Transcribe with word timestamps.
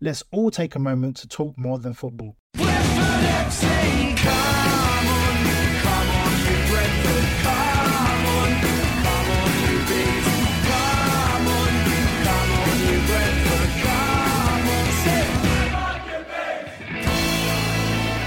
Let's 0.00 0.22
all 0.30 0.52
take 0.52 0.76
a 0.76 0.78
moment 0.78 1.16
to 1.16 1.26
talk 1.26 1.58
more 1.58 1.76
than 1.76 1.92
football. 1.92 2.36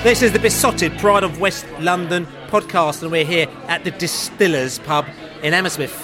This 0.04 0.22
is 0.24 0.34
the 0.34 0.40
Beesotted 0.40 0.98
Pride 0.98 1.24
of 1.24 1.40
West 1.40 1.66
London 1.80 2.28
podcast, 2.48 3.02
and 3.02 3.14
we're 3.14 3.24
here 3.24 3.48
at 3.70 3.86
the 3.86 3.92
Distillers 3.92 4.80
pub 4.80 5.06
in 5.42 5.54
Hammersmith, 5.54 5.96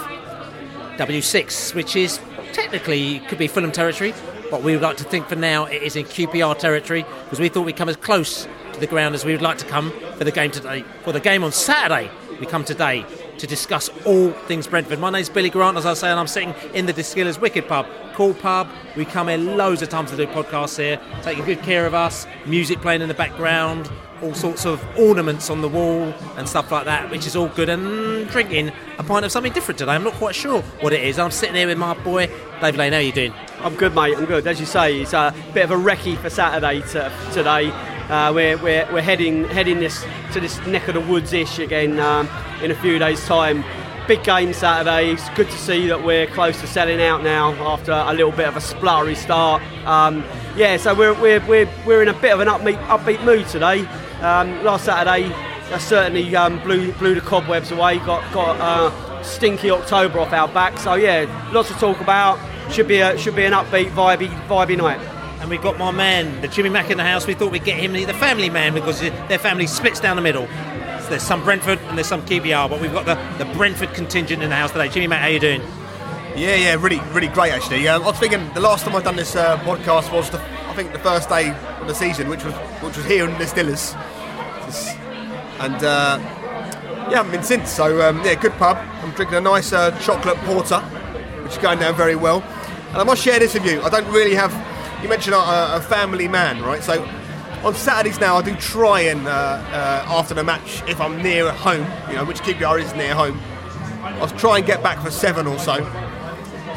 W6, 0.98 1.76
which 1.76 1.98
is 1.98 2.22
technically 2.54 3.20
could 3.28 3.38
be 3.38 3.48
Fulham 3.48 3.74
territory, 3.74 4.14
but 4.50 4.64
we 4.64 4.74
would 4.74 4.82
like 4.82 4.98
to 4.98 5.04
think 5.04 5.28
for 5.28 5.36
now 5.36 5.66
it 5.66 5.84
is 5.84 5.96
in 5.96 6.06
QPR 6.06 6.58
territory 6.58 7.06
because 7.24 7.40
we 7.40 7.50
thought 7.50 7.66
we'd 7.66 7.76
come 7.76 7.90
as 7.90 7.98
close 7.98 8.48
to 8.74 8.80
the 8.80 8.88
ground 8.88 9.16
as 9.16 9.26
we 9.26 9.32
would 9.32 9.42
like 9.42 9.58
to 9.58 9.66
come 9.66 9.92
for 10.18 10.24
the 10.24 10.32
game 10.32 10.52
today. 10.52 10.84
For 11.04 11.12
the 11.12 11.20
game 11.20 11.44
on 11.44 11.52
Saturday, 11.52 12.10
we 12.40 12.46
come 12.46 12.64
today 12.64 13.06
to 13.40 13.48
discuss 13.48 13.90
all 14.06 14.32
things 14.32 14.68
Brentford. 14.68 15.00
My 15.00 15.10
name's 15.10 15.30
Billy 15.30 15.50
Grant, 15.50 15.78
as 15.78 15.86
I 15.86 15.94
say, 15.94 16.10
and 16.10 16.20
I'm 16.20 16.28
sitting 16.28 16.54
in 16.74 16.86
the 16.86 16.94
Distillers 16.94 17.40
Wicked 17.40 17.68
Pub. 17.68 17.86
Cool 18.18 18.34
pub. 18.34 18.68
We 18.96 19.06
come 19.06 19.28
here 19.28 19.38
loads 19.38 19.84
of 19.84 19.90
times 19.90 20.10
to 20.10 20.18
do 20.18 20.26
podcasts 20.26 20.76
here, 20.80 21.00
taking 21.22 21.46
good 21.46 21.62
care 21.62 21.86
of 21.86 21.94
us, 21.94 22.26
music 22.48 22.82
playing 22.82 23.04
in 23.04 23.10
the 23.10 23.14
background, 23.14 23.92
all 24.24 24.34
sorts 24.34 24.66
of 24.66 24.84
ornaments 24.98 25.52
on 25.52 25.62
the 25.62 25.70
wall 25.70 26.16
and 26.36 26.50
stuff 26.50 26.72
like 26.72 26.86
that, 26.86 27.12
which 27.12 27.28
is 27.28 27.36
all 27.36 27.50
good. 27.50 27.70
And 27.70 28.28
drinking 28.30 28.72
a 28.98 29.04
pint 29.04 29.24
of 29.24 29.32
something 29.32 29.54
different 29.54 29.78
today. 29.78 29.92
I'm 29.92 30.04
not 30.04 30.14
quite 30.14 30.34
sure 30.34 30.64
what 30.82 30.94
it 30.94 31.04
is. 31.04 31.20
I'm 31.20 31.30
sitting 31.30 31.54
here 31.54 31.68
with 31.68 31.78
my 31.78 31.94
boy, 31.94 32.26
Dave 32.60 32.76
Lane. 32.76 32.92
How 32.92 32.98
are 32.98 33.02
you 33.04 33.12
doing? 33.12 33.36
I'm 33.60 33.76
good, 33.76 33.94
mate. 33.94 34.18
I'm 34.18 34.26
good. 34.26 34.48
As 34.48 34.60
you 34.60 34.66
say, 34.66 35.00
it's 35.00 35.14
a 35.14 35.32
bit 35.54 35.66
of 35.66 35.70
a 35.70 35.76
recce 35.76 36.18
for 36.18 36.32
Saturday 36.32 36.82
to, 36.94 37.14
today. 37.34 37.70
Uh, 38.10 38.34
we're, 38.34 38.58
we're, 38.58 38.92
we're 38.92 39.02
heading 39.04 39.44
heading 39.44 39.80
this 39.80 40.04
to 40.34 40.40
this 40.40 40.58
neck 40.66 40.88
of 40.88 40.96
the 40.96 41.02
woods 41.02 41.34
ish 41.34 41.60
again 41.60 42.00
um, 42.00 42.28
in 42.64 42.72
a 42.72 42.76
few 42.76 42.98
days' 42.98 43.24
time. 43.28 43.64
Big 44.08 44.24
game 44.24 44.54
Saturday. 44.54 45.12
It's 45.12 45.28
good 45.32 45.50
to 45.50 45.58
see 45.58 45.88
that 45.88 46.02
we're 46.02 46.28
close 46.28 46.62
to 46.62 46.68
selling 46.68 47.02
out 47.02 47.24
now 47.24 47.52
after 47.70 47.92
a 47.92 48.14
little 48.14 48.32
bit 48.32 48.48
of 48.48 48.56
a 48.56 48.62
spluttery 48.62 49.18
start. 49.18 49.62
Um, 49.86 50.24
yeah, 50.56 50.78
so 50.78 50.96
we're, 50.96 51.14
we're, 51.20 51.46
we're, 51.46 51.70
we're 51.86 52.02
in 52.04 52.08
a 52.08 52.14
bit 52.14 52.32
of 52.32 52.40
an 52.40 52.48
upbeat, 52.48 52.82
upbeat 52.88 53.22
mood 53.26 53.48
today. 53.48 53.82
Um, 54.22 54.64
last 54.64 54.86
Saturday, 54.86 55.28
that 55.28 55.82
certainly 55.82 56.34
um, 56.38 56.58
blew, 56.64 56.94
blew 56.94 57.16
the 57.16 57.22
cobwebs 57.22 57.72
away. 57.72 57.98
Got 58.00 58.34
got 58.34 58.58
uh, 58.62 59.24
stinky 59.24 59.72
October 59.72 60.22
off 60.22 60.32
our 60.32 60.48
back. 60.48 60.78
So 60.78 60.94
yeah, 60.94 61.50
lots 61.52 61.68
to 61.68 61.74
talk 61.74 62.00
about. 62.00 62.40
Should 62.72 62.88
be 62.88 63.00
a, 63.00 63.18
should 63.18 63.36
be 63.36 63.44
an 63.44 63.52
upbeat, 63.52 63.90
vibey, 63.90 64.30
vibey 64.48 64.78
night. 64.78 65.02
And 65.42 65.50
we've 65.50 65.62
got 65.62 65.78
my 65.78 65.92
man, 65.92 66.40
the 66.42 66.48
Jimmy 66.48 66.70
Mack 66.70 66.90
in 66.90 66.98
the 66.98 67.04
house. 67.04 67.28
We 67.28 67.34
thought 67.34 67.52
we'd 67.52 67.66
get 67.66 67.78
him 67.78 67.92
the 67.92 68.14
family 68.14 68.50
man 68.50 68.74
because 68.74 69.02
their 69.02 69.38
family 69.38 69.68
splits 69.68 70.00
down 70.00 70.16
the 70.16 70.22
middle. 70.22 70.48
There's 71.08 71.24
some 71.24 71.44
Brentford 71.44 71.80
and 71.80 71.98
there's 71.98 72.08
some 72.08 72.26
QPR, 72.26 72.70
but 72.70 72.82
we've 72.82 72.92
got 72.92 73.06
the, 73.06 73.16
the 73.44 73.52
Brentford 73.54 73.94
contingent 73.94 74.44
in 74.44 74.50
the 74.50 74.56
house 74.56 74.72
today. 74.72 74.90
Jimmy 74.90 75.08
Mack, 75.08 75.22
how 75.22 75.28
you 75.28 75.40
doing? 75.40 75.62
Yeah, 76.36 76.56
yeah, 76.56 76.76
really, 76.76 77.00
really 77.12 77.30
great 77.30 77.52
actually. 77.52 77.88
Um, 77.88 78.04
I 78.04 78.08
was 78.08 78.20
thinking 78.20 78.54
the 78.54 78.60
last 78.60 78.86
time 78.86 78.96
I've 78.96 79.04
done 79.04 79.16
this 79.16 79.36
uh, 79.36 79.58
podcast 79.60 80.14
was 80.14 80.30
the, 80.30 80.40
I 80.40 80.74
think 80.76 80.92
the 80.94 81.00
first 81.00 81.30
day 81.30 81.50
of 81.50 81.88
the 81.88 81.96
season, 81.96 82.30
which 82.30 82.44
was 82.44 82.54
which 82.54 82.96
was 82.98 83.06
here 83.06 83.26
in 83.26 83.32
the 83.32 83.40
Distillers, 83.40 83.94
and 85.60 85.76
uh, 85.84 86.20
yeah, 86.20 87.08
I 87.08 87.16
haven't 87.16 87.32
been 87.32 87.44
since. 87.44 87.72
So 87.72 88.08
um, 88.08 88.22
yeah, 88.24 88.36
good 88.36 88.52
pub. 88.54 88.78
I'm 89.02 89.12
drinking 89.12 89.38
a 89.38 89.42
nice 89.42 89.74
uh, 89.74 89.98
chocolate 90.00 90.38
porter, 90.40 90.80
which 91.44 91.54
is 91.54 91.58
going 91.58 91.80
down 91.80 91.96
very 91.96 92.16
well. 92.16 92.44
And 92.90 92.98
I 92.98 93.04
must 93.04 93.24
share 93.24 93.40
this 93.40 93.54
with 93.54 93.66
you. 93.66 93.82
I 93.82 93.90
don't 93.90 94.08
really 94.12 94.36
have. 94.36 94.54
You 95.02 95.10
mentioned 95.10 95.34
a, 95.34 95.78
a 95.78 95.82
family 95.82 96.28
man, 96.28 96.62
right? 96.62 96.84
So 96.84 97.04
on 97.64 97.76
Saturdays 97.76 98.20
now, 98.20 98.38
I 98.38 98.42
do 98.42 98.56
try 98.56 99.02
and 99.02 99.28
uh, 99.28 99.32
uh, 99.32 100.06
after 100.08 100.34
the 100.34 100.44
match, 100.44 100.84
if 100.88 101.02
I'm 101.02 101.22
near 101.22 101.48
at 101.48 101.56
home, 101.56 101.86
you 102.10 102.16
know, 102.16 102.26
which 102.26 102.40
QPR 102.42 102.82
is 102.82 102.94
near 102.96 103.14
home, 103.14 103.40
I'll 104.22 104.28
try 104.30 104.58
and 104.58 104.66
get 104.66 104.82
back 104.84 105.04
for 105.04 105.12
seven 105.12 105.48
or 105.48 105.58
so. 105.60 105.84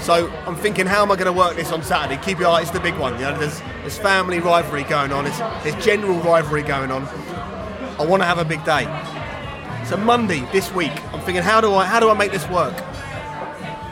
So 0.00 0.30
I'm 0.46 0.56
thinking, 0.56 0.86
how 0.86 1.02
am 1.02 1.12
I 1.12 1.16
going 1.16 1.26
to 1.26 1.32
work 1.32 1.56
this 1.56 1.72
on 1.72 1.82
Saturday? 1.82 2.20
QPR 2.22 2.62
is 2.62 2.70
the 2.70 2.80
big 2.80 2.96
one. 2.96 3.14
You 3.14 3.20
know, 3.20 3.38
there's, 3.38 3.60
there's 3.82 3.98
family 3.98 4.40
rivalry 4.40 4.84
going 4.84 5.12
on. 5.12 5.24
There's, 5.24 5.38
there's 5.62 5.84
general 5.84 6.18
rivalry 6.20 6.62
going 6.62 6.90
on. 6.90 7.04
I 7.98 8.06
want 8.06 8.22
to 8.22 8.26
have 8.26 8.38
a 8.38 8.44
big 8.44 8.64
day. 8.64 8.84
So 9.86 9.96
Monday 9.96 10.40
this 10.52 10.72
week, 10.72 10.92
I'm 11.12 11.20
thinking, 11.20 11.42
how 11.42 11.60
do 11.60 11.74
I 11.74 11.84
how 11.84 12.00
do 12.00 12.08
I 12.08 12.14
make 12.14 12.30
this 12.30 12.48
work? 12.48 12.74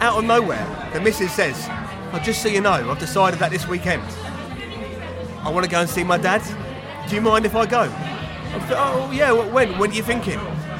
Out 0.00 0.16
of 0.16 0.24
nowhere, 0.24 0.64
the 0.92 1.00
missus 1.00 1.32
says, 1.32 1.66
"Oh, 2.12 2.20
just 2.22 2.40
so 2.40 2.48
you 2.48 2.60
know, 2.60 2.90
I've 2.90 3.00
decided 3.00 3.40
that 3.40 3.50
this 3.50 3.66
weekend 3.66 4.02
I 5.42 5.50
want 5.50 5.64
to 5.64 5.70
go 5.70 5.80
and 5.80 5.88
see 5.88 6.04
my 6.04 6.18
dad. 6.18 6.42
Do 7.08 7.14
you 7.14 7.20
mind 7.20 7.46
if 7.46 7.54
I 7.54 7.66
go?" 7.66 7.86
Th- 7.86 8.72
oh 8.76 9.10
yeah, 9.12 9.32
when? 9.32 9.78
When 9.78 9.90
are 9.90 9.94
you 9.94 10.02
thinking? 10.02 10.38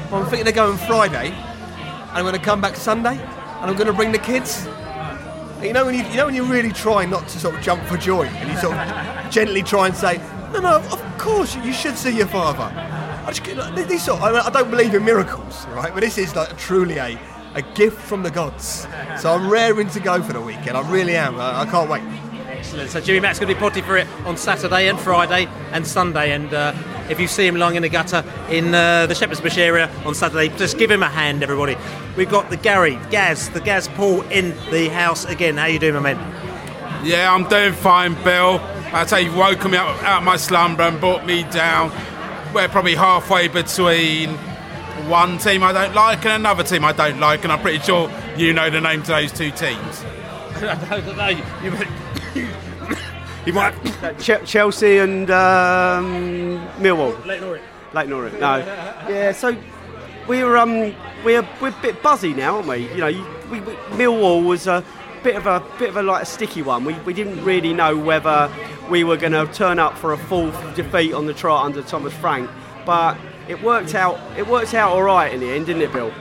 Well, 0.09 0.23
I'm 0.23 0.25
thinking 0.25 0.47
of 0.47 0.55
going 0.55 0.77
Friday, 0.77 1.31
and 1.31 2.11
I'm 2.17 2.23
going 2.23 2.33
to 2.33 2.41
come 2.41 2.61
back 2.61 2.75
Sunday, 2.75 3.17
and 3.17 3.69
I'm 3.69 3.75
going 3.75 3.87
to 3.87 3.93
bring 3.93 4.11
the 4.11 4.19
kids. 4.19 4.65
And 4.65 5.65
you 5.65 5.73
know 5.73 5.85
when 5.85 5.95
you, 5.95 6.03
you 6.05 6.17
know 6.17 6.25
when 6.25 6.35
you 6.35 6.43
really 6.45 6.71
try 6.71 7.05
not 7.05 7.27
to 7.27 7.39
sort 7.39 7.55
of 7.55 7.61
jump 7.61 7.83
for 7.83 7.97
joy, 7.97 8.25
and 8.25 8.49
you 8.49 8.57
sort 8.57 8.75
of 8.77 9.29
gently 9.31 9.61
try 9.61 9.87
and 9.87 9.95
say, 9.95 10.17
"No, 10.53 10.59
no, 10.59 10.75
of 10.77 11.17
course 11.17 11.55
you 11.57 11.73
should 11.73 11.97
see 11.97 12.15
your 12.17 12.27
father." 12.27 12.71
I, 13.29 13.31
just, 13.31 13.75
these 13.87 14.03
sort, 14.03 14.21
I, 14.21 14.31
mean, 14.31 14.41
I 14.41 14.49
don't 14.49 14.71
believe 14.71 14.95
in 14.95 15.05
miracles, 15.05 15.67
right? 15.67 15.93
But 15.93 15.99
this 15.99 16.17
is 16.17 16.35
like 16.35 16.57
truly 16.57 16.97
a, 16.97 17.19
a 17.53 17.61
gift 17.61 18.01
from 18.01 18.23
the 18.23 18.31
gods. 18.31 18.87
So 19.19 19.31
I'm 19.31 19.49
raring 19.49 19.89
to 19.89 19.99
go 19.99 20.23
for 20.23 20.33
the 20.33 20.41
weekend. 20.41 20.75
I 20.75 20.89
really 20.91 21.15
am. 21.15 21.39
I, 21.39 21.61
I 21.61 21.65
can't 21.67 21.89
wait. 21.89 22.01
Excellent. 22.59 22.89
So 22.89 22.99
Jimmy 22.99 23.21
Mack's 23.21 23.39
going 23.39 23.47
to 23.47 23.55
be 23.55 23.59
potty 23.59 23.81
for 23.81 23.95
it 23.95 24.05
on 24.25 24.35
Saturday 24.35 24.89
and 24.89 24.99
Friday 24.99 25.47
and 25.71 25.87
Sunday. 25.87 26.33
And 26.33 26.53
uh, 26.53 26.73
if 27.09 27.17
you 27.17 27.25
see 27.25 27.47
him 27.47 27.55
lying 27.55 27.77
in 27.77 27.83
the 27.83 27.89
gutter 27.89 28.21
in 28.49 28.75
uh, 28.75 29.05
the 29.05 29.15
Shepherd's 29.15 29.39
Bush 29.39 29.57
area 29.57 29.89
on 30.05 30.13
Saturday, 30.13 30.49
just 30.57 30.77
give 30.77 30.91
him 30.91 31.01
a 31.01 31.07
hand, 31.07 31.41
everybody. 31.41 31.77
We've 32.17 32.29
got 32.29 32.49
the 32.49 32.57
Gary, 32.57 32.99
Gaz, 33.11 33.49
the 33.49 33.61
Gaz 33.61 33.87
Paul 33.87 34.23
in 34.23 34.49
the 34.71 34.89
house 34.89 35.23
again. 35.23 35.55
How 35.55 35.67
you 35.67 35.79
doing, 35.79 35.93
my 35.93 36.13
man? 36.13 37.05
Yeah, 37.05 37.33
I'm 37.33 37.47
doing 37.47 37.71
fine, 37.71 38.13
Bill. 38.25 38.59
I 38.91 39.05
tell 39.05 39.21
you've 39.21 39.37
woken 39.37 39.71
me 39.71 39.77
up 39.77 40.03
out 40.03 40.17
of 40.17 40.23
my 40.25 40.35
slumber 40.35 40.83
and 40.83 40.99
brought 40.99 41.25
me 41.25 41.43
down. 41.43 41.91
We're 42.53 42.67
probably 42.67 42.95
halfway 42.95 43.47
between 43.47 44.31
one 45.07 45.37
team 45.37 45.63
I 45.63 45.71
don't 45.71 45.95
like 45.95 46.25
and 46.25 46.33
another 46.33 46.63
team 46.63 46.83
I 46.83 46.91
don't 46.91 47.21
like, 47.21 47.43
and 47.43 47.53
I'm 47.53 47.61
pretty 47.61 47.79
sure 47.79 48.11
you 48.35 48.51
know 48.51 48.69
the 48.69 48.81
names 48.81 49.03
of 49.03 49.15
those 49.15 49.31
two 49.31 49.51
teams. 49.51 50.03
I 50.61 50.99
don't 50.99 51.15
know. 51.15 51.29
You, 51.29 51.71
You 53.45 53.53
might 53.53 53.73
Ch- 54.19 54.45
Chelsea 54.45 54.97
and 54.97 55.29
um, 55.31 56.59
Millwall. 56.77 57.25
Leyton 57.25 57.47
Orient. 57.47 57.65
Leyton 57.93 58.13
Orient. 58.13 58.39
No. 58.39 58.57
Yeah. 58.57 59.31
So 59.31 59.55
we're 60.27 60.57
um 60.57 60.93
we're 61.23 61.47
we're 61.61 61.69
a 61.69 61.81
bit 61.81 62.03
buzzy 62.03 62.33
now, 62.33 62.57
aren't 62.57 62.67
we? 62.67 62.89
You 62.91 62.97
know, 62.97 63.07
you, 63.07 63.25
we, 63.49 63.61
we, 63.61 63.73
Millwall 63.97 64.45
was 64.45 64.67
a 64.67 64.83
bit 65.23 65.35
of 65.35 65.47
a 65.47 65.63
bit 65.79 65.89
of 65.89 65.97
a 65.97 66.03
like 66.03 66.23
a 66.23 66.25
sticky 66.25 66.61
one. 66.61 66.85
We 66.85 66.93
we 66.99 67.13
didn't 67.13 67.43
really 67.43 67.73
know 67.73 67.97
whether 67.97 68.51
we 68.89 69.03
were 69.03 69.17
going 69.17 69.33
to 69.33 69.45
turn 69.53 69.79
up 69.79 69.97
for 69.97 70.13
a 70.13 70.17
full 70.17 70.51
defeat 70.75 71.13
on 71.13 71.25
the 71.25 71.33
trot 71.33 71.65
under 71.65 71.81
Thomas 71.81 72.13
Frank. 72.13 72.49
but 72.85 73.17
it 73.47 73.61
worked 73.63 73.95
out. 73.95 74.19
It 74.37 74.47
worked 74.47 74.73
out 74.73 74.91
all 74.91 75.03
right 75.03 75.33
in 75.33 75.39
the 75.39 75.49
end, 75.49 75.65
didn't 75.65 75.81
it, 75.81 75.91
Bill? 75.91 76.11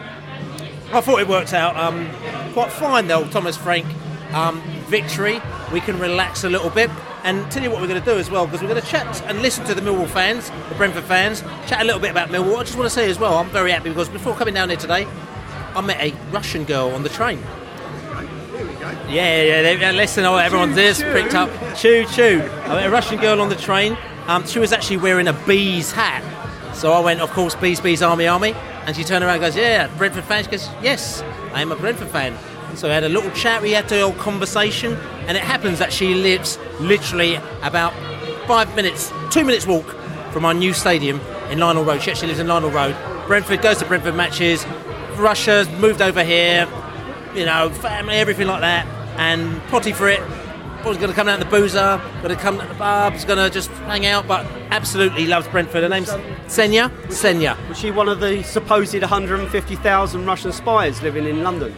I 0.92 1.00
thought 1.02 1.20
it 1.20 1.28
worked 1.28 1.52
out 1.52 1.76
um, 1.76 2.08
quite 2.54 2.72
fine, 2.72 3.06
though. 3.06 3.26
Thomas 3.28 3.56
Frank 3.56 3.86
um, 4.32 4.60
victory. 4.86 5.40
We 5.72 5.80
can 5.80 5.98
relax 5.98 6.44
a 6.44 6.50
little 6.50 6.70
bit. 6.70 6.90
And 7.24 7.50
tell 7.50 7.62
you 7.62 7.70
what 7.70 7.80
we're 7.80 7.88
going 7.88 8.00
to 8.02 8.10
do 8.10 8.16
as 8.16 8.30
well, 8.30 8.46
because 8.46 8.62
we're 8.62 8.68
going 8.68 8.80
to 8.80 8.86
chat 8.86 9.22
and 9.22 9.42
listen 9.42 9.64
to 9.66 9.74
the 9.74 9.80
Millwall 9.80 10.08
fans, 10.08 10.50
the 10.68 10.74
Brentford 10.76 11.04
fans, 11.04 11.42
chat 11.66 11.82
a 11.82 11.84
little 11.84 12.00
bit 12.00 12.12
about 12.12 12.28
Millwall. 12.28 12.58
I 12.58 12.62
just 12.62 12.76
want 12.76 12.86
to 12.86 12.94
say 12.94 13.10
as 13.10 13.18
well, 13.18 13.36
I'm 13.36 13.50
very 13.50 13.72
happy 13.72 13.88
because 13.88 14.08
before 14.08 14.34
coming 14.34 14.54
down 14.54 14.68
here 14.68 14.78
today, 14.78 15.06
I 15.74 15.80
met 15.80 16.00
a 16.00 16.14
Russian 16.30 16.64
girl 16.64 16.90
on 16.90 17.02
the 17.02 17.08
train. 17.08 17.40
Yeah, 19.08 19.42
yeah, 19.42 19.72
yeah 19.72 19.90
listen, 19.90 20.24
oh, 20.24 20.36
everyone's 20.36 20.74
this 20.74 21.02
pricked 21.02 21.34
up. 21.34 21.50
Choo 21.76 22.06
choo. 22.06 22.40
I 22.64 22.68
met 22.68 22.86
a 22.86 22.90
Russian 22.90 23.18
girl 23.20 23.40
on 23.40 23.48
the 23.48 23.56
train. 23.56 23.96
Um, 24.26 24.46
she 24.46 24.58
was 24.58 24.72
actually 24.72 24.98
wearing 24.98 25.28
a 25.28 25.32
bees 25.46 25.92
hat. 25.92 26.22
So 26.74 26.92
I 26.92 27.00
went, 27.00 27.20
of 27.20 27.30
course, 27.30 27.54
bees, 27.54 27.80
bees, 27.80 28.02
army, 28.02 28.26
army. 28.26 28.54
And 28.86 28.96
she 28.96 29.04
turned 29.04 29.24
around 29.24 29.34
and 29.34 29.42
goes, 29.42 29.56
yeah, 29.56 29.88
Brentford 29.98 30.24
fan. 30.24 30.44
She 30.44 30.50
goes, 30.50 30.68
yes, 30.82 31.22
I 31.52 31.62
am 31.62 31.72
a 31.72 31.76
Brentford 31.76 32.08
fan. 32.08 32.36
So 32.74 32.88
we 32.88 32.94
had 32.94 33.04
a 33.04 33.08
little 33.08 33.30
chat, 33.32 33.62
we 33.62 33.72
had 33.72 33.90
a 33.90 33.94
little 33.94 34.12
conversation, 34.12 34.94
and 35.26 35.36
it 35.36 35.42
happens 35.42 35.78
that 35.78 35.92
she 35.92 36.14
lives 36.14 36.58
literally 36.80 37.36
about 37.62 37.92
five 38.46 38.74
minutes, 38.76 39.12
two 39.30 39.44
minutes 39.44 39.66
walk 39.66 39.86
from 40.32 40.44
our 40.44 40.54
new 40.54 40.72
stadium 40.72 41.20
in 41.50 41.58
Lionel 41.58 41.84
Road. 41.84 42.02
She 42.02 42.10
actually 42.10 42.28
lives 42.28 42.40
in 42.40 42.46
Lionel 42.46 42.70
Road. 42.70 42.96
Brentford 43.26 43.62
goes 43.62 43.78
to 43.78 43.86
Brentford 43.86 44.14
matches. 44.14 44.64
Russia's 45.16 45.68
moved 45.70 46.00
over 46.00 46.22
here, 46.22 46.68
you 47.34 47.44
know, 47.44 47.70
family, 47.70 48.14
everything 48.14 48.46
like 48.46 48.60
that. 48.60 48.86
And 49.18 49.60
potty 49.64 49.92
for 49.92 50.08
it. 50.08 50.20
Was 50.84 50.96
going 50.96 51.10
to 51.10 51.14
come 51.14 51.28
out 51.28 51.38
the 51.40 51.44
boozer, 51.44 52.00
going 52.22 52.34
to 52.34 52.40
come 52.40 52.58
to 52.58 52.64
the 52.64 52.74
pubs, 52.74 53.24
going 53.24 53.38
to 53.38 53.50
just 53.52 53.68
hang 53.82 54.06
out, 54.06 54.26
but 54.26 54.46
absolutely 54.70 55.26
loves 55.26 55.46
Brentford. 55.48 55.82
Her 55.82 55.88
name's 55.88 56.08
Senya. 56.46 56.88
Senya. 57.08 57.68
Was 57.68 57.78
she 57.78 57.90
one 57.90 58.08
of 58.08 58.20
the 58.20 58.42
supposed 58.44 58.94
150,000 58.94 60.24
Russian 60.24 60.52
spies 60.52 61.02
living 61.02 61.26
in 61.26 61.42
London? 61.42 61.74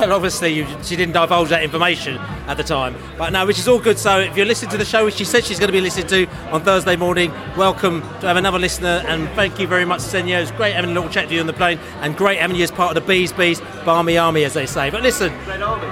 Well, 0.00 0.12
obviously 0.12 0.54
you, 0.54 0.66
she 0.82 0.96
didn't 0.96 1.12
divulge 1.12 1.50
that 1.50 1.62
information 1.62 2.16
at 2.46 2.56
the 2.56 2.62
time. 2.62 2.96
But 3.18 3.30
no, 3.30 3.46
which 3.46 3.58
is 3.58 3.68
all 3.68 3.78
good. 3.78 3.98
So 3.98 4.18
if 4.20 4.36
you're 4.36 4.46
listening 4.46 4.70
to 4.70 4.78
the 4.78 4.84
show, 4.84 5.04
which 5.04 5.14
she 5.14 5.24
said 5.24 5.44
she's 5.44 5.58
going 5.58 5.68
to 5.68 5.72
be 5.72 5.80
listening 5.80 6.06
to 6.08 6.26
on 6.50 6.62
Thursday 6.62 6.96
morning, 6.96 7.30
welcome 7.56 8.00
to 8.20 8.26
have 8.26 8.36
another 8.36 8.58
listener. 8.58 9.02
And 9.06 9.28
thank 9.30 9.58
you 9.58 9.66
very 9.66 9.84
much, 9.84 10.00
Senyo. 10.00 10.40
It's 10.40 10.50
great 10.52 10.74
having 10.74 10.90
a 10.90 10.94
little 10.94 11.10
chat 11.10 11.28
to 11.28 11.34
you 11.34 11.40
on 11.40 11.46
the 11.46 11.52
plane, 11.52 11.78
and 12.00 12.16
great 12.16 12.38
having 12.38 12.56
you 12.56 12.64
as 12.64 12.70
part 12.70 12.96
of 12.96 13.02
the 13.02 13.06
Bees 13.06 13.32
Bees 13.32 13.60
Barmy 13.84 14.16
Army, 14.16 14.44
as 14.44 14.54
they 14.54 14.66
say. 14.66 14.90
But 14.90 15.02
listen, 15.02 15.32
Red 15.46 15.62
Army, 15.62 15.86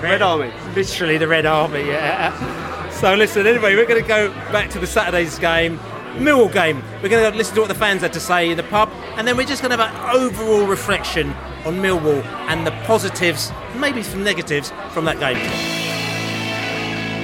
Red 0.00 0.22
Army, 0.22 0.52
literally 0.74 1.18
the 1.18 1.28
Red 1.28 1.46
Army. 1.46 1.80
Yeah. 1.80 2.90
So 2.90 3.14
listen, 3.14 3.46
anyway, 3.46 3.74
we're 3.74 3.86
going 3.86 4.02
to 4.02 4.08
go 4.08 4.30
back 4.52 4.70
to 4.70 4.78
the 4.78 4.86
Saturday's 4.86 5.38
game. 5.38 5.78
Millwall 6.14 6.52
game. 6.52 6.82
We're 7.02 7.10
going 7.10 7.30
to 7.30 7.36
listen 7.36 7.54
to 7.54 7.60
what 7.60 7.68
the 7.68 7.74
fans 7.74 8.02
had 8.02 8.12
to 8.14 8.20
say 8.20 8.50
in 8.50 8.56
the 8.56 8.64
pub, 8.64 8.90
and 9.16 9.26
then 9.26 9.36
we're 9.36 9.46
just 9.46 9.62
going 9.62 9.76
to 9.76 9.82
have 9.82 9.94
an 9.94 10.16
overall 10.16 10.66
reflection 10.66 11.32
on 11.64 11.76
Millwall 11.76 12.24
and 12.48 12.66
the 12.66 12.70
positives, 12.84 13.52
maybe 13.76 14.02
some 14.02 14.22
negatives 14.22 14.72
from 14.92 15.04
that 15.04 15.18
game. 15.18 15.36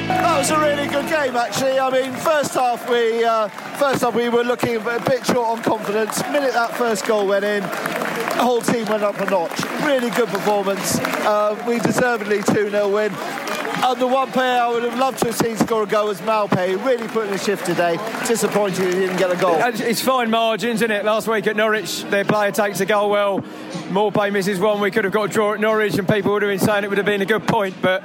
That 0.08 0.38
was 0.38 0.50
a 0.50 0.60
really 0.60 0.86
good 0.86 1.08
game, 1.08 1.34
actually. 1.34 1.78
I 1.78 1.90
mean, 1.90 2.12
first 2.12 2.54
half 2.54 2.88
we 2.90 3.24
uh, 3.24 3.48
first 3.78 4.02
half 4.02 4.14
we 4.14 4.28
were 4.28 4.44
looking 4.44 4.76
a 4.76 5.00
bit 5.00 5.24
short 5.24 5.58
on 5.58 5.62
confidence. 5.62 6.20
The 6.20 6.30
minute 6.30 6.52
that 6.52 6.76
first 6.76 7.06
goal 7.06 7.26
went 7.26 7.44
in, 7.44 7.62
the 7.62 8.42
whole 8.42 8.60
team 8.60 8.84
went 8.86 9.02
up 9.02 9.18
a 9.20 9.30
notch. 9.30 9.62
Really 9.82 10.10
good 10.10 10.28
performance. 10.28 10.98
Uh, 11.24 11.62
we 11.66 11.78
deservedly 11.78 12.42
2 12.42 12.70
0 12.70 12.88
win. 12.88 13.12
And 13.86 14.00
the 14.00 14.06
one 14.06 14.32
player 14.32 14.62
I 14.62 14.68
would 14.70 14.82
have 14.82 14.98
loved 14.98 15.18
to 15.18 15.26
have 15.26 15.36
seen 15.36 15.58
score 15.58 15.82
a 15.82 15.86
goal 15.86 16.06
was 16.06 16.18
Maupay. 16.22 16.82
Really 16.86 17.06
put 17.06 17.28
in 17.28 17.34
a 17.34 17.38
shift 17.38 17.66
today. 17.66 17.98
Disappointed 18.26 18.82
he 18.82 18.92
didn't 18.92 19.18
get 19.18 19.30
a 19.30 19.36
goal. 19.36 19.56
It's 19.60 20.00
fine 20.00 20.30
margins, 20.30 20.80
isn't 20.80 20.90
it? 20.90 21.04
Last 21.04 21.28
week 21.28 21.46
at 21.46 21.54
Norwich, 21.54 22.02
their 22.04 22.24
player 22.24 22.50
takes 22.50 22.80
a 22.80 22.86
goal 22.86 23.10
well. 23.10 23.42
Maupay 23.90 24.32
misses 24.32 24.58
one. 24.58 24.80
We 24.80 24.90
could 24.90 25.04
have 25.04 25.12
got 25.12 25.24
a 25.24 25.28
draw 25.28 25.52
at 25.52 25.60
Norwich, 25.60 25.98
and 25.98 26.08
people 26.08 26.32
would 26.32 26.40
have 26.40 26.50
been 26.50 26.66
saying 26.66 26.84
it 26.84 26.88
would 26.88 26.96
have 26.96 27.06
been 27.06 27.20
a 27.20 27.26
good 27.26 27.46
point. 27.46 27.74
But 27.82 28.02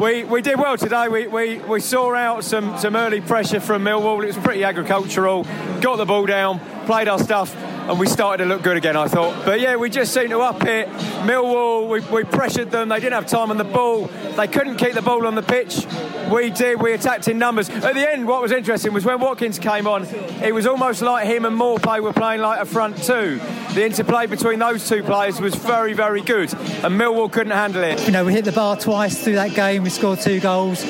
we, 0.00 0.24
we 0.24 0.42
did 0.42 0.58
well 0.58 0.76
today. 0.76 1.06
We, 1.06 1.28
we, 1.28 1.58
we 1.60 1.78
saw 1.78 2.16
out 2.16 2.42
some, 2.42 2.76
some 2.78 2.96
early 2.96 3.20
pressure 3.20 3.60
from 3.60 3.84
Millwall. 3.84 4.24
It 4.24 4.26
was 4.26 4.38
pretty 4.38 4.64
agricultural. 4.64 5.44
Got 5.80 5.98
the 5.98 6.04
ball 6.04 6.26
down, 6.26 6.58
played 6.86 7.06
our 7.06 7.20
stuff 7.20 7.54
and 7.88 7.98
we 7.98 8.06
started 8.06 8.44
to 8.44 8.48
look 8.48 8.62
good 8.62 8.76
again, 8.76 8.96
I 8.96 9.08
thought. 9.08 9.44
But 9.44 9.60
yeah, 9.60 9.76
we 9.76 9.90
just 9.90 10.14
seemed 10.14 10.30
to 10.30 10.40
up 10.40 10.62
it. 10.64 10.88
Millwall, 11.26 11.88
we, 11.88 12.00
we 12.14 12.24
pressured 12.24 12.70
them. 12.70 12.88
They 12.88 13.00
didn't 13.00 13.14
have 13.14 13.26
time 13.26 13.50
on 13.50 13.56
the 13.56 13.64
ball. 13.64 14.06
They 14.36 14.46
couldn't 14.46 14.76
keep 14.76 14.94
the 14.94 15.02
ball 15.02 15.26
on 15.26 15.34
the 15.34 15.42
pitch. 15.42 15.86
We 16.30 16.50
did. 16.50 16.80
We 16.80 16.92
attacked 16.92 17.28
in 17.28 17.38
numbers. 17.38 17.68
At 17.68 17.94
the 17.94 18.10
end, 18.10 18.26
what 18.26 18.40
was 18.40 18.52
interesting 18.52 18.92
was 18.92 19.04
when 19.04 19.20
Watkins 19.20 19.58
came 19.58 19.86
on, 19.86 20.04
it 20.42 20.54
was 20.54 20.66
almost 20.66 21.02
like 21.02 21.26
him 21.26 21.44
and 21.44 21.58
Maupay 21.58 22.02
were 22.02 22.12
playing 22.12 22.40
like 22.40 22.60
a 22.60 22.66
front 22.66 23.02
two. 23.02 23.40
The 23.74 23.84
interplay 23.84 24.26
between 24.26 24.58
those 24.58 24.88
two 24.88 25.02
players 25.02 25.40
was 25.40 25.54
very, 25.54 25.92
very 25.92 26.22
good, 26.22 26.52
and 26.54 27.00
Millwall 27.00 27.30
couldn't 27.30 27.52
handle 27.52 27.82
it. 27.82 28.04
You 28.06 28.12
know, 28.12 28.24
we 28.24 28.32
hit 28.32 28.44
the 28.44 28.52
bar 28.52 28.76
twice 28.76 29.22
through 29.22 29.34
that 29.34 29.54
game. 29.54 29.82
We 29.82 29.90
scored 29.90 30.20
two 30.20 30.40
goals 30.40 30.84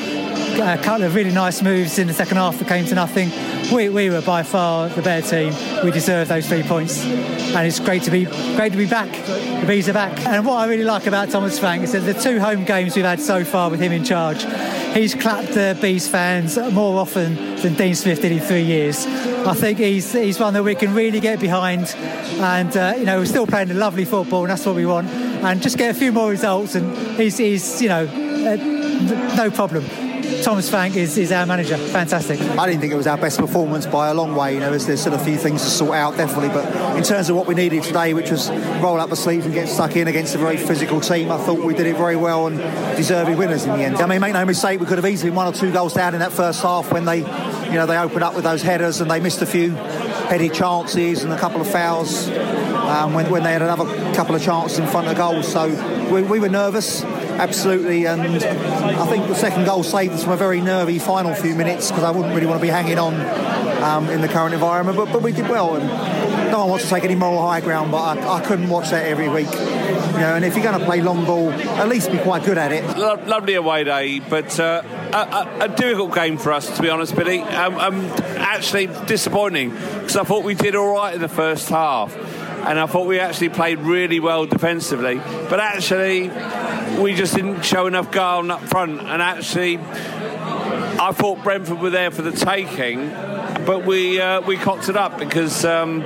a 0.60 0.78
couple 0.78 1.04
of 1.04 1.14
really 1.14 1.32
nice 1.32 1.62
moves 1.62 1.98
in 1.98 2.06
the 2.06 2.12
second 2.12 2.36
half 2.36 2.58
that 2.58 2.68
came 2.68 2.84
to 2.84 2.94
nothing. 2.94 3.30
We, 3.72 3.88
we 3.88 4.10
were 4.10 4.20
by 4.20 4.42
far 4.42 4.90
the 4.90 5.00
better 5.00 5.26
team. 5.26 5.82
We 5.82 5.90
deserve 5.90 6.28
those 6.28 6.46
three 6.46 6.62
points, 6.62 7.02
and 7.06 7.66
it's 7.66 7.80
great 7.80 8.02
to 8.02 8.10
be 8.10 8.26
great 8.54 8.72
to 8.72 8.76
be 8.76 8.86
back. 8.86 9.10
The 9.26 9.64
bees 9.66 9.88
are 9.88 9.94
back, 9.94 10.26
and 10.26 10.44
what 10.44 10.56
I 10.56 10.66
really 10.66 10.84
like 10.84 11.06
about 11.06 11.30
Thomas 11.30 11.58
Frank 11.58 11.82
is 11.84 11.92
that 11.92 12.00
the 12.00 12.12
two 12.12 12.38
home 12.38 12.64
games 12.64 12.94
we've 12.96 13.04
had 13.04 13.18
so 13.18 13.44
far 13.44 13.70
with 13.70 13.80
him 13.80 13.92
in 13.92 14.04
charge, 14.04 14.44
he's 14.94 15.14
clapped 15.14 15.54
the 15.54 15.78
bees 15.80 16.06
fans 16.06 16.58
more 16.72 17.00
often 17.00 17.34
than 17.56 17.72
Dean 17.74 17.94
Smith 17.94 18.20
did 18.20 18.32
in 18.32 18.40
three 18.40 18.62
years. 18.62 19.06
I 19.06 19.54
think 19.54 19.78
he's 19.78 20.12
he's 20.12 20.38
one 20.38 20.52
that 20.52 20.64
we 20.64 20.74
can 20.74 20.92
really 20.92 21.20
get 21.20 21.40
behind, 21.40 21.94
and 21.96 22.76
uh, 22.76 22.94
you 22.98 23.06
know 23.06 23.20
we're 23.20 23.24
still 23.24 23.46
playing 23.46 23.74
lovely 23.74 24.04
football, 24.04 24.42
and 24.42 24.50
that's 24.50 24.66
what 24.66 24.74
we 24.74 24.84
want. 24.84 25.08
And 25.08 25.62
just 25.62 25.78
get 25.78 25.90
a 25.90 25.98
few 25.98 26.12
more 26.12 26.28
results, 26.28 26.74
and 26.74 26.94
he's, 27.16 27.38
he's 27.38 27.80
you 27.80 27.88
know 27.88 28.04
uh, 28.04 29.34
no 29.34 29.50
problem. 29.50 29.84
Thomas 30.40 30.70
Frank 30.70 30.96
is, 30.96 31.18
is 31.18 31.32
our 31.32 31.44
manager. 31.46 31.76
Fantastic. 31.76 32.40
I 32.40 32.66
didn't 32.66 32.80
think 32.80 32.92
it 32.92 32.96
was 32.96 33.06
our 33.06 33.16
best 33.16 33.38
performance 33.38 33.86
by 33.86 34.08
a 34.08 34.14
long 34.14 34.34
way. 34.34 34.54
You 34.54 34.60
know, 34.60 34.76
there's, 34.76 35.00
still 35.00 35.14
a 35.14 35.18
few 35.18 35.36
things 35.36 35.62
to 35.62 35.68
sort 35.68 35.94
out, 35.94 36.16
definitely. 36.16 36.48
But 36.48 36.96
in 36.96 37.02
terms 37.02 37.28
of 37.28 37.36
what 37.36 37.46
we 37.46 37.54
needed 37.54 37.82
today, 37.82 38.14
which 38.14 38.30
was 38.30 38.50
roll 38.80 38.98
up 39.00 39.10
the 39.10 39.16
sleeves 39.16 39.44
and 39.44 39.54
get 39.54 39.68
stuck 39.68 39.96
in 39.96 40.08
against 40.08 40.34
a 40.34 40.38
very 40.38 40.56
physical 40.56 41.00
team, 41.00 41.30
I 41.30 41.38
thought 41.38 41.64
we 41.64 41.74
did 41.74 41.86
it 41.86 41.96
very 41.96 42.16
well 42.16 42.46
and 42.46 42.56
deserving 42.96 43.36
winners 43.36 43.64
in 43.64 43.72
the 43.72 43.84
end. 43.84 43.96
I 43.96 44.06
mean, 44.06 44.20
make 44.20 44.32
no 44.32 44.44
mistake, 44.44 44.80
we 44.80 44.86
could 44.86 44.98
have 44.98 45.06
easily 45.06 45.30
one 45.30 45.46
or 45.46 45.52
two 45.52 45.72
goals 45.72 45.94
down 45.94 46.14
in 46.14 46.20
that 46.20 46.32
first 46.32 46.62
half 46.62 46.92
when 46.92 47.04
they, 47.04 47.18
you 47.18 47.74
know, 47.74 47.86
they 47.86 47.98
opened 47.98 48.22
up 48.22 48.34
with 48.34 48.44
those 48.44 48.62
headers 48.62 49.00
and 49.00 49.10
they 49.10 49.20
missed 49.20 49.42
a 49.42 49.46
few 49.46 49.70
headed 49.70 50.54
chances 50.54 51.24
and 51.24 51.32
a 51.32 51.38
couple 51.38 51.60
of 51.60 51.70
fouls 51.70 52.28
um, 52.28 53.14
when, 53.14 53.30
when 53.30 53.42
they 53.42 53.52
had 53.52 53.62
another 53.62 53.84
couple 54.14 54.34
of 54.34 54.42
chances 54.42 54.78
in 54.78 54.86
front 54.86 55.06
of 55.06 55.14
the 55.14 55.18
goal. 55.18 55.42
So 55.42 55.68
we, 56.12 56.22
we 56.22 56.40
were 56.40 56.48
nervous 56.48 57.02
absolutely. 57.38 58.06
And 58.06 58.22
I 58.22 59.06
think 59.06 59.28
the 59.28 59.34
second 59.34 59.64
goal 59.64 59.82
saved 59.82 60.14
us 60.14 60.24
from 60.24 60.32
a 60.32 60.36
very 60.36 60.60
nervy 60.60 60.98
final 60.98 61.34
few 61.34 61.54
minutes 61.54 61.88
because 61.88 62.04
I 62.04 62.10
wouldn't 62.10 62.34
really 62.34 62.46
want 62.46 62.60
to 62.60 62.62
be 62.62 62.70
hanging 62.70 62.98
on 62.98 63.14
um, 63.82 64.08
in 64.10 64.20
the 64.20 64.28
current 64.28 64.54
environment. 64.54 64.96
But, 64.96 65.12
but 65.12 65.22
we 65.22 65.32
did 65.32 65.48
well, 65.48 65.76
and 65.76 66.50
no 66.50 66.60
one 66.60 66.70
wants 66.70 66.84
to 66.84 66.90
take 66.90 67.04
any 67.04 67.14
moral 67.14 67.42
high 67.42 67.60
ground. 67.60 67.90
But 67.90 68.18
I, 68.18 68.38
I 68.38 68.44
couldn't 68.44 68.68
watch 68.68 68.90
that 68.90 69.06
every 69.06 69.28
week. 69.28 69.50
You 69.52 70.18
know, 70.18 70.34
and 70.34 70.44
if 70.44 70.54
you're 70.54 70.64
going 70.64 70.78
to 70.78 70.84
play 70.84 71.00
long 71.00 71.24
ball, 71.24 71.50
at 71.50 71.88
least 71.88 72.12
be 72.12 72.18
quite 72.18 72.44
good 72.44 72.58
at 72.58 72.72
it. 72.72 72.84
Lo- 72.96 73.22
lovely 73.26 73.54
away 73.54 73.84
day, 73.84 74.20
but 74.20 74.58
uh, 74.60 74.82
a, 75.12 75.64
a, 75.64 75.68
difficult 75.68 76.14
game 76.14 76.36
for 76.36 76.52
us, 76.52 76.76
to 76.76 76.82
be 76.82 76.90
honest, 76.90 77.16
Billy. 77.16 77.40
Um, 77.40 77.74
um, 77.76 78.04
actually 78.36 78.88
disappointing 79.06 79.70
because 79.70 80.16
I 80.16 80.24
thought 80.24 80.44
we 80.44 80.54
did 80.54 80.74
all 80.74 80.94
right 80.94 81.14
in 81.14 81.20
the 81.20 81.28
first 81.28 81.68
half 81.70 82.14
and 82.64 82.78
I 82.78 82.86
thought 82.86 83.06
we 83.06 83.18
actually 83.18 83.48
played 83.48 83.80
really 83.80 84.20
well 84.20 84.46
defensively. 84.46 85.16
But 85.16 85.58
actually, 85.58 86.28
we 87.00 87.14
just 87.14 87.34
didn't 87.34 87.62
show 87.62 87.86
enough 87.86 88.10
guile 88.10 88.50
up 88.50 88.60
front. 88.62 89.00
And 89.00 89.22
actually, 89.22 89.78
I 89.78 91.12
thought 91.12 91.42
Brentford 91.42 91.80
were 91.80 91.90
there 91.90 92.10
for 92.10 92.22
the 92.22 92.32
taking, 92.32 93.08
but 93.64 93.84
we 93.84 94.20
uh, 94.20 94.40
we 94.42 94.56
cocked 94.56 94.88
it 94.88 94.96
up 94.96 95.18
because 95.18 95.64
um, 95.64 96.00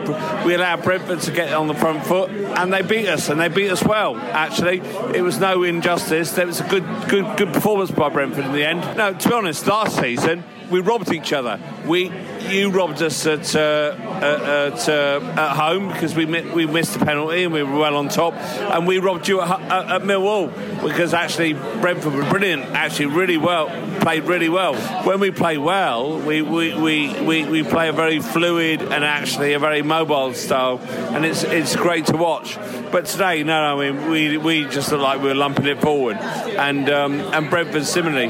we 0.44 0.54
allowed 0.54 0.82
Brentford 0.82 1.20
to 1.22 1.32
get 1.32 1.52
on 1.52 1.66
the 1.68 1.74
front 1.74 2.04
foot, 2.04 2.30
and 2.30 2.72
they 2.72 2.82
beat 2.82 3.08
us, 3.08 3.28
and 3.28 3.40
they 3.40 3.48
beat 3.48 3.70
us 3.70 3.82
well. 3.82 4.16
Actually, 4.16 4.80
it 5.14 5.22
was 5.22 5.38
no 5.38 5.62
injustice. 5.62 6.32
There 6.32 6.46
was 6.46 6.60
a 6.60 6.68
good 6.68 6.84
good 7.08 7.36
good 7.36 7.52
performance 7.52 7.90
by 7.90 8.08
Brentford 8.08 8.44
in 8.44 8.52
the 8.52 8.64
end. 8.64 8.80
No, 8.96 9.12
to 9.12 9.28
be 9.28 9.34
honest, 9.34 9.66
last 9.66 9.98
season 9.98 10.44
we 10.70 10.80
robbed 10.80 11.12
each 11.12 11.32
other. 11.32 11.60
We 11.86 12.12
you 12.48 12.70
robbed 12.70 13.02
us 13.02 13.26
at 13.26 13.54
uh, 13.54 13.96
at, 14.22 14.88
uh, 14.88 15.20
at, 15.36 15.56
home 15.56 15.88
because 15.88 16.14
we 16.14 16.24
we 16.26 16.66
missed 16.66 16.98
the 16.98 17.04
penalty 17.04 17.44
and 17.44 17.52
we 17.52 17.62
were 17.62 17.78
well 17.78 17.96
on 17.96 18.08
top, 18.08 18.34
and 18.34 18.86
we 18.86 18.98
robbed 18.98 19.28
you 19.28 19.40
at, 19.40 19.60
at, 19.60 19.90
at 19.90 20.02
Millwall 20.02 20.52
because 20.82 21.14
actually 21.14 21.54
Brentford 21.54 22.14
were 22.14 22.28
brilliant, 22.28 22.64
actually 22.66 23.06
really 23.06 23.36
well 23.36 23.68
played 24.06 24.22
really 24.22 24.48
well. 24.48 24.76
When 25.02 25.18
we 25.18 25.32
play 25.32 25.58
well, 25.58 26.20
we 26.20 26.40
we, 26.40 26.72
we, 26.74 27.20
we, 27.22 27.44
we 27.44 27.62
play 27.64 27.88
a 27.88 27.92
very 27.92 28.20
fluid 28.20 28.80
and 28.80 29.04
actually 29.04 29.54
a 29.54 29.58
very 29.58 29.82
mobile 29.82 30.32
style, 30.32 30.78
and 31.10 31.24
it's 31.24 31.42
it's 31.42 31.74
great 31.74 32.06
to 32.06 32.16
watch. 32.16 32.56
But 32.92 33.06
today, 33.06 33.42
no, 33.42 33.60
I 33.76 33.90
mean 33.90 34.08
we 34.08 34.38
we 34.38 34.64
just 34.66 34.92
look 34.92 35.00
like 35.00 35.20
we 35.20 35.26
were 35.26 35.34
lumping 35.34 35.66
it 35.66 35.80
forward, 35.80 36.18
and 36.18 36.88
um, 36.88 37.20
and 37.34 37.50
Brentford 37.50 37.84
similarly 37.84 38.28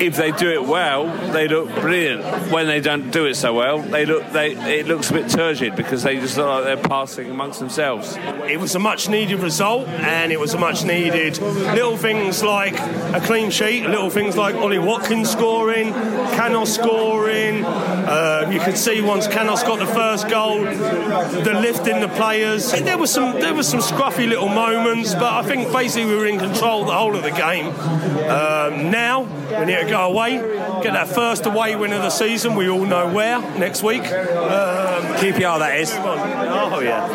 if 0.00 0.16
they 0.16 0.32
do 0.32 0.50
it 0.50 0.64
well, 0.64 1.06
they 1.32 1.46
look 1.46 1.68
brilliant. 1.74 2.50
When 2.50 2.66
they 2.66 2.80
don't 2.80 3.10
do 3.10 3.26
it 3.26 3.34
so 3.34 3.54
well, 3.54 3.80
they 3.80 4.06
look 4.06 4.30
they 4.32 4.52
it 4.78 4.86
looks 4.86 5.10
a 5.10 5.14
bit 5.14 5.30
turgid 5.30 5.76
because 5.76 6.02
they 6.02 6.18
just 6.18 6.36
look 6.36 6.46
like 6.46 6.64
they're 6.64 6.88
passing 6.88 7.30
amongst 7.30 7.60
themselves. 7.60 8.16
It 8.48 8.58
was 8.58 8.74
a 8.74 8.78
much 8.78 9.08
needed 9.08 9.40
result, 9.40 9.86
and 9.88 10.32
it 10.32 10.40
was 10.40 10.54
a 10.54 10.58
much 10.58 10.84
needed 10.84 11.38
little 11.38 11.96
things 11.96 12.42
like 12.42 12.78
a 12.78 13.20
clean 13.22 13.50
sheet, 13.50 13.86
little 13.86 14.10
things 14.10 14.36
like 14.36 14.54
Ollie 14.54 14.78
Watkins 14.78 15.30
scoring, 15.30 15.92
Canos 16.32 16.74
scoring. 16.74 17.64
Uh, 17.64 18.48
you 18.50 18.60
could 18.60 18.78
see 18.78 19.02
once 19.02 19.26
Canos 19.26 19.62
got 19.62 19.78
the 19.78 19.86
first 19.86 20.28
goal, 20.28 20.60
the 20.60 21.58
lift 21.60 21.86
in 21.86 22.00
the 22.00 22.08
players. 22.08 22.72
There 22.72 22.98
was 22.98 23.12
some 23.12 23.38
there 23.38 23.54
was 23.54 23.68
some 23.68 23.80
scruffy 23.80 24.26
little 24.26 24.48
moments, 24.48 25.14
but 25.14 25.32
I 25.32 25.42
think 25.42 25.70
basically 25.70 26.06
we 26.10 26.16
were 26.16 26.26
in 26.26 26.38
control 26.38 26.84
the 26.84 26.92
whole 26.92 27.14
of 27.14 27.22
the 27.22 27.30
game. 27.30 27.66
Um, 27.66 28.90
now 28.90 29.22
we 29.58 29.66
need 29.66 29.80
to 29.80 29.89
go 29.90 30.10
away, 30.10 30.38
get 30.82 30.92
that 30.92 31.08
first 31.08 31.46
away 31.46 31.76
win 31.76 31.92
of 31.92 32.02
the 32.02 32.10
season. 32.10 32.54
We 32.54 32.68
all 32.68 32.84
know 32.84 33.12
where 33.12 33.40
next 33.58 33.82
week. 33.82 34.02
Um, 34.02 35.02
QPR, 35.20 35.58
that 35.58 35.78
is. 35.80 35.90
Oh 35.92 36.80
yeah, 36.80 37.06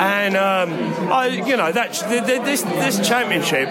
and 0.00 0.36
um, 0.36 1.12
I, 1.12 1.26
you 1.26 1.56
know 1.56 1.72
that 1.72 1.92
this 1.92 2.62
this 2.62 3.06
championship 3.06 3.68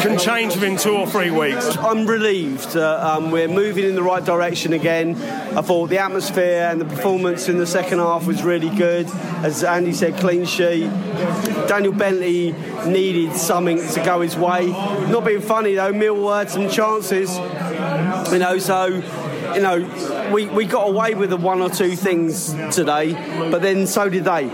can 0.00 0.18
change 0.18 0.54
within 0.54 0.76
two 0.76 0.96
or 0.96 1.06
three 1.06 1.30
weeks. 1.30 1.76
I'm 1.76 2.06
relieved 2.06 2.72
that 2.72 3.06
um, 3.06 3.30
we're 3.30 3.48
moving 3.48 3.84
in 3.84 3.94
the 3.94 4.02
right 4.02 4.24
direction 4.24 4.72
again. 4.72 5.16
I 5.56 5.62
thought 5.62 5.88
the 5.88 5.98
atmosphere 5.98 6.68
and 6.70 6.80
the 6.80 6.84
performance 6.84 7.48
in 7.48 7.58
the 7.58 7.66
second 7.66 7.98
half 7.98 8.26
was 8.26 8.42
really 8.42 8.70
good. 8.70 9.06
As 9.42 9.62
Andy 9.62 9.92
said, 9.92 10.16
clean 10.16 10.44
sheet. 10.44 10.88
Daniel 11.68 11.92
Bentley 11.92 12.52
needed 12.86 13.34
something 13.34 13.78
to 13.78 14.04
go 14.04 14.20
his 14.20 14.36
way. 14.36 14.66
Not 14.66 15.24
being 15.24 15.40
funny 15.40 15.74
though, 15.74 15.92
Millwall 15.92 16.38
had 16.38 16.50
some 16.50 16.68
chances. 16.68 17.25
You 18.32 18.38
know, 18.38 18.58
so 18.58 19.02
you 19.54 19.60
know, 19.62 20.30
we, 20.32 20.46
we 20.46 20.64
got 20.66 20.88
away 20.88 21.14
with 21.14 21.30
the 21.30 21.36
one 21.36 21.60
or 21.62 21.70
two 21.70 21.96
things 21.96 22.52
today, 22.74 23.12
but 23.50 23.62
then 23.62 23.86
so 23.86 24.08
did 24.08 24.24
they. 24.24 24.44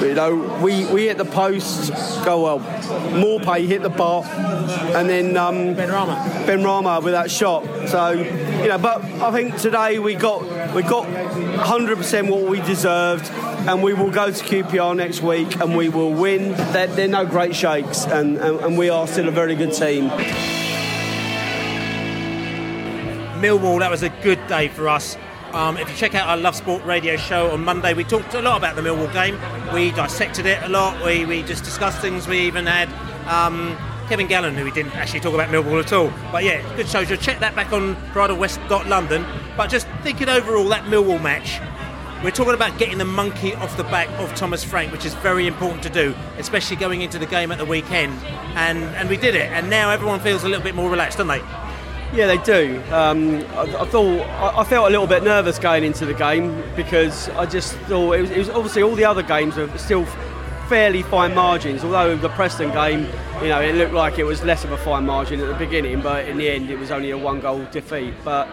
You 0.00 0.14
know, 0.14 0.60
we, 0.62 0.86
we 0.86 1.08
hit 1.08 1.18
the 1.18 1.24
post, 1.24 1.92
go 2.24 2.44
well. 2.44 2.60
Maupay 2.60 3.66
hit 3.66 3.82
the 3.82 3.90
bar, 3.90 4.24
and 4.24 5.08
then 5.08 5.36
um, 5.36 5.74
Benrahma. 5.74 6.46
Ben 6.46 6.64
Rama 6.64 7.00
with 7.00 7.12
that 7.12 7.30
shot. 7.30 7.64
So, 7.88 8.12
you 8.12 8.68
know, 8.68 8.78
but 8.78 9.04
I 9.04 9.30
think 9.32 9.56
today 9.58 9.98
we 9.98 10.14
got 10.14 10.42
we 10.74 10.82
got 10.82 11.06
100% 11.06 12.30
what 12.30 12.50
we 12.50 12.60
deserved, 12.60 13.30
and 13.30 13.82
we 13.82 13.92
will 13.92 14.10
go 14.10 14.30
to 14.30 14.44
QPR 14.44 14.96
next 14.96 15.20
week 15.20 15.60
and 15.60 15.76
we 15.76 15.88
will 15.88 16.12
win. 16.12 16.52
They're, 16.72 16.86
they're 16.86 17.08
no 17.08 17.26
great 17.26 17.54
shakes, 17.54 18.06
and, 18.06 18.38
and, 18.38 18.60
and 18.60 18.78
we 18.78 18.88
are 18.88 19.06
still 19.06 19.28
a 19.28 19.32
very 19.32 19.54
good 19.54 19.72
team. 19.72 20.10
Millwall, 23.38 23.78
that 23.78 23.90
was 23.90 24.02
a 24.02 24.08
good 24.22 24.44
day 24.48 24.68
for 24.68 24.88
us. 24.88 25.16
Um, 25.52 25.78
if 25.78 25.88
you 25.88 25.96
check 25.96 26.14
out 26.14 26.28
our 26.28 26.36
Love 26.36 26.56
Sport 26.56 26.84
radio 26.84 27.16
show 27.16 27.50
on 27.50 27.64
Monday, 27.64 27.94
we 27.94 28.04
talked 28.04 28.34
a 28.34 28.42
lot 28.42 28.58
about 28.58 28.76
the 28.76 28.82
Millwall 28.82 29.10
game. 29.12 29.38
We 29.72 29.92
dissected 29.92 30.44
it 30.44 30.62
a 30.62 30.68
lot. 30.68 31.02
We, 31.04 31.24
we 31.24 31.42
just 31.42 31.64
discussed 31.64 32.00
things. 32.00 32.28
We 32.28 32.40
even 32.40 32.66
had 32.66 32.88
um, 33.26 33.76
Kevin 34.08 34.26
Gallen, 34.26 34.54
who 34.54 34.64
we 34.64 34.70
didn't 34.72 34.94
actually 34.96 35.20
talk 35.20 35.34
about 35.34 35.48
Millwall 35.48 35.82
at 35.82 35.92
all. 35.92 36.12
But 36.30 36.44
yeah, 36.44 36.60
good 36.76 36.88
show. 36.88 37.04
So 37.04 37.16
check 37.16 37.38
that 37.40 37.54
back 37.56 37.72
on 37.72 37.96
Pride 38.12 38.30
of 38.30 38.38
West 38.38 38.60
London. 38.68 39.24
But 39.56 39.70
just 39.70 39.86
thinking 40.02 40.28
overall, 40.28 40.68
that 40.68 40.84
Millwall 40.84 41.22
match, 41.22 41.60
we're 42.22 42.30
talking 42.30 42.54
about 42.54 42.76
getting 42.78 42.98
the 42.98 43.04
monkey 43.04 43.54
off 43.54 43.76
the 43.76 43.84
back 43.84 44.08
of 44.18 44.34
Thomas 44.34 44.64
Frank, 44.64 44.92
which 44.92 45.06
is 45.06 45.14
very 45.14 45.46
important 45.46 45.82
to 45.84 45.90
do, 45.90 46.14
especially 46.36 46.76
going 46.76 47.00
into 47.00 47.18
the 47.18 47.26
game 47.26 47.52
at 47.52 47.58
the 47.58 47.64
weekend. 47.64 48.12
And 48.54 48.84
and 48.96 49.08
we 49.08 49.16
did 49.16 49.34
it. 49.34 49.50
And 49.52 49.70
now 49.70 49.90
everyone 49.90 50.20
feels 50.20 50.44
a 50.44 50.48
little 50.48 50.64
bit 50.64 50.74
more 50.74 50.90
relaxed, 50.90 51.18
don't 51.18 51.28
they? 51.28 51.42
Yeah, 52.12 52.26
they 52.26 52.38
do. 52.38 52.82
Um, 52.90 53.44
I, 53.52 53.82
I, 53.82 53.84
thought 53.84 54.56
I, 54.58 54.64
felt 54.64 54.88
a 54.88 54.90
little 54.90 55.06
bit 55.06 55.22
nervous 55.22 55.58
going 55.58 55.84
into 55.84 56.06
the 56.06 56.14
game 56.14 56.62
because 56.74 57.28
I 57.30 57.44
just 57.44 57.74
thought 57.80 58.12
it 58.12 58.22
was, 58.22 58.30
it 58.30 58.38
was, 58.38 58.48
obviously 58.48 58.82
all 58.82 58.94
the 58.94 59.04
other 59.04 59.22
games 59.22 59.56
were 59.56 59.68
still 59.76 60.06
fairly 60.68 61.02
fine 61.02 61.34
margins. 61.34 61.84
Although 61.84 62.16
the 62.16 62.30
Preston 62.30 62.72
game, 62.72 63.06
you 63.42 63.48
know, 63.48 63.60
it 63.60 63.74
looked 63.74 63.92
like 63.92 64.18
it 64.18 64.24
was 64.24 64.42
less 64.42 64.64
of 64.64 64.72
a 64.72 64.78
fine 64.78 65.04
margin 65.04 65.38
at 65.40 65.48
the 65.48 65.54
beginning, 65.54 66.00
but 66.00 66.26
in 66.26 66.38
the 66.38 66.48
end, 66.48 66.70
it 66.70 66.78
was 66.78 66.90
only 66.90 67.10
a 67.10 67.18
one-goal 67.18 67.66
defeat. 67.70 68.14
But 68.24 68.48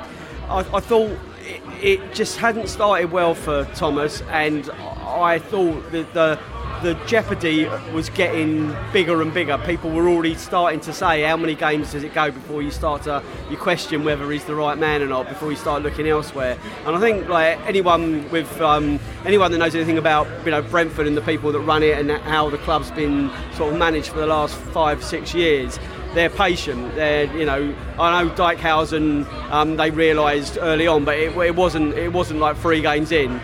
I, 0.50 0.60
I 0.60 0.80
thought 0.82 1.12
it, 1.42 1.62
it, 1.82 2.14
just 2.14 2.38
hadn't 2.38 2.68
started 2.68 3.12
well 3.12 3.36
for 3.36 3.64
Thomas, 3.74 4.22
and 4.32 4.70
I 4.72 5.40
thought 5.40 5.92
that 5.92 6.14
the 6.14 6.40
the 6.82 6.94
jeopardy 7.05 7.65
was 7.94 8.10
getting 8.10 8.75
bigger 8.91 9.22
and 9.22 9.34
bigger. 9.34 9.58
People 9.60 9.91
were 9.91 10.08
already 10.08 10.36
starting 10.36 10.79
to 10.82 10.94
say, 10.94 11.24
how 11.24 11.38
many 11.38 11.55
games 11.55 11.91
does 11.91 12.03
it 12.03 12.13
go 12.13 12.32
before 12.32 12.62
you 12.62 12.72
start 12.72 13.03
to 13.03 13.24
you 13.50 13.58
question 13.58 14.03
whether 14.03 14.29
he's 14.32 14.46
the 14.46 14.55
right 14.55 14.77
man 14.77 15.01
or 15.01 15.08
not 15.08 15.27
before 15.27 15.51
you 15.51 15.58
start 15.58 15.84
looking 15.84 16.08
elsewhere. 16.08 16.58
And 16.86 16.96
I 16.96 17.00
think 17.00 17.27
like 17.27 17.60
anyone 17.65 18.29
with 18.29 18.62
um, 18.62 19.00
anyone 19.25 19.51
that 19.51 19.58
knows 19.58 19.75
anything 19.75 19.98
about 19.98 20.27
you 20.46 20.51
know 20.51 20.62
Brentford 20.62 21.08
and 21.08 21.15
the 21.15 21.22
people 21.22 21.51
that 21.51 21.60
run 21.62 21.84
it 21.84 21.98
and 21.98 22.12
how 22.24 22.50
the 22.50 22.58
club's 22.60 22.91
been 22.91 23.32
sort 23.53 23.74
of 23.74 23.79
managed 23.79 24.10
for 24.10 24.20
the 24.20 24.27
last 24.27 24.55
five 24.55 25.03
six 25.03 25.34
years 25.34 25.79
they're 26.15 26.29
patient. 26.29 26.96
They're, 26.96 27.25
you 27.38 27.46
know, 27.46 27.75
I 28.00 28.24
know 28.24 28.29
Dijkhuizen, 28.32 29.27
um, 29.51 29.75
they 29.75 29.91
realised 29.91 30.58
early 30.60 30.88
on, 30.88 31.03
but 31.03 31.17
it, 31.17 31.36
it, 31.36 31.55
wasn't. 31.55 31.94
It 31.94 32.13
wasn't 32.13 32.39
like 32.39 32.58
three 32.58 32.82
games 32.82 33.12
in. 33.12 33.39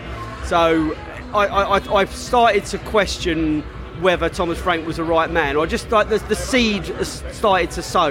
So 0.46 0.96
I, 1.34 1.46
I, 1.46 1.94
I 1.94 2.04
started 2.06 2.64
to 2.66 2.78
question 2.78 3.62
whether 4.00 4.28
Thomas 4.28 4.58
Frank 4.58 4.86
was 4.86 4.96
the 4.96 5.04
right 5.04 5.30
man, 5.30 5.56
or 5.56 5.66
just 5.66 5.90
like 5.90 6.08
the, 6.08 6.18
the 6.18 6.36
seed 6.36 6.84
started 7.06 7.70
to 7.72 7.82
sow. 7.82 8.08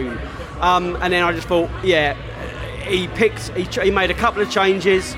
Um, 0.60 0.96
and 1.02 1.14
then 1.14 1.24
I 1.24 1.32
just 1.32 1.48
thought, 1.48 1.70
yeah, 1.84 2.14
he 2.84 3.08
picked, 3.10 3.50
he, 3.50 3.64
he 3.82 3.92
made 3.92 4.12
a 4.12 4.16
couple 4.16 4.42
of 4.42 4.50
changes. 4.50 5.16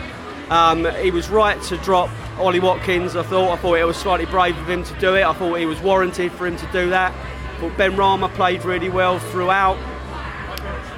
Um, 0.49 0.85
he 1.01 1.11
was 1.11 1.29
right 1.29 1.61
to 1.63 1.77
drop 1.77 2.09
Ollie 2.39 2.59
Watkins. 2.59 3.15
I 3.15 3.23
thought, 3.23 3.51
I 3.51 3.61
thought 3.61 3.75
it 3.75 3.85
was 3.85 3.97
slightly 3.97 4.25
brave 4.25 4.57
of 4.57 4.69
him 4.69 4.83
to 4.83 4.99
do 4.99 5.15
it. 5.15 5.23
I 5.23 5.33
thought 5.33 5.55
he 5.55 5.65
was 5.65 5.79
warranted 5.79 6.31
for 6.33 6.47
him 6.47 6.57
to 6.57 6.71
do 6.71 6.89
that. 6.89 7.13
But 7.59 7.71
Benrahma 7.77 8.33
played 8.33 8.65
really 8.65 8.89
well 8.89 9.19
throughout. 9.19 9.77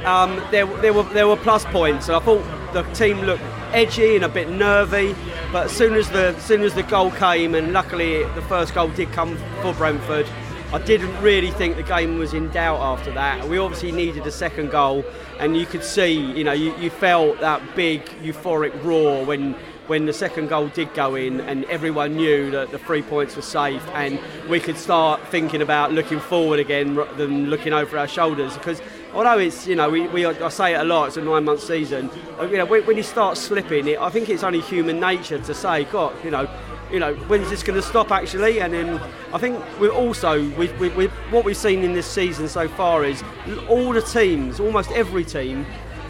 Um, 0.06 0.42
there, 0.52 0.66
there 0.66 0.94
were 0.94 1.04
there 1.04 1.28
were 1.28 1.36
plus 1.36 1.66
points. 1.66 2.08
and 2.08 2.16
I 2.16 2.20
thought 2.20 2.44
the 2.74 2.84
team 2.94 3.22
looked 3.22 3.44
edgy 3.76 4.16
and 4.16 4.24
a 4.24 4.30
bit 4.30 4.50
nervy. 4.50 5.14
But 5.52 5.66
as 5.66 5.72
soon 5.72 5.94
as 5.94 6.10
the 6.10 6.28
as 6.36 6.44
soon 6.44 6.62
as 6.62 6.74
the 6.74 6.84
goal 6.84 7.12
came, 7.12 7.54
and 7.54 7.74
luckily 7.74 8.24
the 8.34 8.42
first 8.44 8.74
goal 8.74 8.88
did 8.90 9.12
come 9.12 9.38
for 9.62 9.74
Brentford, 9.74 10.28
I 10.74 10.80
didn't 10.80 11.16
really 11.22 11.52
think 11.52 11.76
the 11.76 11.84
game 11.84 12.18
was 12.18 12.34
in 12.34 12.50
doubt 12.52 12.80
after 12.80 13.12
that. 13.14 13.48
We 13.48 13.58
obviously 13.58 13.92
needed 13.92 14.26
a 14.26 14.32
second 14.32 14.72
goal, 14.72 15.06
and 15.40 15.56
you 15.56 15.66
could 15.66 15.84
see, 15.84 16.14
you 16.14 16.44
know, 16.44 16.54
you, 16.54 16.76
you 16.78 16.90
felt 16.90 17.40
that 17.42 17.62
big 17.76 18.06
euphoric 18.24 18.84
roar 18.84 19.26
when 19.26 19.56
when 19.88 20.08
the 20.08 20.14
second 20.14 20.50
goal 20.50 20.68
did 20.70 20.92
go 20.96 21.14
in 21.14 21.40
and 21.42 21.64
everyone 21.66 22.16
knew 22.16 22.50
that 22.50 22.72
the 22.72 22.80
three 22.80 23.04
points 23.04 23.36
were 23.36 23.42
safe 23.44 23.86
and 23.94 24.20
we 24.50 24.60
could 24.60 24.78
start 24.78 25.22
thinking 25.28 25.62
about 25.62 25.92
looking 25.92 26.20
forward 26.20 26.60
again 26.60 26.96
than 27.18 27.52
looking 27.52 27.72
over 27.72 27.96
our 27.96 28.08
shoulders 28.08 28.58
because 28.58 28.82
although 29.16 29.40
it's 29.40 29.66
you 29.66 29.76
know 29.76 29.90
we, 29.90 30.08
we 30.10 30.26
I 30.26 30.50
say 30.50 30.76
it 30.76 30.82
a 30.82 30.84
lot 30.84 31.08
it's 31.08 31.18
a 31.18 31.22
nine 31.22 31.46
month 31.46 31.62
season 31.62 32.10
uh, 32.40 32.44
you 32.44 32.58
know 32.58 32.66
when, 32.66 32.86
when 32.86 32.98
you 32.98 33.04
start 33.04 33.38
slipping 33.38 33.88
it, 33.88 34.00
I 34.00 34.10
think 34.10 34.30
it's 34.30 34.44
only 34.44 34.62
human 34.62 35.00
nature 35.00 35.40
to 35.40 35.54
say 35.54 35.86
God 35.86 36.14
you 36.24 36.32
know 36.32 36.48
you 36.92 37.00
know 37.00 37.16
when's 37.28 37.50
this 37.50 37.64
going 37.64 37.80
to 37.80 37.88
stop 37.88 38.12
actually 38.12 38.60
and 38.60 38.74
then 38.74 39.00
I 39.34 39.40
think 39.40 39.64
we're 39.80 39.90
also 39.90 40.48
we, 40.52 40.72
we, 40.74 40.90
we, 40.90 41.08
what 41.32 41.46
we've 41.46 41.58
seen 41.58 41.84
in 41.84 41.94
this 41.94 42.06
season 42.06 42.48
so 42.48 42.68
far 42.68 43.06
is 43.06 43.24
all 43.70 43.94
the 43.94 44.02
teams 44.02 44.60
almost 44.60 44.92
every 44.92 45.24
team 45.24 45.66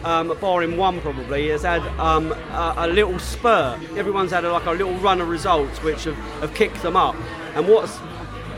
um, 0.06 0.38
barring 0.40 0.78
one 0.78 1.02
probably, 1.02 1.50
has 1.50 1.64
had 1.64 1.82
um, 2.00 2.32
a, 2.32 2.76
a, 2.78 2.88
little 2.88 3.18
spur. 3.18 3.80
Everyone's 3.98 4.30
had 4.30 4.46
a, 4.46 4.52
like 4.52 4.68
a 4.68 4.72
little 4.72 4.94
run 5.00 5.20
of 5.20 5.28
results 5.28 5.82
which 5.82 6.04
have, 6.04 6.16
have 6.42 6.54
kicked 6.54 6.84
them 6.84 6.96
up. 6.96 7.16
And 7.56 7.68
what's 7.68 8.00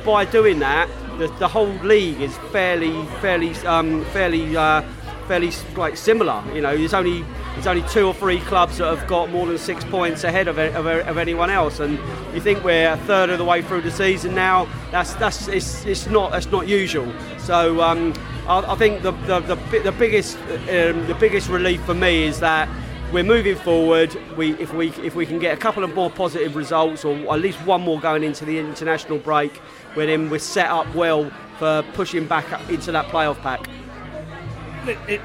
by 0.05 0.25
doing 0.25 0.59
that, 0.59 0.89
the, 1.17 1.27
the 1.39 1.47
whole 1.47 1.73
league 1.83 2.21
is 2.21 2.37
fairly, 2.51 3.05
fairly, 3.21 3.53
um, 3.65 4.05
fairly, 4.05 4.55
uh, 4.55 4.81
fairly 5.27 5.51
like 5.75 5.97
similar. 5.97 6.43
You 6.53 6.61
know, 6.61 6.77
there's 6.77 6.93
only 6.93 7.23
there's 7.53 7.67
only 7.67 7.87
two 7.89 8.05
or 8.05 8.13
three 8.13 8.39
clubs 8.41 8.77
that 8.77 8.95
have 8.95 9.07
got 9.07 9.29
more 9.29 9.45
than 9.47 9.57
six 9.57 9.83
points 9.85 10.23
ahead 10.23 10.47
of, 10.47 10.57
of, 10.59 10.85
of 10.85 11.17
anyone 11.17 11.49
else, 11.49 11.79
and 11.79 11.99
you 12.33 12.39
think 12.39 12.63
we're 12.63 12.91
a 12.91 12.97
third 12.97 13.29
of 13.29 13.37
the 13.37 13.45
way 13.45 13.61
through 13.61 13.81
the 13.81 13.91
season 13.91 14.35
now. 14.35 14.67
That's 14.91 15.13
that's 15.15 15.47
it's, 15.47 15.85
it's 15.85 16.07
not 16.07 16.31
that's 16.31 16.51
not 16.51 16.67
usual. 16.67 17.11
So 17.39 17.81
um, 17.81 18.13
I, 18.47 18.73
I, 18.73 18.75
think 18.75 19.01
the 19.01 19.11
the, 19.11 19.39
the, 19.39 19.79
the 19.79 19.91
biggest 19.91 20.37
um, 20.37 21.07
the 21.07 21.17
biggest 21.19 21.49
relief 21.49 21.81
for 21.83 21.95
me 21.95 22.23
is 22.25 22.39
that 22.39 22.69
we're 23.11 23.23
moving 23.23 23.55
forward. 23.55 24.15
We, 24.35 24.51
if 24.55 24.73
we 24.73 24.89
if 24.89 25.15
we 25.15 25.25
can 25.25 25.39
get 25.39 25.53
a 25.53 25.57
couple 25.57 25.83
of 25.83 25.95
more 25.95 26.09
positive 26.09 26.55
results, 26.55 27.05
or 27.05 27.15
at 27.33 27.39
least 27.39 27.59
one 27.65 27.81
more 27.81 27.99
going 27.99 28.23
into 28.23 28.45
the 28.45 28.59
international 28.59 29.17
break, 29.17 29.61
then 30.05 30.29
we're 30.29 30.39
set 30.39 30.69
up 30.69 30.93
well 30.93 31.31
for 31.57 31.83
pushing 31.93 32.27
back 32.27 32.45
into 32.69 32.91
that 32.91 33.07
playoff 33.07 33.41
pack 33.41 33.67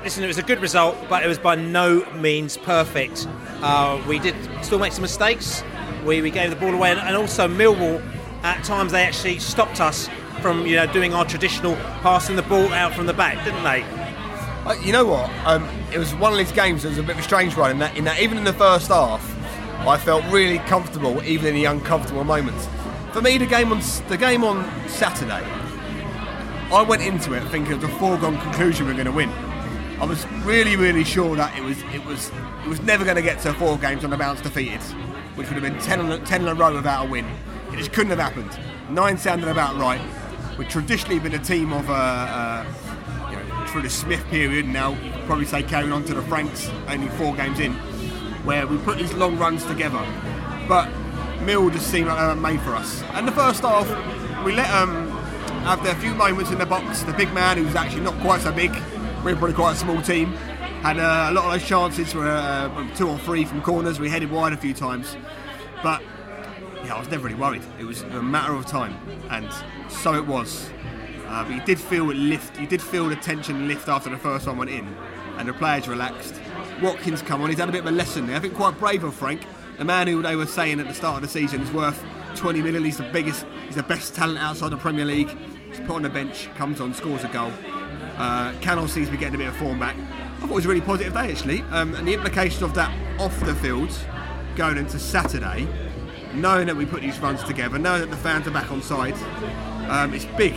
listen, 0.02 0.24
it 0.24 0.26
was 0.26 0.38
a 0.38 0.42
good 0.42 0.60
result, 0.60 0.96
but 1.08 1.22
it 1.22 1.28
was 1.28 1.38
by 1.38 1.54
no 1.54 2.04
means 2.14 2.56
perfect. 2.56 3.26
Uh, 3.62 4.02
we 4.08 4.18
did 4.18 4.34
still 4.62 4.78
make 4.78 4.92
some 4.92 5.02
mistakes. 5.02 5.62
We, 6.04 6.20
we 6.20 6.30
gave 6.30 6.50
the 6.50 6.56
ball 6.56 6.74
away, 6.74 6.90
and, 6.90 7.00
and 7.00 7.16
also 7.16 7.48
Millwall, 7.48 8.02
at 8.42 8.64
times 8.64 8.92
they 8.92 9.02
actually 9.02 9.38
stopped 9.38 9.80
us 9.80 10.08
from 10.40 10.66
you 10.66 10.74
know 10.74 10.86
doing 10.92 11.14
our 11.14 11.24
traditional 11.24 11.76
passing 12.02 12.34
the 12.34 12.42
ball 12.42 12.72
out 12.72 12.92
from 12.92 13.06
the 13.06 13.12
back, 13.12 13.44
didn't 13.44 13.62
they? 13.62 13.82
Uh, 14.64 14.74
you 14.82 14.92
know 14.92 15.04
what? 15.04 15.30
Um, 15.46 15.68
it 15.92 15.98
was 15.98 16.14
one 16.14 16.32
of 16.32 16.38
these 16.38 16.52
games 16.52 16.82
that 16.82 16.90
was 16.90 16.98
a 16.98 17.02
bit 17.02 17.12
of 17.12 17.20
a 17.20 17.22
strange 17.22 17.56
one 17.56 17.70
in 17.70 17.78
that, 17.78 17.96
in 17.96 18.04
that 18.04 18.20
even 18.20 18.38
in 18.38 18.44
the 18.44 18.52
first 18.52 18.88
half, 18.88 19.28
I 19.86 19.96
felt 19.96 20.24
really 20.26 20.58
comfortable, 20.58 21.22
even 21.24 21.48
in 21.48 21.54
the 21.54 21.64
uncomfortable 21.66 22.24
moments. 22.24 22.66
For 23.12 23.20
me, 23.20 23.36
the 23.36 23.44
game 23.44 23.70
on 23.72 23.82
the 24.08 24.16
game 24.16 24.42
on 24.42 24.64
Saturday, 24.88 25.44
I 26.72 26.82
went 26.82 27.02
into 27.02 27.34
it 27.34 27.42
thinking 27.48 27.72
it 27.72 27.82
was 27.82 27.84
a 27.84 27.98
foregone 27.98 28.38
conclusion 28.38 28.86
we 28.86 28.92
are 28.92 28.94
going 28.94 29.04
to 29.04 29.12
win. 29.12 29.28
I 30.00 30.06
was 30.06 30.26
really, 30.44 30.76
really 30.76 31.04
sure 31.04 31.36
that 31.36 31.54
it 31.58 31.62
was 31.62 31.76
it 31.94 32.02
was 32.06 32.30
it 32.64 32.68
was 32.68 32.80
never 32.80 33.04
going 33.04 33.16
to 33.16 33.22
get 33.22 33.38
to 33.40 33.52
four 33.52 33.76
games 33.76 34.02
on 34.02 34.08
the 34.10 34.16
bounce 34.16 34.40
defeated, 34.40 34.80
which 35.34 35.46
would 35.50 35.62
have 35.62 35.72
been 35.72 35.78
10 35.82 36.00
in, 36.00 36.12
a, 36.12 36.18
10 36.20 36.40
in 36.40 36.48
a 36.48 36.54
row 36.54 36.74
without 36.74 37.06
a 37.06 37.08
win. 37.10 37.26
It 37.70 37.76
just 37.76 37.92
couldn't 37.92 38.16
have 38.16 38.18
happened. 38.18 38.58
Nine 38.88 39.18
sounded 39.18 39.50
about 39.50 39.76
right. 39.76 40.00
We've 40.56 40.68
traditionally 40.68 41.18
been 41.18 41.34
a 41.34 41.38
team 41.38 41.74
of 41.74 41.90
uh, 41.90 41.92
uh, 41.92 42.64
you 43.30 43.36
know, 43.36 43.66
through 43.66 43.82
the 43.82 43.90
Smith 43.90 44.24
period, 44.28 44.66
now 44.66 44.96
probably 45.26 45.44
say 45.44 45.62
carrying 45.62 45.92
on 45.92 46.02
to 46.04 46.14
the 46.14 46.22
Franks, 46.22 46.70
only 46.88 47.08
four 47.10 47.34
games 47.36 47.60
in, 47.60 47.74
where 48.44 48.66
we 48.66 48.78
put 48.78 48.96
these 48.96 49.12
long 49.12 49.36
runs 49.36 49.66
together. 49.66 50.02
But 50.66 50.88
Mill 51.44 51.70
just 51.70 51.88
seemed 51.88 52.08
like 52.08 52.18
they 52.18 52.26
were 52.26 52.34
made 52.36 52.60
for 52.60 52.74
us. 52.74 53.02
And 53.12 53.26
the 53.26 53.32
first 53.32 53.62
half, 53.62 53.88
we 54.44 54.52
let 54.52 54.68
them 54.68 55.10
have 55.64 55.82
their 55.82 55.94
few 55.96 56.14
moments 56.14 56.50
in 56.50 56.58
the 56.58 56.66
box. 56.66 57.02
The 57.02 57.12
big 57.12 57.32
man, 57.32 57.56
who's 57.56 57.74
actually 57.74 58.02
not 58.02 58.18
quite 58.20 58.40
so 58.40 58.52
big, 58.52 58.72
we're 59.24 59.36
probably 59.36 59.54
quite 59.54 59.72
a 59.72 59.78
small 59.78 60.00
team, 60.02 60.32
had 60.82 60.98
uh, 60.98 61.28
a 61.30 61.32
lot 61.32 61.44
of 61.44 61.52
those 61.52 61.68
chances 61.68 62.12
for 62.12 62.26
uh, 62.26 62.94
two 62.96 63.08
or 63.08 63.18
three 63.18 63.44
from 63.44 63.62
corners. 63.62 64.00
We 64.00 64.08
headed 64.08 64.30
wide 64.30 64.52
a 64.52 64.56
few 64.56 64.74
times, 64.74 65.16
but 65.82 66.02
yeah, 66.84 66.96
I 66.96 66.98
was 66.98 67.08
never 67.08 67.24
really 67.24 67.38
worried. 67.38 67.62
It 67.78 67.84
was 67.84 68.02
a 68.02 68.22
matter 68.22 68.54
of 68.54 68.66
time, 68.66 68.96
and 69.30 69.48
so 69.88 70.14
it 70.14 70.26
was. 70.26 70.70
Uh, 71.28 71.44
but 71.44 71.54
you 71.54 71.62
did 71.62 71.80
feel 71.80 72.10
it 72.10 72.16
lift. 72.16 72.60
You 72.60 72.66
did 72.66 72.82
feel 72.82 73.08
the 73.08 73.16
tension 73.16 73.68
lift 73.68 73.88
after 73.88 74.10
the 74.10 74.18
first 74.18 74.46
one 74.46 74.58
went 74.58 74.70
in, 74.70 74.86
and 75.38 75.48
the 75.48 75.52
players 75.52 75.86
relaxed. 75.86 76.40
Watkins 76.82 77.22
come 77.22 77.40
on. 77.42 77.50
He's 77.50 77.58
had 77.58 77.68
a 77.68 77.72
bit 77.72 77.82
of 77.82 77.86
a 77.86 77.92
lesson 77.92 78.26
there. 78.26 78.36
I 78.36 78.40
think 78.40 78.54
quite 78.54 78.78
brave 78.78 79.04
of 79.04 79.14
Frank, 79.14 79.46
the 79.78 79.84
man 79.84 80.06
who 80.06 80.22
they 80.22 80.36
were 80.36 80.46
saying 80.46 80.80
at 80.80 80.86
the 80.86 80.94
start 80.94 81.16
of 81.16 81.22
the 81.22 81.28
season 81.28 81.60
is 81.62 81.70
worth 81.72 82.02
20 82.36 82.62
million. 82.62 82.84
He's 82.84 82.98
the 82.98 83.10
biggest. 83.12 83.46
He's 83.66 83.76
the 83.76 83.82
best 83.82 84.14
talent 84.14 84.38
outside 84.38 84.70
the 84.70 84.76
Premier 84.76 85.04
League. 85.04 85.36
He's 85.68 85.80
put 85.80 85.90
on 85.90 86.02
the 86.02 86.10
bench, 86.10 86.48
comes 86.56 86.80
on, 86.80 86.94
scores 86.94 87.24
a 87.24 87.28
goal. 87.28 87.52
Uh, 88.16 88.52
seems 88.86 89.08
to 89.08 89.12
be 89.12 89.16
getting 89.16 89.36
a 89.36 89.38
bit 89.38 89.48
of 89.48 89.56
form 89.56 89.78
back. 89.78 89.96
I 89.96 90.40
thought 90.40 90.50
it 90.50 90.54
was 90.54 90.64
a 90.66 90.68
really 90.68 90.80
positive 90.80 91.14
day 91.14 91.30
actually, 91.30 91.62
um, 91.70 91.94
and 91.94 92.06
the 92.06 92.14
implication 92.14 92.64
of 92.64 92.74
that 92.74 92.92
off 93.20 93.38
the 93.40 93.54
field 93.54 93.90
going 94.56 94.76
into 94.76 94.98
Saturday, 94.98 95.66
knowing 96.34 96.66
that 96.66 96.76
we 96.76 96.84
put 96.84 97.00
these 97.00 97.18
runs 97.20 97.42
together, 97.44 97.78
knowing 97.78 98.00
that 98.00 98.10
the 98.10 98.16
fans 98.16 98.46
are 98.46 98.50
back 98.50 98.70
on 98.70 98.82
side, 98.82 99.14
um, 99.88 100.12
it's 100.12 100.24
big, 100.36 100.52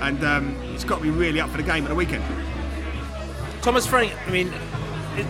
and 0.00 0.22
um, 0.24 0.56
it's 0.74 0.84
got 0.84 0.96
to 0.96 1.02
be 1.02 1.10
really 1.10 1.40
up 1.40 1.50
for 1.50 1.56
the 1.56 1.62
game 1.62 1.84
at 1.84 1.88
the 1.88 1.94
weekend. 1.94 2.22
Thomas 3.62 3.86
Frank, 3.86 4.14
I 4.26 4.30
mean, 4.30 4.52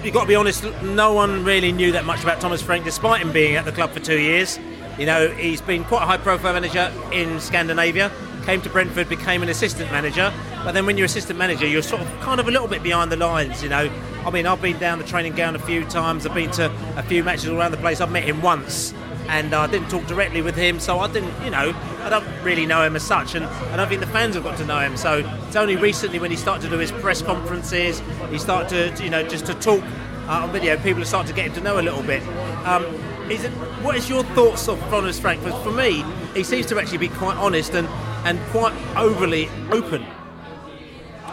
you've 0.05 0.15
got 0.15 0.23
to 0.23 0.29
be 0.29 0.35
honest, 0.35 0.65
no 0.83 1.13
one 1.13 1.45
really 1.45 1.73
knew 1.73 1.93
that 1.93 2.05
much 2.05 2.23
about 2.23 2.41
Thomas 2.41 2.63
Frank, 2.63 2.85
despite 2.85 3.23
him 3.23 3.33
being 3.33 3.57
at 3.57 3.65
the 3.65 3.73
club 3.73 3.91
for 3.91 4.01
two 4.01 4.19
years. 4.19 4.59
You 4.99 5.07
know, 5.07 5.29
he's 5.29 5.61
been 5.61 5.85
quite 5.85 6.03
a 6.03 6.07
high 6.07 6.19
profile 6.19 6.53
manager 6.53 6.93
in 7.13 7.41
Scandinavia, 7.41 8.11
came 8.45 8.61
to 8.63 8.69
Brentford, 8.69 9.09
became 9.09 9.43
an 9.43 9.49
assistant 9.49 9.91
manager. 9.91 10.33
But 10.65 10.73
then 10.73 10.85
when 10.87 10.99
you're 10.99 11.07
assistant 11.07 11.39
manager, 11.39 11.67
you're 11.67 11.83
sort 11.83 12.03
of 12.03 12.21
kind 12.21 12.41
of 12.41 12.49
a 12.49 12.51
little 12.51 12.69
bit 12.69 12.83
behind 12.83 13.11
the 13.11 13.17
lines, 13.17 13.63
you 13.63 13.69
know. 13.69 13.91
I 14.27 14.31
mean, 14.31 14.47
I've 14.47 14.61
been 14.61 14.79
down 14.79 14.99
the 14.99 15.05
training 15.05 15.35
ground 15.35 15.57
a 15.57 15.61
few 15.61 15.85
times, 15.87 16.27
I've 16.27 16.35
been 16.35 16.51
to 16.53 16.71
a 16.97 17.03
few 17.03 17.25
matches 17.25 17.49
all 17.49 17.59
around 17.59 17.71
the 17.71 17.79
place, 17.79 18.01
I've 18.01 18.11
met 18.11 18.25
him 18.25 18.43
once. 18.43 18.93
And 19.31 19.55
I 19.55 19.69
didn't 19.69 19.89
talk 19.89 20.07
directly 20.07 20.43
with 20.43 20.57
him, 20.57 20.81
so 20.81 20.99
I 20.99 21.07
didn't, 21.07 21.33
you 21.45 21.51
know, 21.51 21.73
I 22.03 22.09
don't 22.09 22.27
really 22.43 22.67
know 22.67 22.83
him 22.83 22.97
as 22.97 23.05
such, 23.05 23.37
and 23.37 23.45
I 23.45 23.77
don't 23.77 23.89
think 23.89 24.01
the 24.01 24.09
fans 24.09 24.35
have 24.35 24.43
got 24.43 24.59
to 24.59 24.67
know 24.67 24.81
him. 24.81 24.97
So 24.97 25.19
it's 25.47 25.55
only 25.55 25.77
recently 25.77 26.19
when 26.19 26.33
he 26.33 26.37
started 26.37 26.63
to 26.65 26.69
do 26.69 26.79
his 26.79 26.91
press 26.91 27.23
conferences, 27.23 28.03
he 28.29 28.39
started 28.39 28.97
to, 28.97 29.05
you 29.05 29.09
know, 29.09 29.23
just 29.23 29.47
to 29.47 29.55
talk 29.55 29.83
uh, 30.29 30.43
on 30.43 30.51
video, 30.51 30.77
people 30.79 31.05
starting 31.05 31.29
to 31.29 31.35
get 31.35 31.47
him 31.47 31.55
to 31.55 31.61
know 31.61 31.79
a 31.79 31.83
little 31.83 32.03
bit. 32.03 32.23
Um, 32.67 32.85
is 33.31 33.45
it, 33.45 33.51
what 33.83 33.95
is 33.95 34.09
your 34.09 34.25
thoughts 34.25 34.69
of 34.69 34.81
Thomas 34.91 35.21
Frank? 35.21 35.41
For, 35.43 35.53
for 35.63 35.71
me, 35.71 36.05
he 36.35 36.43
seems 36.43 36.67
to 36.67 36.81
actually 36.81 36.99
be 36.99 37.09
quite 37.09 37.37
honest 37.37 37.75
and, 37.75 37.87
and 38.25 38.41
quite 38.51 38.75
overly 38.97 39.49
open. 39.71 40.05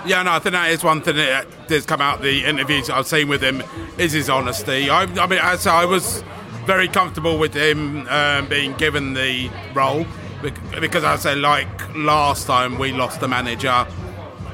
Yeah, 0.06 0.22
no, 0.24 0.32
I 0.34 0.40
think 0.40 0.54
that 0.54 0.70
is 0.70 0.84
one 0.84 1.02
thing 1.02 1.16
that 1.16 1.48
does 1.68 1.86
come 1.86 2.00
out 2.00 2.22
the 2.22 2.46
interviews 2.46 2.90
I've 2.90 3.08
seen 3.08 3.28
with 3.28 3.42
him 3.42 3.64
is 3.98 4.14
his 4.14 4.30
honesty. 4.30 4.90
I, 4.90 5.04
I 5.04 5.28
mean, 5.28 5.40
as 5.42 5.66
I 5.68 5.86
was 5.86 6.24
very 6.68 6.90
comfortable 6.90 7.40
with 7.40 7.54
him 7.54 8.06
um, 8.10 8.46
being 8.50 8.74
given 8.74 9.14
the 9.14 9.50
role 9.74 10.06
bec- 10.42 10.82
because 10.82 11.06
I 11.06 11.16
say 11.16 11.34
like 11.34 11.96
last 11.96 12.46
time 12.46 12.78
we 12.78 12.92
lost 12.92 13.22
the 13.22 13.28
manager, 13.30 13.88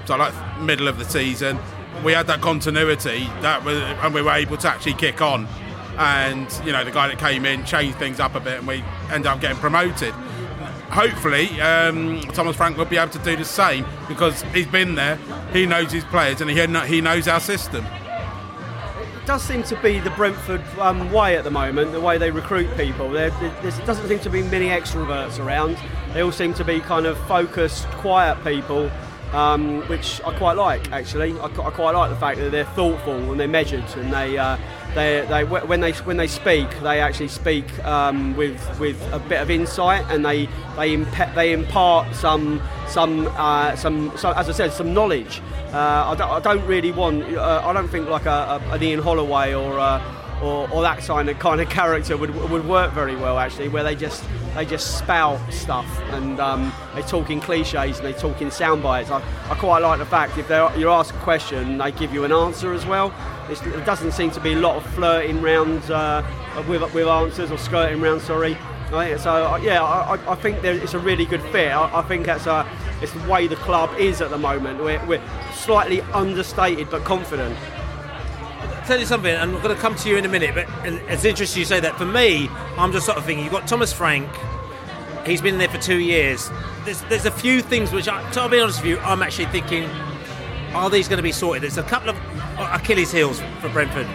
so 0.05 0.15
like 0.15 0.33
middle 0.61 0.87
of 0.87 0.99
the 0.99 1.05
season, 1.05 1.57
we 2.05 2.13
had 2.13 2.27
that 2.27 2.39
continuity 2.39 3.25
that 3.41 3.65
was, 3.65 3.77
and 3.77 4.13
we 4.13 4.21
were 4.21 4.31
able 4.31 4.57
to 4.57 4.69
actually 4.69 4.93
kick 4.93 5.21
on. 5.21 5.47
And 5.97 6.47
you 6.63 6.71
know, 6.71 6.83
the 6.83 6.91
guy 6.91 7.07
that 7.07 7.17
came 7.17 7.45
in 7.45 7.65
changed 7.65 7.97
things 7.97 8.19
up 8.19 8.35
a 8.35 8.39
bit, 8.39 8.59
and 8.59 8.67
we 8.67 8.83
ended 9.11 9.27
up 9.27 9.41
getting 9.41 9.57
promoted 9.57 10.13
hopefully 10.89 11.59
um, 11.59 12.21
Thomas 12.33 12.55
Frank 12.55 12.77
will 12.77 12.85
be 12.85 12.97
able 12.97 13.11
to 13.11 13.17
do 13.19 13.35
the 13.35 13.43
same 13.43 13.83
because 14.07 14.43
he's 14.53 14.67
been 14.67 14.93
there, 14.93 15.15
he 15.51 15.65
knows 15.65 15.91
his 15.91 16.03
players, 16.05 16.39
and 16.39 16.51
he 16.51 16.67
he 16.87 17.01
knows 17.01 17.27
our 17.27 17.39
system. 17.39 17.83
Does 19.25 19.41
seem 19.41 19.63
to 19.63 19.81
be 19.81 19.99
the 19.99 20.09
Brentford 20.11 20.61
um, 20.79 21.09
way 21.11 21.37
at 21.37 21.45
the 21.45 21.51
moment, 21.51 21.93
the 21.93 22.01
way 22.01 22.17
they 22.17 22.29
recruit 22.29 22.75
people. 22.75 23.09
There, 23.09 23.29
there 23.29 23.71
doesn't 23.85 24.07
seem 24.07 24.19
to 24.19 24.29
be 24.29 24.43
many 24.43 24.67
extroverts 24.67 25.43
around. 25.43 25.77
They 26.13 26.21
all 26.21 26.31
seem 26.31 26.53
to 26.55 26.65
be 26.65 26.81
kind 26.81 27.05
of 27.05 27.17
focused, 27.27 27.85
quiet 27.91 28.43
people, 28.43 28.91
um, 29.31 29.81
which 29.83 30.21
I 30.25 30.37
quite 30.37 30.57
like 30.57 30.91
actually. 30.91 31.39
I, 31.39 31.45
I, 31.45 31.71
quite 31.71 31.91
like 31.91 32.09
the 32.09 32.17
fact 32.17 32.37
that 32.39 32.51
they're 32.51 32.65
thoughtful 32.65 33.31
and 33.31 33.39
they're 33.39 33.47
measured 33.47 33.85
and 33.95 34.11
they. 34.11 34.37
Uh, 34.37 34.57
they, 34.93 35.25
they, 35.27 35.43
when 35.43 35.81
they 35.81 35.91
when 35.93 36.17
they 36.17 36.27
speak, 36.27 36.69
they 36.81 36.99
actually 36.99 37.27
speak 37.27 37.83
um, 37.83 38.35
with 38.35 38.79
with 38.79 39.01
a 39.11 39.17
bit 39.17 39.41
of 39.41 39.49
insight, 39.49 40.05
and 40.09 40.23
they 40.23 40.47
they 40.75 40.93
imp- 40.93 41.33
they 41.33 41.51
impart 41.51 42.13
some 42.15 42.61
some 42.87 43.27
uh, 43.35 43.75
some 43.75 44.15
so, 44.15 44.31
as 44.33 44.49
I 44.49 44.51
said 44.51 44.71
some 44.71 44.93
knowledge. 44.93 45.41
Uh, 45.73 46.11
I, 46.11 46.15
don't, 46.15 46.29
I, 46.29 46.39
don't, 46.39 46.67
really 46.67 46.91
want. 46.91 47.23
Uh, 47.23 47.63
I 47.65 47.73
don't 47.73 47.87
think 47.87 48.07
like 48.07 48.27
a, 48.27 48.61
a, 48.69 48.73
an 48.73 48.83
Ian 48.83 48.99
Holloway 48.99 49.55
or, 49.55 49.79
uh, 49.79 50.39
or, 50.39 50.69
or 50.71 50.81
that 50.83 50.99
kind 50.99 51.27
of 51.29 51.39
kind 51.39 51.59
of 51.61 51.69
character 51.69 52.15
would 52.15 52.35
would 52.51 52.67
work 52.67 52.93
very 52.93 53.15
well 53.15 53.39
actually, 53.39 53.69
where 53.69 53.83
they 53.83 53.95
just 53.95 54.23
they 54.53 54.65
just 54.65 54.99
spout 54.99 55.39
stuff 55.51 55.87
and 56.11 56.39
um, 56.39 56.71
they 56.93 57.01
talk 57.01 57.31
in 57.31 57.41
cliches 57.41 57.97
and 57.97 58.07
they 58.07 58.13
talk 58.13 58.39
in 58.39 58.51
sound 58.51 58.83
bites. 58.83 59.09
I, 59.09 59.17
I 59.49 59.55
quite 59.55 59.79
like 59.79 59.97
the 59.97 60.05
fact 60.05 60.37
if 60.37 60.47
you 60.77 60.91
ask 60.91 61.15
a 61.15 61.19
question, 61.19 61.79
they 61.79 61.91
give 61.91 62.13
you 62.13 62.23
an 62.23 62.31
answer 62.31 62.71
as 62.71 62.85
well. 62.85 63.11
It's, 63.49 63.61
it 63.63 63.83
doesn't 63.83 64.11
seem 64.11 64.29
to 64.31 64.39
be 64.39 64.53
a 64.53 64.59
lot 64.59 64.77
of 64.77 64.85
flirting 64.93 65.41
round 65.41 65.89
uh, 65.89 66.23
with, 66.67 66.81
with 66.93 67.07
answers 67.07 67.51
or 67.51 67.57
skirting 67.57 67.99
round. 67.99 68.21
Sorry. 68.21 68.57
So 68.91 69.55
yeah, 69.63 69.81
I, 69.81 70.19
I 70.31 70.35
think 70.35 70.61
there, 70.61 70.75
it's 70.75 70.93
a 70.93 70.99
really 70.99 71.25
good 71.25 71.41
fit. 71.41 71.71
I, 71.71 71.99
I 71.99 72.03
think 72.03 72.27
that's 72.27 72.45
a, 72.45 72.69
it's 73.01 73.11
the 73.11 73.27
way 73.27 73.47
the 73.47 73.55
club 73.55 73.89
is 73.97 74.21
at 74.21 74.29
the 74.29 74.37
moment. 74.37 74.83
We're, 74.83 75.03
we're 75.07 75.21
slightly 75.63 76.01
understated 76.13 76.89
but 76.89 77.03
confident 77.03 77.57
tell 78.85 78.99
you 78.99 79.05
something, 79.05 79.33
and 79.33 79.55
I'm 79.55 79.61
going 79.61 79.75
to 79.75 79.81
come 79.81 79.95
to 79.95 80.09
you 80.09 80.17
in 80.17 80.25
a 80.25 80.29
minute, 80.29 80.53
but 80.53 80.67
it's 80.83 81.23
interesting 81.23 81.59
you 81.59 81.65
say 81.65 81.79
that. 81.79 81.97
For 81.97 82.05
me, 82.05 82.49
I'm 82.77 82.91
just 82.91 83.05
sort 83.05 83.17
of 83.17 83.25
thinking, 83.25 83.43
you've 83.45 83.53
got 83.53 83.67
Thomas 83.67 83.93
Frank, 83.93 84.29
he's 85.25 85.41
been 85.41 85.57
there 85.57 85.69
for 85.69 85.77
two 85.77 85.99
years. 85.99 86.49
There's, 86.83 87.01
there's 87.03 87.25
a 87.25 87.31
few 87.31 87.61
things 87.61 87.91
which, 87.93 88.07
I, 88.07 88.29
to 88.31 88.49
be 88.49 88.59
honest 88.59 88.81
with 88.81 88.89
you, 88.89 88.99
I'm 88.99 89.23
actually 89.23 89.45
thinking, 89.45 89.85
are 90.73 90.89
these 90.89 91.07
going 91.07 91.17
to 91.17 91.23
be 91.23 91.31
sorted? 91.31 91.63
There's 91.63 91.77
a 91.77 91.83
couple 91.83 92.09
of 92.09 92.17
uh, 92.57 92.77
Achilles 92.81 93.11
heels 93.11 93.41
for 93.61 93.69
Brentford. 93.69 94.07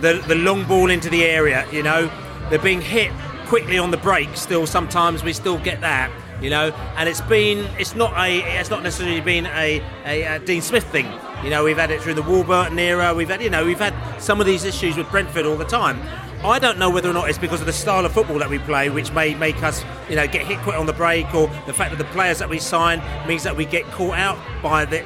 The, 0.00 0.22
the 0.26 0.36
long 0.36 0.64
ball 0.64 0.90
into 0.90 1.10
the 1.10 1.24
area, 1.24 1.66
you 1.70 1.82
know, 1.82 2.10
they're 2.48 2.58
being 2.58 2.80
hit 2.80 3.12
quickly 3.46 3.78
on 3.78 3.90
the 3.90 3.96
break. 3.96 4.36
Still, 4.36 4.66
sometimes 4.66 5.22
we 5.22 5.32
still 5.32 5.58
get 5.58 5.80
that, 5.82 6.10
you 6.40 6.50
know. 6.50 6.70
And 6.96 7.08
it's 7.08 7.20
been, 7.22 7.68
it's 7.78 7.94
not 7.94 8.12
a, 8.18 8.58
it's 8.58 8.70
not 8.70 8.82
necessarily 8.82 9.20
been 9.20 9.46
a, 9.46 9.82
a, 10.04 10.22
a 10.36 10.38
Dean 10.38 10.62
Smith 10.62 10.84
thing. 10.84 11.10
You 11.42 11.50
know, 11.50 11.64
we've 11.64 11.76
had 11.76 11.90
it 11.90 12.02
through 12.02 12.14
the 12.14 12.22
Warburton 12.22 12.78
era. 12.78 13.14
We've 13.14 13.28
had, 13.28 13.42
you 13.42 13.50
know, 13.50 13.64
we've 13.64 13.78
had 13.78 13.94
some 14.20 14.40
of 14.40 14.46
these 14.46 14.64
issues 14.64 14.96
with 14.96 15.08
Brentford 15.10 15.46
all 15.46 15.56
the 15.56 15.64
time. 15.64 16.00
I 16.44 16.60
don't 16.60 16.78
know 16.78 16.88
whether 16.88 17.10
or 17.10 17.12
not 17.12 17.28
it's 17.28 17.38
because 17.38 17.58
of 17.60 17.66
the 17.66 17.72
style 17.72 18.06
of 18.06 18.12
football 18.12 18.38
that 18.38 18.48
we 18.48 18.60
play, 18.60 18.90
which 18.90 19.12
may 19.12 19.34
make 19.34 19.60
us, 19.64 19.84
you 20.08 20.14
know, 20.14 20.26
get 20.28 20.46
hit 20.46 20.60
quick 20.60 20.76
on 20.76 20.86
the 20.86 20.92
break, 20.92 21.34
or 21.34 21.48
the 21.66 21.72
fact 21.72 21.90
that 21.90 21.96
the 21.98 22.10
players 22.12 22.38
that 22.38 22.48
we 22.48 22.60
sign 22.60 23.02
means 23.26 23.42
that 23.42 23.56
we 23.56 23.64
get 23.64 23.84
caught 23.86 24.16
out 24.16 24.38
by 24.62 24.84
this, 24.84 25.02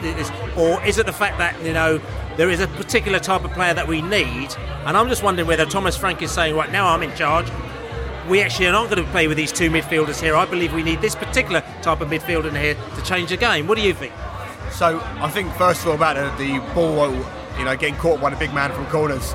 this, 0.00 0.30
or 0.56 0.84
is 0.86 0.98
it 0.98 1.06
the 1.06 1.12
fact 1.12 1.38
that 1.38 1.60
you 1.64 1.72
know 1.72 2.00
there 2.36 2.50
is 2.50 2.60
a 2.60 2.68
particular 2.68 3.18
type 3.18 3.44
of 3.44 3.50
player 3.50 3.74
that 3.74 3.88
we 3.88 4.00
need? 4.00 4.54
And 4.84 4.96
I'm 4.96 5.08
just 5.08 5.24
wondering 5.24 5.48
whether 5.48 5.66
Thomas 5.66 5.96
Frank 5.96 6.22
is 6.22 6.30
saying, 6.30 6.54
right 6.54 6.70
now 6.70 6.86
I'm 6.86 7.02
in 7.02 7.12
charge. 7.16 7.50
We 8.28 8.42
actually 8.42 8.66
are 8.66 8.72
not 8.72 8.90
going 8.90 9.04
to 9.04 9.10
play 9.10 9.28
with 9.28 9.36
these 9.36 9.52
two 9.52 9.70
midfielders 9.70 10.20
here. 10.20 10.34
I 10.34 10.46
believe 10.46 10.72
we 10.74 10.82
need 10.82 11.00
this 11.00 11.14
particular 11.14 11.62
type 11.82 12.00
of 12.00 12.08
midfielder 12.08 12.48
in 12.48 12.54
here 12.56 12.76
to 12.96 13.02
change 13.02 13.30
the 13.30 13.36
game. 13.36 13.66
What 13.68 13.76
do 13.76 13.82
you 13.82 13.94
think? 13.94 14.12
So 14.72 15.00
I 15.20 15.30
think 15.30 15.52
first 15.54 15.82
of 15.82 15.88
all 15.88 15.94
about 15.94 16.16
uh, 16.16 16.36
the 16.36 16.58
ball, 16.74 17.00
uh, 17.00 17.58
you 17.58 17.64
know, 17.64 17.76
getting 17.76 17.96
caught 17.96 18.20
by 18.20 18.30
the 18.30 18.36
big 18.36 18.52
man 18.52 18.72
from 18.72 18.86
corners 18.86 19.34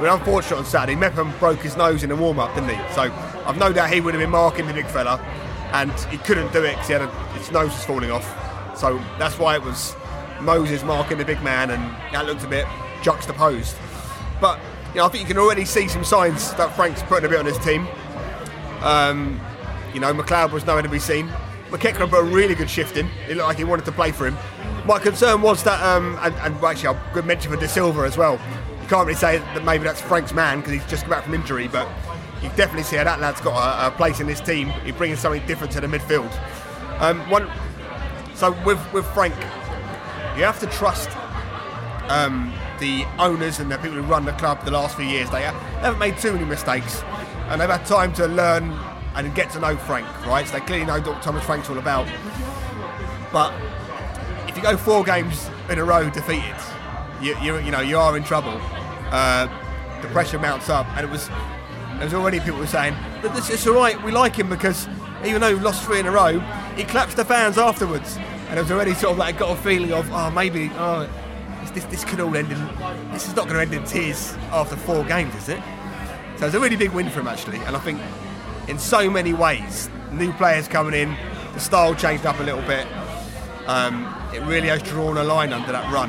we 0.00 0.08
are 0.08 0.16
unfortunate 0.16 0.56
on 0.56 0.64
Saturday. 0.64 0.96
Mepham 0.96 1.32
broke 1.38 1.60
his 1.60 1.76
nose 1.76 2.02
in 2.02 2.08
the 2.08 2.16
warm 2.16 2.38
up, 2.38 2.54
didn't 2.54 2.70
he? 2.70 2.94
So 2.94 3.02
I've 3.44 3.58
no 3.58 3.70
doubt 3.70 3.92
he 3.92 4.00
would 4.00 4.14
have 4.14 4.20
been 4.20 4.30
marking 4.30 4.66
the 4.66 4.72
big 4.72 4.86
fella, 4.86 5.20
and 5.72 5.92
he 6.10 6.16
couldn't 6.16 6.52
do 6.52 6.64
it 6.64 6.76
because 6.78 7.12
his 7.36 7.50
nose 7.50 7.68
was 7.68 7.84
falling 7.84 8.10
off. 8.10 8.24
So 8.78 8.98
that's 9.18 9.38
why 9.38 9.56
it 9.56 9.62
was 9.62 9.94
Moses 10.40 10.82
marking 10.84 11.18
the 11.18 11.24
big 11.24 11.42
man, 11.42 11.70
and 11.70 11.82
that 12.14 12.24
looked 12.24 12.44
a 12.44 12.48
bit 12.48 12.66
juxtaposed. 13.02 13.76
But 14.40 14.58
you 14.94 15.00
know, 15.00 15.06
I 15.06 15.08
think 15.10 15.28
you 15.28 15.34
can 15.34 15.38
already 15.38 15.66
see 15.66 15.86
some 15.86 16.02
signs 16.02 16.54
that 16.54 16.74
Frank's 16.74 17.02
putting 17.02 17.26
a 17.26 17.28
bit 17.28 17.38
on 17.38 17.44
his 17.44 17.58
team. 17.58 17.86
Um, 18.82 19.40
you 19.92 20.00
know, 20.00 20.12
McLeod 20.12 20.52
was 20.52 20.64
nowhere 20.66 20.82
to 20.82 20.88
be 20.88 20.98
seen. 20.98 21.28
McEachran 21.70 22.10
put 22.10 22.20
a 22.20 22.22
really 22.22 22.54
good 22.54 22.70
shift 22.70 22.96
in. 22.96 23.06
It 23.28 23.36
looked 23.36 23.48
like 23.48 23.58
he 23.58 23.64
wanted 23.64 23.84
to 23.84 23.92
play 23.92 24.12
for 24.12 24.26
him. 24.26 24.36
My 24.86 24.98
concern 24.98 25.42
was 25.42 25.62
that, 25.64 25.80
um, 25.82 26.18
and, 26.20 26.34
and 26.36 26.64
actually, 26.64 26.88
I've 26.88 27.12
good 27.12 27.26
mention 27.26 27.52
for 27.52 27.58
Dasilva 27.58 28.06
as 28.06 28.16
well. 28.16 28.40
You 28.82 28.88
can't 28.88 29.06
really 29.06 29.14
say 29.14 29.38
that 29.38 29.64
maybe 29.64 29.84
that's 29.84 30.00
Frank's 30.00 30.32
man 30.32 30.60
because 30.60 30.72
he's 30.72 30.86
just 30.86 31.02
come 31.02 31.10
back 31.10 31.24
from 31.24 31.34
injury, 31.34 31.68
but 31.68 31.88
you 32.42 32.48
definitely 32.50 32.82
see 32.82 32.96
how 32.96 33.04
that 33.04 33.20
lad's 33.20 33.40
got 33.40 33.54
a, 33.54 33.88
a 33.88 33.90
place 33.96 34.20
in 34.20 34.26
this 34.26 34.40
team. 34.40 34.68
He 34.84 34.92
brings 34.92 35.20
something 35.20 35.46
different 35.46 35.72
to 35.74 35.80
the 35.80 35.86
midfield. 35.86 36.30
Um, 37.00 37.20
one, 37.30 37.48
so 38.34 38.52
with 38.64 38.80
with 38.92 39.06
Frank, 39.14 39.34
you 40.36 40.44
have 40.44 40.58
to 40.60 40.66
trust 40.66 41.10
um, 42.08 42.52
the 42.78 43.04
owners 43.18 43.60
and 43.60 43.70
the 43.70 43.76
people 43.76 43.96
who 43.96 44.02
run 44.02 44.24
the 44.24 44.32
club 44.32 44.64
the 44.64 44.70
last 44.70 44.96
few 44.96 45.04
years. 45.04 45.30
They 45.30 45.42
haven't 45.42 45.98
made 45.98 46.18
too 46.18 46.32
many 46.32 46.44
mistakes, 46.44 47.02
and 47.50 47.60
they've 47.60 47.68
had 47.68 47.84
time 47.84 48.12
to 48.14 48.26
learn 48.26 48.72
and 49.16 49.34
get 49.34 49.50
to 49.50 49.60
know 49.60 49.76
Frank. 49.76 50.06
Right, 50.26 50.46
so 50.46 50.58
they 50.58 50.64
clearly 50.64 50.86
know 50.86 51.00
what 51.00 51.22
Thomas 51.22 51.44
Frank's 51.44 51.68
all 51.68 51.78
about. 51.78 52.06
But 53.32 53.52
if 54.48 54.56
you 54.56 54.62
go 54.62 54.76
four 54.76 55.04
games 55.04 55.50
in 55.68 55.78
a 55.78 55.84
row 55.84 56.08
defeated, 56.10 56.56
you 57.20 57.36
you, 57.40 57.58
you 57.58 57.70
know 57.70 57.80
you 57.80 57.98
are 57.98 58.16
in 58.16 58.24
trouble. 58.24 58.58
Uh, 59.10 59.48
the 60.00 60.08
pressure 60.08 60.38
mounts 60.38 60.68
up, 60.68 60.86
and 60.96 61.06
it 61.06 61.10
was 61.10 61.28
there 61.96 62.04
was 62.04 62.14
already 62.14 62.40
people 62.40 62.58
were 62.58 62.66
saying 62.66 62.94
that 63.22 63.34
this 63.34 63.50
is 63.50 63.66
all 63.66 63.74
right. 63.74 64.00
We 64.02 64.12
like 64.12 64.36
him 64.36 64.48
because 64.48 64.88
even 65.24 65.40
though 65.40 65.54
we 65.54 65.60
lost 65.60 65.84
three 65.84 66.00
in 66.00 66.06
a 66.06 66.10
row, 66.10 66.38
he 66.76 66.84
claps 66.84 67.14
the 67.14 67.24
fans 67.24 67.58
afterwards, 67.58 68.16
and 68.48 68.58
it 68.58 68.62
was 68.62 68.70
already 68.70 68.94
sort 68.94 69.12
of 69.12 69.18
like 69.18 69.38
got 69.38 69.58
a 69.58 69.60
feeling 69.60 69.92
of 69.92 70.10
oh 70.12 70.30
maybe 70.30 70.70
oh 70.74 71.08
this, 71.74 71.84
this 71.86 72.04
could 72.04 72.20
all 72.20 72.34
end 72.36 72.50
in 72.50 72.58
this 73.12 73.28
is 73.28 73.36
not 73.36 73.48
going 73.48 73.54
to 73.54 73.60
end 73.60 73.74
in 73.74 73.84
tears 73.84 74.34
after 74.50 74.76
four 74.76 75.04
games, 75.04 75.34
is 75.34 75.48
it? 75.50 75.60
So 76.40 76.46
it's 76.46 76.54
a 76.54 76.60
really 76.60 76.76
big 76.76 76.92
win 76.92 77.10
for 77.10 77.20
him 77.20 77.28
actually, 77.28 77.58
and 77.58 77.76
I 77.76 77.78
think 77.80 78.00
in 78.66 78.78
so 78.78 79.10
many 79.10 79.34
ways, 79.34 79.90
new 80.10 80.32
players 80.32 80.66
coming 80.68 80.94
in, 80.94 81.14
the 81.52 81.60
style 81.60 81.94
changed 81.94 82.24
up 82.24 82.40
a 82.40 82.42
little 82.42 82.62
bit. 82.62 82.86
Um, 83.66 84.10
it 84.34 84.40
really 84.44 84.68
has 84.68 84.82
drawn 84.82 85.18
a 85.18 85.22
line 85.22 85.52
under 85.52 85.70
that 85.70 85.92
run, 85.92 86.08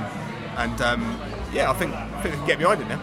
and 0.55 0.81
um, 0.81 1.21
yeah, 1.51 1.69
I 1.69 1.73
think 1.73 1.93
I 1.93 2.21
think 2.21 2.35
we 2.35 2.37
can 2.37 2.47
get 2.47 2.59
behind 2.59 2.79
it 2.79 2.87
now. 2.87 3.01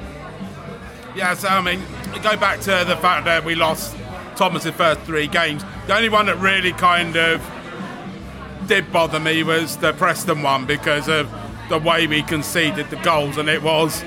Yeah, 1.14 1.34
so 1.34 1.48
I 1.48 1.60
mean, 1.60 1.82
go 2.22 2.34
back 2.38 2.60
to 2.60 2.84
the 2.88 2.96
fact 2.96 3.26
that 3.26 3.44
we 3.44 3.54
lost 3.54 3.94
Thomas's 4.36 4.74
first 4.74 5.00
three 5.02 5.26
games. 5.26 5.62
The 5.86 5.94
only 5.94 6.08
one 6.08 6.24
that 6.26 6.38
really 6.38 6.72
kind 6.72 7.14
of 7.14 7.42
did 8.68 8.90
bother 8.90 9.20
me 9.20 9.42
was 9.42 9.76
the 9.76 9.92
Preston 9.92 10.40
one 10.40 10.64
because 10.64 11.10
of 11.10 11.30
the 11.68 11.76
way 11.76 12.06
we 12.06 12.22
conceded 12.22 12.88
the 12.88 12.96
goals, 12.96 13.36
and 13.36 13.50
it 13.50 13.62
was 13.62 14.02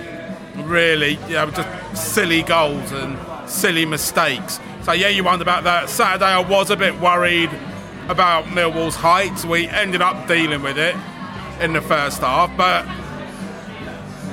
really 0.56 1.20
you 1.28 1.34
know, 1.34 1.50
just 1.52 2.14
silly 2.14 2.44
goals 2.44 2.92
and 2.92 3.18
silly 3.50 3.86
mistakes. 3.86 4.60
So 4.84 4.94
yeah, 4.94 5.10
you 5.10 5.24
wonder 5.24 5.44
about 5.44 5.64
that. 5.66 5.90
Saturday, 5.90 6.26
I 6.26 6.40
was 6.40 6.70
a 6.70 6.76
bit 6.76 7.00
worried 7.00 7.52
about 8.08 8.46
Millwall's 8.46 8.96
height. 8.96 9.46
We 9.46 9.68
ended 9.68 10.02
up 10.02 10.28
dealing 10.28 10.62
with 10.64 10.78
it 10.78 10.96
in 11.60 11.74
the 11.74 11.82
first 11.82 12.22
half, 12.22 12.56
but 12.58 12.86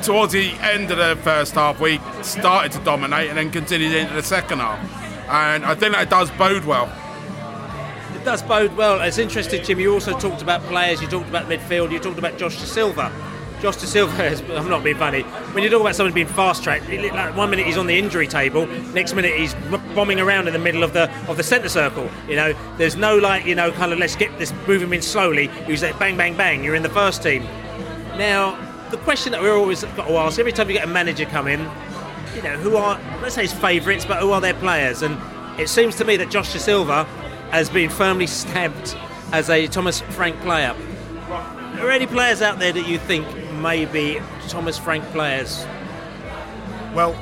towards 0.02 0.32
the 0.32 0.50
end 0.60 0.90
of 0.90 0.98
the 0.98 1.16
first 1.22 1.54
half, 1.54 1.80
we 1.80 2.00
started 2.22 2.72
to 2.72 2.78
dominate 2.84 3.28
and 3.28 3.38
then 3.38 3.50
continued 3.50 3.94
into 3.94 4.14
the 4.14 4.22
second 4.22 4.60
half. 4.60 4.78
And 5.28 5.64
I 5.64 5.74
think 5.74 5.94
that 5.94 6.08
does 6.08 6.30
bode 6.32 6.64
well. 6.64 6.90
It 8.14 8.24
does 8.24 8.42
bode 8.42 8.74
well. 8.76 9.00
It's 9.02 9.18
interesting, 9.18 9.62
Jim. 9.62 9.78
You 9.78 9.92
also 9.92 10.18
talked 10.18 10.40
about 10.40 10.62
players. 10.62 11.02
You 11.02 11.08
talked 11.08 11.28
about 11.28 11.46
midfield. 11.46 11.92
You 11.92 11.98
talked 11.98 12.18
about 12.18 12.38
Josh 12.38 12.56
Dasilva. 12.56 13.12
Josh 13.60 13.76
Dasilva 13.76 14.56
I'm 14.56 14.68
not 14.68 14.84
being 14.84 14.96
funny. 14.96 15.22
When 15.52 15.64
you 15.64 15.70
talk 15.70 15.80
about 15.80 15.96
someone 15.96 16.14
being 16.14 16.26
fast 16.26 16.62
tracked, 16.62 16.88
like 16.88 17.36
one 17.36 17.50
minute 17.50 17.66
he's 17.66 17.76
on 17.76 17.86
the 17.86 17.98
injury 17.98 18.26
table, 18.26 18.66
next 18.66 19.14
minute 19.14 19.36
he's 19.36 19.54
bombing 19.94 20.20
around 20.20 20.46
in 20.46 20.52
the 20.52 20.58
middle 20.58 20.82
of 20.82 20.92
the 20.92 21.10
of 21.28 21.36
the 21.36 21.42
centre 21.42 21.68
circle. 21.68 22.08
You 22.28 22.36
know, 22.36 22.76
there's 22.76 22.96
no 22.96 23.18
like 23.18 23.44
you 23.46 23.54
know 23.54 23.72
kind 23.72 23.92
of 23.92 23.98
let's 23.98 24.16
get 24.16 24.36
this 24.38 24.52
move 24.66 24.82
him 24.82 24.92
in 24.92 25.02
slowly. 25.02 25.48
He's 25.66 25.82
like 25.82 25.98
bang 25.98 26.16
bang 26.16 26.36
bang. 26.36 26.62
You're 26.62 26.76
in 26.76 26.82
the 26.82 26.88
first 26.88 27.22
team. 27.22 27.42
Now 28.16 28.64
the 28.90 28.98
question 28.98 29.32
that 29.32 29.40
we're 29.40 29.56
always 29.56 29.84
got 29.84 30.06
to 30.06 30.16
ask 30.16 30.38
every 30.38 30.52
time 30.52 30.68
you 30.68 30.74
get 30.74 30.84
a 30.84 30.90
manager 30.90 31.24
come 31.26 31.48
in, 31.48 31.60
you 32.34 32.42
know, 32.42 32.56
who 32.58 32.76
are 32.76 33.00
let's 33.20 33.34
say 33.34 33.42
his 33.42 33.52
favourites, 33.52 34.04
but 34.04 34.20
who 34.20 34.30
are 34.30 34.40
their 34.40 34.54
players? 34.54 35.02
And 35.02 35.18
it 35.60 35.68
seems 35.68 35.96
to 35.96 36.04
me 36.04 36.16
that 36.18 36.30
Josh 36.30 36.54
Dasilva 36.54 37.06
has 37.50 37.68
been 37.68 37.90
firmly 37.90 38.26
stabbed 38.28 38.96
as 39.32 39.50
a 39.50 39.66
Thomas 39.66 40.00
Frank 40.00 40.38
player. 40.40 40.76
Are 41.28 41.76
there 41.76 41.90
any 41.90 42.06
players 42.06 42.40
out 42.42 42.58
there 42.58 42.72
that 42.72 42.88
you 42.88 42.98
think 42.98 43.26
may 43.58 43.84
be 43.84 44.20
Thomas 44.48 44.78
Frank 44.78 45.04
players? 45.06 45.64
Well, 46.94 47.14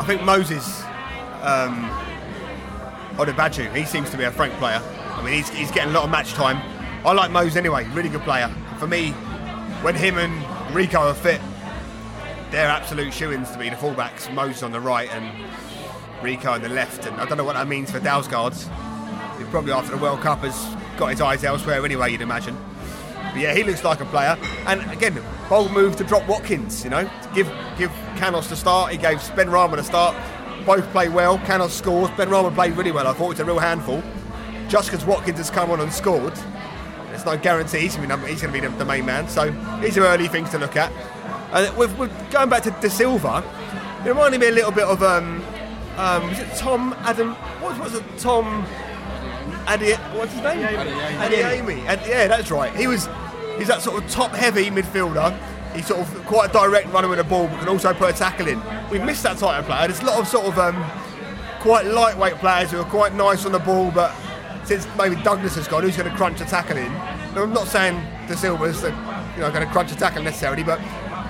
I 0.00 0.04
think 0.04 0.22
Moses 0.22 0.82
um, 1.42 1.88
Odubajo, 3.16 3.74
he 3.74 3.84
seems 3.84 4.10
to 4.10 4.16
be 4.16 4.24
a 4.24 4.30
Frank 4.30 4.52
player. 4.54 4.82
I 4.82 5.22
mean, 5.22 5.34
he's, 5.34 5.48
he's 5.50 5.70
getting 5.70 5.90
a 5.90 5.94
lot 5.94 6.04
of 6.04 6.10
match 6.10 6.32
time. 6.32 6.58
I 7.06 7.12
like 7.12 7.30
Moses 7.30 7.56
anyway, 7.56 7.84
really 7.88 8.08
good 8.08 8.22
player. 8.22 8.48
For 8.78 8.86
me, 8.86 9.10
when 9.82 9.94
him 9.94 10.18
and 10.18 10.74
Rico 10.74 10.98
are 10.98 11.14
fit, 11.14 11.40
they're 12.50 12.68
absolute 12.68 13.12
shoe-ins 13.12 13.50
to 13.50 13.58
be 13.58 13.68
the 13.68 13.76
fullbacks. 13.76 14.32
Moses 14.32 14.62
on 14.62 14.72
the 14.72 14.80
right 14.80 15.08
and 15.12 15.48
Rico 16.22 16.52
on 16.52 16.62
the 16.62 16.68
left. 16.68 17.06
And 17.06 17.16
I 17.16 17.26
don't 17.26 17.38
know 17.38 17.44
what 17.44 17.54
that 17.54 17.68
means 17.68 17.90
for 17.90 18.00
Dalsgaard's. 18.00 18.64
He 19.38 19.44
probably 19.50 19.72
after 19.72 19.90
the 19.90 20.02
World 20.02 20.20
Cup 20.20 20.40
has 20.40 20.76
got 20.98 21.08
his 21.08 21.20
eyes 21.20 21.44
elsewhere 21.44 21.84
anyway, 21.84 22.12
you'd 22.12 22.20
imagine. 22.20 22.56
But 23.34 23.42
yeah, 23.42 23.54
he 23.54 23.64
looks 23.64 23.82
like 23.82 24.00
a 24.00 24.04
player. 24.06 24.38
And 24.66 24.80
again, 24.92 25.20
bold 25.48 25.72
move 25.72 25.96
to 25.96 26.04
drop 26.04 26.26
Watkins, 26.28 26.84
you 26.84 26.90
know, 26.90 27.02
to 27.02 27.30
give 27.34 27.52
give 27.76 27.90
Canos 28.16 28.48
the 28.48 28.56
start. 28.56 28.92
He 28.92 28.96
gave 28.96 29.18
Benrahma 29.36 29.76
the 29.76 29.82
start. 29.82 30.16
Both 30.64 30.88
play 30.92 31.08
well. 31.08 31.38
Canos 31.40 31.74
scores. 31.74 32.08
Benrahma 32.10 32.54
played 32.54 32.76
really 32.76 32.92
well. 32.92 33.08
I 33.08 33.12
thought 33.12 33.26
it 33.26 33.28
was 33.30 33.40
a 33.40 33.44
real 33.44 33.58
handful. 33.58 34.02
Just 34.68 34.90
because 34.90 35.04
Watkins 35.04 35.38
has 35.38 35.50
come 35.50 35.72
on 35.72 35.80
and 35.80 35.92
scored, 35.92 36.34
there's 37.08 37.26
no 37.26 37.36
guarantee 37.36 37.80
he's 37.80 37.96
going 37.96 38.08
to 38.08 38.16
be, 38.16 38.28
he's 38.28 38.40
going 38.40 38.54
to 38.54 38.60
be 38.60 38.66
the, 38.66 38.74
the, 38.76 38.84
main 38.84 39.04
man. 39.04 39.28
So 39.28 39.50
these 39.82 39.98
are 39.98 40.06
early 40.06 40.26
things 40.26 40.50
to 40.50 40.58
look 40.58 40.76
at. 40.76 40.90
And 41.52 41.76
with, 41.76 41.96
with 41.98 42.10
going 42.30 42.48
back 42.48 42.62
to 42.62 42.70
Dasilva, 42.70 43.44
it 44.06 44.08
reminded 44.08 44.40
me 44.40 44.48
a 44.48 44.52
little 44.52 44.72
bit 44.72 44.84
of 44.84 45.02
um, 45.02 45.44
um, 45.96 46.28
was 46.28 46.38
it 46.38 46.48
Tom 46.56 46.94
Adam? 47.00 47.34
What 47.60 47.78
was, 47.78 47.94
it? 47.94 48.04
Tom 48.18 48.64
Adi? 49.66 49.92
What's 49.92 50.32
his 50.32 50.42
name? 50.42 50.60
Adeyemi. 50.62 51.84
Yeah, 51.84 52.28
that's 52.28 52.50
right. 52.50 52.74
He 52.74 52.86
was. 52.86 53.08
He's 53.58 53.68
that 53.68 53.82
sort 53.82 54.02
of 54.02 54.10
top-heavy 54.10 54.70
midfielder. 54.70 55.36
He's 55.74 55.86
sort 55.86 56.00
of 56.00 56.26
quite 56.26 56.50
a 56.50 56.52
direct 56.52 56.92
runner 56.92 57.08
with 57.08 57.18
the 57.18 57.24
ball, 57.24 57.48
but 57.48 57.58
can 57.60 57.68
also 57.68 57.92
put 57.94 58.14
a 58.14 58.16
tackle 58.16 58.48
in. 58.48 58.60
We've 58.90 59.02
missed 59.02 59.22
that 59.24 59.38
type 59.38 59.60
of 59.60 59.66
player. 59.66 59.88
There's 59.88 60.00
a 60.00 60.06
lot 60.06 60.20
of 60.20 60.28
sort 60.28 60.46
of 60.46 60.58
um, 60.58 60.84
quite 61.60 61.86
lightweight 61.86 62.34
players 62.34 62.70
who 62.70 62.78
are 62.78 62.84
quite 62.84 63.14
nice 63.14 63.46
on 63.46 63.52
the 63.52 63.58
ball, 63.58 63.90
but 63.90 64.14
since 64.64 64.86
maybe 64.96 65.16
Douglas 65.22 65.56
has 65.56 65.68
gone, 65.68 65.82
who's 65.82 65.96
going 65.96 66.10
to 66.10 66.16
crunch 66.16 66.40
a 66.40 66.44
tackle 66.44 66.76
in? 66.76 66.90
I'm 67.36 67.52
not 67.52 67.66
saying 67.66 67.96
Dasilva's 68.26 68.82
you 68.82 69.40
know 69.40 69.50
going 69.50 69.66
to 69.66 69.72
crunch 69.72 69.90
a 69.90 69.96
tackle 69.96 70.22
necessarily, 70.22 70.62
but 70.62 70.80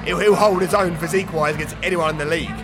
he'll, 0.05 0.19
he'll 0.19 0.35
hold 0.35 0.61
his 0.61 0.75
own 0.75 0.97
physique-wise 0.97 1.55
against 1.55 1.77
anyone 1.83 2.11
in 2.11 2.19
the 2.19 2.25
league. 2.25 2.55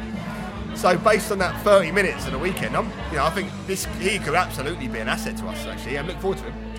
So 0.74 0.96
based 0.96 1.30
on 1.32 1.38
that 1.38 1.62
30 1.62 1.92
minutes 1.92 2.26
of 2.26 2.32
the 2.32 2.38
weekend, 2.38 2.76
I'm, 2.76 2.90
you 3.10 3.16
know, 3.16 3.24
I 3.24 3.30
think 3.30 3.50
this 3.66 3.84
he 3.98 4.18
could 4.18 4.34
absolutely 4.34 4.88
be 4.88 4.98
an 4.98 5.08
asset 5.08 5.36
to 5.38 5.46
us. 5.48 5.66
Actually, 5.66 5.98
I'm 5.98 6.06
looking 6.06 6.22
forward 6.22 6.38
to 6.38 6.44
him. 6.44 6.69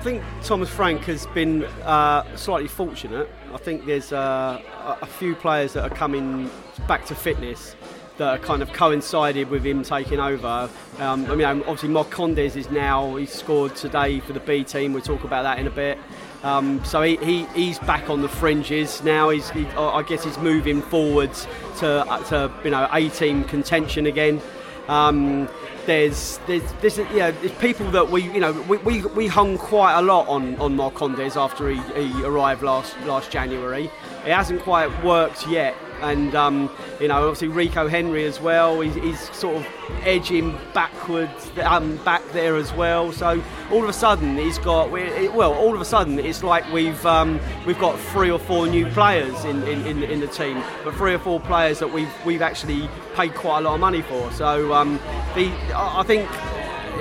I 0.00 0.02
think 0.02 0.22
Thomas 0.42 0.70
Frank 0.70 1.02
has 1.02 1.26
been 1.26 1.64
uh, 1.84 2.24
slightly 2.34 2.68
fortunate. 2.68 3.28
I 3.52 3.58
think 3.58 3.84
there's 3.84 4.14
uh, 4.14 4.58
a 5.02 5.04
few 5.04 5.34
players 5.34 5.74
that 5.74 5.82
are 5.82 5.94
coming 5.94 6.50
back 6.88 7.04
to 7.04 7.14
fitness 7.14 7.76
that 8.16 8.28
are 8.28 8.38
kind 8.38 8.62
of 8.62 8.72
coincided 8.72 9.50
with 9.50 9.62
him 9.62 9.82
taking 9.82 10.18
over. 10.18 10.70
Um, 11.00 11.26
I 11.26 11.34
mean, 11.34 11.44
obviously, 11.44 11.90
Marcondes 11.90 12.56
is 12.56 12.70
now, 12.70 13.16
he 13.16 13.26
scored 13.26 13.76
today 13.76 14.20
for 14.20 14.32
the 14.32 14.40
B 14.40 14.64
team. 14.64 14.94
We'll 14.94 15.02
talk 15.02 15.24
about 15.24 15.42
that 15.42 15.58
in 15.58 15.66
a 15.66 15.70
bit. 15.70 15.98
Um, 16.42 16.82
so 16.82 17.02
he, 17.02 17.16
he, 17.16 17.44
he's 17.48 17.78
back 17.80 18.08
on 18.08 18.22
the 18.22 18.28
fringes 18.28 19.04
now. 19.04 19.28
He's, 19.28 19.50
he, 19.50 19.66
I 19.66 20.02
guess 20.02 20.24
he's 20.24 20.38
moving 20.38 20.80
forwards 20.80 21.46
to, 21.80 22.06
to 22.28 22.50
you 22.64 22.70
know, 22.70 22.88
A 22.90 23.10
team 23.10 23.44
contention 23.44 24.06
again. 24.06 24.40
Um, 24.88 25.48
there's 25.86 26.38
there's, 26.46 26.72
there's 26.80 26.98
you 26.98 27.04
know, 27.18 27.32
there's 27.32 27.52
people 27.52 27.90
that 27.90 28.10
we 28.10 28.22
you 28.22 28.40
know 28.40 28.52
we, 28.62 28.76
we, 28.78 29.02
we 29.06 29.26
hung 29.26 29.58
quite 29.58 29.98
a 29.98 30.02
lot 30.02 30.28
on 30.28 30.56
on 30.60 30.76
Marcondes 30.76 31.36
after 31.36 31.68
he, 31.68 31.80
he 31.94 32.24
arrived 32.24 32.62
last 32.62 32.98
last 33.00 33.30
January. 33.30 33.90
It 34.24 34.32
hasn't 34.32 34.62
quite 34.62 34.88
worked 35.02 35.46
yet 35.48 35.74
and 36.02 36.34
um, 36.34 36.70
you 37.00 37.08
know 37.08 37.28
obviously 37.28 37.48
Rico 37.48 37.88
Henry 37.88 38.24
as 38.24 38.40
well. 38.40 38.80
He's, 38.80 38.94
he's 38.94 39.36
sort 39.36 39.56
of 39.56 39.66
edging 40.02 40.56
backwards, 40.72 41.50
um, 41.62 41.96
back 41.98 42.22
there 42.32 42.56
as 42.56 42.72
well. 42.72 43.12
So 43.12 43.42
all 43.70 43.82
of 43.82 43.88
a 43.88 43.92
sudden 43.92 44.36
he's 44.36 44.58
got 44.58 44.90
well, 44.90 45.52
all 45.54 45.74
of 45.74 45.80
a 45.80 45.84
sudden 45.84 46.18
it's 46.18 46.42
like 46.42 46.70
we've 46.72 47.04
um, 47.06 47.40
we've 47.66 47.78
got 47.78 47.98
three 47.98 48.30
or 48.30 48.38
four 48.38 48.66
new 48.66 48.86
players 48.86 49.44
in, 49.44 49.62
in, 49.64 49.86
in, 49.86 50.02
in, 50.02 50.20
the 50.20 50.28
team, 50.28 50.62
but 50.84 50.94
three 50.94 51.14
or 51.14 51.18
four 51.18 51.40
players 51.40 51.78
that 51.78 51.92
we've 51.92 52.12
we've 52.24 52.42
actually 52.42 52.88
paid 53.14 53.34
quite 53.34 53.58
a 53.58 53.62
lot 53.62 53.74
of 53.74 53.80
money 53.80 54.02
for. 54.02 54.30
So 54.32 54.72
um, 54.72 54.98
the, 55.34 55.52
I 55.74 56.02
think 56.06 56.28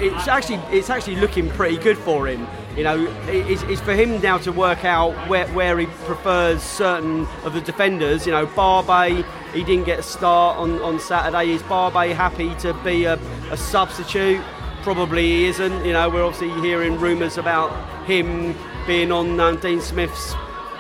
it's 0.02 0.28
actually 0.28 0.60
it's 0.76 0.90
actually 0.90 1.18
looking 1.18 1.50
pretty 1.50 1.78
good 1.78 1.98
for 1.98 2.28
him 2.28 2.48
You 2.80 2.86
know, 2.86 3.14
it's, 3.28 3.62
it's 3.64 3.82
for 3.82 3.94
him 3.94 4.22
now 4.22 4.38
to 4.38 4.54
work 4.54 4.86
out 4.86 5.12
where, 5.28 5.46
where 5.50 5.78
he 5.78 5.86
prefers 5.86 6.64
certain 6.64 7.28
of 7.44 7.52
the 7.52 7.60
defenders. 7.60 8.26
You 8.26 8.32
know, 8.32 8.46
Barbet, 8.46 9.26
he 9.54 9.66
didn't 9.66 9.84
get 9.84 10.00
a 10.00 10.02
start 10.02 10.58
on, 10.58 10.82
on 10.82 10.98
Saturday. 10.98 11.50
Is 11.52 11.62
Barbet 11.64 12.16
happy 12.16 12.56
to 12.60 12.74
be 12.76 13.04
a, 13.04 13.16
a 13.52 13.58
substitute? 13.58 14.42
Probably 14.82 15.24
he 15.24 15.46
isn't. 15.48 15.84
You 15.84 15.92
know, 15.92 16.10
we're 16.10 16.24
obviously 16.24 16.52
hearing 16.62 16.98
rumours 16.98 17.38
about 17.38 17.70
him 18.06 18.56
being 18.88 19.12
on 19.12 19.38
um, 19.42 19.58
Dean 19.58 19.82
Smith's, 19.82 20.34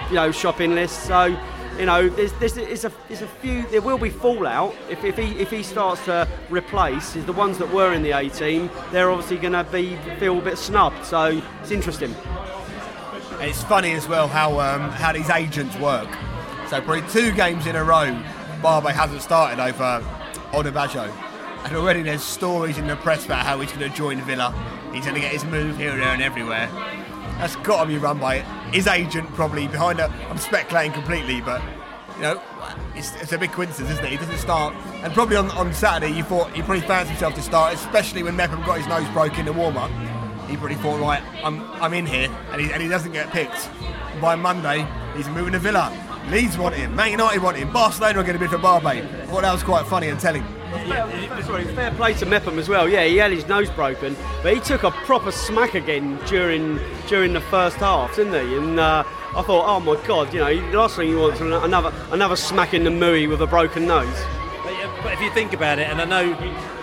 you 0.08 0.16
know, 0.16 0.32
shopping 0.32 0.76
list. 0.76 1.04
So 1.04 1.38
you 1.80 1.86
know, 1.86 2.10
there's, 2.10 2.34
there's, 2.34 2.58
a, 2.58 2.92
there's 3.08 3.22
a 3.22 3.28
few, 3.28 3.66
there 3.68 3.82
will 3.82 3.98
be 3.98 4.10
fallout 4.10 4.76
if, 4.90 5.04
if, 5.06 5.16
he, 5.18 5.32
if 5.40 5.50
he 5.50 5.64
starts 5.64 6.04
to 6.06 6.28
replace 6.50 7.14
the 7.14 7.32
ones 7.32 7.58
that 7.58 7.72
were 7.72 7.94
in 7.94 8.04
the 8.04 8.12
A 8.12 8.30
team, 8.30 8.70
they're 8.92 9.10
obviously 9.10 9.38
going 9.38 9.54
to 9.54 9.64
be 9.64 9.96
feel 10.20 10.38
a 10.38 10.42
bit 10.42 10.58
snubbed. 10.58 11.06
So 11.06 11.42
it's 11.62 11.72
interesting. 11.72 12.14
It's 13.40 13.64
funny 13.64 13.94
as 13.94 14.08
well 14.10 14.28
how 14.28 14.60
um, 14.60 14.90
how 14.92 15.14
these 15.14 15.30
agents 15.30 15.78
work. 15.78 16.10
So 16.68 16.82
probably 16.82 17.10
two 17.10 17.32
games 17.32 17.66
in 17.66 17.78
a 17.78 17.84
row, 17.84 18.22
Barbet 18.62 18.92
hasn't 18.92 19.22
started 19.22 19.62
over 19.64 20.04
Odubajo. 20.52 21.10
And 21.64 21.76
already 21.78 22.02
there's 22.02 22.24
stories 22.24 22.78
in 22.78 22.88
the 22.88 22.98
press 22.98 23.26
about 23.26 23.46
how 23.46 23.60
he's 23.62 23.72
going 23.72 23.90
to 23.90 23.96
join 23.96 24.22
Villa. 24.22 24.54
He's 24.94 25.04
going 25.04 25.16
to 25.16 25.22
get 25.22 25.32
his 25.32 25.46
move 25.46 25.78
here, 25.78 25.96
there, 25.96 26.10
and 26.10 26.22
everywhere. 26.22 26.68
That's 27.40 27.56
got 27.58 27.84
to 27.84 27.88
be 27.88 27.98
run 27.98 28.20
by 28.20 28.40
his 28.74 28.86
agent, 28.86 29.34
probably 29.34 29.68
behind 29.68 30.00
it. 30.00 30.12
I'm 30.30 30.38
speculating 30.38 30.92
completely, 30.92 31.40
but 31.40 31.62
you 32.18 32.24
know, 32.24 32.42
it's, 32.96 33.16
it's, 33.16 33.32
a 33.32 33.38
big 33.38 33.54
coincidence, 33.54 33.92
isn't 33.92 34.04
it? 34.04 34.12
He 34.12 34.18
doesn't 34.18 34.40
start, 34.40 34.76
and 35.04 35.14
probably 35.14 35.38
on, 35.38 35.50
on 35.52 35.74
Saturday, 35.74 36.14
you 36.14 36.24
thought 36.24 36.52
he 36.52 36.62
probably 36.62 36.82
fancied 36.82 37.12
himself 37.12 37.36
to 37.36 37.42
start, 37.42 37.74
especially 37.74 38.24
when 38.24 38.36
Mepham 38.36 38.62
got 38.64 38.78
his 38.78 38.88
nose 38.88 39.08
broken 39.14 39.40
in 39.40 39.46
the 39.46 39.54
warm 39.54 39.78
up. 39.78 39.90
He 40.50 40.58
probably 40.58 40.76
thought, 40.76 41.00
right, 41.00 41.24
I'm, 41.42 41.62
I'm 41.82 41.94
in 41.94 42.06
here, 42.06 42.30
and 42.52 42.60
he, 42.60 42.74
and 42.74 42.84
he 42.84 42.90
doesn't 42.90 43.14
get 43.14 43.32
picked. 43.32 43.70
By 44.20 44.36
Monday, 44.36 44.86
he's 45.16 45.30
moving 45.30 45.54
to 45.54 45.60
Villa. 45.60 45.94
Leeds 46.28 46.58
want 46.58 46.76
him, 46.76 46.96
Man 46.96 47.12
United 47.12 47.42
want 47.42 47.58
him, 47.58 47.72
Barcelona 47.72 48.20
are 48.20 48.24
going 48.24 48.34
to 48.34 48.40
bid 48.40 48.52
for 48.52 48.58
Barbet. 48.58 49.04
I 49.04 49.26
thought 49.26 49.42
that 49.42 49.52
was 49.52 49.64
quite 49.64 49.88
funny 49.88 50.10
and 50.10 50.20
telling. 50.20 50.44
Yeah, 50.72 51.42
sorry, 51.42 51.66
fair 51.66 51.92
play 51.92 52.14
to 52.16 52.26
Mepham 52.26 52.60
as 52.60 52.70
well. 52.70 52.88
Yeah, 52.88 53.04
he 53.06 53.18
had 53.18 53.32
his 53.32 53.48
nose 53.48 53.70
broken, 53.72 54.16
but 54.44 54.54
he 54.54 54.60
took 54.60 54.84
a 54.84 54.92
proper 54.92 55.32
smack 55.32 55.74
again 55.74 56.20
during 56.28 56.80
during 57.08 57.34
the 57.34 57.42
first 57.42 57.78
half, 57.78 58.16
didn't 58.16 58.34
he? 58.34 58.56
And 58.56 58.80
uh, 58.80 59.04
I 59.36 59.42
thought, 59.42 59.66
oh 59.68 59.80
my 59.80 59.96
god, 60.06 60.32
you 60.34 60.40
know, 60.40 60.54
the 60.72 60.78
last 60.78 60.96
thing 60.96 61.10
you 61.10 61.20
want 61.20 61.36
is 61.36 61.42
another 61.42 61.92
another 62.12 62.36
smack 62.36 62.74
in 62.76 62.84
the 62.84 62.92
mooey 62.92 63.28
with 63.28 63.42
a 63.42 63.48
broken 63.48 63.88
nose. 63.88 64.08
But, 64.64 65.04
but 65.04 65.14
if 65.14 65.22
you 65.22 65.32
think 65.32 65.54
about 65.54 65.80
it, 65.80 65.88
and 65.88 66.00
I 66.00 66.06
know, 66.06 66.22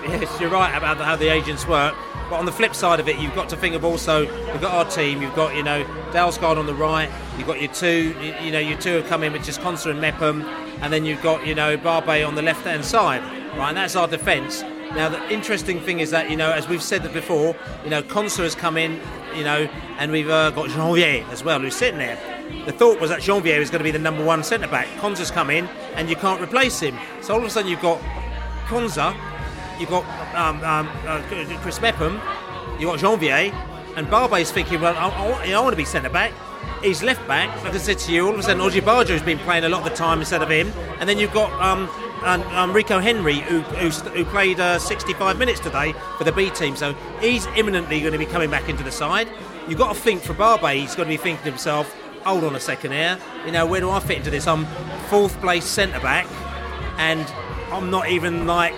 yes, 0.09 0.41
you're 0.41 0.51
right 0.51 0.77
about 0.77 0.99
how 0.99 1.15
the 1.15 1.29
agents 1.29 1.67
work. 1.69 1.95
But 2.29 2.37
on 2.37 2.47
the 2.47 2.53
flip 2.53 2.75
side 2.75 3.01
of 3.01 3.09
it, 3.09 3.19
you've 3.19 3.35
got 3.35 3.49
to 3.51 3.57
think 3.57 3.75
of 3.75 3.85
also 3.85 4.23
you've 4.23 4.61
got 4.61 4.75
our 4.75 4.91
team. 4.91 5.23
You've 5.23 5.35
got 5.35 5.55
you 5.55 5.63
know 5.63 5.85
Dalsgaard 6.11 6.57
on 6.57 6.67
the 6.67 6.75
right. 6.75 7.11
You've 7.39 7.47
got 7.47 7.61
your 7.61 7.73
two. 7.73 8.15
You, 8.43 8.51
know 8.51 8.59
your 8.59 8.79
two 8.79 8.95
have 8.95 9.07
come 9.07 9.23
in, 9.23 9.33
which 9.33 9.49
is 9.49 9.59
Konsa 9.59 9.91
and 9.91 10.01
Mepham, 10.01 10.43
and 10.81 10.93
then 10.93 11.05
you've 11.05 11.23
got 11.23 11.47
you 11.47 11.55
know 11.55 11.77
Barbet 11.77 12.27
on 12.27 12.35
the 12.35 12.43
left 12.43 12.65
hand 12.65 12.85
side 12.85 13.23
right? 13.57 13.69
And 13.69 13.77
that's 13.77 13.97
our 13.97 14.09
defence. 14.09 14.63
Now, 14.63 15.09
the 15.09 15.33
interesting 15.33 15.81
thing 15.81 16.01
is 16.01 16.11
that, 16.11 16.31
you 16.31 16.37
know, 16.37 16.53
as 16.53 16.69
we've 16.69 16.83
said 16.83 17.03
before, 17.13 17.57
you 17.85 17.91
know, 17.91 18.03
Konsa 18.03 18.45
has 18.45 18.55
come 18.55 18.77
in, 18.77 19.01
you 19.35 19.45
know, 19.45 19.69
and 19.99 20.13
we've 20.13 20.29
uh, 20.29 20.51
got 20.51 20.69
Jeanvier 20.71 21.29
as 21.31 21.43
well, 21.43 21.61
who's 21.61 21.75
sitting 21.75 21.99
there. 21.99 22.19
The 22.65 22.73
thought 22.73 23.01
was 23.01 23.11
that 23.11 23.21
Jeanvier 23.21 23.59
was 23.59 23.71
going 23.71 23.81
to 23.81 23.85
be 23.85 23.91
the 23.91 23.99
number 23.99 24.25
one 24.25 24.45
centre 24.45 24.69
back. 24.69 24.87
Konsa's 24.99 25.31
come 25.31 25.51
in, 25.51 25.67
and 25.95 26.09
you 26.09 26.17
can't 26.17 26.41
replace 26.41 26.81
him. 26.81 26.97
So 27.21 27.35
all 27.35 27.41
of 27.41 27.47
a 27.47 27.51
sudden, 27.51 27.71
you've 27.71 27.83
got 27.83 28.01
Konsa, 28.67 29.15
you've 29.79 29.91
got 29.91 30.05
um, 30.35 30.63
um, 30.63 30.89
uh, 31.07 31.23
Chris 31.61 31.81
Mepham, 31.81 32.21
you've 32.79 32.91
got 32.91 32.99
Jeanvier, 32.99 33.53
and 33.97 34.11
Barbet's 34.11 34.51
thinking, 34.51 34.81
well, 34.81 34.97
I, 34.97 35.09
I, 35.09 35.53
I 35.53 35.61
want 35.61 35.73
to 35.73 35.77
be 35.77 35.85
centre 35.85 36.11
back. 36.11 36.33
He's 36.83 37.03
left 37.03 37.27
back. 37.27 37.49
Like 37.65 37.75
I 37.75 37.79
said 37.79 37.99
to 38.01 38.13
you, 38.13 38.27
all 38.27 38.35
of 38.35 38.39
a 38.39 38.43
sudden, 38.43 38.63
Odubajo's 38.63 39.23
been 39.23 39.39
playing 39.39 39.65
a 39.65 39.69
lot 39.69 39.85
of 39.85 39.91
the 39.91 39.97
time 39.97 40.21
instead 40.21 40.43
of 40.43 40.51
him. 40.51 40.73
And 41.01 41.09
then 41.09 41.19
you've 41.19 41.33
got 41.33 41.51
um, 41.63 41.89
and 42.25 42.43
um, 42.45 42.73
Rico 42.73 42.99
Henry, 42.99 43.37
who, 43.41 43.61
who, 43.61 43.89
who 43.89 44.25
played 44.25 44.59
uh, 44.59 44.79
65 44.79 45.39
minutes 45.39 45.61
today 45.61 45.95
for 46.19 46.25
the 46.25 46.33
B 46.33 46.51
team. 46.51 46.75
So 46.77 46.95
he's 47.21 47.47
imminently 47.57 48.01
going 48.01 48.13
to 48.13 48.19
be 48.19 48.27
coming 48.27 48.51
back 48.51 48.69
into 48.69 48.83
the 48.83 48.91
side. 48.91 49.29
You've 49.69 49.79
got 49.79 49.95
to 49.95 50.01
think 50.01 50.23
for 50.23 50.35
Barbet, 50.35 50.77
he's 50.77 50.95
got 50.95 51.05
to 51.05 51.09
be 51.09 51.17
thinking 51.17 51.45
to 51.45 51.51
himself, 51.51 51.95
hold 52.25 52.45
on 52.45 52.57
a 52.57 52.61
second 52.61 52.93
here, 52.93 53.19
you 53.45 53.53
know, 53.53 53.67
where 53.67 53.81
do 53.81 53.91
I 53.91 54.01
fit 54.01 54.19
into 54.19 54.31
this? 54.31 54.47
I'm 54.47 54.67
fourth 55.09 55.39
place 55.41 55.65
centre 55.65 56.01
back, 56.01 56.27
and 56.99 57.21
I'm 57.73 57.91
not 57.91 58.09
even 58.09 58.47
like 58.47 58.75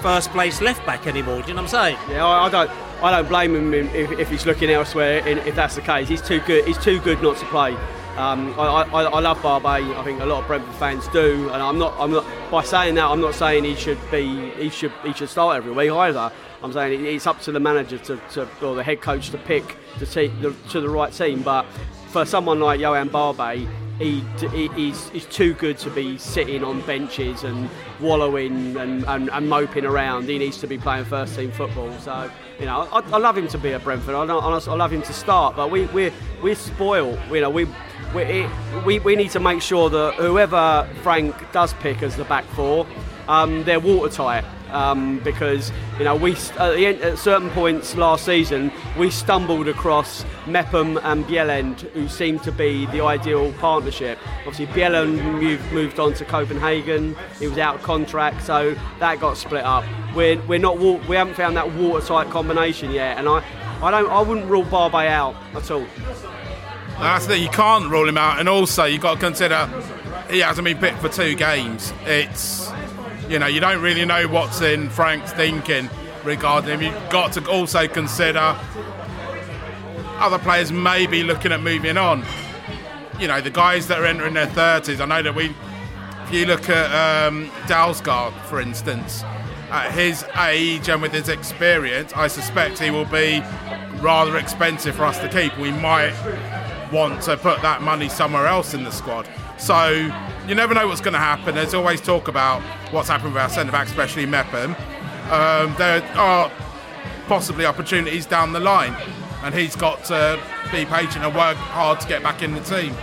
first 0.00 0.30
place 0.30 0.60
left 0.60 0.84
back 0.86 1.06
anymore. 1.06 1.42
Do 1.42 1.48
you 1.48 1.54
know 1.54 1.62
what 1.62 1.74
I'm 1.74 1.96
saying? 1.96 2.10
Yeah, 2.10 2.26
I, 2.26 2.46
I 2.46 2.48
don't. 2.48 2.70
I 3.00 3.12
don't 3.12 3.28
blame 3.28 3.54
him 3.54 3.72
if, 3.74 4.10
if 4.18 4.28
he's 4.28 4.44
looking 4.44 4.70
elsewhere. 4.70 5.26
If 5.26 5.54
that's 5.54 5.76
the 5.76 5.82
case, 5.82 6.08
he's 6.08 6.20
too 6.20 6.40
good. 6.40 6.66
He's 6.66 6.78
too 6.78 6.98
good 7.00 7.22
not 7.22 7.36
to 7.36 7.46
play. 7.46 7.76
Um, 8.16 8.52
I, 8.58 8.64
I, 8.64 9.02
I, 9.04 9.20
love 9.20 9.40
Barbet. 9.40 9.96
I 9.96 10.02
think 10.02 10.20
a 10.20 10.26
lot 10.26 10.40
of 10.40 10.48
Brentford 10.48 10.74
fans 10.74 11.06
do, 11.08 11.48
and 11.52 11.62
I'm 11.62 11.78
not. 11.78 11.94
I'm 12.00 12.10
not. 12.10 12.26
By 12.50 12.64
saying 12.64 12.96
that, 12.96 13.04
I'm 13.04 13.20
not 13.20 13.36
saying 13.36 13.62
he 13.62 13.76
should 13.76 13.98
be. 14.10 14.50
He 14.50 14.70
should. 14.70 14.90
He 15.04 15.12
should 15.12 15.28
start 15.28 15.56
every 15.56 15.70
week 15.70 15.92
either. 15.92 16.32
I'm 16.60 16.72
saying 16.72 17.06
it's 17.06 17.28
up 17.28 17.40
to 17.42 17.52
the 17.52 17.60
manager 17.60 17.98
to, 17.98 18.20
to 18.32 18.48
or 18.66 18.74
the 18.74 18.82
head 18.82 19.00
coach 19.00 19.30
to 19.30 19.38
pick 19.38 19.76
the, 20.00 20.06
the, 20.40 20.54
to 20.70 20.80
the 20.80 20.88
right 20.88 21.12
team. 21.12 21.42
But 21.42 21.64
for 22.08 22.24
someone 22.24 22.58
like 22.58 22.80
Yoann 22.80 23.08
Barbet, 23.08 23.68
he, 23.98 24.20
he, 24.50 24.68
he's, 24.68 25.08
he's 25.10 25.26
too 25.26 25.54
good 25.54 25.78
to 25.78 25.90
be 25.90 26.18
sitting 26.18 26.62
on 26.62 26.80
benches 26.82 27.44
and 27.44 27.68
wallowing 28.00 28.76
and, 28.76 29.04
and, 29.04 29.30
and, 29.30 29.48
moping 29.48 29.84
around. 29.84 30.28
He 30.28 30.38
needs 30.38 30.58
to 30.58 30.66
be 30.66 30.78
playing 30.78 31.04
first 31.06 31.34
team 31.34 31.50
football. 31.50 31.92
So, 31.98 32.30
you 32.60 32.66
know, 32.66 32.88
I, 32.92 33.00
I 33.00 33.18
love 33.18 33.36
him 33.36 33.48
to 33.48 33.58
be 33.58 33.72
at 33.72 33.82
Brentford. 33.82 34.14
I, 34.14 34.22
I, 34.22 34.74
love 34.74 34.92
him 34.92 35.02
to 35.02 35.12
start, 35.12 35.56
but 35.56 35.70
we, 35.70 35.86
we're, 35.86 36.12
we're 36.42 36.54
spoiled. 36.54 37.18
You 37.30 37.40
know, 37.40 37.50
we 37.50 37.66
we, 38.14 38.48
we, 38.86 38.98
we 39.00 39.16
need 39.16 39.30
to 39.32 39.40
make 39.40 39.60
sure 39.60 39.90
that 39.90 40.14
whoever 40.14 40.88
Frank 41.02 41.34
does 41.52 41.74
pick 41.74 42.02
as 42.02 42.16
the 42.16 42.24
back 42.24 42.44
four, 42.46 42.86
um, 43.28 43.64
they're 43.64 43.80
watertight. 43.80 44.44
Um, 44.70 45.20
because 45.20 45.72
you 45.98 46.04
know 46.04 46.14
we 46.14 46.32
at, 46.32 46.74
end, 46.74 47.00
at, 47.00 47.18
certain 47.18 47.48
points 47.50 47.96
last 47.96 48.26
season 48.26 48.70
we 48.98 49.10
stumbled 49.10 49.66
across 49.66 50.26
Mepham 50.46 50.98
and 50.98 51.24
Bjelland 51.24 51.80
who 51.92 52.06
seemed 52.06 52.42
to 52.42 52.52
be 52.52 52.84
the 52.86 53.00
ideal 53.02 53.52
partnership. 53.54 54.18
Obviously 54.46 54.66
Bjelland 54.66 55.22
moved, 55.40 55.72
moved 55.72 55.98
on 55.98 56.12
to 56.14 56.24
Copenhagen. 56.24 57.16
He 57.38 57.48
was 57.48 57.56
out 57.56 57.76
of 57.76 57.82
contract, 57.82 58.42
so 58.42 58.76
that 58.98 59.20
got 59.20 59.36
split 59.38 59.64
up. 59.64 59.84
We're, 60.14 60.40
we're 60.42 60.58
not 60.58 60.78
we 60.78 61.16
haven't 61.16 61.34
found 61.34 61.56
that 61.56 61.72
watertight 61.74 62.30
combination 62.30 62.90
yet, 62.90 63.18
and 63.18 63.28
I 63.28 63.42
I 63.82 63.90
don't 63.90 64.10
I 64.10 64.20
wouldn't 64.20 64.50
rule 64.50 64.64
Barbet 64.64 65.08
out 65.08 65.36
at 65.54 65.70
all. 65.70 65.86
That's 66.98 67.26
the 67.26 67.38
you 67.38 67.48
can't 67.48 67.88
rule 67.90 68.08
him 68.08 68.18
out, 68.18 68.40
and 68.40 68.48
also 68.48 68.84
you've 68.84 69.02
got 69.02 69.14
to 69.14 69.20
consider 69.20 69.66
he 70.30 70.40
hasn't 70.40 70.64
been 70.64 70.78
picked 70.78 70.98
for 70.98 71.08
two 71.08 71.34
games. 71.34 71.92
It's 72.04 72.68
you 73.28 73.38
know 73.38 73.46
you 73.46 73.60
don't 73.60 73.82
really 73.82 74.04
know 74.04 74.26
what's 74.26 74.60
in 74.60 74.88
Frank's 74.88 75.32
thinking 75.32 75.88
regarding 76.24 76.70
him. 76.70 76.82
You've 76.82 77.10
got 77.10 77.32
to 77.34 77.48
also 77.48 77.86
consider 77.86 78.56
other 80.18 80.38
players 80.38 80.72
may 80.72 81.06
be 81.06 81.22
looking 81.22 81.52
at 81.52 81.60
moving 81.60 81.96
on. 81.96 82.24
You 83.20 83.28
know 83.28 83.40
the 83.40 83.50
guys 83.50 83.88
that 83.88 83.98
are 83.98 84.06
entering 84.06 84.34
their 84.34 84.46
thirties. 84.46 85.00
I 85.00 85.06
know 85.06 85.22
that 85.22 85.34
we, 85.34 85.54
if 86.24 86.32
you 86.32 86.46
look 86.46 86.68
at 86.68 87.26
um, 87.26 87.50
Dalsgaard, 87.66 88.32
for 88.44 88.60
instance, 88.60 89.22
at 89.70 89.90
his 89.92 90.24
age 90.38 90.88
and 90.88 91.02
with 91.02 91.12
his 91.12 91.28
experience, 91.28 92.12
I 92.14 92.28
suspect 92.28 92.78
he 92.78 92.90
will 92.90 93.04
be 93.04 93.42
rather 94.00 94.36
expensive 94.38 94.94
for 94.94 95.04
us 95.04 95.18
to 95.18 95.28
keep. 95.28 95.56
We 95.58 95.72
might 95.72 96.14
want 96.92 97.22
to 97.22 97.36
put 97.36 97.60
that 97.62 97.82
money 97.82 98.08
somewhere 98.08 98.46
else 98.46 98.72
in 98.72 98.84
the 98.84 98.90
squad. 98.90 99.28
So 99.58 100.10
you 100.48 100.54
never 100.54 100.72
know 100.72 100.88
what's 100.88 101.02
going 101.02 101.12
to 101.12 101.18
happen. 101.18 101.54
There's 101.54 101.74
always 101.74 102.00
talk 102.00 102.26
about 102.26 102.62
what's 102.90 103.08
happened 103.10 103.34
with 103.34 103.42
our 103.42 103.50
centre 103.50 103.70
back, 103.70 103.86
especially 103.86 104.24
Mepham. 104.24 104.74
Um, 105.30 105.74
there 105.76 106.02
are 106.16 106.50
possibly 107.26 107.66
opportunities 107.66 108.24
down 108.24 108.54
the 108.54 108.60
line, 108.60 108.96
and 109.42 109.54
he's 109.54 109.76
got 109.76 110.04
to 110.04 110.40
be 110.72 110.86
patient 110.86 111.22
and 111.22 111.34
work 111.34 111.56
hard 111.56 112.00
to 112.00 112.08
get 112.08 112.22
back 112.22 112.42
in 112.42 112.54
the 112.54 112.60
team. 112.60 112.94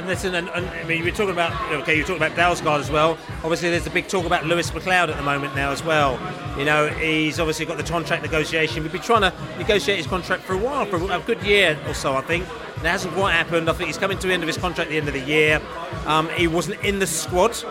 And 0.00 0.08
listen, 0.08 0.34
and, 0.34 0.48
and 0.48 0.66
I 0.66 0.84
mean, 0.84 1.04
we're 1.04 1.10
talking 1.10 1.32
about 1.32 1.52
okay, 1.82 1.94
you're 1.94 2.06
talking 2.06 2.22
about 2.22 2.34
Dalsgaard 2.34 2.80
as 2.80 2.90
well. 2.90 3.18
Obviously, 3.44 3.68
there's 3.68 3.86
a 3.86 3.90
big 3.90 4.08
talk 4.08 4.24
about 4.24 4.46
Lewis 4.46 4.70
McLeod 4.70 5.10
at 5.10 5.16
the 5.18 5.22
moment 5.22 5.54
now 5.54 5.72
as 5.72 5.84
well. 5.84 6.18
You 6.58 6.64
know, 6.64 6.88
he's 6.88 7.38
obviously 7.38 7.66
got 7.66 7.76
the 7.76 7.82
contract 7.82 8.22
negotiation. 8.22 8.82
We've 8.82 8.90
been 8.90 9.02
trying 9.02 9.30
to 9.30 9.34
negotiate 9.58 9.98
his 9.98 10.06
contract 10.06 10.44
for 10.44 10.54
a 10.54 10.56
while, 10.56 10.86
for 10.86 10.96
a 10.96 11.20
good 11.20 11.42
year 11.42 11.78
or 11.86 11.92
so, 11.92 12.14
I 12.14 12.22
think. 12.22 12.44
It 12.76 12.86
hasn't 12.86 13.12
quite 13.12 13.32
happened. 13.32 13.68
I 13.68 13.74
think 13.74 13.88
he's 13.88 13.98
coming 13.98 14.18
to 14.20 14.26
the 14.26 14.32
end 14.32 14.42
of 14.42 14.46
his 14.46 14.56
contract 14.56 14.88
at 14.88 14.92
the 14.92 14.96
end 14.96 15.08
of 15.08 15.12
the 15.12 15.20
year. 15.20 15.60
Um, 16.06 16.30
he 16.30 16.46
wasn't 16.46 16.82
in 16.82 16.98
the 16.98 17.06
squad 17.06 17.62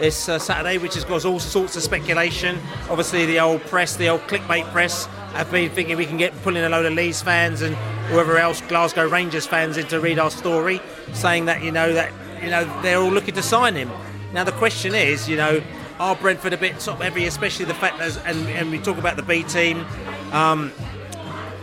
this 0.00 0.28
uh, 0.28 0.40
Saturday, 0.40 0.78
which 0.78 0.94
has 0.94 1.04
caused 1.04 1.24
all 1.24 1.38
sorts 1.38 1.76
of 1.76 1.84
speculation. 1.84 2.58
Obviously, 2.90 3.26
the 3.26 3.38
old 3.38 3.60
press, 3.62 3.94
the 3.94 4.08
old 4.08 4.22
clickbait 4.22 4.64
press, 4.72 5.06
have 5.34 5.52
been 5.52 5.70
thinking 5.70 5.96
we 5.96 6.04
can 6.04 6.16
get 6.16 6.32
pulling 6.42 6.64
a 6.64 6.68
load 6.68 6.84
of 6.84 6.94
Leeds 6.94 7.22
fans 7.22 7.62
and 7.62 7.76
whoever 8.06 8.38
else, 8.38 8.60
Glasgow 8.62 9.08
Rangers 9.08 9.46
fans, 9.46 9.76
in 9.76 9.86
to 9.86 10.00
read 10.00 10.18
our 10.18 10.30
story, 10.30 10.80
saying 11.12 11.46
that 11.46 11.62
you 11.62 11.72
know 11.72 11.92
that 11.92 12.12
you 12.42 12.50
know 12.50 12.64
they're 12.82 12.98
all 12.98 13.10
looking 13.10 13.34
to 13.34 13.42
sign 13.42 13.74
him. 13.74 13.90
Now 14.32 14.44
the 14.44 14.52
question 14.52 14.94
is, 14.94 15.28
you 15.28 15.36
know, 15.36 15.62
are 15.98 16.16
Brentford 16.16 16.52
a 16.52 16.58
bit 16.58 16.78
top 16.78 17.00
heavy, 17.00 17.26
especially 17.26 17.64
the 17.64 17.74
fact 17.74 17.98
that, 17.98 18.20
and, 18.26 18.48
and 18.50 18.70
we 18.70 18.78
talk 18.78 18.98
about 18.98 19.16
the 19.16 19.22
B 19.22 19.42
team. 19.44 19.84
Um, 20.32 20.72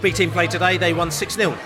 B 0.01 0.11
team 0.11 0.31
play 0.31 0.47
today, 0.47 0.77
they 0.77 0.93
won 0.93 1.11
6 1.11 1.35
0 1.35 1.57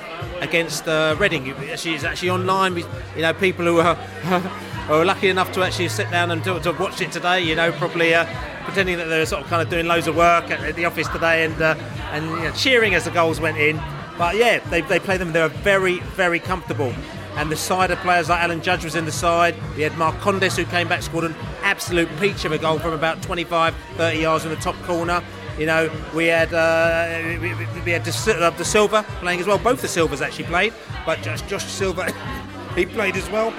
against 0.42 0.88
uh, 0.88 1.16
Reading. 1.18 1.56
She's 1.76 2.04
actually 2.04 2.30
online. 2.30 2.76
We, 2.76 2.84
you 3.16 3.22
know, 3.22 3.34
people 3.34 3.66
who 3.66 3.80
are, 3.80 3.98
are 4.90 5.06
lucky 5.06 5.30
enough 5.30 5.52
to 5.54 5.64
actually 5.64 5.90
sit 5.90 6.12
down 6.12 6.32
and 6.32 6.44
to, 6.44 6.60
to 6.60 6.72
watch 6.74 7.02
it 7.02 7.12
today. 7.12 7.42
You 7.42 7.56
know, 7.56 7.72
probably 7.72 8.14
uh, 8.14 8.26
pretending 8.66 8.98
that 8.98 9.06
they're 9.06 9.26
sort 9.26 9.44
of 9.44 9.50
kind 9.50 9.62
of 9.62 9.70
doing 9.70 9.88
loads 9.88 10.08
of 10.08 10.16
work 10.16 10.52
at, 10.52 10.60
at 10.60 10.76
the 10.76 10.86
office 10.86 11.08
today 11.08 11.46
and 11.46 11.60
uh, 11.62 11.76
and 12.12 12.26
you 12.26 12.36
know, 12.42 12.52
cheering 12.52 12.94
as 12.94 13.06
the 13.06 13.12
goals 13.12 13.40
went 13.40 13.58
in. 13.58 13.82
But 14.18 14.36
yeah, 14.36 14.60
they, 14.70 14.82
they 14.82 15.00
play 15.00 15.18
them. 15.18 15.32
They're 15.32 15.48
very 15.48 16.00
very 16.00 16.40
comfortable. 16.40 16.94
And 17.38 17.52
the 17.52 17.56
side 17.56 17.92
of 17.92 18.00
players 18.00 18.30
like 18.30 18.42
Alan 18.42 18.64
Judge 18.64 18.84
was 18.84 18.96
in 18.96 19.06
the 19.06 19.12
side. 19.12 19.56
We 19.76 19.84
had 19.84 19.92
Marcondes 19.94 20.58
who 20.58 20.66
came 20.66 20.88
back, 20.88 21.04
scored 21.04 21.26
an 21.26 21.36
absolute 21.62 22.10
peach 22.20 22.46
of 22.46 22.52
a 22.52 22.58
goal 22.58 22.80
from 22.80 22.94
about 22.94 23.22
25, 23.22 23.76
30 23.96 24.20
yards 24.20 24.44
in 24.44 24.50
the 24.50 24.58
top 24.58 24.76
corner. 24.84 25.24
You 25.60 25.68
know, 25.68 25.92
we 26.16 26.26
had 26.26 26.52
uh, 26.52 27.40
we, 27.40 27.92
had 27.92 28.04
De, 28.04 28.10
uh, 28.12 28.52
Dasilva 28.52 29.04
playing 29.20 29.40
as 29.40 29.46
well. 29.46 29.60
Both 29.60 29.82
the 29.82 29.88
Silvers 29.88 30.20
actually 30.20 30.46
played, 30.46 30.74
but 31.06 31.22
just 31.22 31.48
Josh 31.48 31.66
Silva, 31.66 32.12
he 32.76 32.88
played 32.88 33.16
as 33.16 33.30
well. 33.30 33.54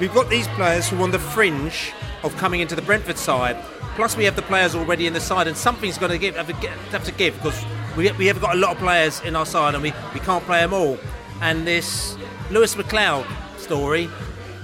We've 0.00 0.12
got 0.12 0.28
these 0.28 0.46
players 0.48 0.90
who 0.90 0.98
are 0.98 1.02
on 1.02 1.10
the 1.10 1.18
fringe 1.18 1.94
of 2.22 2.36
coming 2.36 2.60
into 2.60 2.74
the 2.74 2.82
Brentford 2.82 3.16
side. 3.16 3.56
Plus, 3.94 4.18
we 4.18 4.24
have 4.24 4.36
the 4.36 4.42
players 4.42 4.74
already 4.74 5.06
in 5.06 5.14
the 5.14 5.20
side, 5.20 5.48
and 5.48 5.56
something's 5.56 5.96
going 5.96 6.12
to 6.12 6.18
give 6.18 6.36
have, 6.36 6.46
to, 6.46 6.54
have 6.68 7.04
to 7.04 7.12
give 7.12 7.34
because 7.36 7.64
we, 7.96 8.12
we 8.12 8.26
have 8.26 8.40
got 8.40 8.54
a 8.54 8.58
lot 8.58 8.72
of 8.72 8.78
players 8.78 9.20
in 9.22 9.34
our 9.34 9.46
side, 9.46 9.74
and 9.74 9.82
we, 9.82 9.94
we 10.12 10.20
can't 10.20 10.44
play 10.44 10.60
them 10.60 10.74
all. 10.74 10.98
And 11.40 11.66
this 11.66 12.16
Lewis 12.50 12.74
McLeod 12.74 13.26
story, 13.58 14.08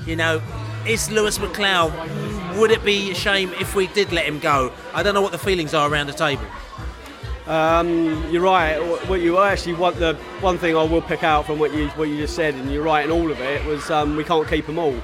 you 0.07 0.16
know, 0.16 0.40
is 0.87 1.11
Lewis 1.11 1.38
McLeod? 1.38 2.59
Would 2.59 2.70
it 2.70 2.85
be 2.85 3.11
a 3.11 3.14
shame 3.14 3.53
if 3.61 3.75
we 3.75 3.88
did 3.88 4.12
let 4.12 4.27
him 4.27 4.38
go? 4.38 4.73
I 4.94 5.03
don't 5.03 5.14
know 5.14 5.23
what 5.23 5.33
the 5.33 5.38
feelings 5.38 5.75
are 5.75 5.90
around 5.90 6.07
the 6.07 6.12
table. 6.12 6.47
Um, 7.47 8.31
you're 8.31 8.42
right. 8.42 8.79
What 9.09 9.20
you 9.20 9.38
actually 9.38 9.75
want 9.75 9.97
the 9.97 10.14
one 10.40 10.57
thing 10.57 10.77
I 10.77 10.83
will 10.83 11.03
pick 11.03 11.23
out 11.23 11.44
from 11.44 11.59
what 11.59 11.75
you 11.75 11.88
what 11.90 12.09
you 12.09 12.16
just 12.16 12.35
said, 12.35 12.55
and 12.55 12.70
you're 12.70 12.83
right 12.83 13.05
in 13.05 13.11
all 13.11 13.31
of 13.31 13.38
it 13.40 13.64
was 13.66 13.90
um, 13.90 14.16
we 14.16 14.25
can't 14.25 14.49
keep 14.49 14.66
them 14.66 14.79
all. 14.79 14.97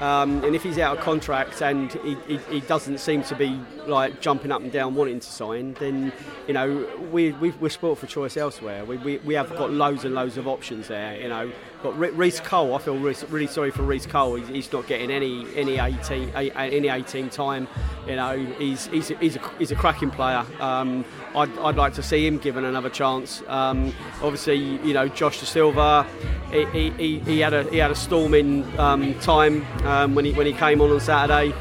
Um, 0.00 0.42
and 0.42 0.56
if 0.56 0.64
he's 0.64 0.78
out 0.78 0.98
of 0.98 1.04
contract 1.04 1.62
and 1.62 1.92
he, 1.92 2.16
he, 2.26 2.36
he, 2.50 2.60
doesn't 2.60 2.98
seem 2.98 3.22
to 3.22 3.36
be 3.36 3.60
like 3.86 4.20
jumping 4.20 4.50
up 4.50 4.60
and 4.60 4.72
down 4.72 4.96
wanting 4.96 5.20
to 5.20 5.26
sign, 5.26 5.74
then 5.74 6.12
you 6.48 6.54
know 6.54 6.88
we, 7.12 7.30
we 7.32 7.50
are 7.50 7.68
spoilt 7.68 7.98
for 7.98 8.08
choice 8.08 8.36
elsewhere. 8.36 8.84
We, 8.84 8.96
we, 8.96 9.18
we 9.18 9.34
have 9.34 9.50
got 9.50 9.70
loads 9.70 10.04
and 10.04 10.12
loads 10.12 10.36
of 10.38 10.48
options 10.48 10.88
there. 10.88 11.20
You 11.20 11.28
know, 11.28 11.52
got 11.82 11.98
Reece 11.98 12.40
Cole. 12.40 12.74
I 12.74 12.78
feel 12.78 12.96
really 12.96 13.46
sorry 13.46 13.70
for 13.70 13.82
Reece 13.82 14.06
Cole. 14.06 14.36
He's, 14.36 14.72
not 14.72 14.86
getting 14.86 15.10
any 15.10 15.46
any 15.54 15.78
18 15.78 16.30
any 16.30 16.88
18 16.88 17.28
time. 17.30 17.68
You 18.06 18.16
know, 18.16 18.36
he's 18.58 18.86
he's 18.86 19.10
a, 19.10 19.16
he's 19.16 19.36
a, 19.36 19.50
he's 19.58 19.70
a 19.70 19.74
cracking 19.74 20.10
player. 20.10 20.44
Um, 20.60 21.04
I'd, 21.34 21.56
I'd 21.58 21.76
like 21.76 21.94
to 21.94 22.02
see 22.02 22.26
him 22.26 22.38
given 22.38 22.64
another 22.64 22.90
chance. 22.90 23.42
Um, 23.48 23.92
obviously, 24.22 24.56
you 24.56 24.94
know, 24.94 25.08
Josh 25.08 25.40
Dasilva. 25.40 26.06
He, 26.50 26.90
he, 26.90 27.18
he 27.20 27.40
had 27.40 27.54
a 27.54 27.64
he 27.64 27.78
had 27.78 27.90
a 27.90 27.94
storming 27.94 28.78
um, 28.78 29.14
time 29.20 29.66
um, 29.86 30.14
when 30.14 30.24
he 30.24 30.32
when 30.32 30.46
he 30.46 30.52
came 30.52 30.80
on 30.80 30.90
on 30.90 31.00
Saturday. 31.00 31.54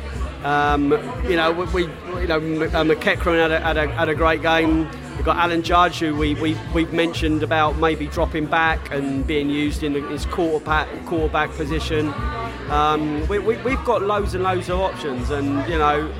Um, 0.43 0.91
you 1.29 1.35
know, 1.35 1.51
we, 1.73 1.83
you 1.83 2.27
know 2.27 2.39
McEachran 2.39 3.39
had 3.39 3.51
a, 3.51 3.59
had 3.59 3.77
a, 3.77 3.87
had 3.87 4.09
a 4.09 4.15
great 4.15 4.41
game. 4.41 4.89
We've 5.21 5.27
got 5.27 5.37
Alan 5.37 5.61
Judge, 5.61 5.99
who 5.99 6.15
we, 6.15 6.33
we, 6.33 6.57
we've 6.73 6.91
mentioned 6.91 7.43
about 7.43 7.77
maybe 7.77 8.07
dropping 8.07 8.47
back 8.47 8.91
and 8.91 9.27
being 9.27 9.51
used 9.51 9.83
in 9.83 9.93
his 9.93 10.25
quarterback, 10.25 10.87
quarterback 11.05 11.51
position. 11.51 12.11
Um, 12.71 13.27
we, 13.27 13.37
we, 13.37 13.55
we've 13.57 13.85
got 13.85 14.01
loads 14.01 14.33
and 14.33 14.43
loads 14.43 14.67
of 14.69 14.79
options, 14.79 15.29
and 15.29 15.47
you 15.69 15.77
know, 15.77 16.11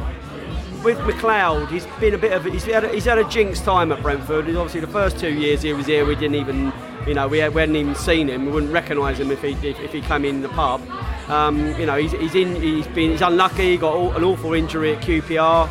with 0.83 0.99
McLeod, 0.99 1.69
he's 1.69 1.87
been 1.99 2.13
a 2.13 2.17
bit 2.19 2.31
of 2.31 2.45
he's 2.45 2.65
had 2.65 2.83
a, 2.83 2.89
he's 2.89 3.05
had 3.05 3.17
a 3.17 3.27
jinx 3.27 3.59
time 3.59 3.91
at 3.91 4.03
Brentford. 4.03 4.45
He's 4.45 4.55
Obviously, 4.55 4.81
the 4.81 4.87
first 4.87 5.17
two 5.17 5.33
years 5.33 5.63
he 5.63 5.73
was 5.73 5.87
here, 5.87 6.05
we 6.05 6.13
didn't 6.13 6.35
even 6.35 6.71
you 7.07 7.15
know 7.15 7.27
we, 7.27 7.39
had, 7.39 7.55
we 7.55 7.61
hadn't 7.61 7.77
even 7.77 7.95
seen 7.95 8.27
him. 8.27 8.45
We 8.45 8.51
wouldn't 8.51 8.71
recognise 8.71 9.19
him 9.19 9.31
if 9.31 9.41
he 9.41 9.53
if, 9.67 9.79
if, 9.79 9.91
he 9.91 10.01
came 10.01 10.25
in 10.25 10.43
the 10.43 10.49
pub. 10.49 10.79
Um, 11.27 11.75
you 11.79 11.87
know, 11.87 11.95
he's, 11.95 12.11
he's 12.11 12.35
in 12.35 12.53
he's 12.53 12.85
been 12.89 13.13
he's 13.13 13.21
unlucky. 13.21 13.71
He 13.71 13.77
got 13.77 13.95
all, 13.95 14.15
an 14.15 14.23
awful 14.23 14.53
injury 14.53 14.93
at 14.95 15.01
QPR. 15.01 15.67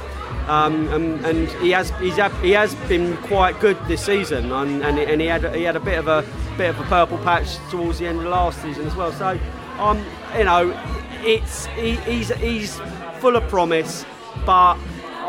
Um, 0.48 0.88
and, 0.88 1.24
and, 1.24 1.48
he 1.62 1.70
has 1.70 1.90
had, 1.90 2.32
he 2.42 2.50
has 2.50 2.74
been 2.88 3.16
quite 3.18 3.60
good 3.60 3.78
this 3.86 4.04
season, 4.04 4.50
and, 4.50 4.82
and, 4.82 4.98
and, 4.98 5.20
he 5.20 5.28
had 5.28 5.54
he 5.54 5.62
had 5.62 5.76
a 5.76 5.80
bit 5.80 5.98
of 5.98 6.08
a 6.08 6.24
bit 6.56 6.70
of 6.70 6.80
a 6.80 6.82
purple 6.84 7.18
patch 7.18 7.56
towards 7.70 8.00
the 8.00 8.06
end 8.08 8.18
of 8.18 8.24
last 8.24 8.60
season 8.60 8.86
as 8.86 8.96
well. 8.96 9.12
So, 9.12 9.38
um, 9.78 10.04
you 10.36 10.44
know, 10.44 10.76
it's 11.20 11.66
he, 11.66 11.94
he's 11.96 12.34
he's 12.34 12.80
full 13.20 13.36
of 13.36 13.48
promise, 13.48 14.04
but 14.44 14.76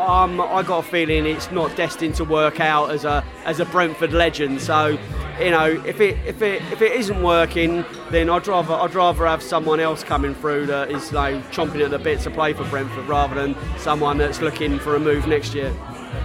um, 0.00 0.40
I 0.40 0.62
got 0.62 0.84
a 0.84 0.88
feeling 0.88 1.26
it's 1.26 1.50
not 1.50 1.74
destined 1.76 2.14
to 2.16 2.24
work 2.24 2.60
out 2.60 2.90
as 2.90 3.04
a 3.04 3.24
as 3.44 3.60
a 3.60 3.64
Brentford 3.64 4.12
legend. 4.12 4.60
So 4.60 4.98
you 5.40 5.50
know, 5.50 5.82
if 5.86 6.00
it 6.00 6.18
if 6.26 6.42
it 6.42 6.62
if 6.72 6.82
it 6.82 6.92
isn't 6.92 7.22
working, 7.22 7.84
then 8.10 8.28
I'd 8.30 8.46
rather 8.46 8.74
I'd 8.74 8.94
rather 8.94 9.26
have 9.26 9.42
someone 9.42 9.80
else 9.80 10.02
coming 10.04 10.34
through 10.34 10.66
that 10.66 10.90
is 10.90 11.12
like 11.12 11.36
chomping 11.52 11.84
at 11.84 11.90
the 11.90 11.98
bit 11.98 12.20
to 12.20 12.30
play 12.30 12.52
for 12.52 12.64
Brentford 12.64 13.06
rather 13.06 13.34
than 13.34 13.56
someone 13.78 14.18
that's 14.18 14.40
looking 14.40 14.78
for 14.78 14.96
a 14.96 15.00
move 15.00 15.26
next 15.26 15.54
year. 15.54 15.74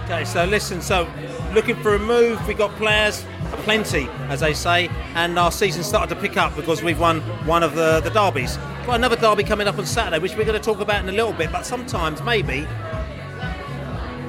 Okay, 0.04 0.24
so 0.24 0.44
listen, 0.44 0.80
so 0.80 1.10
looking 1.54 1.76
for 1.76 1.94
a 1.94 1.98
move, 1.98 2.46
we 2.46 2.54
got 2.54 2.70
players 2.76 3.24
plenty, 3.64 4.08
as 4.28 4.40
they 4.40 4.52
say, 4.52 4.88
and 5.14 5.38
our 5.38 5.50
season 5.50 5.82
started 5.82 6.14
to 6.14 6.20
pick 6.20 6.36
up 6.36 6.54
because 6.56 6.82
we've 6.82 6.98
won 6.98 7.20
one 7.46 7.62
of 7.62 7.74
the, 7.74 8.00
the 8.00 8.10
derbies. 8.10 8.56
Got 8.86 8.96
another 8.96 9.16
derby 9.16 9.44
coming 9.44 9.66
up 9.66 9.78
on 9.78 9.86
Saturday, 9.86 10.18
which 10.18 10.36
we're 10.36 10.44
going 10.44 10.58
to 10.58 10.64
talk 10.64 10.80
about 10.80 11.02
in 11.02 11.08
a 11.08 11.12
little 11.12 11.32
bit, 11.32 11.50
but 11.52 11.64
sometimes 11.64 12.22
maybe 12.22 12.66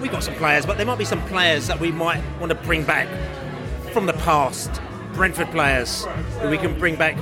we've 0.02 0.12
got 0.12 0.24
some 0.24 0.36
players, 0.36 0.66
but 0.66 0.78
there 0.78 0.86
might 0.86 0.98
be 0.98 1.06
some 1.06 1.22
players 1.28 1.68
that 1.68 1.80
we 1.80 1.92
might 1.92 2.24
want 2.40 2.50
to 2.52 2.56
bring 2.56 2.84
back 2.84 3.08
from 3.92 4.06
the 4.06 4.14
past, 4.14 4.82
Brentford 5.14 5.52
players 5.52 6.06
who 6.40 6.50
we 6.50 6.58
can 6.58 6.78
bring 6.80 6.96
back 6.96 7.18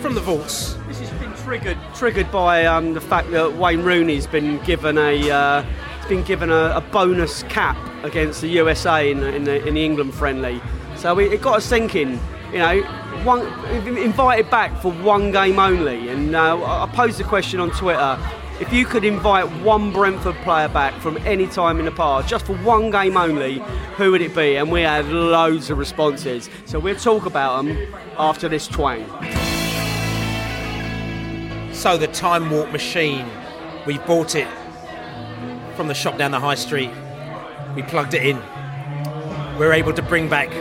from 0.00 0.14
the 0.14 0.20
vaults. 0.20 0.74
This 0.88 1.00
has 1.00 1.10
been 1.20 1.32
triggered 1.44 1.78
triggered 1.94 2.30
by 2.32 2.64
um, 2.66 2.94
the 2.94 3.00
fact 3.00 3.30
that 3.30 3.54
Wayne 3.54 3.82
Rooney's 3.82 4.26
been 4.26 4.62
given 4.64 4.98
a 4.98 5.30
uh, 5.30 5.64
been 6.08 6.22
given 6.22 6.50
a, 6.50 6.72
a, 6.76 6.80
bonus 6.92 7.42
cap 7.44 7.76
against 8.04 8.42
the 8.42 8.48
USA 8.48 9.10
in, 9.10 9.22
in, 9.22 9.44
the, 9.44 9.66
in 9.66 9.74
the 9.74 9.84
England 9.84 10.12
friendly. 10.12 10.60
So 10.96 11.14
we, 11.14 11.30
it 11.30 11.40
got 11.40 11.56
us 11.56 11.68
thinking, 11.68 12.20
you 12.52 12.58
know, 12.58 12.82
one 13.24 13.46
invited 13.96 14.50
back 14.50 14.82
for 14.82 14.92
one 14.92 15.32
game 15.32 15.58
only. 15.58 16.10
And 16.10 16.36
uh, 16.36 16.82
I 16.82 16.86
posed 16.92 17.18
the 17.18 17.24
question 17.24 17.58
on 17.58 17.70
Twitter 17.70 18.18
if 18.60 18.72
you 18.72 18.84
could 18.84 19.04
invite 19.04 19.50
one 19.62 19.92
Brentford 19.92 20.36
player 20.36 20.68
back 20.68 20.94
from 21.00 21.16
any 21.18 21.48
time 21.48 21.80
in 21.80 21.86
the 21.86 21.90
past, 21.90 22.28
just 22.28 22.46
for 22.46 22.56
one 22.58 22.90
game 22.90 23.16
only, 23.16 23.58
who 23.96 24.12
would 24.12 24.22
it 24.22 24.34
be? 24.34 24.56
And 24.56 24.70
we 24.70 24.82
had 24.82 25.08
loads 25.08 25.70
of 25.70 25.78
responses. 25.78 26.48
So 26.64 26.78
we'll 26.78 26.94
talk 26.94 27.26
about 27.26 27.64
them 27.64 27.94
after 28.16 28.48
this 28.48 28.68
twang. 28.68 29.04
So 31.72 31.98
the 31.98 32.06
Time 32.06 32.48
Warp 32.50 32.70
machine, 32.70 33.26
we 33.86 33.98
bought 33.98 34.36
it 34.36 34.48
from 35.74 35.88
the 35.88 35.94
shop 35.94 36.16
down 36.16 36.30
the 36.30 36.40
high 36.40 36.54
street. 36.54 36.90
We 37.74 37.82
plugged 37.82 38.14
it 38.14 38.24
in. 38.24 38.40
We're 39.58 39.72
able 39.72 39.92
to 39.94 40.02
bring 40.02 40.28
back 40.28 40.52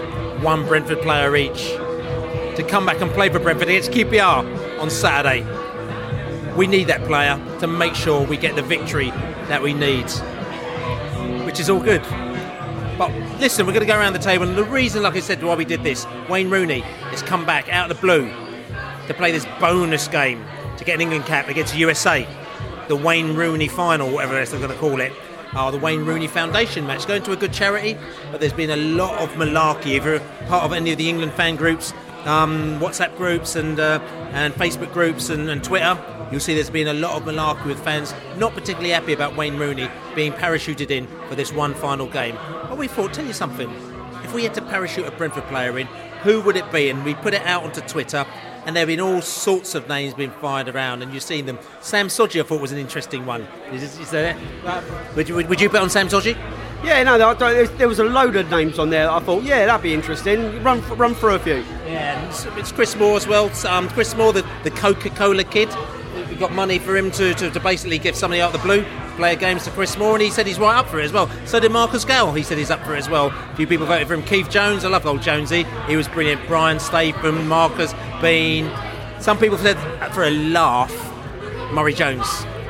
one 0.44 0.66
Brentford 0.66 1.02
player 1.04 1.36
each 1.36 1.68
to 2.56 2.66
come 2.68 2.88
back 2.88 3.02
and 3.02 3.12
play 3.12 3.30
for 3.30 3.40
Brentford 3.40 3.70
against 3.70 3.92
QPR 3.92 4.80
on 4.80 4.90
Saturday 4.90 5.46
we 6.56 6.68
need 6.68 6.88
that 6.88 7.04
player 7.06 7.40
to 7.60 7.68
make 7.68 7.96
sure 7.96 8.26
we 8.26 8.38
get 8.38 8.56
the 8.56 8.62
victory 8.62 9.10
that 9.48 9.62
we 9.62 9.74
need, 9.74 10.10
which 11.46 11.60
is 11.60 11.70
all 11.70 11.80
good. 11.80 12.02
But 12.98 13.12
listen, 13.40 13.66
we're 13.66 13.74
going 13.74 13.86
to 13.86 13.92
go 13.92 13.98
around 13.98 14.14
the 14.14 14.20
table, 14.20 14.48
and 14.48 14.56
the 14.56 14.64
reason, 14.64 15.02
like 15.02 15.16
I 15.16 15.20
said, 15.20 15.44
why 15.44 15.56
we 15.56 15.66
did 15.66 15.84
this, 15.84 16.06
Wayne 16.30 16.50
Rooney 16.50 16.82
has 16.82 17.24
come 17.24 17.46
back 17.46 17.70
out 17.70 17.90
of 17.90 17.98
the 17.98 18.02
blue 18.02 18.28
to 19.08 19.14
play 19.14 19.32
this 19.32 19.46
bonus 19.60 20.08
game 20.08 20.46
to 20.78 20.84
get 20.84 20.96
an 20.96 21.02
England 21.02 21.26
cap 21.26 21.48
against 21.48 21.76
USA, 21.76 22.28
the 22.88 22.96
Wayne 22.96 23.36
Rooney 23.36 23.68
final, 23.68 24.12
whatever 24.12 24.38
else 24.38 24.52
they're 24.52 24.60
going 24.60 24.72
to 24.72 24.78
call 24.78 25.02
it. 25.02 25.12
Uh, 25.54 25.70
the 25.72 25.78
Wayne 25.78 26.06
Rooney 26.06 26.28
Foundation 26.28 26.86
match 26.88 27.08
going 27.08 27.22
to 27.24 27.32
a 27.32 27.36
good 27.36 27.54
charity, 27.54 27.98
but 28.32 28.40
there's 28.40 28.54
been 28.54 28.72
a 28.72 28.76
lot 28.76 29.20
of 29.20 29.30
malarkey. 29.32 29.98
If 29.98 30.06
you're 30.06 30.20
part 30.48 30.64
of 30.64 30.74
any 30.74 30.92
of 30.92 30.98
the 30.98 31.10
England 31.10 31.34
fan 31.34 31.56
groups, 31.56 31.94
um, 32.26 32.80
WhatsApp 32.80 33.16
groups, 33.18 33.56
and 33.56 33.80
uh, 33.80 34.00
and 34.32 34.54
Facebook 34.56 34.92
groups, 34.94 35.30
and, 35.30 35.50
and 35.50 35.64
Twitter, 35.64 36.00
you'll 36.34 36.42
see 36.42 36.54
there's 36.54 36.70
been 36.70 36.88
a 36.88 36.94
lot 36.94 37.16
of 37.16 37.24
malarkey 37.24 37.66
with 37.66 37.80
fans 37.84 38.14
not 38.38 38.54
particularly 38.54 38.90
happy 38.90 39.14
about 39.14 39.36
Wayne 39.36 39.58
Rooney 39.58 39.90
being 40.16 40.34
parachuted 40.34 40.92
in 40.92 41.08
for 41.30 41.36
this 41.36 41.54
one 41.54 41.74
final 41.74 42.08
game. 42.08 42.36
But 42.68 42.78
we 42.78 42.88
thought, 42.88 43.14
tell 43.14 43.26
you 43.26 43.34
something, 43.34 43.70
if 44.24 44.34
we 44.34 44.44
had 44.44 44.54
to 44.56 44.62
parachute 44.62 45.06
a 45.06 45.12
Brentford 45.12 45.46
player 45.46 45.78
in, 45.78 45.88
who 46.24 46.42
would 46.42 46.56
it 46.56 46.72
be? 46.72 46.90
And 46.90 47.04
we 47.06 47.14
put 47.16 47.34
it 47.34 47.42
out 47.44 47.64
onto 47.64 47.82
Twitter, 47.82 48.26
and 48.66 48.76
there 48.76 48.82
have 48.82 48.88
been 48.88 49.02
all 49.02 49.22
sorts 49.22 49.76
of 49.76 49.88
names 49.90 50.14
being 50.14 50.32
fired 50.32 50.70
around, 50.70 51.02
and 51.02 51.14
you've 51.14 51.24
seen 51.24 51.46
them. 51.46 51.60
Sam 51.82 52.08
Sodje, 52.08 52.40
I 52.40 52.44
thought, 52.44 52.62
was 52.62 52.72
an 52.72 52.78
interesting 52.78 53.26
one. 53.26 53.46
Is, 53.72 54.00
is 54.00 54.10
there, 54.10 54.38
would, 55.16 55.28
you, 55.28 55.36
would 55.36 55.60
you 55.60 55.70
bet 55.70 55.82
on 55.82 55.90
Sam 55.90 56.08
Sodje? 56.08 56.38
Yeah, 56.84 57.04
no, 57.04 57.34
there 57.66 57.88
was 57.88 58.00
a 58.00 58.04
load 58.04 58.36
of 58.36 58.50
names 58.50 58.80
on 58.80 58.90
there. 58.90 59.10
I 59.10 59.20
thought, 59.20 59.44
yeah, 59.44 59.66
that'd 59.66 59.84
be 59.84 59.94
interesting. 59.94 60.64
Run, 60.64 60.82
run 60.98 61.16
through 61.16 61.36
a 61.36 61.40
few. 61.40 61.64
Yeah, 61.86 62.26
it's 62.58 62.72
Chris 62.72 62.96
Moore 62.96 63.16
as 63.16 63.28
well. 63.28 63.52
Um, 63.68 63.88
Chris 63.90 64.16
Moore, 64.16 64.34
the, 64.34 64.46
the 64.64 64.72
Coca-Cola 64.72 65.44
kid, 65.46 65.70
we 66.34 66.40
got 66.40 66.52
money 66.52 66.80
for 66.80 66.98
him 66.98 67.12
to, 67.12 67.34
to, 67.36 67.52
to, 67.52 67.60
basically 67.60 68.00
give 68.00 68.16
somebody 68.16 68.42
out 68.42 68.52
the 68.52 68.60
blue. 68.60 68.84
player 69.16 69.36
games 69.36 69.64
to 69.66 69.72
Chris 69.72 69.98
Moore, 69.98 70.14
and 70.14 70.22
he 70.22 70.32
said 70.32 70.48
he's 70.48 70.60
right 70.60 70.76
up 70.76 70.88
for 70.88 71.00
it 71.00 71.06
as 71.06 71.14
well. 71.14 71.30
So 71.46 71.60
did 71.60 71.72
Marcus 71.72 72.04
Gayle. 72.04 72.34
He 72.34 72.42
said 72.42 72.58
he's 72.58 72.72
up 72.72 72.84
for 72.84 72.96
it 72.96 73.00
as 73.00 73.10
well. 73.10 73.28
A 73.28 73.56
few 73.56 73.68
people 73.68 73.86
voted 73.86 74.08
for 74.08 74.16
him. 74.16 74.24
Keith 74.24 74.50
Jones, 74.50 74.84
I 74.84 74.90
love 74.90 75.06
old 75.06 75.22
Jonesy. 75.22 75.66
He 75.88 75.96
was 75.96 76.08
brilliant. 76.08 76.46
Brian 76.48 76.80
Statham, 76.80 77.48
Marcus 77.48 77.94
Bean. 78.22 78.72
Some 79.20 79.38
people 79.38 79.58
said 79.58 79.78
for 80.14 80.24
a 80.24 80.32
laugh, 80.32 80.92
Murray 81.72 81.94
Jones. 81.94 82.28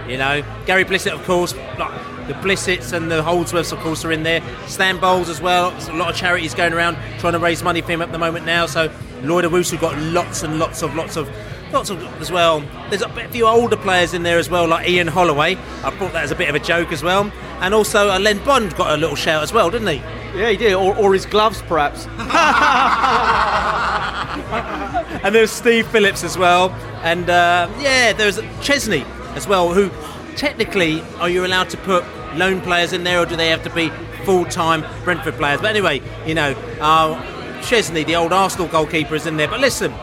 You 0.07 0.18
know, 0.18 0.43
Gary 0.66 0.84
Blissett, 0.84 1.14
of 1.14 1.24
course. 1.24 1.55
Like 1.80 2.28
the 2.28 2.34
Blissets 2.36 2.91
and 2.91 3.09
the 3.09 3.22
Holdsworths, 3.22 3.72
of 3.72 3.80
course, 3.80 4.03
are 4.03 4.11
in 4.11 4.24
there. 4.24 4.41
Stan 4.68 4.99
Bowles 4.99 5.30
as 5.30 5.41
well. 5.41 5.72
There's 5.72 5.88
a 5.88 5.93
lot 5.93 6.09
of 6.09 6.16
charities 6.18 6.53
going 6.53 6.74
around 6.74 6.97
trying 7.20 7.34
to 7.34 7.39
raise 7.39 7.64
money 7.64 7.82
for 7.82 7.93
him 7.93 8.01
at 8.01 8.11
the 8.11 8.18
moment 8.18 8.45
now. 8.45 8.66
So 8.66 8.91
Lloyd 9.22 9.45
Owusu 9.45 9.80
got 9.80 9.97
lots 9.97 10.43
and 10.43 10.59
lots 10.59 10.82
of 10.82 10.95
lots 10.95 11.16
of 11.16 11.30
lots 11.74 11.89
of 11.89 12.01
as 12.21 12.32
well. 12.32 12.61
There's 12.89 13.01
a 13.01 13.09
bit- 13.09 13.32
few 13.32 13.47
older 13.47 13.76
players 13.76 14.13
in 14.13 14.24
there 14.24 14.38
as 14.38 14.49
well, 14.49 14.67
like 14.67 14.88
Ian 14.88 15.07
Holloway. 15.07 15.55
I 15.84 15.89
brought 15.97 16.13
that 16.13 16.24
as 16.24 16.32
a 16.32 16.36
bit 16.36 16.49
of 16.49 16.55
a 16.55 16.59
joke 16.59 16.91
as 16.91 17.03
well. 17.03 17.32
And 17.59 17.74
also 17.74 18.09
uh, 18.09 18.19
Len 18.19 18.43
Bond 18.45 18.76
got 18.76 18.93
a 18.93 18.97
little 18.97 19.15
shout 19.15 19.43
as 19.43 19.51
well, 19.51 19.69
didn't 19.69 19.88
he? 19.88 19.95
Yeah, 20.38 20.49
he 20.49 20.57
did, 20.57 20.74
or, 20.74 20.95
or 20.95 21.13
his 21.13 21.26
gloves, 21.26 21.61
perhaps. 21.63 22.07
and 25.24 25.36
there's 25.36 25.51
Steve 25.51 25.88
Phillips 25.88 26.24
as 26.24 26.38
well, 26.38 26.71
and 27.03 27.30
uh, 27.30 27.69
yeah, 27.80 28.13
there's 28.13 28.38
Szczesny 28.38 29.05
as 29.36 29.47
well. 29.47 29.74
Who 29.74 29.89
technically 30.36 31.01
are 31.19 31.30
you 31.30 31.45
allowed 31.45 31.69
to 31.69 31.78
put 31.78 32.03
loan 32.36 32.61
players 32.61 32.93
in 32.93 33.03
there, 33.03 33.19
or 33.19 33.26
do 33.26 33.36
they 33.36 33.49
have 33.49 33.63
to 33.63 33.69
be 33.69 33.89
full-time 34.26 34.84
Brentford 35.03 35.36
players? 35.36 35.61
But 35.61 35.69
anyway, 35.69 36.01
you 36.26 36.34
know, 36.34 36.51
uh, 36.82 37.21
Szczesny, 37.61 38.05
the 38.05 38.15
old 38.15 38.34
Arsenal 38.34 38.67
goalkeeper, 38.67 39.15
is 39.15 39.28
in 39.28 39.38
there. 39.38 39.47
But 39.47 39.59
listen, 39.59 39.93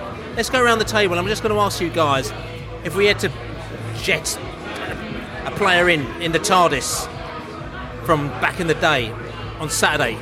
let's 0.40 0.48
go 0.48 0.64
around 0.64 0.78
the 0.78 0.86
table. 0.86 1.18
I'm 1.18 1.26
just 1.26 1.42
going 1.42 1.54
to 1.54 1.60
ask 1.60 1.82
you 1.82 1.90
guys 1.90 2.32
if 2.82 2.96
we 2.96 3.04
had 3.04 3.18
to 3.18 3.30
jet 3.96 4.38
a 5.44 5.50
player 5.54 5.90
in 5.90 6.00
in 6.22 6.32
the 6.32 6.38
TARDIS 6.38 7.06
from 8.06 8.28
back 8.40 8.58
in 8.58 8.66
the 8.66 8.72
day 8.72 9.10
on 9.58 9.68
Saturday, 9.68 10.16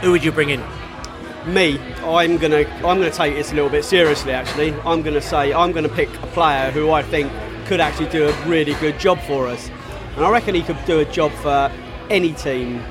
who 0.00 0.10
would 0.10 0.24
you 0.24 0.32
bring 0.32 0.48
in? 0.48 0.60
Me, 1.46 1.78
I'm 2.02 2.38
gonna 2.38 2.64
I'm 2.76 2.98
gonna 2.98 3.10
take 3.10 3.34
this 3.34 3.52
a 3.52 3.56
little 3.56 3.68
bit 3.68 3.84
seriously. 3.84 4.32
Actually, 4.32 4.72
I'm 4.86 5.02
gonna 5.02 5.20
say 5.20 5.52
I'm 5.52 5.72
gonna 5.72 5.90
pick 5.90 6.08
a 6.22 6.26
player 6.28 6.70
who 6.70 6.90
I 6.90 7.02
think 7.02 7.30
could 7.66 7.80
actually 7.80 8.08
do 8.08 8.26
a 8.26 8.32
really 8.46 8.72
good 8.76 8.98
job 8.98 9.20
for 9.20 9.48
us, 9.48 9.68
and 10.16 10.24
I 10.24 10.30
reckon 10.30 10.54
he 10.54 10.62
could 10.62 10.82
do 10.86 11.00
a 11.00 11.04
job 11.04 11.30
for 11.42 11.70
any 12.08 12.32
team 12.32 12.82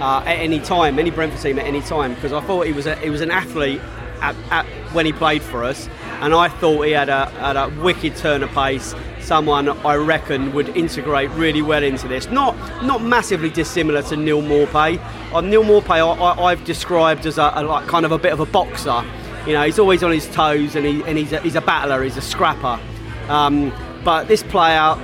uh, 0.00 0.24
at 0.26 0.38
any 0.40 0.58
time, 0.58 0.98
any 0.98 1.12
Brentford 1.12 1.40
team 1.40 1.60
at 1.60 1.66
any 1.66 1.80
time. 1.80 2.12
Because 2.16 2.32
I 2.32 2.40
thought 2.40 2.66
he 2.66 2.72
was 2.72 2.86
a, 2.86 2.96
he 2.96 3.08
was 3.08 3.20
an 3.20 3.30
athlete 3.30 3.80
at, 4.20 4.34
at, 4.50 4.66
when 4.92 5.06
he 5.06 5.12
played 5.12 5.42
for 5.42 5.62
us, 5.62 5.88
and 6.20 6.34
I 6.34 6.48
thought 6.48 6.82
he 6.82 6.92
had 6.92 7.08
a, 7.08 7.26
had 7.26 7.56
a 7.56 7.68
wicked 7.82 8.16
turn 8.16 8.42
of 8.42 8.50
pace. 8.50 8.94
Someone 9.20 9.68
I 9.86 9.94
reckon 9.94 10.52
would 10.52 10.68
integrate 10.76 11.30
really 11.30 11.62
well 11.62 11.82
into 11.82 12.06
this. 12.08 12.28
Not 12.28 12.54
not 12.84 13.02
massively 13.02 13.48
dissimilar 13.50 14.02
to 14.02 14.16
Neal 14.16 14.42
Maupay. 14.42 14.98
Uh, 15.32 15.40
Neal 15.40 15.64
Maupay, 15.64 15.98
I, 16.00 16.42
I've 16.44 16.62
described 16.64 17.24
as 17.24 17.38
a, 17.38 17.50
a 17.54 17.62
like 17.62 17.86
kind 17.88 18.04
of 18.04 18.12
a 18.12 18.18
bit 18.18 18.32
of 18.34 18.40
a 18.40 18.46
boxer. 18.46 19.02
You 19.46 19.54
know, 19.54 19.62
he's 19.62 19.78
always 19.78 20.02
on 20.02 20.10
his 20.12 20.26
toes, 20.28 20.74
and, 20.74 20.86
he, 20.86 21.02
and 21.04 21.18
he's, 21.18 21.32
a, 21.32 21.40
he's 21.40 21.54
a 21.54 21.60
battler, 21.60 22.02
he's 22.02 22.16
a 22.16 22.22
scrapper. 22.22 22.78
Um, 23.28 23.72
but 24.04 24.24
this 24.28 24.42
player, 24.42 24.94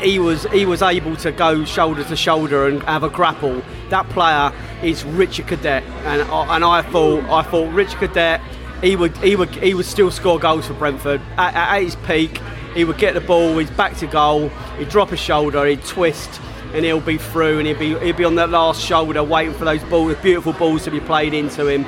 he 0.00 0.18
was 0.18 0.44
he 0.46 0.66
was 0.66 0.82
able 0.82 1.14
to 1.16 1.30
go 1.30 1.64
shoulder 1.64 2.02
to 2.04 2.16
shoulder 2.16 2.66
and 2.66 2.82
have 2.84 3.02
a 3.04 3.08
grapple. 3.08 3.62
That 3.90 4.08
player 4.10 4.52
is 4.82 5.04
Richard 5.04 5.46
Cadette, 5.46 5.82
and 6.04 6.22
I- 6.22 6.56
and 6.56 6.64
I 6.64 6.82
thought 6.82 7.22
I 7.24 7.42
thought 7.42 7.72
Richard 7.72 7.98
Cadette, 7.98 8.40
he 8.82 8.96
would 8.96 9.16
he 9.18 9.36
would 9.36 9.50
he 9.50 9.74
would 9.74 9.86
still 9.86 10.10
score 10.10 10.38
goals 10.38 10.66
for 10.66 10.74
Brentford 10.74 11.20
at, 11.36 11.54
at 11.54 11.82
his 11.82 11.96
peak. 11.96 12.40
He 12.74 12.84
would 12.84 12.98
get 12.98 13.14
the 13.14 13.20
ball, 13.20 13.58
he's 13.58 13.70
back 13.70 13.96
to 13.96 14.06
goal, 14.06 14.48
he'd 14.78 14.88
drop 14.88 15.12
a 15.12 15.16
shoulder, 15.16 15.66
he'd 15.66 15.84
twist, 15.84 16.40
and 16.72 16.84
he'll 16.84 17.00
be 17.00 17.18
through, 17.18 17.58
and 17.58 17.66
he'd 17.66 17.78
be 17.78 17.98
he'd 17.98 18.16
be 18.16 18.24
on 18.24 18.36
that 18.36 18.50
last 18.50 18.80
shoulder 18.80 19.22
waiting 19.22 19.54
for 19.54 19.64
those 19.64 19.82
balls, 19.84 20.16
beautiful 20.22 20.52
balls 20.52 20.84
to 20.84 20.90
be 20.90 21.00
played 21.00 21.34
into 21.34 21.66
him. 21.66 21.84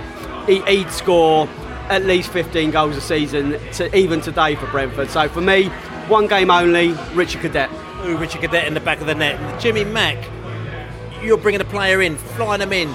He, 0.46 0.60
he'd 0.62 0.90
score 0.90 1.48
at 1.88 2.04
least 2.04 2.30
15 2.30 2.70
goals 2.70 2.96
a 2.96 3.00
season, 3.00 3.58
to, 3.72 3.96
even 3.96 4.20
today 4.20 4.54
for 4.54 4.66
Brentford. 4.66 5.10
So 5.10 5.28
for 5.28 5.40
me, 5.40 5.68
one 6.08 6.26
game 6.26 6.50
only, 6.50 6.92
Richard 7.14 7.42
Cadette. 7.42 7.70
Ooh, 8.04 8.16
Richard 8.16 8.40
Cadette 8.40 8.66
in 8.66 8.74
the 8.74 8.80
back 8.80 9.00
of 9.00 9.06
the 9.06 9.14
net. 9.14 9.60
Jimmy 9.60 9.84
Mac, 9.84 10.16
you're 11.22 11.36
bringing 11.36 11.60
a 11.60 11.64
player 11.64 12.02
in, 12.02 12.16
flying 12.16 12.60
them 12.60 12.72
in, 12.72 12.88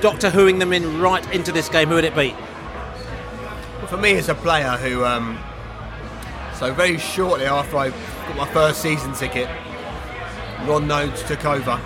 Doctor 0.00 0.30
Whoing 0.30 0.58
them 0.58 0.72
in 0.72 1.00
right 1.00 1.26
into 1.32 1.52
this 1.52 1.68
game. 1.68 1.88
Who 1.88 1.94
would 1.94 2.04
it 2.04 2.14
be? 2.14 2.34
For 3.88 3.96
me, 3.98 4.16
as 4.16 4.28
a 4.28 4.34
player 4.34 4.70
who, 4.70 5.04
um, 5.04 5.38
so 6.58 6.72
very 6.72 6.98
shortly 6.98 7.44
after 7.44 7.76
I 7.76 7.90
got 7.90 8.36
my 8.36 8.48
first 8.52 8.80
season 8.80 9.12
ticket, 9.12 9.48
Ron 10.66 10.86
Noades 10.88 11.26
took 11.26 11.44
over 11.44 11.78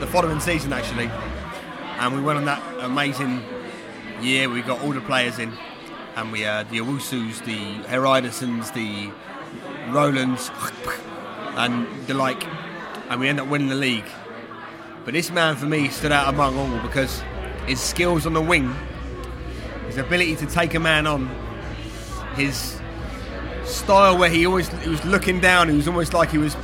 the 0.00 0.06
following 0.06 0.40
season 0.40 0.72
actually, 0.72 1.10
and 1.98 2.14
we 2.14 2.20
went 2.20 2.38
on 2.38 2.44
that 2.44 2.62
amazing 2.84 3.42
year. 4.20 4.50
We 4.50 4.60
got 4.62 4.82
all 4.82 4.92
the 4.92 5.00
players 5.00 5.38
in, 5.38 5.52
and 6.16 6.30
we 6.30 6.40
had 6.40 6.68
the 6.68 6.78
Owusus, 6.78 7.42
the 7.44 7.88
Hreidarssons, 7.88 8.74
the 8.74 9.10
Rowlands, 9.92 10.50
and 11.56 11.86
the 12.06 12.14
like, 12.14 12.44
and 13.08 13.20
we 13.20 13.28
ended 13.28 13.44
up 13.44 13.50
winning 13.50 13.68
the 13.68 13.76
league. 13.76 14.08
But 15.04 15.14
this 15.14 15.30
man 15.30 15.56
for 15.56 15.66
me 15.66 15.88
stood 15.88 16.12
out 16.12 16.28
among 16.28 16.58
all 16.58 16.80
because 16.80 17.22
his 17.66 17.80
skills 17.80 18.26
on 18.26 18.34
the 18.34 18.42
wing, 18.42 18.74
his 19.86 19.98
ability 19.98 20.36
to 20.36 20.46
take 20.46 20.74
a 20.74 20.80
man 20.80 21.06
on, 21.06 21.28
his 22.34 22.80
style 23.64 24.16
where 24.18 24.30
he 24.30 24.46
always 24.46 24.68
he 24.82 24.88
was 24.88 25.04
looking 25.04 25.40
down, 25.40 25.68
he 25.68 25.76
was 25.76 25.88
almost 25.88 26.14
like 26.14 26.30
he 26.30 26.38
was 26.38 26.56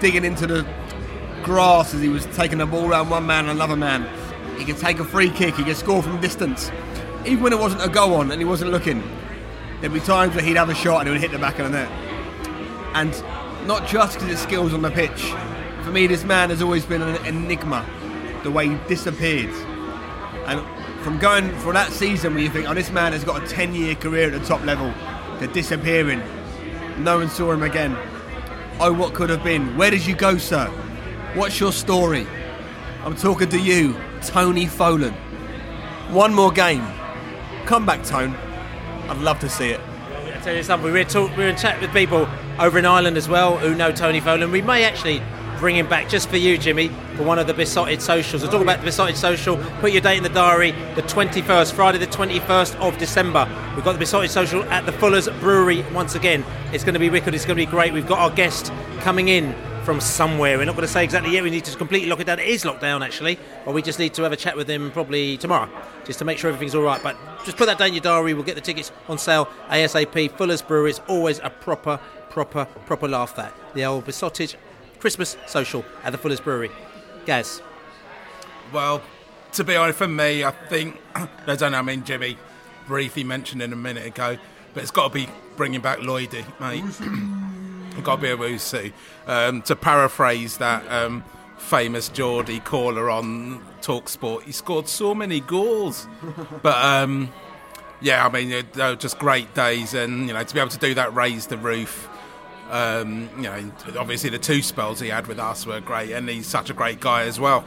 digging 0.00 0.24
into 0.24 0.46
the 0.46 0.66
grass 1.42 1.94
as 1.94 2.00
he 2.00 2.08
was 2.08 2.26
taking 2.36 2.58
the 2.58 2.66
ball 2.66 2.88
around 2.88 3.10
one 3.10 3.26
man 3.26 3.48
and 3.48 3.58
another 3.58 3.76
man. 3.76 4.08
He 4.58 4.64
could 4.64 4.78
take 4.78 4.98
a 4.98 5.04
free 5.04 5.30
kick, 5.30 5.54
he 5.56 5.64
could 5.64 5.76
score 5.76 6.02
from 6.02 6.20
distance. 6.20 6.70
Even 7.24 7.42
when 7.42 7.52
it 7.52 7.58
wasn't 7.58 7.84
a 7.84 7.88
go 7.88 8.14
on 8.14 8.30
and 8.30 8.40
he 8.40 8.44
wasn't 8.44 8.70
looking, 8.70 9.02
there'd 9.80 9.92
be 9.92 10.00
times 10.00 10.34
where 10.34 10.44
he'd 10.44 10.56
have 10.56 10.68
a 10.68 10.74
shot 10.74 11.00
and 11.00 11.08
it 11.08 11.12
would 11.12 11.20
hit 11.20 11.32
the 11.32 11.38
back 11.38 11.58
of 11.58 11.70
the 11.70 11.78
net. 11.78 11.90
And 12.94 13.12
not 13.66 13.86
just 13.86 14.14
because 14.14 14.28
his 14.28 14.40
skills 14.40 14.74
on 14.74 14.82
the 14.82 14.90
pitch. 14.90 15.32
For 15.84 15.90
me, 15.90 16.06
this 16.06 16.24
man 16.24 16.50
has 16.50 16.62
always 16.62 16.84
been 16.84 17.02
an 17.02 17.24
enigma. 17.26 17.86
The 18.42 18.50
way 18.50 18.68
he 18.68 18.76
disappeared, 18.88 19.50
and 20.46 20.60
from 21.02 21.18
going 21.18 21.54
for 21.58 21.72
that 21.72 21.92
season 21.92 22.34
where 22.34 22.42
you 22.42 22.48
think, 22.48 22.68
oh, 22.68 22.74
this 22.74 22.90
man 22.90 23.12
has 23.12 23.24
got 23.24 23.42
a 23.42 23.46
10-year 23.46 23.94
career 23.96 24.32
at 24.32 24.40
the 24.40 24.46
top 24.46 24.64
level, 24.64 24.92
to 25.38 25.46
disappearing, 25.48 26.22
no 26.98 27.18
one 27.18 27.28
saw 27.28 27.52
him 27.52 27.62
again. 27.62 27.96
Oh, 28.80 28.92
what 28.92 29.12
could 29.14 29.30
have 29.30 29.42
been? 29.42 29.76
Where 29.76 29.90
did 29.90 30.06
you 30.06 30.14
go, 30.14 30.38
sir? 30.38 30.66
What's 31.34 31.58
your 31.58 31.72
story? 31.72 32.26
I'm 33.04 33.16
talking 33.16 33.48
to 33.48 33.58
you, 33.58 33.96
Tony 34.22 34.66
Folan. 34.66 35.12
One 36.10 36.32
more 36.32 36.52
game. 36.52 36.86
Come 37.66 37.84
back, 37.84 38.04
Tone. 38.04 38.34
I'd 39.08 39.18
love 39.18 39.40
to 39.40 39.48
see 39.48 39.70
it. 39.70 39.80
I 40.26 40.38
tell 40.40 40.54
you 40.54 40.62
something. 40.62 40.92
We 40.92 40.98
were, 40.98 41.04
talk, 41.04 41.30
we 41.36 41.44
were 41.44 41.48
in 41.48 41.56
chat 41.56 41.80
with 41.80 41.92
people 41.92 42.28
over 42.58 42.78
in 42.78 42.86
Ireland 42.86 43.16
as 43.16 43.28
well 43.28 43.56
who 43.56 43.74
know 43.74 43.92
Tony 43.92 44.20
Folan. 44.20 44.52
We 44.52 44.62
may 44.62 44.84
actually 44.84 45.22
bring 45.62 45.76
him 45.76 45.88
back 45.88 46.08
just 46.08 46.28
for 46.28 46.36
you, 46.36 46.58
Jimmy, 46.58 46.88
for 47.14 47.22
one 47.22 47.38
of 47.38 47.46
the 47.46 47.54
Beesotted 47.54 48.02
socials. 48.02 48.42
We'll 48.42 48.50
talk 48.50 48.62
about 48.62 48.80
the 48.80 48.84
Beesotted 48.84 49.16
social. 49.16 49.56
Put 49.78 49.92
your 49.92 50.00
date 50.00 50.16
in 50.16 50.24
the 50.24 50.28
diary, 50.28 50.72
the 50.96 51.02
21st, 51.02 51.72
Friday, 51.72 51.98
the 51.98 52.06
21st 52.08 52.74
of 52.80 52.98
December. 52.98 53.46
We've 53.76 53.84
got 53.84 53.92
the 53.92 54.00
Beesotted 54.00 54.32
social 54.32 54.64
at 54.64 54.86
the 54.86 54.90
Fuller's 54.90 55.28
Brewery 55.38 55.82
once 55.92 56.16
again. 56.16 56.44
It's 56.72 56.82
going 56.82 56.94
to 56.94 56.98
be 56.98 57.10
wicked. 57.10 57.32
It's 57.32 57.44
going 57.44 57.56
to 57.56 57.64
be 57.64 57.70
great. 57.70 57.92
We've 57.92 58.08
got 58.08 58.18
our 58.18 58.34
guest 58.34 58.72
coming 59.02 59.28
in 59.28 59.54
from 59.84 60.00
somewhere. 60.00 60.58
We're 60.58 60.64
not 60.64 60.74
going 60.74 60.84
to 60.84 60.92
say 60.92 61.04
exactly 61.04 61.32
yet. 61.32 61.44
We 61.44 61.50
need 61.50 61.64
to 61.66 61.76
completely 61.76 62.08
lock 62.08 62.18
it 62.18 62.24
down. 62.24 62.40
It 62.40 62.48
is 62.48 62.64
locked 62.64 62.80
down 62.80 63.04
actually, 63.04 63.38
but 63.64 63.72
we 63.72 63.82
just 63.82 64.00
need 64.00 64.14
to 64.14 64.22
have 64.24 64.32
a 64.32 64.36
chat 64.36 64.56
with 64.56 64.68
him 64.68 64.90
probably 64.90 65.36
tomorrow, 65.36 65.70
just 66.04 66.18
to 66.18 66.24
make 66.24 66.38
sure 66.38 66.50
everything's 66.50 66.74
all 66.74 66.82
right. 66.82 67.00
But 67.00 67.16
just 67.44 67.56
put 67.56 67.66
that 67.66 67.78
down 67.78 67.88
in 67.88 67.94
your 67.94 68.02
diary. 68.02 68.34
We'll 68.34 68.42
get 68.42 68.56
the 68.56 68.60
tickets 68.60 68.90
on 69.08 69.16
sale 69.16 69.48
ASAP. 69.68 70.36
Fuller's 70.36 70.60
Brewery 70.60 70.90
is 70.90 71.00
always 71.06 71.38
a 71.38 71.50
proper, 71.50 72.00
proper, 72.30 72.64
proper 72.64 73.06
laugh. 73.06 73.36
That 73.36 73.54
the 73.74 73.84
old 73.84 74.06
Beesotted 74.06 74.56
Christmas 75.02 75.36
social 75.48 75.84
at 76.04 76.12
the 76.12 76.18
Fuller's 76.18 76.38
Brewery. 76.38 76.70
Gaz. 77.26 77.60
Well, 78.72 79.02
to 79.54 79.64
be 79.64 79.74
honest, 79.74 79.98
for 79.98 80.06
me, 80.06 80.44
I 80.44 80.52
think 80.52 80.96
I 81.16 81.56
don't 81.56 81.72
know. 81.72 81.78
I 81.78 81.82
mean, 81.82 82.04
Jimmy 82.04 82.38
briefly 82.86 83.24
mentioned 83.24 83.62
it 83.62 83.72
a 83.72 83.76
minute 83.76 84.06
ago, 84.06 84.38
but 84.72 84.80
it's 84.84 84.92
got 84.92 85.08
to 85.08 85.14
be 85.14 85.28
bringing 85.56 85.80
back 85.80 85.98
Lloydie, 85.98 86.44
mate. 86.60 86.84
it's 86.84 88.00
got 88.06 88.14
to 88.14 88.22
be 88.22 88.28
Owusu. 88.28 88.92
Um, 89.26 89.62
to 89.62 89.74
paraphrase 89.74 90.58
that 90.58 90.88
um, 90.88 91.24
famous 91.58 92.08
Geordie 92.08 92.60
caller 92.60 93.10
on 93.10 93.60
Talksport, 93.80 94.44
he 94.44 94.52
scored 94.52 94.86
so 94.86 95.16
many 95.16 95.40
goals. 95.40 96.06
but 96.62 96.76
um, 96.76 97.32
yeah, 98.00 98.24
I 98.24 98.30
mean, 98.30 98.50
they 98.50 98.90
were 98.90 98.94
just 98.94 99.18
great 99.18 99.52
days, 99.52 99.94
and 99.94 100.28
you 100.28 100.32
know, 100.32 100.44
to 100.44 100.54
be 100.54 100.60
able 100.60 100.70
to 100.70 100.78
do 100.78 100.94
that, 100.94 101.12
raise 101.12 101.48
the 101.48 101.56
roof. 101.56 102.08
Um, 102.72 103.28
you 103.36 103.42
know, 103.42 103.70
obviously 103.98 104.30
the 104.30 104.38
two 104.38 104.62
spells 104.62 104.98
he 104.98 105.10
had 105.10 105.26
with 105.26 105.38
us 105.38 105.66
were 105.66 105.80
great, 105.80 106.10
and 106.12 106.26
he's 106.28 106.46
such 106.46 106.70
a 106.70 106.72
great 106.72 107.00
guy 107.00 107.24
as 107.24 107.38
well. 107.38 107.64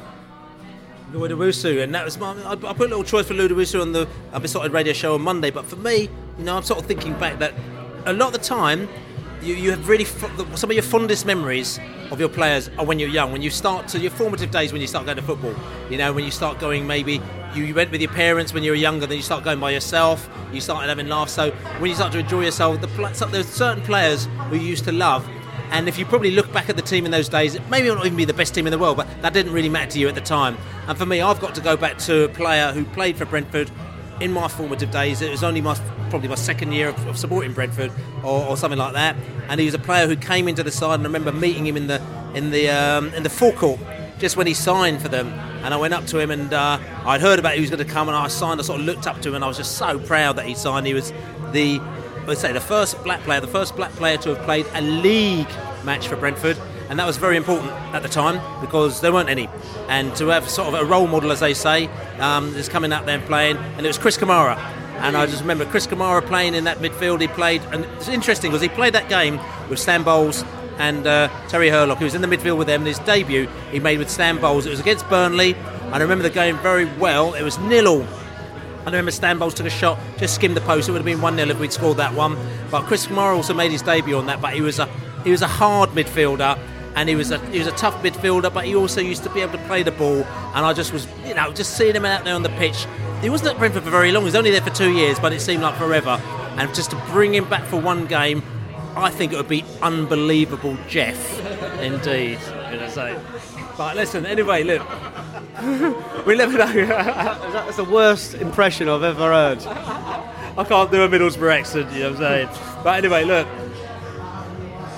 Lloyd 1.14 1.30
Owusu, 1.30 1.84
and 1.84 1.94
that 1.94 2.04
was 2.04 2.18
my. 2.18 2.36
I, 2.44 2.56
put 2.56 2.88
a 2.88 2.90
little 2.90 3.04
choice 3.04 3.28
for 3.28 3.36
Lloyd 3.36 3.52
Owusu 3.52 3.82
on 3.82 3.92
the 3.92 4.08
Beesotted 4.42 4.74
Radio 4.74 4.94
Show 4.94 5.14
on 5.14 5.22
Monday, 5.22 5.52
but 5.52 5.66
for 5.66 5.76
me, 5.76 6.10
you 6.40 6.44
know, 6.44 6.58
I'm 6.58 6.64
sort 6.64 6.80
of 6.80 6.88
thinking 6.88 7.14
back 7.20 7.38
that 7.38 7.54
a 8.08 8.14
lot 8.14 8.28
of 8.28 8.34
the 8.34 8.40
time 8.40 8.90
you, 9.46 9.56
you 9.56 9.70
have 9.72 9.88
really 9.88 10.06
some 10.06 10.70
of 10.70 10.74
your 10.74 10.84
fondest 10.84 11.26
memories 11.26 11.80
of 12.12 12.20
your 12.20 12.30
players 12.30 12.70
are 12.78 12.86
when 12.86 13.00
you're 13.00 13.10
young, 13.10 13.32
when 13.32 13.42
you 13.42 13.50
start 13.50 13.88
to 13.90 14.00
your 14.00 14.12
formative 14.12 14.52
days 14.52 14.72
when 14.74 14.82
you 14.82 14.88
start 14.88 15.06
going 15.06 15.18
to 15.18 15.24
football. 15.24 15.56
You 15.90 15.98
know, 15.98 16.12
when 16.14 16.26
you 16.26 16.32
start 16.32 16.60
going 16.60 16.86
maybe 16.88 17.22
you, 17.54 17.74
went 17.74 17.92
with 17.92 18.02
your 18.02 18.12
parents 18.12 18.54
when 18.54 18.64
you 18.64 18.72
were 18.72 18.76
younger, 18.76 19.06
then 19.06 19.18
you 19.18 19.24
start 19.24 19.44
going 19.44 19.60
by 19.60 19.72
yourself. 19.72 20.30
You 20.52 20.62
started 20.62 20.90
having 20.90 21.08
laughs. 21.08 21.34
So 21.34 21.52
when 21.80 21.90
you 21.90 21.96
start 21.96 22.12
to 22.14 22.20
enjoy 22.20 22.44
yourself, 22.44 22.82
the, 22.82 23.28
there's 23.32 23.48
certain 23.48 23.84
players 23.84 24.28
who 24.50 24.58
you 24.58 24.68
used 24.68 24.84
to 24.86 24.92
love. 24.92 25.28
And 25.72 25.88
if 25.88 25.98
you 25.98 26.06
probably 26.06 26.32
look 26.32 26.52
back 26.54 26.70
at 26.70 26.76
the 26.76 26.82
team 26.82 27.06
in 27.06 27.12
those 27.12 27.30
days, 27.30 27.56
it 27.56 27.68
may 27.70 27.82
not 27.82 28.06
even 28.06 28.18
be 28.18 28.26
the 28.26 28.34
best 28.34 28.54
team 28.54 28.68
in 28.68 28.72
the 28.72 28.78
world, 28.78 28.98
but 28.98 29.08
that 29.22 29.34
didn't 29.34 29.52
really 29.52 29.70
matter 29.70 29.92
to 29.92 30.00
you 30.00 30.08
at 30.08 30.16
the 30.16 30.22
time. 30.22 30.58
And 30.88 30.98
for 30.98 31.06
me, 31.06 31.22
I've 31.22 31.40
got 31.40 31.56
to 31.56 31.62
go 31.62 31.76
back 31.76 31.98
to 32.00 32.26
a 32.26 32.30
player 32.30 32.72
who 32.72 32.86
played 32.86 33.18
for 33.18 33.26
Brentford 33.26 33.72
in 34.22 34.32
my 34.32 34.48
formative 34.48 34.92
days. 34.92 35.22
It 35.22 35.32
was 35.32 35.44
only 35.44 35.62
my 35.62 35.74
probably 36.10 36.28
my 36.28 36.36
second 36.36 36.72
year 36.72 36.90
of, 36.90 37.08
of 37.08 37.18
supporting 37.18 37.54
Brentford 37.54 37.92
or, 38.24 38.46
or, 38.46 38.58
something 38.58 38.80
like 38.80 38.94
that. 38.94 39.16
And 39.50 39.60
he 39.60 39.66
was 39.66 39.74
a 39.74 39.80
player 39.80 40.08
who 40.08 40.16
came 40.16 40.48
into 40.48 40.64
the 40.64 40.72
side, 40.72 40.96
and 40.96 41.04
I 41.04 41.08
remember 41.08 41.32
meeting 41.32 41.66
him 41.66 41.78
in 41.78 41.88
the 41.88 42.02
in 42.34 42.52
the 42.52 42.70
um, 42.70 43.14
in 43.14 43.24
the 43.24 43.30
forecourt 43.30 43.80
just 44.18 44.38
when 44.38 44.48
he 44.48 44.54
signed 44.54 45.02
for 45.02 45.10
them. 45.10 45.28
And 45.64 45.74
I 45.74 45.78
went 45.78 45.94
up 45.94 46.06
to 46.08 46.20
him, 46.20 46.32
and 46.32 46.54
uh, 46.54 46.80
I'd 47.06 47.22
heard 47.22 47.40
about 47.40 47.56
he 47.56 47.62
was 47.62 47.70
going 47.70 47.86
to 47.86 47.92
come, 47.92 48.08
and 48.08 48.16
I 48.16 48.28
signed. 48.28 48.60
I 48.60 48.64
sort 48.64 48.80
of 48.80 48.86
looked 48.86 49.08
up 49.08 49.22
to 49.22 49.30
him, 49.30 49.36
and 49.36 49.44
I 49.44 49.48
was 49.48 49.58
just 49.58 49.78
so 49.78 50.00
proud 50.00 50.36
that 50.36 50.46
he 50.46 50.54
signed. 50.54 50.86
He 50.86 50.94
was 50.94 51.12
the 51.52 51.80
let's 52.28 52.42
say 52.42 52.52
the 52.52 52.60
first 52.60 53.04
black 53.04 53.22
player, 53.22 53.40
the 53.40 53.48
first 53.48 53.76
black 53.76 53.92
player 53.92 54.18
to 54.18 54.34
have 54.34 54.44
played 54.46 54.66
a 54.74 54.82
league 54.82 55.50
match 55.84 56.08
for 56.08 56.16
Brentford 56.16 56.58
and 56.90 57.00
that 57.00 57.06
was 57.06 57.18
very 57.18 57.36
important 57.36 57.72
at 57.94 58.04
the 58.04 58.10
time 58.10 58.40
because 58.62 59.02
there 59.02 59.12
weren't 59.12 59.30
any. 59.30 59.50
And 59.90 60.16
to 60.18 60.28
have 60.28 60.50
sort 60.50 60.68
of 60.68 60.76
a 60.76 60.86
role 60.86 61.08
model, 61.08 61.32
as 61.32 61.40
they 61.40 61.54
say, 61.54 61.88
um, 62.20 62.56
is 62.56 62.70
coming 62.70 62.94
out 62.94 63.06
there 63.06 63.18
and 63.18 63.26
playing, 63.26 63.58
and 63.58 63.86
it 63.86 63.88
was 63.88 63.98
Chris 63.98 64.18
Kamara. 64.18 64.56
And 65.00 65.16
I 65.16 65.26
just 65.26 65.42
remember 65.42 65.66
Chris 65.66 65.88
Kamara 65.88 66.26
playing 66.26 66.56
in 66.56 66.64
that 66.64 66.80
midfield. 66.80 67.22
He 67.22 67.28
played, 67.28 67.62
and 67.72 67.86
it's 67.86 68.08
interesting 68.08 68.52
because 68.52 68.62
he 68.62 68.70
played 68.70 68.94
that 68.94 69.10
game 69.10 69.40
with 69.70 69.80
Stan 69.80 70.04
Bowles 70.04 70.44
and 70.78 71.06
uh, 71.06 71.30
Terry 71.48 71.70
Hurlock. 71.70 72.00
He 72.00 72.04
was 72.04 72.16
in 72.16 72.22
the 72.22 72.28
midfield 72.28 72.58
with 72.58 72.68
them. 72.68 72.82
And 72.82 72.88
his 72.88 73.00
debut 73.00 73.48
he 73.72 73.80
made 73.80 74.00
with 74.00 74.10
Stan 74.10 74.40
Bowles. 74.40 74.66
It 74.66 74.70
was 74.70 74.80
against 74.80 75.08
Burnley. 75.10 75.56
I 75.92 75.98
remember 75.98 76.24
the 76.24 76.30
game 76.30 76.58
very 76.58 76.86
well. 76.98 77.34
It 77.34 77.44
was 77.44 77.58
nil 77.60 77.88
all. 77.88 78.08
I 78.82 78.86
remember 78.86 79.12
Stan 79.12 79.40
Bowles 79.40 79.56
took 79.56 79.66
a 79.66 79.72
shot, 79.72 79.98
just 80.18 80.36
skimmed 80.36 80.56
the 80.56 80.62
post. 80.62 80.88
It 80.88 80.92
would 80.92 81.00
have 81.00 81.06
been 81.06 81.22
1 81.22 81.36
0 81.36 81.50
if 81.50 81.60
we'd 81.60 81.74
scored 81.74 81.98
that 81.98 82.14
one. 82.14 82.38
But 82.70 82.84
Chris 82.84 83.08
Kamara 83.08 83.36
also 83.36 83.54
made 83.54 83.72
his 83.72 83.82
debut 83.82 84.16
on 84.16 84.28
that. 84.28 84.42
But 84.42 84.54
he 84.54 84.62
was 84.62 84.80
a 84.80 84.88
he 85.24 85.32
was 85.32 85.42
a 85.42 85.48
hard 85.48 85.90
midfielder 85.92 86.60
and 86.96 87.10
he 87.10 87.16
was 87.16 87.32
a 87.32 87.40
he 87.48 87.60
was 87.60 87.68
a 87.68 87.72
tough 87.72 87.96
midfielder, 88.04 88.54
but 88.54 88.66
he 88.66 88.76
also 88.76 89.02
used 89.02 89.24
to 89.24 89.30
be 89.30 89.42
able 89.42 89.54
to 89.54 89.66
play 89.66 89.84
the 89.84 89.92
ball. 89.92 90.24
And 90.54 90.66
I 90.66 90.74
just 90.74 90.94
was, 90.94 91.08
you 91.26 91.34
know, 91.34 91.52
just 91.52 91.78
seeing 91.78 91.96
him 91.96 92.06
out 92.06 92.24
there 92.24 92.36
on 92.36 92.44
the 92.44 92.50
pitch. 92.50 92.86
He 93.26 93.32
wasn't 93.32 93.54
at 93.54 93.58
Brentford 93.58 93.82
for 93.82 93.90
very 93.90 94.12
long. 94.12 94.22
He 94.22 94.26
was 94.26 94.36
only 94.36 94.52
there 94.52 94.62
for 94.62 94.70
two 94.70 94.92
years, 94.92 95.18
but 95.20 95.34
it 95.34 95.40
seemed 95.40 95.64
like 95.64 95.74
forever. 95.78 96.22
And 96.58 96.72
just 96.76 96.92
to 96.92 96.96
bring 97.08 97.34
him 97.34 97.50
back 97.50 97.64
for 97.64 97.82
one 97.82 98.06
game, 98.06 98.44
I 98.96 99.10
think 99.10 99.34
it 99.34 99.36
would 99.36 99.48
be 99.48 99.66
unbelievable, 99.82 100.78
Jeff. 100.88 101.40
Indeed, 101.80 102.38
gonna 102.46 102.88
say. 102.88 103.18
But 103.76 103.96
listen, 103.96 104.28
anyway, 104.28 104.62
look. 104.62 104.88
we 106.28 106.36
never 106.36 106.56
know. 106.56 106.72
That's 106.86 107.78
the 107.78 107.84
worst 107.84 108.36
impression 108.36 108.88
I've 108.90 109.02
ever 109.02 109.32
heard. 109.32 109.66
I 109.66 110.64
can't 110.64 110.92
do 110.92 111.02
a 111.02 111.10
Middlesbrough 111.10 111.62
accent, 111.62 111.92
you 111.94 112.02
know 112.02 112.12
what 112.12 112.22
I'm 112.22 112.48
saying? 112.48 112.84
But 112.84 113.04
anyway, 113.04 113.24
look, 113.24 113.48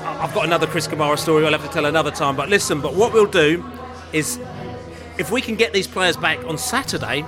I've 0.03 0.34
got 0.34 0.43
another 0.43 0.67
Chris 0.67 0.86
Kamara 0.86 1.17
story 1.17 1.45
I'll 1.45 1.53
have 1.53 1.63
to 1.63 1.69
tell 1.69 1.86
another 1.86 2.11
time. 2.11 2.36
But 2.36 2.49
listen, 2.49 2.82
but 2.82 2.93
what 2.93 3.13
we'll 3.13 3.25
do 3.25 3.63
is 4.11 4.38
if 5.17 5.32
we 5.32 5.39
can 5.39 5.55
get 5.55 5.71
these 5.71 5.88
players 5.88 6.17
back 6.17 6.43
on 6.43 6.57
Saturday, 6.57 7.23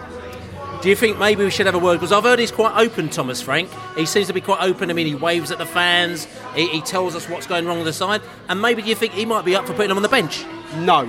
do 0.82 0.90
you 0.90 0.96
think 0.96 1.20
maybe 1.20 1.44
we 1.44 1.52
should 1.52 1.66
have 1.66 1.76
a 1.76 1.80
word? 1.80 1.96
Because 1.96 2.14
I've 2.14 2.24
heard 2.24 2.40
he's 2.40 2.52
quite 2.52 2.76
open, 2.78 3.10
Thomas 3.10 3.42
Frank. 3.42 3.70
He 3.96 4.06
seems 4.06 4.28
to 4.28 4.34
be 4.34 4.40
quite 4.40 4.62
open. 4.62 4.90
I 4.90 4.94
mean, 4.94 5.08
he 5.08 5.16
waves 5.16 5.52
at 5.52 5.58
the 5.58 5.66
fans, 5.66 6.26
he, 6.56 6.68
he 6.70 6.82
tells 6.82 7.16
us 7.16 7.28
what's 7.28 7.48
going 7.48 7.66
wrong 7.66 7.78
with 7.78 7.86
the 7.86 7.94
side. 7.94 8.22
And 8.48 8.62
maybe 8.62 8.82
do 8.82 8.88
you 8.90 8.96
think 8.96 9.14
he 9.14 9.26
might 9.26 9.44
be 9.44 9.56
up 9.56 9.68
for 9.68 9.74
putting 9.74 9.92
him 9.92 9.98
on 9.98 10.04
the 10.04 10.10
bench? 10.10 10.46
No. 10.78 11.02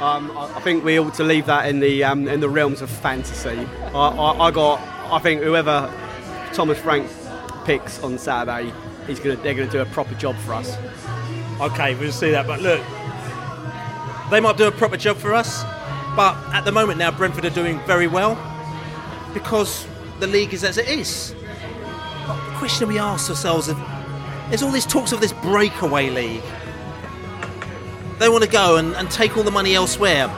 Um, 0.00 0.30
I 0.36 0.60
think 0.60 0.84
we 0.84 0.98
ought 0.98 1.14
to 1.14 1.24
leave 1.24 1.46
that 1.46 1.68
in 1.68 1.80
the 1.80 2.04
um, 2.04 2.26
in 2.28 2.40
the 2.40 2.48
realms 2.48 2.82
of 2.82 2.90
fantasy. 2.90 3.66
I, 3.94 4.08
I, 4.08 4.46
I 4.46 4.50
got. 4.50 4.80
I 5.12 5.18
think 5.18 5.42
whoever 5.42 5.92
Thomas 6.52 6.78
Frank 6.78 7.08
picks 7.64 8.02
on 8.02 8.18
Saturday 8.18 8.72
he's 9.06 9.20
gonna, 9.20 9.36
they're 9.36 9.54
going 9.54 9.68
to 9.68 9.72
do 9.72 9.80
a 9.80 9.86
proper 9.86 10.14
job 10.14 10.36
for 10.38 10.54
us. 10.54 10.76
Okay, 11.60 11.94
we'll 11.94 12.12
see 12.12 12.30
that. 12.30 12.46
But 12.46 12.60
look, 12.60 12.80
they 14.30 14.40
might 14.40 14.56
do 14.56 14.66
a 14.66 14.72
proper 14.72 14.96
job 14.96 15.16
for 15.16 15.34
us, 15.34 15.62
but 16.16 16.36
at 16.52 16.64
the 16.64 16.72
moment 16.72 16.98
now, 16.98 17.10
Brentford 17.10 17.44
are 17.44 17.50
doing 17.50 17.80
very 17.86 18.08
well 18.08 18.36
because 19.34 19.86
the 20.20 20.26
league 20.26 20.54
is 20.54 20.64
as 20.64 20.78
it 20.78 20.88
is. 20.88 21.34
But 22.26 22.36
the 22.48 22.56
question 22.56 22.88
we 22.88 22.98
ask 22.98 23.28
ourselves 23.28 23.68
is 23.68 23.76
there's 24.48 24.62
all 24.62 24.70
these 24.70 24.86
talks 24.86 25.12
of 25.12 25.20
this 25.20 25.32
breakaway 25.32 26.08
league. 26.08 26.42
They 28.18 28.28
want 28.28 28.44
to 28.44 28.50
go 28.50 28.76
and, 28.76 28.94
and 28.94 29.10
take 29.10 29.36
all 29.36 29.42
the 29.42 29.50
money 29.50 29.74
elsewhere. 29.74 30.28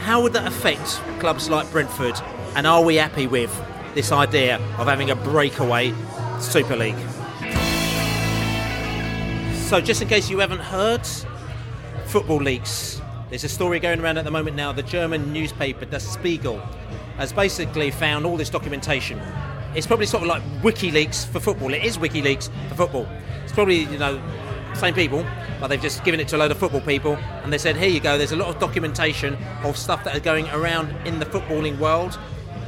How 0.00 0.20
would 0.20 0.32
that 0.34 0.46
affect 0.46 1.00
clubs 1.20 1.48
like 1.48 1.70
Brentford? 1.70 2.20
And 2.54 2.66
are 2.66 2.82
we 2.82 2.96
happy 2.96 3.26
with 3.26 3.54
this 3.94 4.12
idea 4.12 4.56
of 4.78 4.86
having 4.86 5.10
a 5.10 5.16
breakaway 5.16 5.94
Super 6.40 6.76
League? 6.76 6.98
So, 9.68 9.80
just 9.80 10.02
in 10.02 10.08
case 10.08 10.28
you 10.30 10.38
haven't 10.38 10.60
heard, 10.60 11.06
football 12.06 12.38
leaks. 12.38 13.00
There's 13.30 13.44
a 13.44 13.48
story 13.48 13.80
going 13.80 14.00
around 14.00 14.18
at 14.18 14.24
the 14.24 14.30
moment 14.30 14.56
now. 14.56 14.72
The 14.72 14.82
German 14.82 15.32
newspaper, 15.32 15.84
Der 15.84 15.98
Spiegel, 15.98 16.62
has 17.16 17.32
basically 17.32 17.90
found 17.90 18.26
all 18.26 18.36
this 18.36 18.50
documentation. 18.50 19.20
It's 19.74 19.86
probably 19.86 20.06
sort 20.06 20.22
of 20.22 20.28
like 20.28 20.42
WikiLeaks 20.62 21.26
for 21.26 21.40
football. 21.40 21.72
It 21.74 21.84
is 21.84 21.98
WikiLeaks 21.98 22.50
for 22.68 22.74
football. 22.74 23.08
It's 23.44 23.52
probably, 23.52 23.80
you 23.84 23.98
know, 23.98 24.22
same 24.74 24.94
people, 24.94 25.24
but 25.60 25.68
they've 25.68 25.80
just 25.80 26.04
given 26.04 26.20
it 26.20 26.28
to 26.28 26.36
a 26.36 26.38
load 26.38 26.50
of 26.50 26.58
football 26.58 26.80
people 26.80 27.16
and 27.42 27.52
they 27.52 27.58
said, 27.58 27.76
here 27.76 27.88
you 27.88 28.00
go, 28.00 28.18
there's 28.18 28.32
a 28.32 28.36
lot 28.36 28.48
of 28.48 28.58
documentation 28.58 29.36
of 29.64 29.76
stuff 29.76 30.04
that 30.04 30.16
are 30.16 30.20
going 30.20 30.48
around 30.50 30.90
in 31.06 31.18
the 31.18 31.26
footballing 31.26 31.78
world. 31.78 32.18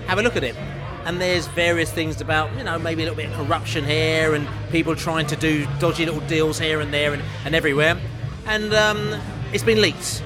Have 0.07 0.19
a 0.19 0.23
look 0.23 0.37
at 0.37 0.45
it 0.45 0.57
and 1.05 1.21
there's 1.21 1.47
various 1.49 1.91
things 1.91 2.21
about 2.21 2.55
you 2.57 2.65
know 2.65 2.79
maybe 2.79 3.03
a 3.03 3.07
little 3.07 3.17
bit 3.17 3.31
of 3.31 3.47
corruption 3.47 3.85
here 3.85 4.35
and 4.35 4.47
people 4.71 4.95
trying 4.95 5.27
to 5.27 5.37
do 5.37 5.67
dodgy 5.79 6.05
little 6.05 6.21
deals 6.29 6.59
here 6.59 6.81
and 6.81 6.93
there 6.93 7.15
and, 7.15 7.23
and 7.47 7.55
everywhere 7.55 7.99
and 8.47 8.75
um, 8.75 9.19
it's 9.53 9.65
been 9.65 9.81
leaked 9.81 10.23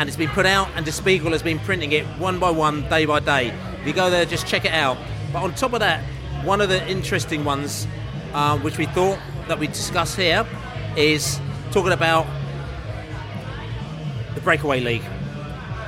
and 0.00 0.08
it's 0.08 0.16
been 0.16 0.30
put 0.30 0.46
out 0.46 0.66
and 0.76 0.86
the 0.86 0.92
Spiegel 0.92 1.30
has 1.32 1.42
been 1.42 1.58
printing 1.58 1.92
it 1.92 2.06
one 2.18 2.38
by 2.38 2.50
one 2.50 2.88
day 2.88 3.04
by 3.04 3.20
day. 3.20 3.48
If 3.82 3.86
you 3.86 3.92
go 3.92 4.08
there 4.08 4.24
just 4.24 4.46
check 4.46 4.64
it 4.64 4.72
out. 4.72 4.96
But 5.30 5.42
on 5.42 5.54
top 5.54 5.74
of 5.74 5.80
that 5.80 6.02
one 6.42 6.62
of 6.62 6.70
the 6.70 6.88
interesting 6.88 7.44
ones 7.44 7.86
uh, 8.32 8.58
which 8.60 8.78
we 8.78 8.86
thought 8.86 9.18
that 9.46 9.58
we 9.58 9.66
discuss 9.66 10.16
here 10.16 10.46
is 10.96 11.38
talking 11.70 11.92
about 11.92 12.26
the 14.34 14.40
breakaway 14.40 14.80
league. 14.80 15.02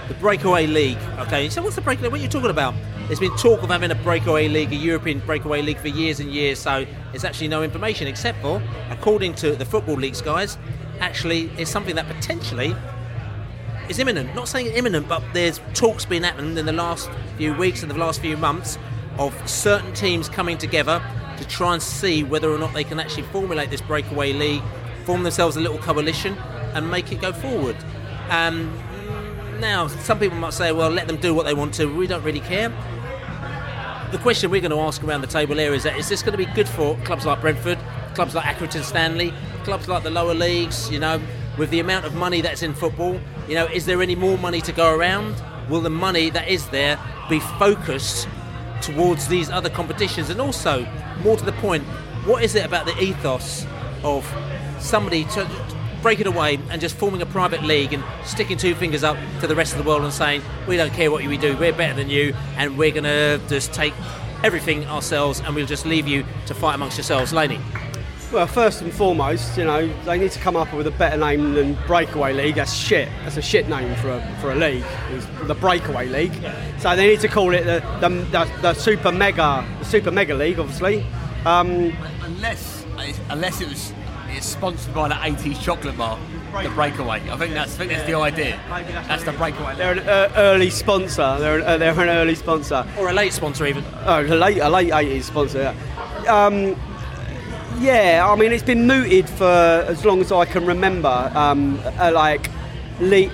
The 0.09 0.15
breakaway 0.15 0.67
league 0.67 0.99
okay? 1.21 1.49
So 1.49 1.63
what's 1.63 1.77
the 1.77 1.81
breakaway 1.81 2.11
what 2.11 2.21
are 2.21 2.23
you 2.23 2.29
talking 2.29 2.51
about? 2.51 2.75
There's 3.07 3.19
been 3.19 3.35
talk 3.39 3.63
of 3.63 3.71
having 3.71 3.93
a 3.93 3.95
breakaway 3.95 4.47
league, 4.49 4.73
a 4.73 4.77
European 4.77 5.21
breakaway 5.21 5.63
league 5.63 5.79
for 5.79 5.89
years 5.89 6.21
and 6.21 6.31
years, 6.31 6.59
so 6.59 6.85
it's 7.15 7.25
actually 7.25 7.49
no 7.49 7.63
information 7.63 8.07
except 8.07 8.43
for, 8.43 8.63
according 8.91 9.35
to 9.37 9.57
the 9.57 9.65
Football 9.65 9.97
Leaks 9.97 10.21
guys, 10.21 10.59
actually 11.01 11.51
it's 11.57 11.71
something 11.71 11.97
that 11.97 12.07
potentially 12.07 12.77
is 13.89 13.99
imminent. 13.99 14.35
Not 14.35 14.49
saying 14.49 14.67
imminent, 14.67 15.09
but 15.09 15.23
there's 15.33 15.61
talks 15.75 16.05
been 16.05 16.23
happening 16.23 16.57
in 16.57 16.67
the 16.67 16.73
last 16.73 17.11
few 17.37 17.55
weeks 17.55 17.83
and 17.83 17.91
the 17.91 17.99
last 17.99 18.21
few 18.21 18.37
months 18.37 18.79
of 19.19 19.35
certain 19.49 19.93
teams 19.95 20.29
coming 20.29 20.59
together 20.59 21.03
to 21.39 21.47
try 21.47 21.73
and 21.75 21.83
see 21.83 22.25
whether 22.25 22.51
or 22.51 22.59
not 22.59 22.73
they 22.73 22.85
can 22.85 23.01
actually 23.01 23.25
formulate 23.25 23.71
this 23.71 23.81
breakaway 23.81 24.33
league, 24.33 24.63
form 25.05 25.23
themselves 25.23 25.57
a 25.57 25.61
little 25.61 25.79
coalition, 25.79 26.37
and 26.75 26.91
make 26.91 27.13
it 27.13 27.21
go 27.21 27.33
forward. 27.33 27.77
Um, 28.31 28.73
now, 29.61 29.87
some 29.87 30.19
people 30.19 30.39
might 30.39 30.55
say, 30.55 30.73
well, 30.73 30.91
let 30.91 31.07
them 31.07 31.17
do 31.17 31.35
what 31.35 31.47
they 31.47 31.55
want 31.55 31.75
to. 31.75 31.87
We 31.87 32.07
don't 32.07 32.23
really 32.23 32.41
care 32.41 32.73
the 34.13 34.19
question 34.19 34.51
we're 34.51 34.61
going 34.61 34.71
to 34.71 34.79
ask 34.81 35.03
around 35.03 35.23
the 35.23 35.27
table 35.27 35.57
here 35.57 35.73
is 35.73 35.85
that 35.85 35.97
is 35.97 36.07
this 36.07 36.23
going 36.23 36.33
to 36.33 36.39
be 36.39 36.45
good 36.53 36.69
for 36.69 36.97
clubs 36.99 37.25
like 37.25 37.41
Brentford, 37.41 37.79
clubs 38.15 38.35
like 38.35 38.45
Accrington 38.45 38.83
Stanley, 38.83 39.33
clubs 39.65 39.89
like 39.89 40.03
the 40.03 40.11
lower 40.11 40.35
leagues, 40.35 40.91
you 40.91 41.01
know, 41.01 41.19
with 41.57 41.71
the 41.71 41.81
amount 41.81 42.05
of 42.05 42.15
money 42.15 42.43
that's 42.43 42.63
in 42.63 42.75
football, 42.75 43.19
you 43.49 43.55
know, 43.55 43.67
is 43.67 43.87
there 43.87 44.03
any 44.03 44.15
more 44.15 44.39
money 44.39 44.61
to 44.63 44.73
go 44.73 44.95
around? 44.95 45.35
Will 45.69 45.81
the 45.81 45.91
money 45.91 46.31
that 46.31 46.49
is 46.49 46.69
there 46.69 46.99
be 47.29 47.41
focused 47.41 48.29
towards 48.81 49.29
these 49.29 49.51
other 49.51 49.71
competitions? 49.71 50.31
And 50.31 50.41
also, 50.41 50.87
more 51.23 51.37
to 51.37 51.45
the 51.45 51.53
point, 51.53 51.85
what 52.25 52.43
is 52.43 52.55
it 52.55 52.65
about 52.65 52.87
the 52.87 52.99
ethos 53.03 53.67
of 54.03 54.27
somebody 54.79 55.25
to, 55.25 55.49
break 56.03 56.19
it 56.19 56.27
away 56.27 56.59
and 56.69 56.81
just 56.81 56.97
forming 56.97 57.23
a 57.23 57.27
private 57.27 57.63
league 57.63 57.93
and 57.93 58.03
sticking 58.25 58.59
two 58.59 58.75
fingers 58.75 59.05
up 59.05 59.17
to 59.41 59.47
the 59.47 59.55
rest 59.55 59.73
of 59.73 59.79
the 59.79 59.89
world 59.89 60.03
and 60.03 60.13
saying, 60.13 60.43
we 60.67 60.77
don't 60.77 60.93
care 60.93 61.11
what 61.11 61.25
we 61.25 61.39
do, 61.39 61.57
we're 61.57 61.73
better 61.73 61.95
than 61.95 62.11
you, 62.11 62.35
and 62.57 62.77
we're 62.77 62.91
going 62.91 63.05
to 63.05 63.41
just 63.49 63.73
take 63.73 63.95
everything 64.43 64.85
ourselves 64.87 65.41
and 65.41 65.55
we'll 65.55 65.67
just 65.67 65.87
leave 65.87 66.09
you 66.09 66.25
to 66.47 66.55
fight 66.55 66.75
amongst 66.75 66.99
yourselves. 66.99 67.33
Laney. 67.33 67.61
Well, 68.33 68.47
first 68.47 68.81
and 68.81 68.91
foremost, 68.91 69.59
you 69.59 69.65
know, 69.65 69.87
they 70.05 70.19
need 70.19 70.31
to 70.31 70.39
come 70.39 70.57
up 70.57 70.73
with 70.73 70.87
a 70.87 70.91
better 70.93 71.19
name 71.19 71.53
than 71.53 71.75
Breakaway 71.87 72.33
League. 72.33 72.55
That's 72.55 72.73
shit. 72.73 73.11
That's 73.25 73.37
a 73.37 73.43
shit 73.43 73.69
name 73.69 73.95
for 73.97 74.09
a, 74.09 74.37
for 74.41 74.53
a 74.53 74.55
league. 74.55 74.85
It's 75.11 75.27
the 75.43 75.55
Breakaway 75.55 76.09
League. 76.09 76.33
So 76.79 76.97
they 76.97 77.09
need 77.09 77.21
to 77.21 77.29
call 77.29 77.53
it 77.53 77.65
the, 77.65 77.81
the, 78.01 78.09
the, 78.09 78.51
the 78.63 78.73
Super 78.75 79.13
Mega 79.13 79.69
the 79.81 79.85
Super 79.85 80.11
Mega 80.11 80.35
League, 80.35 80.59
obviously. 80.59 81.05
Um, 81.45 81.95
unless 82.23 82.87
unless 83.29 83.61
it 83.61 83.69
was 83.69 83.93
it's 84.29 84.47
sponsored 84.47 84.95
by 84.95 85.09
the 85.09 85.15
80s 85.15 85.61
chocolate 85.61 85.99
bar, 85.99 86.19
the 86.63 86.71
Breakaway. 86.71 87.21
I 87.29 87.37
think 87.37 87.53
that's 87.53 87.75
I 87.75 87.79
think 87.79 87.93
that's 87.93 88.07
the 88.07 88.17
idea. 88.17 88.59
That's 89.09 89.25
the 89.25 89.33
Breakaway. 89.33 89.77
They're 89.77 89.93
an 89.93 90.09
uh, 90.09 90.33
early 90.37 90.71
sponsor. 90.71 91.37
They're 91.39 91.59
an, 91.59 91.65
uh, 91.65 91.77
they're 91.77 92.01
an 92.01 92.09
early 92.09 92.35
sponsor, 92.35 92.87
or 92.99 93.11
a 93.11 93.13
late 93.13 93.35
sponsor 93.35 93.67
even. 93.67 93.85
Oh, 94.07 94.23
a 94.23 94.25
late 94.25 94.59
a 94.59 94.71
late 94.71 94.91
eighties 94.91 95.27
sponsor. 95.27 95.75
yeah. 96.25 96.47
Um, 96.47 96.77
yeah, 97.83 98.25
I 98.31 98.37
mean 98.37 98.53
it's 98.53 98.63
been 98.63 98.87
mooted 98.87 99.29
for 99.29 99.45
as 99.45 100.05
long 100.05 100.21
as 100.21 100.31
I 100.31 100.45
can 100.45 100.65
remember. 100.65 101.33
Um, 101.35 101.81
uh, 101.99 102.13
like, 102.15 102.49
le- 103.01 103.31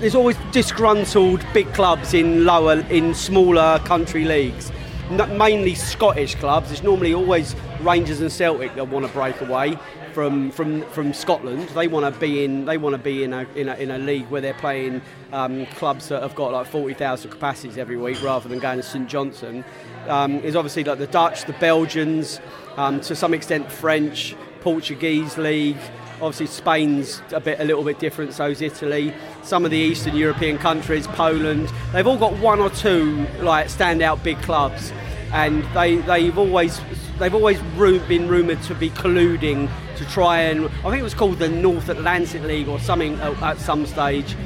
there's 0.00 0.16
always 0.16 0.36
disgruntled 0.50 1.44
big 1.54 1.72
clubs 1.72 2.12
in 2.12 2.44
lower, 2.44 2.80
in 2.90 3.14
smaller 3.14 3.78
country 3.84 4.24
leagues, 4.24 4.72
mainly 5.12 5.74
Scottish 5.74 6.34
clubs. 6.36 6.70
It's 6.70 6.82
normally 6.82 7.14
always 7.14 7.54
Rangers 7.80 8.20
and 8.20 8.30
Celtic 8.30 8.74
that 8.74 8.88
want 8.88 9.06
to 9.06 9.12
break 9.12 9.40
away 9.40 9.78
from 10.12 10.50
from 10.50 10.82
from 10.90 11.12
Scotland. 11.12 11.68
They 11.70 11.88
want 11.88 12.12
to 12.12 12.20
be 12.20 12.44
in 12.44 12.64
they 12.64 12.78
want 12.78 12.94
to 12.94 12.98
be 12.98 13.24
in 13.24 13.32
a, 13.32 13.46
in 13.54 13.68
a 13.68 13.74
in 13.76 13.90
a 13.90 13.98
league 13.98 14.26
where 14.28 14.40
they're 14.40 14.54
playing 14.54 15.02
um, 15.32 15.66
clubs 15.66 16.08
that 16.08 16.22
have 16.22 16.34
got 16.34 16.52
like 16.52 16.66
forty 16.66 16.94
thousand 16.94 17.30
capacities 17.30 17.78
every 17.78 17.96
week 17.96 18.22
rather 18.22 18.48
than 18.48 18.58
going 18.58 18.78
to 18.78 18.82
St 18.82 19.08
Johnstone. 19.08 19.64
Um, 20.08 20.40
is 20.40 20.56
obviously 20.56 20.84
like 20.84 20.98
the 20.98 21.06
Dutch, 21.06 21.44
the 21.44 21.52
Belgians, 21.54 22.40
um, 22.76 23.00
to 23.02 23.14
some 23.14 23.34
extent 23.34 23.70
French, 23.70 24.34
Portuguese 24.60 25.38
league. 25.38 25.78
Obviously 26.22 26.46
Spain's 26.46 27.20
a 27.32 27.40
bit 27.40 27.60
a 27.60 27.64
little 27.64 27.84
bit 27.84 27.98
different. 27.98 28.32
So 28.32 28.46
is 28.46 28.62
Italy. 28.62 29.12
Some 29.42 29.64
of 29.64 29.70
the 29.70 29.76
Eastern 29.76 30.16
European 30.16 30.56
countries, 30.56 31.06
Poland. 31.08 31.70
They've 31.92 32.06
all 32.06 32.16
got 32.16 32.38
one 32.38 32.60
or 32.60 32.70
two 32.70 33.26
like 33.40 33.66
standout 33.66 34.22
big 34.22 34.40
clubs 34.42 34.92
and 35.32 35.64
they 35.74 35.96
they've 35.96 36.36
always 36.36 36.80
they've 37.18 37.34
always 37.34 37.60
been 38.06 38.28
rumoured 38.28 38.62
to 38.62 38.74
be 38.74 38.90
colluding 38.90 39.68
to 39.96 40.04
try 40.06 40.40
and 40.40 40.66
I 40.66 40.90
think 40.90 40.98
it 40.98 41.02
was 41.02 41.14
called 41.14 41.38
the 41.38 41.48
North 41.48 41.88
Atlantic 41.88 42.42
League 42.42 42.68
or 42.68 42.78
something 42.78 43.18
at, 43.20 43.42
at 43.42 43.58
some 43.58 43.86
stage, 43.86 44.36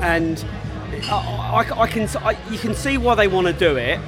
and 0.00 0.42
I, 1.04 1.64
I, 1.68 1.80
I 1.82 1.86
can 1.86 2.08
I, 2.18 2.36
you 2.50 2.58
can 2.58 2.74
see 2.74 2.98
why 2.98 3.14
they 3.14 3.28
want 3.28 3.46
to 3.46 3.52
do 3.52 3.76
it, 3.76 4.00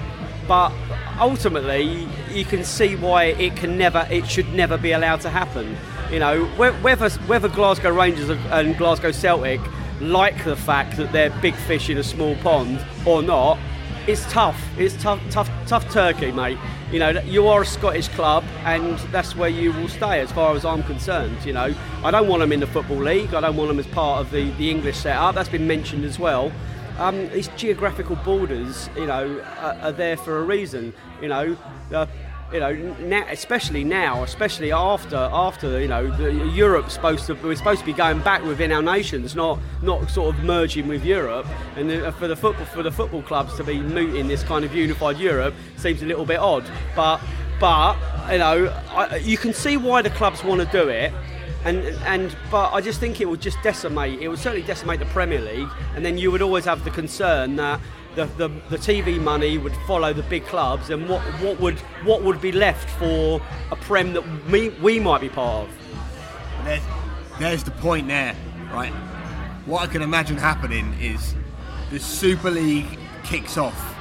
but 0.49 0.73
ultimately 1.21 2.09
you 2.31 2.45
can 2.45 2.65
see 2.65 2.97
why 2.97 3.25
it 3.25 3.57
can 3.57 3.77
never 3.77 4.07
it 4.11 4.27
should 4.27 4.53
never 4.55 4.79
be 4.79 4.93
allowed 4.93 5.21
to 5.23 5.31
happen. 5.31 5.77
You 6.11 6.19
know 6.19 6.45
whether 6.57 7.11
whether 7.11 7.49
Glasgow 7.49 7.91
Rangers 7.91 8.31
and 8.31 8.77
Glasgow 8.77 9.13
Celtic 9.13 9.61
like 10.01 10.45
the 10.45 10.57
fact 10.57 10.97
that 10.97 11.13
they're 11.13 11.31
big 11.43 11.55
fish 11.55 11.91
in 11.91 11.99
a 11.99 12.03
small 12.03 12.35
pond 12.37 12.85
or 13.05 13.23
not 13.23 13.59
it's 14.07 14.25
tough. 14.33 14.61
It's 14.79 15.01
tough, 15.01 15.21
tough, 15.31 15.51
tough 15.67 15.89
turkey, 15.91 16.33
mate. 16.33 16.59
You 16.91 16.99
know, 16.99 17.11
you 17.21 17.47
are 17.49 17.63
a 17.63 17.67
Scottish 17.67 18.09
club, 18.09 18.45
and 18.65 18.99
that's 19.13 19.37
where 19.37 19.49
you 19.49 19.73
will 19.73 19.89
stay, 19.89 20.21
as 20.21 20.33
far 20.33 20.57
as 20.57 20.65
I'm 20.65 20.83
concerned. 20.83 21.45
You 21.45 21.53
know, 21.53 21.75
I 22.03 22.11
don't 22.11 22.27
want 22.27 22.41
them 22.41 22.51
in 22.51 22.61
the 22.61 22.67
football 22.67 22.97
league. 22.97 23.35
I 23.35 23.41
don't 23.41 23.57
want 23.57 23.69
them 23.69 23.79
as 23.79 23.87
part 23.87 24.21
of 24.21 24.31
the, 24.31 24.51
the 24.53 24.71
English 24.71 24.97
setup. 24.97 25.35
That's 25.35 25.49
been 25.49 25.67
mentioned 25.67 26.05
as 26.05 26.19
well. 26.19 26.51
Um, 26.99 27.29
these 27.29 27.49
geographical 27.57 28.17
borders, 28.17 28.91
you 28.97 29.07
know, 29.07 29.41
are, 29.59 29.75
are 29.75 29.93
there 29.93 30.17
for 30.17 30.39
a 30.39 30.43
reason. 30.43 30.93
You 31.23 31.29
know, 31.29 31.57
uh, 31.93 32.07
you 32.53 32.61
know, 32.61 32.73
now, 33.01 33.27
especially 33.31 33.85
now, 33.85 34.23
especially 34.25 34.73
after 34.73 35.17
after 35.17 35.81
you 35.81 35.89
know, 35.89 36.11
the, 36.17 36.33
Europe's 36.49 36.95
supposed 36.95 37.27
to 37.27 37.35
we're 37.35 37.55
supposed 37.55 37.81
to 37.81 37.87
be 37.87 37.93
going 37.93 38.21
back 38.21 38.43
within 38.45 38.73
our 38.73 38.83
nations, 38.83 39.37
not 39.37 39.61
not 39.83 40.11
sort 40.11 40.35
of 40.35 40.45
merging 40.45 40.89
with 40.89 41.05
Europe. 41.05 41.47
And 41.77 41.89
the, 41.89 42.13
for 42.13 42.27
the 42.27 42.37
football 42.37 42.67
for 42.67 42.83
the 42.83 42.91
football 42.91 43.23
clubs 43.23 43.57
to 43.57 43.65
be 43.65 43.81
mooting 43.81 44.29
this 44.29 44.43
kind 44.43 44.65
of 44.65 44.75
unified 44.75 45.19
Europe 45.19 45.55
seems 45.77 46.03
a 46.03 46.07
little 46.07 46.27
bit 46.27 46.39
odd. 46.41 46.65
But 46.97 47.21
but 47.61 47.97
you 48.33 48.39
know, 48.39 48.67
I, 48.91 49.17
you 49.17 49.37
can 49.37 49.53
see 49.53 49.77
why 49.77 50.03
the 50.03 50.11
clubs 50.11 50.43
want 50.43 50.61
to 50.61 50.67
do 50.67 50.89
it. 50.89 51.13
And, 51.63 51.77
and 52.07 52.35
but 52.51 52.73
I 52.73 52.81
just 52.81 53.01
think 53.01 53.21
it 53.21 53.29
would 53.29 53.43
just 53.43 53.59
decimate. 53.63 54.19
It 54.21 54.29
would 54.29 54.39
certainly 54.39 54.67
decimate 54.67 54.99
the 54.99 55.05
Premier 55.07 55.41
League, 55.41 55.69
and 55.95 56.05
then 56.05 56.17
you 56.17 56.31
would 56.31 56.41
always 56.41 56.65
have 56.65 56.85
the 56.85 56.91
concern 56.91 57.57
that 57.57 57.81
the, 58.15 58.25
the, 58.37 58.49
the 58.69 58.77
TV 58.77 59.21
money 59.21 59.59
would 59.59 59.75
follow 59.87 60.13
the 60.13 60.23
big 60.25 60.45
clubs, 60.47 60.91
and 60.91 61.09
what, 61.09 61.21
what 61.41 61.61
would 61.61 61.79
what 62.05 62.23
would 62.23 62.41
be 62.41 62.53
left 62.53 62.89
for 62.91 63.41
a 63.71 63.77
prem 63.77 64.13
that 64.15 64.25
we, 64.49 64.71
we 64.81 64.99
might 64.99 65.21
be 65.21 65.29
part 65.29 65.69
of? 65.69 65.75
There's, 66.65 66.83
there's 67.39 67.65
the 67.65 67.71
point 67.71 68.09
there, 68.09 68.35
right? 68.73 68.93
What 69.67 69.83
I 69.83 69.87
can 69.87 70.03
imagine 70.03 70.37
happening 70.37 70.93
is 71.01 71.35
the 71.91 72.01
Super 72.01 72.51
League 72.51 72.99
kicks 73.23 73.57
off, 73.57 73.97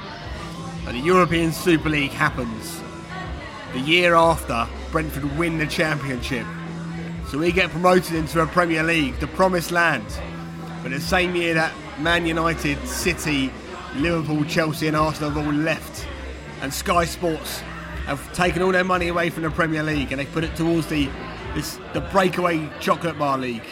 and 0.86 0.96
the 0.96 1.00
European 1.00 1.52
Super 1.52 1.88
League 1.88 2.12
happens. 2.12 2.80
The 3.72 3.80
year 3.80 4.14
after, 4.14 4.66
Brentford 4.90 5.38
win 5.38 5.58
the 5.58 5.66
championship. 5.66 6.46
So 7.28 7.38
we 7.38 7.52
get 7.52 7.70
promoted 7.70 8.16
into 8.16 8.40
a 8.40 8.46
Premier 8.48 8.82
League, 8.82 9.20
the 9.20 9.28
promised 9.28 9.70
land. 9.70 10.04
But 10.82 10.90
the 10.90 11.00
same 11.00 11.36
year 11.36 11.54
that 11.54 11.72
Man 12.00 12.26
United, 12.26 12.84
City, 12.88 13.52
Liverpool, 13.96 14.44
Chelsea, 14.44 14.86
and 14.86 14.96
Arsenal 14.96 15.30
have 15.30 15.46
all 15.46 15.52
left, 15.52 16.06
and 16.62 16.72
Sky 16.72 17.04
Sports 17.04 17.60
have 18.06 18.32
taken 18.32 18.62
all 18.62 18.72
their 18.72 18.84
money 18.84 19.08
away 19.08 19.30
from 19.30 19.42
the 19.42 19.50
Premier 19.50 19.82
League 19.82 20.10
and 20.10 20.20
they 20.20 20.26
put 20.26 20.42
it 20.42 20.54
towards 20.56 20.86
the 20.88 21.08
this 21.54 21.78
the 21.92 22.00
breakaway 22.00 22.68
chocolate 22.80 23.18
bar 23.18 23.38
league. 23.38 23.66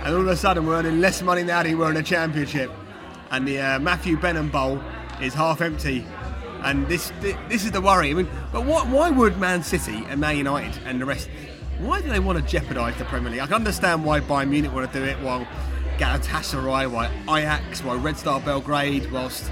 And 0.00 0.14
all 0.14 0.20
of 0.20 0.28
a 0.28 0.36
sudden, 0.36 0.66
we're 0.66 0.76
earning 0.76 1.00
less 1.00 1.22
money 1.22 1.42
now 1.42 1.62
than 1.62 1.72
we 1.72 1.78
were 1.78 1.88
in 1.88 1.94
the 1.94 2.02
Championship, 2.02 2.70
and 3.30 3.46
the 3.46 3.58
uh, 3.58 3.78
Matthew 3.80 4.16
Benham 4.16 4.50
Bowl 4.50 4.80
is 5.20 5.34
half 5.34 5.60
empty. 5.60 6.06
And 6.62 6.86
this 6.88 7.12
this 7.20 7.64
is 7.64 7.70
the 7.70 7.80
worry. 7.80 8.10
I 8.10 8.14
mean, 8.14 8.28
but 8.52 8.64
what, 8.64 8.88
why 8.88 9.10
would 9.10 9.38
Man 9.38 9.62
City 9.62 10.04
and 10.08 10.20
Man 10.20 10.36
United 10.36 10.82
and 10.84 11.00
the 11.00 11.04
rest? 11.04 11.28
Why 11.78 12.00
do 12.00 12.08
they 12.08 12.18
want 12.18 12.38
to 12.38 12.44
jeopardise 12.44 12.96
the 12.98 13.04
Premier 13.04 13.30
League? 13.30 13.40
I 13.40 13.46
can 13.46 13.54
understand 13.54 14.04
why 14.04 14.20
Bayern 14.20 14.50
Munich 14.50 14.72
want 14.72 14.92
to 14.92 14.98
do 14.98 15.04
it, 15.04 15.16
while 15.20 15.46
Galatasaray, 15.98 16.90
why 16.90 17.10
Ajax, 17.38 17.82
why 17.82 17.96
Red 17.96 18.16
Star 18.16 18.40
Belgrade, 18.40 19.10
whilst 19.10 19.50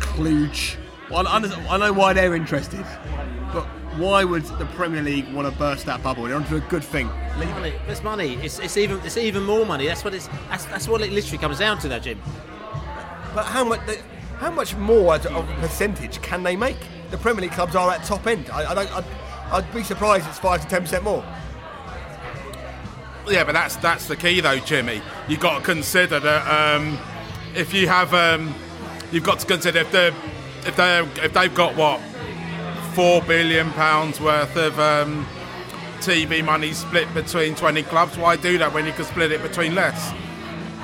Cluj. 0.00 0.76
Well, 1.10 1.26
I 1.26 1.38
I 1.68 1.76
know 1.78 1.92
why 1.92 2.12
they're 2.12 2.34
interested, 2.34 2.84
but 3.52 3.64
why 3.96 4.24
would 4.24 4.44
the 4.44 4.66
Premier 4.66 5.02
League 5.02 5.32
want 5.32 5.50
to 5.50 5.58
burst 5.58 5.86
that 5.86 6.02
bubble? 6.02 6.24
They're 6.24 6.36
onto 6.36 6.56
a 6.56 6.60
good 6.60 6.84
thing. 6.84 7.06
Money. 7.36 7.74
It's 7.88 8.02
money. 8.02 8.34
It's, 8.36 8.58
it's 8.58 8.76
even 8.76 9.00
it's 9.04 9.16
even 9.16 9.42
more 9.42 9.66
money. 9.66 9.86
That's 9.86 10.04
what 10.04 10.14
it's 10.14 10.28
that's, 10.48 10.64
that's 10.66 10.88
what 10.88 11.00
it 11.02 11.10
literally 11.10 11.38
comes 11.38 11.58
down 11.58 11.78
to, 11.80 11.88
though, 11.88 11.98
Jim. 11.98 12.20
But 13.34 13.46
how 13.46 13.64
much 13.64 13.80
how 14.38 14.50
much 14.50 14.76
more 14.76 15.14
of 15.14 15.26
a 15.26 15.54
percentage 15.60 16.20
can 16.22 16.42
they 16.42 16.56
make? 16.56 16.76
The 17.10 17.18
Premier 17.18 17.42
League 17.42 17.52
clubs 17.52 17.74
are 17.74 17.90
at 17.90 18.04
top 18.04 18.26
end. 18.26 18.50
I, 18.50 18.70
I 18.70 18.74
don't. 18.74 18.96
I'd, 18.96 19.04
I'd 19.50 19.74
be 19.74 19.82
surprised 19.82 20.26
it's 20.28 20.38
five 20.38 20.62
to 20.62 20.68
ten 20.68 20.82
percent 20.82 21.04
more. 21.04 21.24
Yeah, 23.28 23.44
but 23.44 23.52
that's 23.52 23.76
that's 23.76 24.06
the 24.06 24.16
key 24.16 24.40
though, 24.40 24.58
Jimmy. 24.58 25.00
You've 25.28 25.40
got 25.40 25.58
to 25.58 25.64
consider 25.64 26.18
that 26.20 26.76
um, 26.76 26.98
if 27.54 27.72
you 27.72 27.86
have, 27.88 28.12
um, 28.14 28.54
you've 29.12 29.24
got 29.24 29.38
to 29.40 29.46
consider 29.46 29.80
if 29.80 29.92
they 29.92 30.08
if 30.66 30.76
they 30.76 31.00
if 31.22 31.32
they've 31.32 31.54
got 31.54 31.76
what 31.76 32.00
four 32.94 33.22
billion 33.22 33.70
pounds 33.72 34.20
worth 34.20 34.56
of 34.56 34.78
um, 34.78 35.26
TV 36.00 36.44
money 36.44 36.72
split 36.72 37.12
between 37.14 37.54
twenty 37.54 37.84
clubs. 37.84 38.18
Why 38.18 38.36
do 38.36 38.58
that 38.58 38.72
when 38.72 38.86
you 38.86 38.92
can 38.92 39.04
split 39.04 39.30
it 39.30 39.42
between 39.42 39.74
less? 39.74 40.12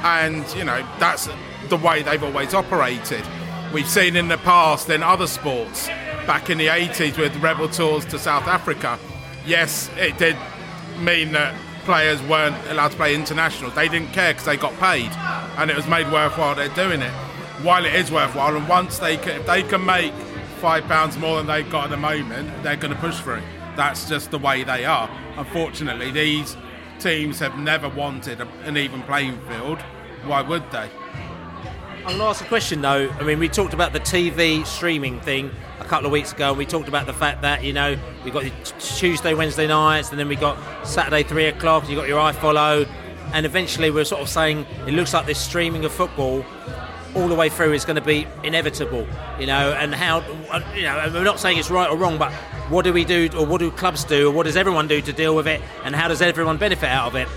And 0.05 0.47
you 0.55 0.64
know 0.64 0.86
that's 1.01 1.28
the 1.68 1.76
way 1.76 2.03
they've 2.03 2.22
always 2.22 2.55
operated. 2.55 3.24
We've 3.72 3.89
seen 3.89 4.16
in 4.16 4.28
the 4.28 4.39
past 4.39 4.89
in 4.89 5.03
other 5.03 5.26
sports, 5.26 5.89
back 6.26 6.49
in 6.49 6.57
the 6.57 6.68
80s 6.68 7.18
with 7.18 7.36
rebel 7.36 7.68
tours 7.68 8.07
to 8.07 8.18
South 8.18 8.47
Africa. 8.47 8.99
Yes, 9.45 9.91
it 9.99 10.16
did 10.16 10.36
mean 11.01 11.32
that 11.32 11.55
players 11.89 12.22
weren't 12.24 12.55
allowed 12.68 12.91
to 12.91 12.97
play 12.99 13.14
internationals. 13.14 13.74
They 13.74 13.89
didn't 13.89 14.12
care 14.12 14.34
because 14.34 14.45
they 14.45 14.59
got 14.59 14.78
paid, 14.78 15.11
and 15.57 15.70
it 15.70 15.76
was 15.76 15.89
made 15.89 16.12
worthwhile. 16.12 16.55
They're 16.55 16.68
doing 16.74 17.01
it. 17.01 17.11
While 17.62 17.86
it 17.86 17.95
is 17.95 18.12
worthwhile, 18.12 18.55
and 18.55 18.68
once 18.68 18.99
they 18.99 19.16
can, 19.16 19.41
if 19.41 19.47
they 19.47 19.62
can 19.62 19.86
make 19.86 20.12
five 20.61 20.84
pounds 20.84 21.16
more 21.16 21.39
than 21.39 21.47
they've 21.47 21.70
got 21.70 21.84
at 21.84 21.91
the 21.91 21.97
moment, 21.97 22.62
they're 22.62 22.76
going 22.76 22.93
to 22.93 23.01
push 23.01 23.18
for 23.18 23.39
it. 23.39 23.43
That's 23.74 24.07
just 24.07 24.30
the 24.30 24.39
way 24.39 24.64
they 24.64 24.84
are. 24.84 25.09
Unfortunately, 25.39 26.11
these 26.11 26.59
teams 27.01 27.39
have 27.39 27.59
never 27.59 27.89
wanted 27.89 28.43
an 28.43 28.76
even 28.76 29.03
playing 29.05 29.41
field. 29.49 29.80
Why 30.26 30.43
would 30.43 30.70
they? 30.70 30.91
To 32.07 32.22
ask 32.22 32.45
a 32.45 32.49
question 32.49 32.82
though. 32.82 33.09
I 33.09 33.22
mean, 33.22 33.39
we 33.39 33.49
talked 33.49 33.72
about 33.72 33.95
the 33.95 34.01
TV 34.01 34.66
streaming 34.66 35.20
thing 35.20 35.51
a 35.80 35.84
couple 35.84 36.06
of 36.06 36.12
weeks 36.12 36.32
ago, 36.32 36.50
and 36.50 36.58
we 36.58 36.66
talked 36.66 36.88
about 36.88 37.06
the 37.06 37.12
fact 37.12 37.42
that 37.42 37.62
you 37.62 37.72
know 37.72 37.96
we 38.24 38.30
got 38.30 38.44
Tuesday, 38.78 39.34
Wednesday 39.34 39.66
nights, 39.66 40.10
and 40.10 40.18
then 40.18 40.28
we 40.28 40.36
got 40.36 40.58
Saturday 40.86 41.22
three 41.22 41.46
o'clock. 41.46 41.88
You 41.88 41.96
got 41.96 42.08
your 42.08 42.20
iFollow, 42.20 42.88
and 43.32 43.46
eventually 43.46 43.90
we're 43.90 44.04
sort 44.04 44.20
of 44.20 44.28
saying 44.28 44.66
it 44.86 44.94
looks 44.94 45.14
like 45.14 45.26
this 45.26 45.38
streaming 45.38 45.84
of 45.84 45.92
football 45.92 46.44
all 47.14 47.26
the 47.26 47.34
way 47.34 47.48
through 47.48 47.72
is 47.72 47.84
going 47.84 47.96
to 47.96 48.02
be 48.02 48.26
inevitable. 48.44 49.06
You 49.38 49.46
know, 49.46 49.72
and 49.72 49.94
how 49.94 50.20
you 50.74 50.82
know 50.82 51.10
we're 51.12 51.24
not 51.24 51.40
saying 51.40 51.58
it's 51.58 51.70
right 51.70 51.88
or 51.88 51.96
wrong, 51.96 52.18
but 52.18 52.32
what 52.70 52.84
do 52.84 52.92
we 52.92 53.04
do, 53.04 53.28
or 53.36 53.46
what 53.46 53.60
do 53.60 53.70
clubs 53.70 54.04
do, 54.04 54.28
or 54.28 54.32
what 54.32 54.44
does 54.44 54.56
everyone 54.56 54.88
do 54.88 55.00
to 55.00 55.12
deal 55.12 55.34
with 55.34 55.46
it, 55.46 55.60
and 55.84 55.94
how 55.94 56.08
does 56.08 56.20
everyone 56.20 56.58
benefit 56.58 56.88
out 56.88 57.06
of 57.06 57.14
it? 57.16 57.28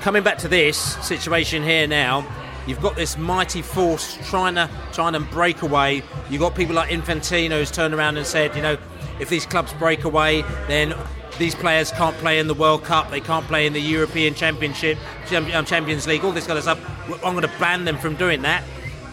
Coming 0.00 0.22
back 0.22 0.38
to 0.38 0.48
this 0.48 0.78
situation 1.04 1.62
here 1.62 1.86
now 1.86 2.26
You've 2.68 2.82
got 2.82 2.96
this 2.96 3.16
mighty 3.16 3.62
force 3.62 4.18
trying 4.28 4.54
to 4.56 4.68
trying 4.92 5.14
to 5.14 5.20
break 5.20 5.62
away. 5.62 6.02
You've 6.28 6.42
got 6.42 6.54
people 6.54 6.74
like 6.74 6.90
Infantino 6.90 7.58
who's 7.58 7.70
turned 7.70 7.94
around 7.94 8.18
and 8.18 8.26
said, 8.26 8.54
you 8.54 8.60
know, 8.60 8.76
if 9.18 9.30
these 9.30 9.46
clubs 9.46 9.72
break 9.72 10.04
away, 10.04 10.42
then 10.68 10.94
these 11.38 11.54
players 11.54 11.90
can't 11.92 12.16
play 12.18 12.38
in 12.38 12.46
the 12.46 12.54
World 12.54 12.84
Cup, 12.84 13.10
they 13.10 13.20
can't 13.20 13.46
play 13.46 13.66
in 13.66 13.72
the 13.72 13.80
European 13.80 14.34
Championship, 14.34 14.98
um, 15.34 15.64
Champions 15.64 16.06
League, 16.06 16.24
all 16.24 16.32
this 16.32 16.46
kind 16.46 16.58
of 16.58 16.64
stuff. 16.64 16.78
I'm 17.24 17.32
going 17.32 17.42
to 17.42 17.58
ban 17.58 17.84
them 17.84 17.96
from 17.96 18.16
doing 18.16 18.42
that, 18.42 18.62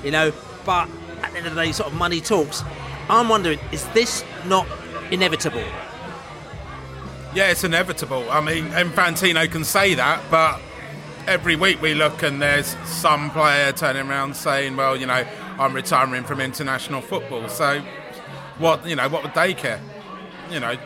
you 0.04 0.12
know. 0.12 0.34
But 0.66 0.90
at 1.22 1.32
the 1.32 1.38
end 1.38 1.48
of 1.48 1.56
the 1.56 1.64
day, 1.64 1.72
sort 1.72 1.92
of 1.92 1.98
money 1.98 2.20
talks. 2.20 2.64
I'm 3.10 3.30
wondering, 3.30 3.60
is 3.72 3.86
this 3.90 4.26
not 4.46 4.68
inevitable? 5.12 5.64
Yeah, 7.34 7.52
it's 7.52 7.64
inevitable. 7.64 8.26
I 8.30 8.42
mean, 8.42 8.66
Infantino 8.70 9.50
can 9.50 9.64
say 9.64 9.94
that, 9.94 10.22
but 10.32 10.60
every 11.28 11.56
week 11.56 11.82
we 11.82 11.94
look 11.94 12.24
and 12.24 12.42
there's 12.42 12.76
some 12.86 13.32
player 13.32 13.72
turning 13.72 14.10
around 14.10 14.36
saying, 14.36 14.76
"Well, 14.76 14.96
you 14.96 15.06
know, 15.06 15.26
I'm 15.60 15.74
retiring 15.74 16.24
from 16.24 16.40
international 16.42 17.02
football." 17.02 17.48
So, 17.50 17.82
what 18.58 18.86
you 18.86 18.96
know, 18.96 19.08
what 19.10 19.24
would 19.24 19.34
they 19.34 19.54
care? 19.54 19.82
You 20.52 20.60
know, 20.60 20.78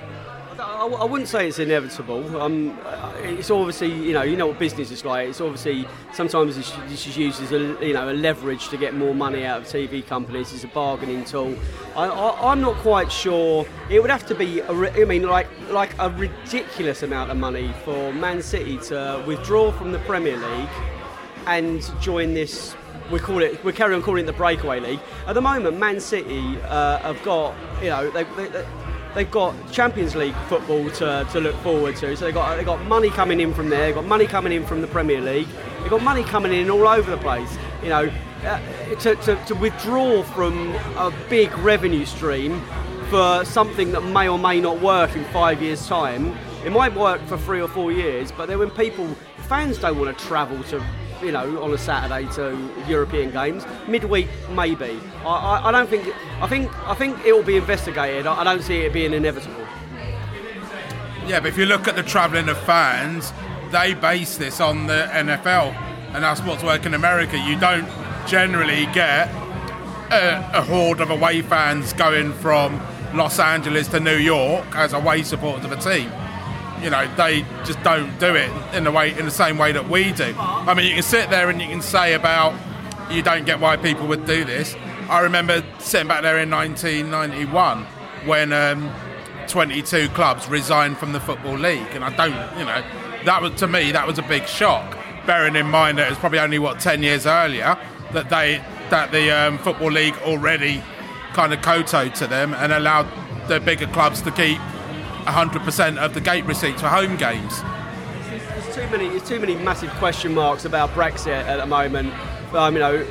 I, 0.59 0.85
I 0.85 1.03
wouldn't 1.05 1.29
say 1.29 1.47
it's 1.47 1.59
inevitable. 1.59 2.41
Um, 2.41 2.77
it's 3.17 3.49
obviously, 3.49 3.91
you 3.91 4.13
know, 4.13 4.23
you 4.23 4.37
know 4.37 4.47
what 4.47 4.59
business 4.59 4.91
is 4.91 5.05
like. 5.05 5.29
It's 5.29 5.41
obviously 5.41 5.87
sometimes 6.13 6.55
this 6.55 7.07
is 7.07 7.17
used 7.17 7.41
as 7.41 7.51
a, 7.51 7.77
you 7.85 7.93
know, 7.93 8.09
a 8.09 8.13
leverage 8.13 8.69
to 8.69 8.77
get 8.77 8.93
more 8.93 9.13
money 9.13 9.45
out 9.45 9.61
of 9.61 9.67
TV 9.67 10.05
companies. 10.05 10.53
It's 10.53 10.63
a 10.63 10.67
bargaining 10.67 11.25
tool. 11.25 11.55
I, 11.95 12.51
am 12.51 12.61
not 12.61 12.75
quite 12.77 13.11
sure. 13.11 13.65
It 13.89 14.01
would 14.01 14.11
have 14.11 14.25
to 14.27 14.35
be, 14.35 14.59
a, 14.59 14.71
I 14.71 15.05
mean, 15.05 15.23
like 15.23 15.47
like 15.69 15.95
a 15.99 16.09
ridiculous 16.09 17.03
amount 17.03 17.31
of 17.31 17.37
money 17.37 17.73
for 17.83 18.11
Man 18.13 18.41
City 18.41 18.77
to 18.89 19.23
withdraw 19.25 19.71
from 19.71 19.91
the 19.91 19.99
Premier 19.99 20.37
League 20.37 20.69
and 21.47 21.81
join 22.01 22.33
this 22.33 22.75
we 23.11 23.19
call 23.19 23.41
it 23.41 23.63
we 23.63 23.73
carry 23.73 23.95
on 23.95 24.01
calling 24.03 24.23
it 24.23 24.27
the 24.27 24.33
breakaway 24.33 24.79
league. 24.79 24.99
At 25.27 25.33
the 25.33 25.41
moment, 25.41 25.77
Man 25.77 25.99
City 25.99 26.57
uh, 26.63 26.99
have 26.99 27.21
got 27.23 27.55
you 27.81 27.89
know 27.89 28.09
they, 28.11 28.23
they, 28.23 28.65
they've 29.15 29.29
got 29.29 29.53
Champions 29.71 30.15
League 30.15 30.35
football 30.47 30.89
to, 30.91 31.27
to 31.31 31.39
look 31.39 31.55
forward 31.57 31.95
to. 31.97 32.15
So 32.15 32.25
they've 32.25 32.33
got, 32.33 32.55
they've 32.55 32.65
got 32.65 32.83
money 32.85 33.09
coming 33.09 33.39
in 33.39 33.53
from 33.53 33.69
there, 33.69 33.87
they've 33.87 33.95
got 33.95 34.05
money 34.05 34.27
coming 34.27 34.53
in 34.53 34.65
from 34.65 34.81
the 34.81 34.87
Premier 34.87 35.21
League, 35.21 35.47
they've 35.81 35.89
got 35.89 36.03
money 36.03 36.23
coming 36.23 36.53
in 36.53 36.69
all 36.69 36.87
over 36.87 37.09
the 37.09 37.17
place. 37.17 37.57
You 37.83 37.89
know, 37.89 38.11
uh, 38.43 38.59
to, 38.95 39.15
to, 39.15 39.35
to 39.45 39.55
withdraw 39.55 40.23
from 40.23 40.73
a 40.97 41.13
big 41.29 41.55
revenue 41.57 42.05
stream 42.05 42.61
for 43.09 43.43
something 43.43 43.91
that 43.91 44.01
may 44.01 44.29
or 44.29 44.39
may 44.39 44.61
not 44.61 44.79
work 44.81 45.15
in 45.15 45.23
five 45.25 45.61
years' 45.61 45.87
time. 45.87 46.37
It 46.63 46.71
might 46.71 46.93
work 46.93 47.21
for 47.25 47.37
three 47.37 47.61
or 47.61 47.67
four 47.67 47.91
years, 47.91 48.31
but 48.31 48.47
then 48.47 48.59
when 48.59 48.69
people, 48.69 49.07
fans 49.47 49.77
don't 49.77 49.97
want 49.97 50.17
to 50.17 50.25
travel 50.25 50.61
to 50.65 50.83
you 51.21 51.31
know, 51.31 51.61
on 51.61 51.73
a 51.73 51.77
Saturday 51.77 52.31
to 52.33 52.57
European 52.87 53.31
games. 53.31 53.65
Midweek, 53.87 54.27
maybe. 54.51 54.99
I, 55.23 55.27
I, 55.27 55.69
I 55.69 55.71
don't 55.71 55.89
think. 55.89 56.07
I 56.41 56.47
think. 56.47 56.87
I 56.87 56.93
think 56.93 57.25
it 57.25 57.33
will 57.33 57.43
be 57.43 57.57
investigated. 57.57 58.27
I, 58.27 58.41
I 58.41 58.43
don't 58.43 58.61
see 58.61 58.81
it 58.81 58.93
being 58.93 59.13
inevitable. 59.13 59.65
Yeah, 61.27 61.39
but 61.39 61.47
if 61.47 61.57
you 61.57 61.65
look 61.65 61.87
at 61.87 61.95
the 61.95 62.03
travelling 62.03 62.49
of 62.49 62.57
fans, 62.61 63.31
they 63.71 63.93
base 63.93 64.37
this 64.37 64.59
on 64.59 64.87
the 64.87 65.07
NFL, 65.11 65.73
and 66.13 66.23
that's 66.23 66.41
what's 66.41 66.63
working 66.63 66.87
in 66.87 66.93
America. 66.95 67.37
You 67.37 67.59
don't 67.59 67.87
generally 68.27 68.85
get 68.87 69.27
a, 70.11 70.51
a 70.53 70.61
horde 70.61 71.01
of 71.01 71.11
away 71.11 71.41
fans 71.41 71.93
going 71.93 72.33
from 72.33 72.81
Los 73.13 73.39
Angeles 73.39 73.87
to 73.89 73.99
New 73.99 74.17
York 74.17 74.65
as 74.75 74.93
away 74.93 75.23
supporters 75.23 75.65
of 75.65 75.71
a 75.71 75.77
team 75.77 76.11
you 76.81 76.89
know 76.89 77.07
they 77.15 77.41
just 77.65 77.81
don't 77.83 78.17
do 78.19 78.35
it 78.35 78.49
in 78.73 78.83
the 78.83 78.91
way 78.91 79.17
in 79.17 79.25
the 79.25 79.31
same 79.31 79.57
way 79.57 79.71
that 79.71 79.89
we 79.89 80.11
do. 80.11 80.33
I 80.37 80.73
mean, 80.73 80.85
you 80.87 80.93
can 80.93 81.03
sit 81.03 81.29
there 81.29 81.49
and 81.49 81.61
you 81.61 81.67
can 81.67 81.81
say 81.81 82.13
about 82.13 82.53
you 83.11 83.21
don't 83.21 83.45
get 83.45 83.59
why 83.59 83.77
people 83.77 84.07
would 84.07 84.25
do 84.25 84.45
this. 84.45 84.75
I 85.09 85.21
remember 85.21 85.63
sitting 85.79 86.07
back 86.07 86.21
there 86.21 86.37
in 86.37 86.49
1991 86.51 87.83
when 88.25 88.53
um, 88.53 88.93
22 89.47 90.09
clubs 90.09 90.47
resigned 90.47 90.97
from 90.97 91.13
the 91.13 91.19
football 91.19 91.57
league, 91.57 91.87
and 91.91 92.03
I 92.03 92.15
don't, 92.15 92.59
you 92.59 92.65
know, 92.65 92.83
that 93.25 93.41
was 93.41 93.55
to 93.55 93.67
me 93.67 93.91
that 93.91 94.05
was 94.05 94.19
a 94.19 94.23
big 94.23 94.45
shock. 94.45 94.97
Bearing 95.25 95.55
in 95.55 95.67
mind 95.67 95.97
that 95.97 96.07
it 96.07 96.09
was 96.09 96.19
probably 96.19 96.39
only 96.39 96.59
what 96.59 96.79
10 96.79 97.03
years 97.03 97.25
earlier 97.25 97.77
that 98.13 98.29
they 98.29 98.63
that 98.89 99.11
the 99.11 99.29
um, 99.29 99.57
football 99.59 99.91
league 99.91 100.15
already 100.23 100.81
kind 101.33 101.53
of 101.53 101.61
kowtowed 101.61 102.15
to 102.15 102.25
them 102.25 102.53
and 102.55 102.73
allowed 102.73 103.07
the 103.47 103.59
bigger 103.59 103.87
clubs 103.87 104.21
to 104.21 104.31
keep 104.31 104.59
100% 105.29 105.97
of 105.97 106.13
the 106.13 106.21
gate 106.21 106.45
receipts 106.45 106.81
for 106.81 106.87
home 106.87 107.15
games. 107.17 107.61
There's 108.29 108.75
too 108.75 108.87
many, 108.89 109.09
there's 109.09 109.27
too 109.27 109.39
many 109.39 109.55
massive 109.55 109.89
question 109.91 110.33
marks 110.33 110.65
about 110.65 110.89
Brexit 110.91 111.27
at 111.27 111.57
the 111.57 111.65
moment. 111.65 112.13
Um, 112.53 112.73
you 112.73 112.79
know, 112.79 113.05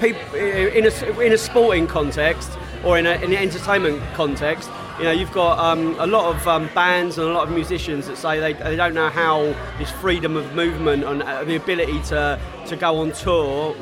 people 0.00 0.34
in 0.34 0.86
a, 0.86 1.20
in 1.20 1.32
a 1.32 1.38
sporting 1.38 1.86
context 1.86 2.50
or 2.84 2.98
in, 2.98 3.06
a, 3.06 3.12
in 3.12 3.32
an 3.32 3.34
entertainment 3.34 4.02
context, 4.14 4.70
you 4.98 5.04
know, 5.04 5.10
you've 5.10 5.32
got 5.32 5.58
um, 5.58 5.94
a 5.98 6.06
lot 6.06 6.34
of 6.34 6.46
um, 6.48 6.68
bands 6.74 7.18
and 7.18 7.28
a 7.28 7.32
lot 7.32 7.48
of 7.48 7.54
musicians 7.54 8.06
that 8.06 8.16
say 8.16 8.40
they, 8.40 8.54
they 8.54 8.76
don't 8.76 8.94
know 8.94 9.10
how 9.10 9.42
this 9.78 9.90
freedom 9.90 10.36
of 10.36 10.54
movement 10.54 11.04
and 11.04 11.22
uh, 11.22 11.44
the 11.44 11.56
ability 11.56 12.00
to, 12.04 12.40
to 12.66 12.76
go 12.76 13.00
on 13.00 13.12
tour 13.12 13.74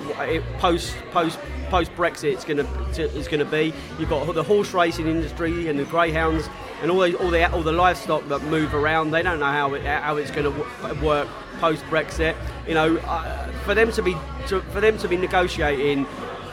post 0.58 0.96
post 1.12 1.38
post 1.68 1.94
Brexit 1.96 2.36
is 2.36 2.44
going 2.44 2.58
to 2.58 3.02
is 3.02 3.28
going 3.28 3.40
to 3.40 3.44
be. 3.44 3.72
You've 3.98 4.08
got 4.08 4.32
the 4.34 4.42
horse 4.42 4.72
racing 4.72 5.06
industry 5.06 5.68
and 5.68 5.78
the 5.78 5.84
greyhounds 5.84 6.48
and 6.82 6.90
all 6.90 7.00
the 7.00 7.14
all 7.16 7.30
the 7.30 7.52
all 7.52 7.62
the 7.62 7.72
livestock 7.72 8.28
that 8.28 8.42
move 8.44 8.74
around. 8.74 9.10
They 9.10 9.22
don't 9.22 9.38
know 9.38 9.46
how 9.46 9.74
it, 9.74 9.84
how 9.84 10.16
it's 10.16 10.30
going 10.30 10.52
to 10.52 11.04
work 11.04 11.28
post 11.60 11.84
Brexit. 11.84 12.36
You 12.66 12.74
know, 12.74 12.96
uh, 12.98 13.50
for 13.64 13.74
them 13.74 13.92
to 13.92 14.02
be 14.02 14.16
to, 14.48 14.60
for 14.72 14.80
them 14.80 14.98
to 14.98 15.08
be 15.08 15.16
negotiating 15.16 16.06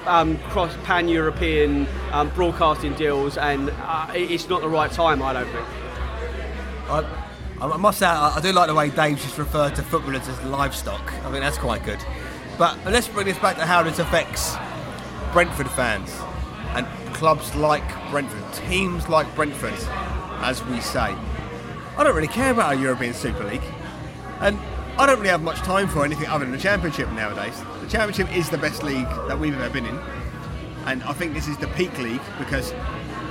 um, 0.06 0.38
cross 0.50 0.76
pan 0.84 1.08
European 1.08 1.88
um, 2.12 2.30
broadcasting 2.30 2.94
deals, 2.96 3.38
and 3.38 3.70
uh, 3.70 4.12
it's 4.14 4.50
not 4.50 4.62
the 4.62 4.70
right 4.70 4.92
time. 4.92 5.22
I 5.22 5.34
don't 5.34 5.50
think. 5.50 5.66
I, 6.90 7.06
I 7.62 7.78
must 7.78 8.00
say, 8.00 8.08
I 8.08 8.40
do 8.42 8.52
like 8.52 8.68
the 8.68 8.74
way 8.74 8.90
Dave's 8.90 9.22
just 9.22 9.38
referred 9.38 9.76
to 9.76 9.84
footballers 9.84 10.28
as 10.28 10.42
livestock. 10.46 11.14
I 11.14 11.32
think 11.32 11.42
that's 11.42 11.60
quite 11.60 11.86
good. 11.86 12.00
But 12.58 12.78
let's 12.86 13.08
bring 13.08 13.28
this 13.28 13.38
back 13.38 13.58
to 13.58 13.66
how 13.66 13.84
this 13.84 14.00
affects 14.00 14.56
Brentford 15.32 15.70
fans 15.70 16.12
and 16.74 16.88
clubs 17.22 17.54
like 17.54 17.84
Brentford, 18.10 18.52
teams 18.68 19.08
like 19.08 19.28
Brentford 19.36 19.76
as 20.42 20.66
we 20.66 20.82
say. 20.82 21.16
I 21.96 22.04
don't 22.04 22.16
really 22.16 22.28
care 22.28 22.50
about 22.50 22.74
a 22.74 22.80
European 22.80 23.14
Super 23.14 23.44
League, 23.44 23.62
and 24.40 24.58
I 24.98 25.06
don't 25.06 25.20
really 25.20 25.30
have 25.30 25.44
much 25.44 25.60
time 25.60 25.88
for 25.88 26.04
anything 26.04 26.26
other 26.26 26.46
than 26.46 26.52
the 26.52 26.58
Championship 26.58 27.12
nowadays. 27.12 27.62
The 27.82 27.88
Championship 27.88 28.36
is 28.36 28.50
the 28.50 28.58
best 28.58 28.82
league 28.82 29.08
that 29.28 29.40
we've 29.40 29.54
ever 29.54 29.70
been 29.70 29.86
in, 29.86 30.00
and 30.88 31.04
I 31.04 31.14
think 31.14 31.36
this 31.36 31.48
is 31.48 31.60
the 31.60 31.68
peak 31.68 31.96
league 32.00 32.24
because 32.40 32.72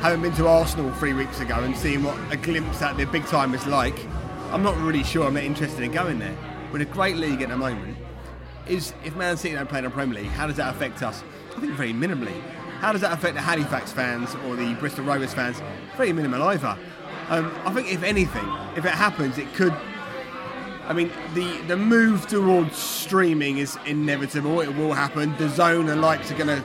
having 0.03 0.23
been 0.23 0.35
to 0.35 0.47
Arsenal 0.47 0.95
three 0.95 1.13
weeks 1.13 1.41
ago 1.41 1.57
and 1.57 1.77
seeing 1.77 2.05
what 2.05 2.17
a 2.33 2.37
glimpse 2.37 2.81
at 2.83 2.97
the 2.97 3.07
big 3.07 3.27
time 3.27 3.57
is 3.57 3.67
like, 3.67 3.99
I'm 4.53 4.63
not 4.63 4.77
really 4.77 5.03
sure 5.03 5.27
I'm 5.27 5.37
interested 5.37 5.83
in 5.83 5.91
going 5.91 6.21
there. 6.21 6.37
We're 6.73 6.83
a 6.83 6.85
great 6.85 7.17
league 7.17 7.43
at 7.43 7.49
the 7.49 7.57
moment. 7.57 7.97
Is 8.69 8.95
if 9.05 9.17
Man 9.17 9.37
City 9.37 9.57
don't 9.57 9.69
play 9.69 9.79
in 9.79 9.85
the 9.85 9.91
Premier 9.91 10.23
League, 10.23 10.31
how 10.31 10.47
does 10.47 10.59
that 10.59 10.73
affect 10.73 11.03
us? 11.03 11.25
I 11.57 11.59
think 11.59 11.73
very 11.73 11.93
minimally. 11.93 12.41
How 12.81 12.93
does 12.93 13.03
that 13.03 13.13
affect 13.13 13.35
the 13.35 13.43
Halifax 13.43 13.93
fans 13.93 14.35
or 14.47 14.57
the 14.57 14.73
Bristol 14.77 15.05
Rovers 15.05 15.35
fans? 15.35 15.61
Very 15.99 16.15
minimal 16.15 16.43
either. 16.45 16.79
Um, 17.29 17.55
I 17.67 17.75
think 17.75 17.93
if 17.93 18.03
anything, 18.03 18.49
if 18.75 18.87
it 18.87 18.93
happens, 18.93 19.37
it 19.37 19.53
could. 19.53 19.75
I 20.87 20.95
mean, 20.95 21.13
the 21.35 21.61
the 21.69 21.77
move 21.77 22.27
towards 22.27 22.77
streaming 22.79 23.59
is 23.59 23.79
inevitable. 23.85 24.63
It 24.63 24.75
will 24.77 24.95
happen. 24.95 25.37
The 25.37 25.51
Zone 25.51 25.91
and 25.91 26.01
likes 26.01 26.33
are 26.33 26.37
going 26.37 26.47
to 26.47 26.65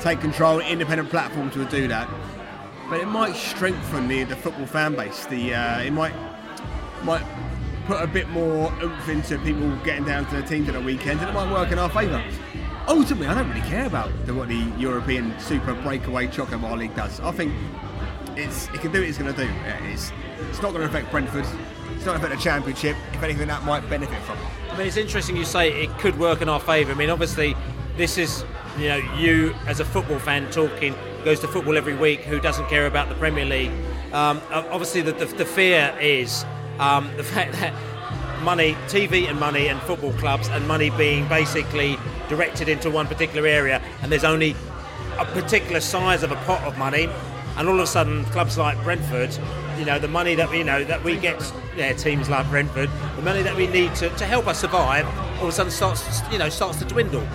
take 0.00 0.20
control. 0.20 0.60
Independent 0.60 1.10
platforms 1.10 1.54
will 1.54 1.66
do 1.66 1.86
that, 1.88 2.08
but 2.88 2.98
it 2.98 3.06
might 3.06 3.36
strengthen 3.36 4.08
the, 4.08 4.24
the 4.24 4.36
football 4.36 4.66
fan 4.66 4.94
base. 4.96 5.26
The 5.26 5.54
uh, 5.54 5.80
it 5.80 5.92
might 5.92 6.14
might 7.04 7.22
put 7.86 8.02
a 8.02 8.06
bit 8.06 8.30
more 8.30 8.72
oomph 8.82 9.08
into 9.10 9.38
people 9.40 9.76
getting 9.84 10.04
down 10.06 10.24
to 10.30 10.36
the 10.36 10.42
teams 10.42 10.68
at 10.68 10.74
the 10.74 10.80
weekend, 10.80 11.20
and 11.20 11.28
it 11.28 11.32
might 11.32 11.52
work 11.52 11.70
in 11.70 11.78
our 11.78 11.90
favour. 11.90 12.24
Ultimately, 12.90 13.28
I 13.28 13.34
don't 13.34 13.48
really 13.48 13.68
care 13.68 13.86
about 13.86 14.10
the, 14.26 14.34
what 14.34 14.48
the 14.48 14.72
European 14.76 15.38
Super 15.38 15.74
Breakaway 15.74 16.26
Chocolate 16.26 16.60
Bar 16.60 16.76
League 16.76 16.96
does. 16.96 17.20
I 17.20 17.30
think 17.30 17.54
it's 18.34 18.66
it 18.70 18.80
can 18.80 18.90
do 18.90 18.98
what 18.98 19.08
it's 19.08 19.16
going 19.16 19.32
to 19.32 19.46
do. 19.46 19.48
It's 19.84 20.10
it's 20.48 20.60
not 20.60 20.72
going 20.72 20.80
to 20.80 20.88
affect 20.88 21.08
Brentford. 21.12 21.44
It's 21.44 22.04
not 22.04 22.18
going 22.18 22.20
to 22.20 22.26
affect 22.26 22.34
the 22.34 22.42
Championship. 22.42 22.96
If 23.12 23.22
anything, 23.22 23.46
that 23.46 23.62
might 23.62 23.88
benefit 23.88 24.20
from 24.22 24.38
it. 24.38 24.44
I 24.72 24.76
mean, 24.76 24.88
it's 24.88 24.96
interesting 24.96 25.36
you 25.36 25.44
say 25.44 25.84
it 25.84 25.96
could 25.98 26.18
work 26.18 26.42
in 26.42 26.48
our 26.48 26.58
favour. 26.58 26.90
I 26.90 26.96
mean, 26.96 27.10
obviously, 27.10 27.54
this 27.96 28.18
is 28.18 28.44
you 28.76 28.88
know 28.88 28.96
you 29.16 29.54
as 29.68 29.78
a 29.78 29.84
football 29.84 30.18
fan 30.18 30.50
talking 30.50 30.96
goes 31.24 31.38
to 31.40 31.48
football 31.48 31.76
every 31.76 31.94
week 31.94 32.22
who 32.22 32.40
doesn't 32.40 32.66
care 32.66 32.88
about 32.88 33.08
the 33.08 33.14
Premier 33.14 33.44
League. 33.44 33.70
Um, 34.12 34.40
obviously, 34.50 35.02
the, 35.02 35.12
the, 35.12 35.26
the, 35.26 35.44
fear 35.44 35.96
is 36.00 36.44
um, 36.80 37.08
the 37.16 37.22
fact 37.22 37.52
that 37.52 37.72
money, 38.42 38.74
TV 38.88 39.28
and 39.30 39.38
money, 39.38 39.68
and 39.68 39.80
football 39.82 40.12
clubs 40.14 40.48
and 40.48 40.66
money 40.66 40.90
being 40.90 41.28
basically 41.28 41.96
directed 42.30 42.68
into 42.68 42.90
one 42.90 43.06
particular 43.06 43.46
area, 43.46 43.82
and 44.00 44.10
there's 44.10 44.24
only 44.24 44.56
a 45.18 45.24
particular 45.26 45.80
size 45.80 46.22
of 46.22 46.32
a 46.32 46.36
pot 46.36 46.62
of 46.62 46.78
money 46.78 47.08
and 47.56 47.68
all 47.68 47.74
of 47.74 47.80
a 47.82 47.86
sudden 47.86 48.24
clubs 48.26 48.56
like 48.56 48.80
Brentford, 48.82 49.36
you 49.76 49.84
know, 49.84 49.98
the 49.98 50.08
money 50.08 50.34
that 50.36 50.48
we 50.48 50.58
you 50.58 50.64
know 50.64 50.84
that 50.84 51.02
we 51.02 51.16
get, 51.16 51.52
yeah, 51.76 51.92
teams 51.92 52.30
like 52.30 52.48
Brentford, 52.48 52.88
the 53.16 53.22
money 53.22 53.42
that 53.42 53.56
we 53.56 53.66
need 53.66 53.94
to, 53.96 54.08
to 54.10 54.24
help 54.24 54.46
us 54.46 54.60
survive, 54.60 55.06
all 55.38 55.42
of 55.42 55.48
a 55.48 55.52
sudden 55.52 55.72
starts 55.72 56.22
you 56.32 56.38
know 56.38 56.48
starts 56.48 56.78
to 56.78 56.84
dwindle. 56.84 57.26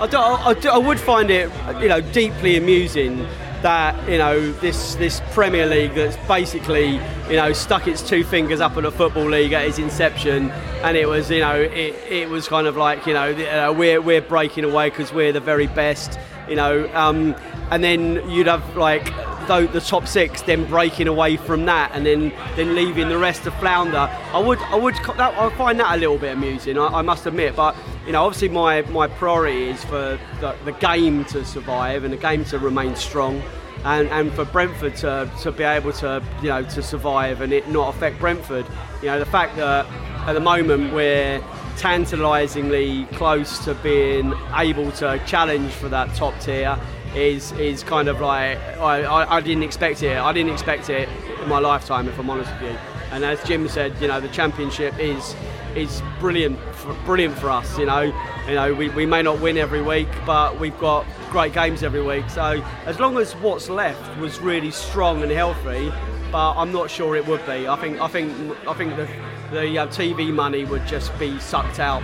I, 0.00 0.08
do, 0.08 0.18
I, 0.18 0.54
do, 0.54 0.68
I 0.70 0.78
would 0.78 0.98
find 0.98 1.30
it, 1.30 1.50
you 1.80 1.88
know, 1.88 2.00
deeply 2.00 2.56
amusing 2.56 3.24
that 3.64 3.96
you 4.10 4.18
know 4.18 4.52
this 4.60 4.94
this 4.96 5.22
Premier 5.32 5.64
League 5.64 5.94
that's 5.94 6.18
basically 6.28 7.00
you 7.30 7.36
know 7.36 7.50
stuck 7.54 7.88
its 7.88 8.02
two 8.02 8.22
fingers 8.22 8.60
up 8.60 8.76
at 8.76 8.84
a 8.84 8.90
football 8.90 9.24
league 9.24 9.54
at 9.54 9.66
its 9.66 9.78
inception, 9.78 10.50
and 10.82 10.98
it 10.98 11.08
was 11.08 11.30
you 11.30 11.40
know 11.40 11.56
it, 11.56 11.94
it 12.10 12.28
was 12.28 12.46
kind 12.46 12.66
of 12.66 12.76
like 12.76 13.06
you 13.06 13.14
know 13.14 13.32
uh, 13.32 13.72
we're 13.72 14.02
we're 14.02 14.20
breaking 14.20 14.64
away 14.64 14.90
because 14.90 15.14
we're 15.14 15.32
the 15.32 15.40
very 15.40 15.66
best, 15.66 16.18
you 16.46 16.56
know, 16.56 16.92
um, 16.94 17.34
and 17.70 17.82
then 17.82 18.28
you'd 18.28 18.48
have 18.48 18.76
like 18.76 19.06
the, 19.46 19.66
the 19.72 19.80
top 19.80 20.06
six 20.06 20.42
then 20.42 20.66
breaking 20.66 21.08
away 21.08 21.38
from 21.38 21.64
that 21.64 21.90
and 21.94 22.04
then 22.04 22.32
then 22.56 22.74
leaving 22.74 23.08
the 23.08 23.16
rest 23.16 23.44
to 23.44 23.50
flounder. 23.52 24.10
I 24.34 24.40
would 24.40 24.58
I 24.58 24.76
would 24.76 24.94
that, 25.16 25.38
I 25.38 25.48
find 25.56 25.80
that 25.80 25.94
a 25.94 25.96
little 25.96 26.18
bit 26.18 26.34
amusing. 26.34 26.76
I, 26.76 26.98
I 26.98 27.00
must 27.00 27.24
admit, 27.24 27.56
but 27.56 27.74
you 28.06 28.12
know 28.12 28.24
obviously 28.24 28.48
my 28.48 28.82
my 28.82 29.06
priority 29.06 29.70
is 29.70 29.84
for 29.84 30.18
the, 30.40 30.56
the 30.64 30.72
game 30.72 31.24
to 31.26 31.44
survive 31.44 32.04
and 32.04 32.12
the 32.12 32.18
game 32.18 32.44
to 32.46 32.58
remain 32.58 32.96
strong. 32.96 33.42
And, 33.84 34.08
and 34.08 34.32
for 34.32 34.46
Brentford 34.46 34.96
to, 34.98 35.30
to 35.42 35.52
be 35.52 35.62
able 35.62 35.92
to 35.94 36.22
you 36.40 36.48
know 36.48 36.62
to 36.62 36.82
survive 36.82 37.42
and 37.42 37.52
it 37.52 37.68
not 37.68 37.94
affect 37.94 38.18
Brentford, 38.18 38.66
you 39.02 39.08
know 39.08 39.18
the 39.18 39.26
fact 39.26 39.56
that 39.56 39.86
at 40.26 40.32
the 40.32 40.40
moment 40.40 40.94
we're 40.94 41.42
tantalisingly 41.76 43.04
close 43.12 43.62
to 43.64 43.74
being 43.74 44.32
able 44.54 44.90
to 44.92 45.20
challenge 45.26 45.72
for 45.72 45.88
that 45.88 46.14
top 46.14 46.38
tier 46.40 46.78
is 47.14 47.52
is 47.52 47.82
kind 47.82 48.08
of 48.08 48.20
like 48.20 48.58
I, 48.78 49.02
I, 49.02 49.36
I, 49.36 49.40
didn't 49.40 49.62
expect 49.62 50.02
it. 50.02 50.16
I 50.16 50.32
didn't 50.32 50.52
expect 50.52 50.90
it 50.90 51.08
in 51.42 51.48
my 51.48 51.58
lifetime, 51.58 52.08
if 52.08 52.18
I'm 52.18 52.30
honest 52.30 52.50
with 52.54 52.72
you. 52.72 52.78
And 53.12 53.24
as 53.24 53.42
Jim 53.44 53.68
said, 53.68 53.94
you 54.00 54.08
know, 54.08 54.20
the 54.20 54.28
championship 54.28 54.98
is 54.98 55.36
is 55.76 56.02
brilliant, 56.20 56.58
for, 56.74 56.94
brilliant 57.04 57.36
for 57.38 57.50
us. 57.50 57.78
You 57.78 57.86
know, 57.86 58.02
you 58.46 58.54
know, 58.54 58.74
we, 58.74 58.88
we 58.90 59.06
may 59.06 59.22
not 59.22 59.40
win 59.40 59.56
every 59.56 59.82
week, 59.82 60.08
but 60.26 60.58
we've 60.58 60.78
got 60.78 61.06
great 61.30 61.52
games 61.52 61.82
every 61.82 62.02
week. 62.02 62.28
So 62.30 62.64
as 62.86 63.00
long 63.00 63.18
as 63.18 63.34
what's 63.36 63.68
left 63.68 64.18
was 64.18 64.38
really 64.40 64.70
strong 64.70 65.22
and 65.22 65.30
healthy, 65.30 65.92
but 66.30 66.54
I'm 66.54 66.72
not 66.72 66.90
sure 66.90 67.16
it 67.16 67.26
would 67.26 67.44
be. 67.46 67.68
I 67.68 67.76
think 67.76 68.00
I 68.00 68.08
think 68.08 68.32
I 68.66 68.74
think 68.74 68.96
the 68.96 69.08
the 69.50 69.78
uh, 69.78 69.86
TV 69.88 70.32
money 70.32 70.64
would 70.64 70.86
just 70.86 71.16
be 71.18 71.38
sucked 71.38 71.78
out 71.78 72.02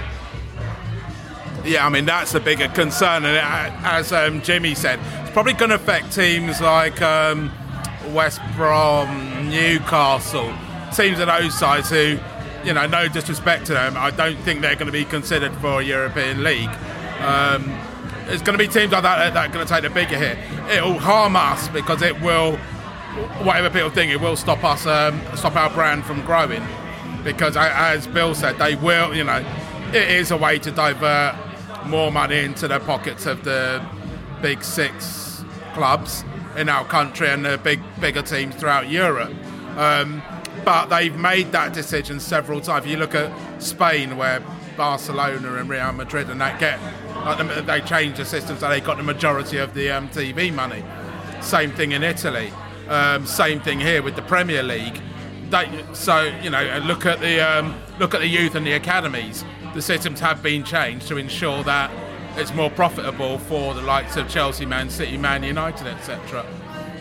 yeah, 1.65 1.87
I 1.87 1.89
mean 1.89 2.05
that's 2.05 2.33
the 2.33 2.41
bigger 2.41 2.69
concern, 2.69 3.25
and 3.25 3.37
as 3.85 4.13
um, 4.13 4.43
Jimmy 4.43 4.75
said, 4.75 4.99
it's 5.23 5.31
probably 5.31 5.53
going 5.53 5.71
to 5.71 5.75
affect 5.77 6.13
teams 6.13 6.61
like 6.61 7.01
um, 7.03 7.51
West 8.13 8.41
Brom, 8.57 9.49
Newcastle, 9.51 10.53
teams 10.95 11.19
of 11.19 11.27
those 11.27 11.57
sides 11.59 11.91
who, 11.91 12.19
you 12.65 12.73
know, 12.75 12.87
no 12.87 13.09
disrespect 13.09 13.67
to 13.67 13.73
them, 13.73 13.97
I 13.97 14.11
don't 14.11 14.39
think 14.39 14.61
they're 14.61 14.75
going 14.75 14.87
to 14.87 14.93
be 14.93 15.05
considered 15.05 15.53
for 15.57 15.81
a 15.81 15.85
European 15.85 16.45
league. 16.45 16.71
Um, 17.21 17.79
it's 18.29 18.43
going 18.43 18.57
to 18.57 18.65
be 18.65 18.69
teams 18.69 18.93
like 18.93 19.03
that 19.03 19.35
that 19.35 19.51
are 19.51 19.53
going 19.53 19.67
to 19.67 19.73
take 19.73 19.83
the 19.83 19.91
bigger 19.91 20.17
hit. 20.17 20.39
It'll 20.71 20.99
harm 20.99 21.37
us 21.37 21.69
because 21.69 22.03
it 22.03 22.21
will, 22.21 22.57
whatever 23.43 23.71
people 23.71 23.91
think, 23.91 24.13
it 24.13 24.21
will 24.21 24.37
stop 24.37 24.63
us, 24.63 24.87
um, 24.87 25.21
stop 25.35 25.57
our 25.57 25.71
brand 25.71 26.05
from 26.05 26.21
growing. 26.23 26.63
Because 27.25 27.57
as 27.57 28.07
Bill 28.07 28.35
said, 28.35 28.59
they 28.59 28.77
will, 28.77 29.15
you 29.15 29.25
know, 29.25 29.45
it 29.89 30.09
is 30.11 30.31
a 30.31 30.37
way 30.37 30.59
to 30.61 30.71
divert 30.71 31.35
more 31.87 32.13
money 32.13 32.39
into 32.39 32.69
the 32.69 32.79
pockets 32.81 33.27
of 33.27 33.43
the 33.45 33.85
big 34.41 34.63
six 34.63 35.45
clubs 35.75 36.25
in 36.57 36.69
our 36.69 36.85
country 36.85 37.29
and 37.29 37.45
the 37.45 37.59
big 37.59 37.81
bigger 38.01 38.23
teams 38.23 38.55
throughout 38.55 38.89
Europe. 38.89 39.33
Um, 39.77 40.23
but 40.65 40.87
they've 40.87 41.17
made 41.17 41.53
that 41.53 41.73
decision 41.73 42.21
several 42.21 42.61
times. 42.61 42.87
You 42.87 42.97
look 42.97 43.15
at 43.15 43.33
Spain, 43.63 44.17
where 44.17 44.43
Barcelona 44.77 45.55
and 45.55 45.69
Real 45.69 45.93
Madrid 45.93 46.31
and 46.31 46.41
that 46.41 46.59
get 46.59 46.81
like 47.27 47.67
they 47.67 47.81
change 47.83 48.17
the 48.17 48.25
system 48.25 48.57
so 48.57 48.69
they 48.69 48.81
got 48.81 48.97
the 48.97 49.03
majority 49.03 49.59
of 49.59 49.75
the 49.75 49.91
um, 49.91 50.09
TV 50.09 50.53
money. 50.53 50.83
Same 51.43 51.71
thing 51.73 51.93
in 51.93 52.03
Italy. 52.03 52.51
Um, 52.89 53.27
same 53.27 53.61
thing 53.61 53.79
here 53.79 54.03
with 54.03 54.17
the 54.17 54.23
Premier 54.23 54.63
League. 54.63 55.01
They, 55.51 55.85
so 55.93 56.33
you 56.43 56.51
know, 56.51 56.81
look 56.85 57.05
at 57.05 57.21
the 57.21 57.41
um, 57.41 57.75
look 57.99 58.15
at 58.15 58.21
the 58.21 58.29
youth 58.29 58.55
and 58.55 58.67
the 58.67 58.73
academies 58.73 59.45
the 59.75 59.83
systems 59.83 60.19
have 60.21 60.43
been 60.43 60.65
changed 60.65 61.07
to 61.09 61.17
ensure 61.17 61.63
that 61.65 61.91
it's 62.37 62.55
more 62.55 62.71
profitable 62.71 63.39
for 63.39 63.75
the 63.75 63.83
likes 63.83 64.17
of 64.17 64.29
Chelsea, 64.29 64.67
Man 64.67 64.91
City, 64.91 65.17
Man 65.17 65.43
United, 65.43 65.87
etc. 65.87 66.45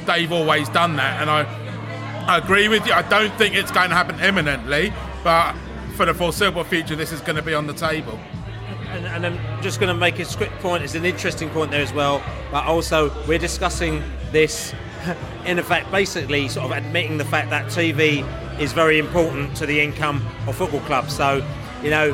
They've 0.05 0.31
always 0.31 0.69
done 0.69 0.95
that, 0.97 1.21
and 1.21 1.29
I, 1.29 1.43
I 2.29 2.37
agree 2.37 2.67
with 2.67 2.85
you. 2.85 2.93
I 2.93 3.01
don't 3.01 3.33
think 3.39 3.55
it's 3.55 3.71
going 3.71 3.89
to 3.89 3.95
happen 3.95 4.19
imminently, 4.19 4.93
but 5.23 5.55
for 5.95 6.05
the 6.05 6.13
foreseeable 6.13 6.63
future, 6.63 6.95
this 6.95 7.11
is 7.11 7.21
going 7.21 7.37
to 7.37 7.41
be 7.41 7.55
on 7.55 7.65
the 7.65 7.73
table. 7.73 8.19
And, 8.89 9.07
and 9.07 9.25
I'm 9.25 9.63
just 9.63 9.79
going 9.79 9.91
to 9.91 9.99
make 9.99 10.19
a 10.19 10.25
quick 10.25 10.51
point. 10.59 10.83
It's 10.83 10.93
an 10.93 11.05
interesting 11.05 11.49
point 11.49 11.71
there 11.71 11.81
as 11.81 11.91
well, 11.91 12.21
but 12.51 12.65
also 12.65 13.11
we're 13.27 13.39
discussing 13.39 14.03
this 14.31 14.75
in 15.45 15.57
effect, 15.57 15.89
basically 15.89 16.47
sort 16.49 16.71
of 16.71 16.77
admitting 16.77 17.17
the 17.17 17.25
fact 17.25 17.49
that 17.49 17.65
TV 17.65 18.23
is 18.59 18.73
very 18.73 18.99
important 18.99 19.57
to 19.57 19.65
the 19.65 19.81
income 19.81 20.23
of 20.45 20.55
football 20.55 20.81
clubs. 20.81 21.11
So, 21.11 21.43
you 21.81 21.89
know, 21.89 22.09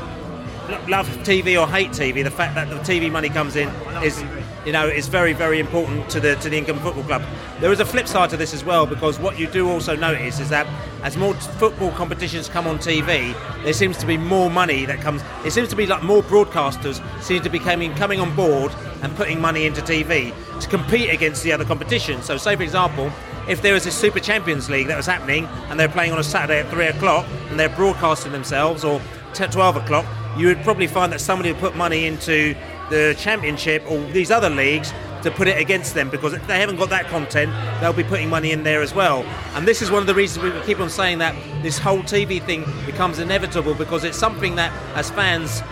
love 0.88 1.10
TV 1.26 1.62
or 1.62 1.68
hate 1.68 1.90
TV, 1.90 2.24
the 2.24 2.32
fact 2.32 2.56
that 2.56 2.70
the 2.70 2.78
TV 2.78 3.12
money 3.12 3.28
comes 3.28 3.58
in 3.58 3.68
is, 4.02 4.24
you 4.66 4.72
know, 4.72 4.88
is 4.88 5.08
very, 5.08 5.34
very 5.34 5.60
important 5.60 6.10
to 6.10 6.20
the 6.20 6.36
to 6.36 6.50
the 6.50 6.58
income 6.58 6.80
football 6.80 7.04
club. 7.04 7.24
There 7.60 7.72
is 7.72 7.80
a 7.80 7.86
flip 7.86 8.08
side 8.08 8.30
to 8.32 8.38
this 8.38 8.54
as 8.54 8.64
well 8.64 8.86
because 8.86 9.20
what 9.20 9.38
you 9.38 9.48
do 9.48 9.70
also 9.70 9.96
notice 9.96 10.40
is 10.40 10.50
that 10.50 10.68
as 11.04 11.16
more 11.16 11.34
football 11.36 11.92
competitions 11.92 12.50
come 12.50 12.66
on 12.66 12.80
TV, 12.80 13.34
there 13.64 13.74
seems 13.74 13.98
to 13.98 14.06
be 14.06 14.18
more 14.18 14.50
money 14.50 14.86
that 14.86 15.00
comes. 15.02 15.22
It 15.46 15.52
seems 15.52 15.70
to 15.70 15.76
be 15.76 15.86
like 15.86 16.04
more 16.04 16.24
broadcasters 16.24 17.02
seem 17.22 17.44
to 17.44 17.50
be 17.50 17.60
coming 17.60 17.94
coming 17.96 18.20
on 18.20 18.36
board 18.36 18.74
and 19.04 19.16
putting 19.16 19.40
money 19.40 19.66
into 19.66 19.82
TV 19.82 20.34
to 20.60 20.68
compete 20.68 21.12
against 21.12 21.44
the 21.44 21.52
other 21.52 21.66
competitions. 21.66 22.26
So, 22.26 22.38
say 22.38 22.56
for 22.56 22.64
example, 22.64 23.12
if 23.48 23.62
there 23.62 23.74
was 23.74 23.86
a 23.86 23.92
Super 23.92 24.20
Champions 24.20 24.70
League 24.70 24.88
that 24.88 24.98
was 24.98 25.06
happening 25.06 25.46
and 25.70 25.80
they're 25.80 25.88
playing 25.88 26.12
on 26.12 26.20
a 26.20 26.24
Saturday 26.24 26.62
at 26.62 26.70
three 26.70 26.88
o'clock 26.88 27.28
and 27.50 27.60
they're 27.60 27.70
broadcasting 27.70 28.32
themselves 28.32 28.84
or 28.84 29.00
12 29.34 29.76
o'clock, 29.76 30.06
you 30.38 30.48
would 30.48 30.62
probably 30.64 30.88
find 30.88 31.12
that 31.12 31.22
somebody 31.22 31.52
would 31.52 31.62
put 31.62 31.76
money 31.76 32.06
into 32.06 32.56
the 32.90 33.16
championship 33.18 33.84
or 33.90 34.00
these 34.12 34.32
other 34.32 34.50
leagues 34.50 34.94
to 35.24 35.32
put 35.32 35.48
it 35.48 35.60
against 35.60 35.96
them 35.96 36.10
because 36.10 36.34
if 36.34 36.46
they 36.46 36.60
haven't 36.60 36.78
got 36.78 36.90
that 36.90 37.08
content, 37.08 37.52
they'll 37.82 37.94
be 37.94 38.04
putting 38.04 38.30
money 38.30 38.52
in 38.52 38.64
there 38.64 38.82
as 38.82 38.94
well. 38.94 39.24
And 39.56 39.68
this 39.68 39.82
is 39.82 39.90
one 39.90 40.02
of 40.02 40.08
the 40.08 40.14
reasons 40.14 40.44
we 40.44 40.62
keep 40.62 40.80
on 40.80 40.90
saying 40.90 41.18
that 41.18 41.36
this 41.64 41.80
whole 41.80 42.04
TV 42.04 42.42
thing 42.42 42.64
becomes 42.86 43.18
inevitable 43.18 43.74
because 43.74 44.04
it's 44.04 44.18
something 44.18 44.56
that, 44.56 44.72
as 44.96 45.10
fans, 45.10 45.64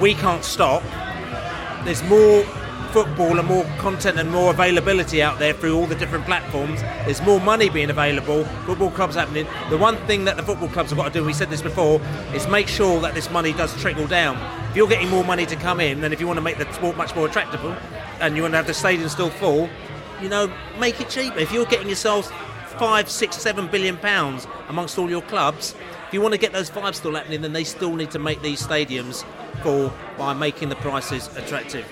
we 0.00 0.14
can't 0.14 0.44
stop. 0.44 0.82
There's 1.84 2.02
more 2.02 2.44
football 2.92 3.38
and 3.38 3.46
more 3.46 3.64
content 3.78 4.18
and 4.18 4.30
more 4.30 4.50
availability 4.50 5.22
out 5.22 5.38
there 5.38 5.52
through 5.52 5.76
all 5.76 5.86
the 5.86 5.94
different 5.94 6.24
platforms. 6.24 6.82
There's 7.04 7.22
more 7.22 7.40
money 7.40 7.68
being 7.68 7.90
available. 7.90 8.44
Football 8.66 8.90
clubs 8.90 9.14
happening. 9.14 9.46
The 9.70 9.78
one 9.78 9.96
thing 10.06 10.24
that 10.24 10.36
the 10.36 10.42
football 10.42 10.68
clubs 10.68 10.90
have 10.90 10.98
got 10.98 11.12
to 11.12 11.20
do, 11.20 11.24
we 11.24 11.32
said 11.32 11.50
this 11.50 11.62
before, 11.62 12.00
is 12.34 12.48
make 12.48 12.68
sure 12.68 13.00
that 13.00 13.14
this 13.14 13.30
money 13.30 13.52
does 13.52 13.78
trickle 13.80 14.06
down. 14.06 14.36
If 14.70 14.76
you're 14.76 14.88
getting 14.88 15.08
more 15.08 15.24
money 15.24 15.46
to 15.46 15.56
come 15.56 15.80
in, 15.80 16.00
then 16.00 16.12
if 16.12 16.20
you 16.20 16.26
want 16.26 16.38
to 16.38 16.42
make 16.42 16.58
the 16.58 16.70
sport 16.72 16.96
much 16.96 17.14
more 17.14 17.26
attractive 17.26 17.64
and 18.20 18.36
you 18.36 18.42
want 18.42 18.52
to 18.52 18.58
have 18.58 18.66
the 18.66 18.74
stadium 18.74 19.08
still 19.08 19.30
full, 19.30 19.68
you 20.20 20.28
know, 20.28 20.52
make 20.78 21.00
it 21.00 21.08
cheaper. 21.08 21.38
If 21.38 21.52
you're 21.52 21.66
getting 21.66 21.86
yourselves 21.86 22.30
five, 22.78 23.10
six, 23.10 23.36
seven 23.36 23.68
billion 23.68 23.96
pounds 23.96 24.46
amongst 24.68 24.98
all 24.98 25.08
your 25.08 25.22
clubs, 25.22 25.74
if 26.06 26.14
you 26.14 26.20
want 26.20 26.34
to 26.34 26.40
get 26.40 26.52
those 26.52 26.68
five 26.68 26.96
still 26.96 27.14
happening, 27.14 27.40
then 27.40 27.52
they 27.52 27.64
still 27.64 27.94
need 27.94 28.10
to 28.10 28.18
make 28.18 28.42
these 28.42 28.60
stadiums 28.60 29.24
full 29.62 29.92
by 30.18 30.34
making 30.34 30.68
the 30.68 30.76
prices 30.76 31.28
attractive. 31.36 31.86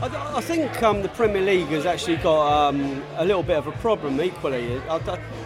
I, 0.00 0.38
I 0.38 0.40
think 0.40 0.82
um, 0.82 1.02
the 1.02 1.08
Premier 1.08 1.42
League 1.42 1.68
has 1.68 1.86
actually 1.86 2.16
got 2.16 2.68
um, 2.68 3.02
a 3.16 3.24
little 3.24 3.42
bit 3.42 3.56
of 3.56 3.66
a 3.66 3.72
problem 3.72 4.20
equally. 4.20 4.78
I, 4.80 4.96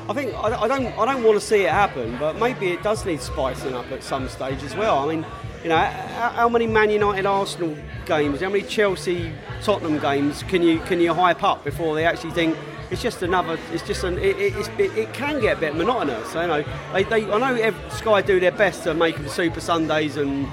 I 0.09 0.13
think 0.15 0.35
I, 0.35 0.63
I, 0.63 0.69
don't 0.69 0.87
I 0.99 1.05
don't 1.05 1.23
want 1.23 1.39
to 1.39 1.47
see 1.47 1.63
it 1.63 1.71
happen, 1.71 2.17
but 2.19 2.37
maybe 2.37 2.69
it 2.69 2.83
does 2.83 3.05
need 3.05 3.21
spicing 3.21 3.75
up 3.75 3.91
at 3.93 4.03
some 4.03 4.29
stage 4.29 4.63
as 4.63 4.75
well. 4.75 4.99
I 4.99 5.15
mean, 5.15 5.27
you 5.63 5.69
know, 5.69 5.77
how, 5.77 6.31
how 6.31 6.49
many 6.49 6.67
Man 6.67 6.91
United 6.91 7.27
Arsenal 7.27 7.77
games, 8.07 8.41
how 8.41 8.49
many 8.49 8.63
Chelsea 8.63 9.33
Tottenham 9.63 9.99
games 9.99 10.43
can 10.45 10.63
you 10.63 10.79
can 10.81 11.01
you 11.01 11.13
hype 11.13 11.43
up 11.43 11.63
before 11.65 11.95
they 11.95 12.07
actually 12.07 12.33
think 12.33 12.57
it's 12.91 13.03
just 13.03 13.23
another. 13.23 13.59
It's 13.73 13.87
just 13.87 14.03
an. 14.05 14.19
It, 14.19 14.39
it, 14.39 14.81
it, 14.97 15.13
can 15.13 15.41
get 15.41 15.59
a 15.59 15.61
bit 15.61 15.77
monotonous. 15.77 16.33
You 16.35 16.47
know, 16.47 16.65
they, 16.95 17.05
they 17.05 17.31
I 17.31 17.39
know 17.39 17.75
Sky 17.91 18.23
do 18.23 18.41
their 18.41 18.53
best 18.53 18.85
to 18.85 18.95
make 18.95 19.17
them 19.17 19.29
Super 19.29 19.61
Sundays 19.61 20.17
and 20.17 20.49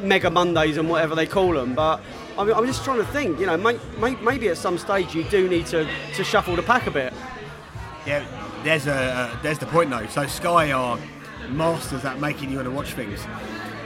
Mega 0.00 0.30
Mondays 0.30 0.78
and 0.78 0.88
whatever 0.88 1.14
they 1.14 1.26
call 1.26 1.52
them, 1.52 1.74
but 1.74 2.00
I'm, 2.36 2.52
I'm 2.52 2.66
just 2.66 2.84
trying 2.84 2.98
to 2.98 3.06
think. 3.06 3.38
You 3.38 3.46
know, 3.46 3.56
may, 3.56 3.78
may, 3.98 4.16
maybe 4.16 4.48
at 4.48 4.58
some 4.58 4.78
stage 4.78 5.14
you 5.14 5.24
do 5.24 5.48
need 5.48 5.66
to, 5.66 5.88
to 6.14 6.24
shuffle 6.24 6.56
the 6.56 6.62
pack 6.62 6.86
a 6.86 6.90
bit. 6.90 7.12
Yeah, 8.06 8.24
there's 8.64 8.86
a 8.86 8.94
uh, 8.94 9.42
there's 9.42 9.58
the 9.58 9.66
point 9.66 9.90
though. 9.90 10.06
So 10.06 10.26
Sky 10.26 10.72
are 10.72 10.98
masters 11.48 12.04
at 12.04 12.18
making 12.20 12.50
you 12.50 12.56
want 12.56 12.68
to 12.68 12.74
watch 12.74 12.92
things. 12.92 13.24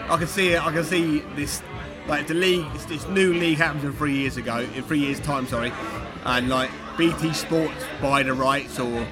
I 0.09 0.17
can 0.17 0.27
see 0.27 0.53
it. 0.53 0.67
I 0.67 0.73
can 0.73 0.85
see 0.85 1.21
this 1.37 1.63
like 2.07 2.27
the 2.27 2.35
league. 2.35 2.73
This, 2.73 2.85
this 2.87 3.09
new 3.09 3.35
league 3.35 3.59
happened 3.59 3.85
in 3.85 3.93
three 3.93 4.15
years 4.15 4.37
ago. 4.37 4.67
In 4.75 4.83
three 4.83 5.01
years' 5.01 5.21
time, 5.21 5.47
sorry, 5.47 5.73
and 6.25 6.49
like 6.49 6.71
BT 6.97 7.33
Sports 7.35 7.85
buy 8.01 8.23
the 8.23 8.33
rights 8.33 8.81
or 8.81 9.07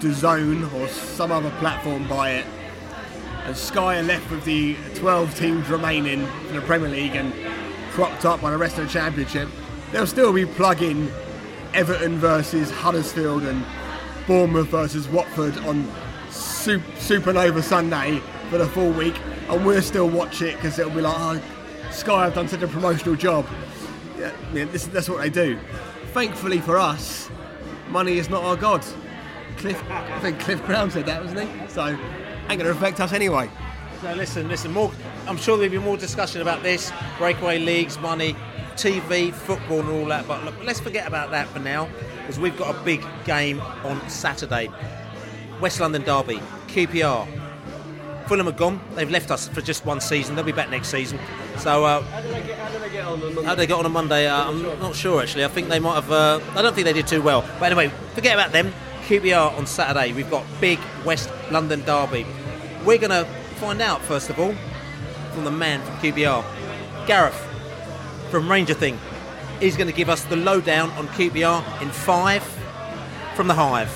DAZN 0.00 0.72
or 0.74 0.88
some 0.88 1.32
other 1.32 1.50
platform 1.52 2.06
buy 2.08 2.32
it. 2.32 2.46
And 3.44 3.56
Sky 3.56 3.98
are 3.98 4.02
left 4.02 4.30
with 4.30 4.44
the 4.44 4.74
12 4.94 5.38
teams 5.38 5.68
remaining 5.68 6.26
in 6.48 6.54
the 6.54 6.62
Premier 6.62 6.88
League 6.88 7.14
and 7.14 7.32
propped 7.94 8.24
up 8.24 8.40
by 8.40 8.50
the 8.50 8.58
rest 8.58 8.76
of 8.76 8.84
the 8.84 8.90
championship, 8.90 9.48
they'll 9.92 10.06
still 10.06 10.32
be 10.32 10.44
plugging 10.44 11.10
Everton 11.72 12.18
versus 12.18 12.68
Huddersfield 12.70 13.44
and 13.44 13.64
Bournemouth 14.26 14.66
versus 14.66 15.08
Watford 15.08 15.56
on 15.58 15.84
Supernova 16.28 17.62
Sunday 17.62 18.20
for 18.50 18.58
the 18.58 18.66
full 18.66 18.90
week, 18.90 19.14
and 19.48 19.64
we'll 19.64 19.80
still 19.80 20.08
watch 20.08 20.42
it 20.42 20.56
because 20.56 20.76
it'll 20.78 20.92
be 20.92 21.02
like, 21.02 21.14
oh, 21.16 21.40
Sky 21.92 22.24
have 22.24 22.34
done 22.34 22.48
such 22.48 22.62
a 22.62 22.68
promotional 22.68 23.14
job. 23.14 23.46
Yeah, 24.18 24.32
yeah, 24.52 24.64
this, 24.64 24.86
that's 24.88 25.08
what 25.08 25.20
they 25.20 25.30
do. 25.30 25.56
Thankfully 26.12 26.60
for 26.60 26.76
us, 26.76 27.30
money 27.90 28.18
is 28.18 28.28
not 28.28 28.42
our 28.42 28.56
god. 28.56 28.84
Cliff, 29.56 29.80
I 29.88 30.18
think 30.18 30.40
Cliff 30.40 30.64
Brown 30.66 30.90
said 30.90 31.06
that, 31.06 31.22
wasn't 31.22 31.48
he? 31.48 31.68
So, 31.68 31.86
ain't 31.86 31.98
going 32.48 32.58
to 32.58 32.70
affect 32.70 32.98
us 32.98 33.12
anyway. 33.12 33.48
So 34.04 34.12
listen, 34.12 34.48
listen. 34.48 34.70
More. 34.70 34.92
I'm 35.26 35.38
sure 35.38 35.56
there'll 35.56 35.72
be 35.72 35.78
more 35.78 35.96
discussion 35.96 36.42
about 36.42 36.62
this 36.62 36.92
breakaway 37.16 37.58
leagues, 37.58 37.98
money, 37.98 38.36
TV, 38.74 39.32
football, 39.32 39.80
and 39.80 39.88
all 39.88 40.04
that. 40.08 40.28
But 40.28 40.44
look, 40.44 40.62
let's 40.62 40.78
forget 40.78 41.06
about 41.06 41.30
that 41.30 41.48
for 41.48 41.58
now, 41.58 41.88
because 42.18 42.38
we've 42.38 42.54
got 42.54 42.76
a 42.76 42.78
big 42.84 43.02
game 43.24 43.62
on 43.82 44.06
Saturday. 44.10 44.68
West 45.58 45.80
London 45.80 46.02
Derby, 46.02 46.38
QPR. 46.66 47.26
Fulham 48.26 48.46
are 48.46 48.52
gone. 48.52 48.78
They've 48.94 49.10
left 49.10 49.30
us 49.30 49.48
for 49.48 49.62
just 49.62 49.86
one 49.86 50.02
season. 50.02 50.34
They'll 50.36 50.44
be 50.44 50.52
back 50.52 50.68
next 50.68 50.88
season. 50.88 51.18
So 51.56 51.86
uh, 51.86 52.02
How 52.02 52.20
did 52.20 52.30
they 52.34 52.46
get, 52.46 52.58
how 52.58 52.70
did 52.72 52.82
they 52.82 52.90
get 52.90 53.06
on 53.06 53.12
on 53.22 53.34
Monday? 53.34 53.44
how 53.44 53.54
they 53.54 53.66
got 53.66 53.78
on 53.78 53.86
a 53.86 53.88
Monday, 53.88 54.26
uh, 54.26 54.50
I'm 54.50 54.62
not 54.80 54.94
sure 54.94 55.22
actually. 55.22 55.46
I 55.46 55.48
think 55.48 55.70
they 55.70 55.80
might 55.80 55.94
have. 55.94 56.12
Uh, 56.12 56.40
I 56.54 56.60
don't 56.60 56.74
think 56.74 56.84
they 56.84 56.92
did 56.92 57.06
too 57.06 57.22
well. 57.22 57.40
But 57.58 57.72
anyway, 57.72 57.90
forget 58.14 58.34
about 58.34 58.52
them. 58.52 58.70
QPR 59.06 59.56
on 59.56 59.66
Saturday. 59.66 60.12
We've 60.12 60.30
got 60.30 60.44
big 60.60 60.78
West 61.06 61.30
London 61.50 61.82
derby. 61.86 62.26
We're 62.84 62.98
to 62.98 63.26
find 63.64 63.80
out 63.80 64.02
first 64.02 64.28
of 64.28 64.38
all 64.38 64.54
from 65.32 65.44
the 65.44 65.50
man 65.50 65.80
from 65.80 65.94
QPR, 65.96 66.44
Gareth 67.06 67.34
from 68.30 68.50
Ranger 68.50 68.74
Thing. 68.74 68.98
He's 69.58 69.74
going 69.74 69.86
to 69.86 69.92
give 69.94 70.10
us 70.10 70.22
the 70.24 70.36
lowdown 70.36 70.90
on 70.90 71.08
QPR 71.08 71.80
in 71.80 71.88
five 71.88 72.42
from 73.34 73.48
the 73.48 73.54
Hive. 73.54 73.88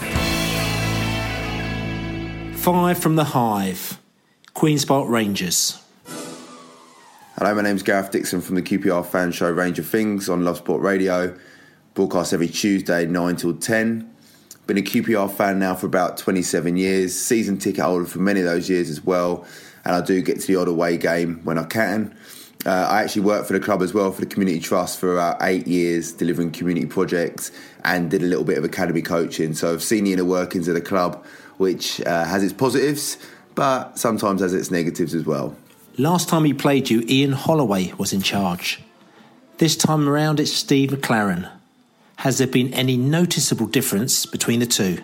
Five 2.56 2.96
from 2.96 3.16
the 3.16 3.24
Hive. 3.24 4.00
Queen's 4.54 4.86
Park 4.86 5.06
Rangers. 5.10 5.78
Hello, 7.36 7.54
my 7.54 7.60
name's 7.60 7.82
Gareth 7.82 8.10
Dixon 8.10 8.40
from 8.40 8.54
the 8.54 8.62
QPR 8.62 9.04
fan 9.04 9.32
show 9.32 9.50
Ranger 9.50 9.82
Things 9.82 10.30
on 10.30 10.46
Love 10.46 10.56
Sport 10.56 10.80
Radio. 10.80 11.38
Broadcast 11.92 12.32
every 12.32 12.48
Tuesday, 12.48 13.04
9 13.04 13.36
till 13.36 13.54
10. 13.54 14.14
Been 14.68 14.76
a 14.76 14.82
QPR 14.82 15.32
fan 15.34 15.58
now 15.58 15.74
for 15.74 15.86
about 15.86 16.18
27 16.18 16.76
years. 16.76 17.18
Season 17.18 17.56
ticket 17.56 17.82
holder 17.82 18.04
for 18.04 18.18
many 18.18 18.40
of 18.40 18.44
those 18.44 18.68
years 18.68 18.90
as 18.90 19.02
well. 19.02 19.46
And 19.86 19.94
I 19.94 20.02
do 20.02 20.20
get 20.20 20.40
to 20.40 20.46
the 20.46 20.56
odd 20.56 20.68
away 20.68 20.98
game 20.98 21.40
when 21.42 21.56
I 21.56 21.64
can. 21.64 22.14
Uh, 22.66 22.86
I 22.90 23.02
actually 23.02 23.22
worked 23.22 23.46
for 23.46 23.54
the 23.54 23.60
club 23.60 23.80
as 23.80 23.94
well 23.94 24.12
for 24.12 24.20
the 24.20 24.26
Community 24.26 24.60
Trust 24.60 25.00
for 25.00 25.14
about 25.14 25.38
eight 25.40 25.66
years, 25.66 26.12
delivering 26.12 26.50
community 26.50 26.84
projects 26.84 27.50
and 27.82 28.10
did 28.10 28.20
a 28.20 28.26
little 28.26 28.44
bit 28.44 28.58
of 28.58 28.64
academy 28.64 29.00
coaching. 29.00 29.54
So 29.54 29.72
I've 29.72 29.82
seen 29.82 30.04
the 30.04 30.12
inner 30.12 30.26
workings 30.26 30.68
of 30.68 30.74
the 30.74 30.82
club, 30.82 31.24
which 31.56 32.02
uh, 32.02 32.26
has 32.26 32.42
its 32.42 32.52
positives, 32.52 33.16
but 33.54 33.98
sometimes 33.98 34.42
has 34.42 34.52
its 34.52 34.70
negatives 34.70 35.14
as 35.14 35.24
well. 35.24 35.56
Last 35.96 36.28
time 36.28 36.44
he 36.44 36.52
played 36.52 36.90
you, 36.90 37.02
Ian 37.08 37.32
Holloway 37.32 37.94
was 37.96 38.12
in 38.12 38.20
charge. 38.20 38.82
This 39.56 39.76
time 39.76 40.06
around, 40.06 40.40
it's 40.40 40.52
Steve 40.52 40.90
McClaren. 40.90 41.50
Has 42.18 42.38
there 42.38 42.48
been 42.48 42.74
any 42.74 42.96
noticeable 42.96 43.68
difference 43.68 44.26
between 44.26 44.58
the 44.58 44.66
two? 44.66 44.98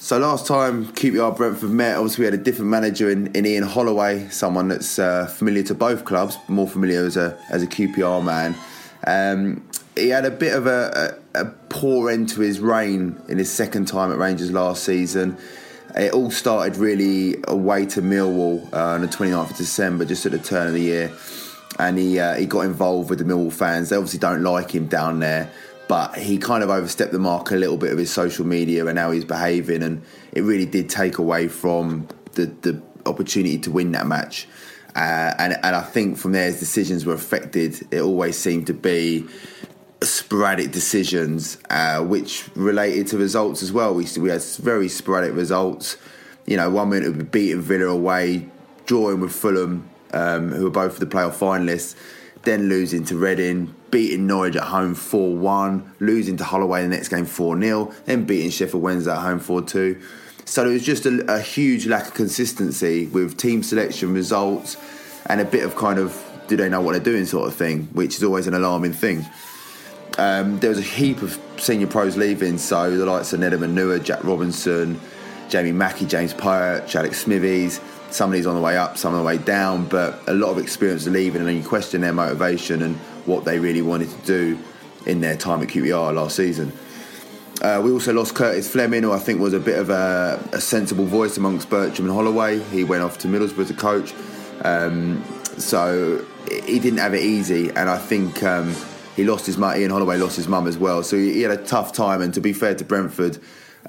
So 0.00 0.18
last 0.18 0.48
time 0.48 0.86
QPR 0.86 1.36
Brentford 1.36 1.70
met, 1.70 1.96
obviously 1.96 2.22
we 2.22 2.24
had 2.24 2.34
a 2.34 2.42
different 2.42 2.72
manager 2.72 3.08
in, 3.08 3.28
in 3.36 3.46
Ian 3.46 3.62
Holloway, 3.62 4.28
someone 4.30 4.66
that's 4.66 4.98
uh, 4.98 5.26
familiar 5.26 5.62
to 5.62 5.76
both 5.76 6.04
clubs, 6.04 6.36
more 6.48 6.66
familiar 6.66 7.04
as 7.04 7.16
a 7.16 7.38
as 7.50 7.62
a 7.62 7.68
QPR 7.68 8.24
man. 8.24 8.56
Um, 9.06 9.62
he 9.94 10.08
had 10.08 10.24
a 10.24 10.30
bit 10.32 10.52
of 10.52 10.66
a, 10.66 11.20
a, 11.36 11.42
a 11.42 11.44
poor 11.68 12.10
end 12.10 12.30
to 12.30 12.40
his 12.40 12.58
reign 12.58 13.22
in 13.28 13.38
his 13.38 13.48
second 13.52 13.86
time 13.86 14.10
at 14.10 14.18
Rangers 14.18 14.50
last 14.50 14.82
season. 14.82 15.38
It 15.94 16.12
all 16.12 16.32
started 16.32 16.76
really 16.76 17.36
away 17.46 17.86
to 17.86 18.02
Millwall 18.02 18.72
uh, 18.72 18.94
on 18.94 19.02
the 19.02 19.06
29th 19.06 19.52
of 19.52 19.56
December, 19.56 20.04
just 20.04 20.26
at 20.26 20.32
the 20.32 20.38
turn 20.40 20.66
of 20.66 20.72
the 20.72 20.82
year. 20.82 21.12
And 21.78 21.96
he, 21.96 22.18
uh, 22.18 22.34
he 22.34 22.46
got 22.46 22.62
involved 22.62 23.08
with 23.08 23.20
the 23.20 23.24
Millwall 23.24 23.52
fans. 23.52 23.88
They 23.88 23.96
obviously 23.96 24.18
don't 24.18 24.42
like 24.42 24.74
him 24.74 24.86
down 24.86 25.20
there, 25.20 25.50
but 25.90 26.16
he 26.16 26.38
kind 26.38 26.62
of 26.62 26.70
overstepped 26.70 27.10
the 27.10 27.18
mark 27.18 27.50
a 27.50 27.56
little 27.56 27.76
bit 27.76 27.90
of 27.90 27.98
his 27.98 28.12
social 28.12 28.46
media 28.46 28.86
and 28.86 28.96
how 28.96 29.10
he's 29.10 29.24
behaving. 29.24 29.82
And 29.82 30.04
it 30.30 30.42
really 30.42 30.64
did 30.64 30.88
take 30.88 31.18
away 31.18 31.48
from 31.48 32.06
the, 32.34 32.46
the 32.46 32.80
opportunity 33.06 33.58
to 33.58 33.72
win 33.72 33.90
that 33.90 34.06
match. 34.06 34.46
Uh, 34.94 35.34
and, 35.36 35.54
and 35.64 35.74
I 35.74 35.80
think 35.80 36.16
from 36.16 36.30
there, 36.30 36.44
his 36.44 36.60
decisions 36.60 37.04
were 37.04 37.14
affected. 37.14 37.88
It 37.90 38.02
always 38.02 38.38
seemed 38.38 38.68
to 38.68 38.72
be 38.72 39.26
sporadic 40.00 40.70
decisions, 40.70 41.58
uh, 41.70 42.04
which 42.04 42.48
related 42.54 43.08
to 43.08 43.18
results 43.18 43.60
as 43.60 43.72
well. 43.72 43.92
We 43.92 44.06
we 44.16 44.30
had 44.30 44.44
very 44.44 44.88
sporadic 44.88 45.34
results. 45.34 45.96
You 46.46 46.56
know, 46.56 46.70
one 46.70 46.90
minute 46.90 47.16
we 47.16 47.24
beating 47.24 47.62
Villa 47.62 47.86
away, 47.86 48.48
drawing 48.86 49.18
with 49.18 49.32
Fulham, 49.32 49.90
um, 50.12 50.52
who 50.52 50.62
were 50.62 50.70
both 50.70 51.00
the 51.00 51.06
playoff 51.06 51.34
finalists, 51.34 51.96
then 52.44 52.68
losing 52.68 53.04
to 53.06 53.16
Reading, 53.16 53.74
beating 53.90 54.26
Norwich 54.26 54.56
at 54.56 54.64
home 54.64 54.94
4 54.94 55.36
1, 55.36 55.94
losing 56.00 56.36
to 56.36 56.44
Holloway 56.44 56.82
the 56.82 56.88
next 56.88 57.08
game 57.08 57.26
4 57.26 57.60
0, 57.60 57.92
then 58.04 58.24
beating 58.24 58.50
Sheffield 58.50 58.82
Wednesday 58.82 59.12
at 59.12 59.20
home 59.20 59.40
4 59.40 59.62
2. 59.62 60.00
So 60.44 60.64
there 60.64 60.72
was 60.72 60.84
just 60.84 61.06
a, 61.06 61.32
a 61.32 61.40
huge 61.40 61.86
lack 61.86 62.08
of 62.08 62.14
consistency 62.14 63.06
with 63.06 63.36
team 63.36 63.62
selection, 63.62 64.12
results, 64.12 64.76
and 65.26 65.40
a 65.40 65.44
bit 65.44 65.64
of 65.64 65.76
kind 65.76 65.98
of 65.98 66.26
do 66.48 66.56
they 66.56 66.68
know 66.68 66.80
what 66.80 66.92
they're 66.92 67.00
doing 67.00 67.26
sort 67.26 67.46
of 67.46 67.54
thing, 67.54 67.84
which 67.92 68.16
is 68.16 68.24
always 68.24 68.48
an 68.48 68.54
alarming 68.54 68.92
thing. 68.92 69.24
Um, 70.18 70.58
there 70.58 70.70
was 70.70 70.80
a 70.80 70.82
heap 70.82 71.22
of 71.22 71.40
senior 71.58 71.86
pros 71.86 72.16
leaving, 72.16 72.58
so 72.58 72.96
the 72.96 73.06
likes 73.06 73.32
of 73.32 73.40
Neda 73.40 73.58
Manua, 73.58 74.00
Jack 74.00 74.24
Robinson, 74.24 75.00
Jamie 75.48 75.72
Mackie, 75.72 76.06
James 76.06 76.34
Perch, 76.34 76.96
Alex 76.96 77.20
Smithies. 77.20 77.80
Some 78.10 78.30
of 78.30 78.34
these 78.34 78.46
on 78.46 78.56
the 78.56 78.60
way 78.60 78.76
up, 78.76 78.98
some 78.98 79.14
on 79.14 79.20
the 79.20 79.24
way 79.24 79.38
down, 79.38 79.86
but 79.86 80.20
a 80.26 80.34
lot 80.34 80.50
of 80.50 80.58
experience 80.58 81.06
leaving, 81.06 81.40
and 81.40 81.48
then 81.48 81.56
you 81.56 81.62
question 81.62 82.00
their 82.00 82.12
motivation 82.12 82.82
and 82.82 82.98
what 83.30 83.44
they 83.44 83.58
really 83.58 83.82
wanted 83.82 84.10
to 84.10 84.26
do 84.26 84.58
in 85.06 85.20
their 85.20 85.36
time 85.36 85.62
at 85.62 85.68
QPR 85.68 86.14
last 86.14 86.36
season. 86.36 86.72
Uh, 87.62 87.80
we 87.84 87.90
also 87.90 88.12
lost 88.12 88.34
Curtis 88.34 88.70
Fleming, 88.70 89.02
who 89.02 89.12
I 89.12 89.18
think 89.18 89.40
was 89.40 89.52
a 89.52 89.60
bit 89.60 89.78
of 89.78 89.90
a, 89.90 90.42
a, 90.52 90.60
sensible 90.60 91.04
voice 91.04 91.36
amongst 91.36 91.68
Bircham 91.68 92.00
and 92.00 92.10
Holloway. 92.10 92.58
He 92.58 92.84
went 92.84 93.02
off 93.02 93.18
to 93.18 93.28
Middlesbrough 93.28 93.68
to 93.68 93.74
coach, 93.74 94.14
um, 94.64 95.22
so 95.58 96.24
he 96.64 96.78
didn't 96.78 97.00
have 97.00 97.14
it 97.14 97.22
easy, 97.22 97.68
and 97.68 97.88
I 97.88 97.98
think. 97.98 98.42
Um, 98.42 98.74
he 99.16 99.24
lost 99.24 99.44
his 99.44 99.58
mum. 99.58 99.76
Ian 99.76 99.90
Holloway 99.90 100.16
lost 100.16 100.36
his 100.36 100.48
mum 100.48 100.66
as 100.66 100.78
well, 100.78 101.02
so 101.02 101.16
he, 101.16 101.34
he, 101.34 101.42
had 101.42 101.50
a 101.50 101.62
tough 101.62 101.92
time. 101.92 102.22
And 102.22 102.32
to 102.34 102.40
be 102.40 102.54
fair 102.54 102.74
to 102.74 102.84
Brentford 102.84 103.36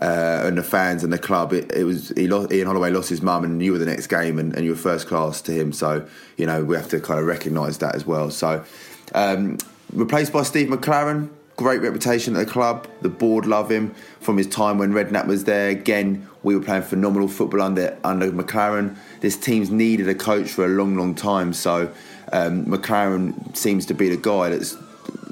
uh, 0.02 0.42
and 0.44 0.58
the 0.58 0.64
fans 0.64 1.06
and 1.06 1.14
the 1.14 1.18
club, 1.18 1.54
it, 1.54 1.72
it 1.72 1.86
was 1.86 2.12
lost, 2.18 2.52
Ian 2.52 2.68
Holloway 2.68 2.90
lost 2.90 3.10
his 3.10 3.22
mum, 3.22 3.46
and 3.46 3.62
you 3.62 3.72
were 3.72 3.78
the 3.78 3.86
next 3.86 4.08
game, 4.08 4.40
and, 4.40 4.54
and 4.54 4.66
you 4.66 4.72
were 4.72 4.78
first 4.78 5.08
class 5.08 5.42
to 5.44 5.54
him. 5.54 5.72
So 5.72 6.06
you 6.36 6.46
know 6.46 6.64
we 6.64 6.76
have 6.76 6.90
to 6.90 7.00
kind 7.00 7.20
of 7.20 7.26
recognise 7.26 7.78
that 7.78 7.96
as 7.96 8.06
well. 8.06 8.30
So 8.30 8.66
um, 9.14 9.58
replaced 9.94 10.34
by 10.34 10.44
Steve 10.44 10.70
McClaren, 10.70 11.30
great 11.58 11.82
reputation 11.82 12.36
at 12.36 12.46
the 12.46 12.52
club. 12.52 12.88
The 13.02 13.10
board 13.10 13.46
love 13.46 13.70
him 13.70 13.94
from 14.20 14.38
his 14.38 14.48
time 14.48 14.78
when 14.78 14.94
Redknapp 14.94 15.28
was 15.28 15.44
there. 15.44 15.70
Again, 15.70 16.28
we 16.44 16.56
were 16.56 16.64
playing 16.64 16.84
phenomenal 16.84 17.28
football 17.28 17.62
under 17.62 17.98
under 18.04 18.32
McClaren. 18.32 18.98
This 19.20 19.38
team's 19.38 19.70
needed 19.70 20.10
a 20.10 20.16
coach 20.16 20.50
for 20.50 20.66
a 20.66 20.70
long, 20.70 20.96
long 20.96 21.14
time. 21.16 21.54
So 21.54 21.94
um, 22.32 22.66
McClaren 22.66 23.56
seems 23.56 23.86
to 23.88 23.94
be 23.94 24.10
the 24.10 24.18
guy 24.18 24.50
that 24.50 24.78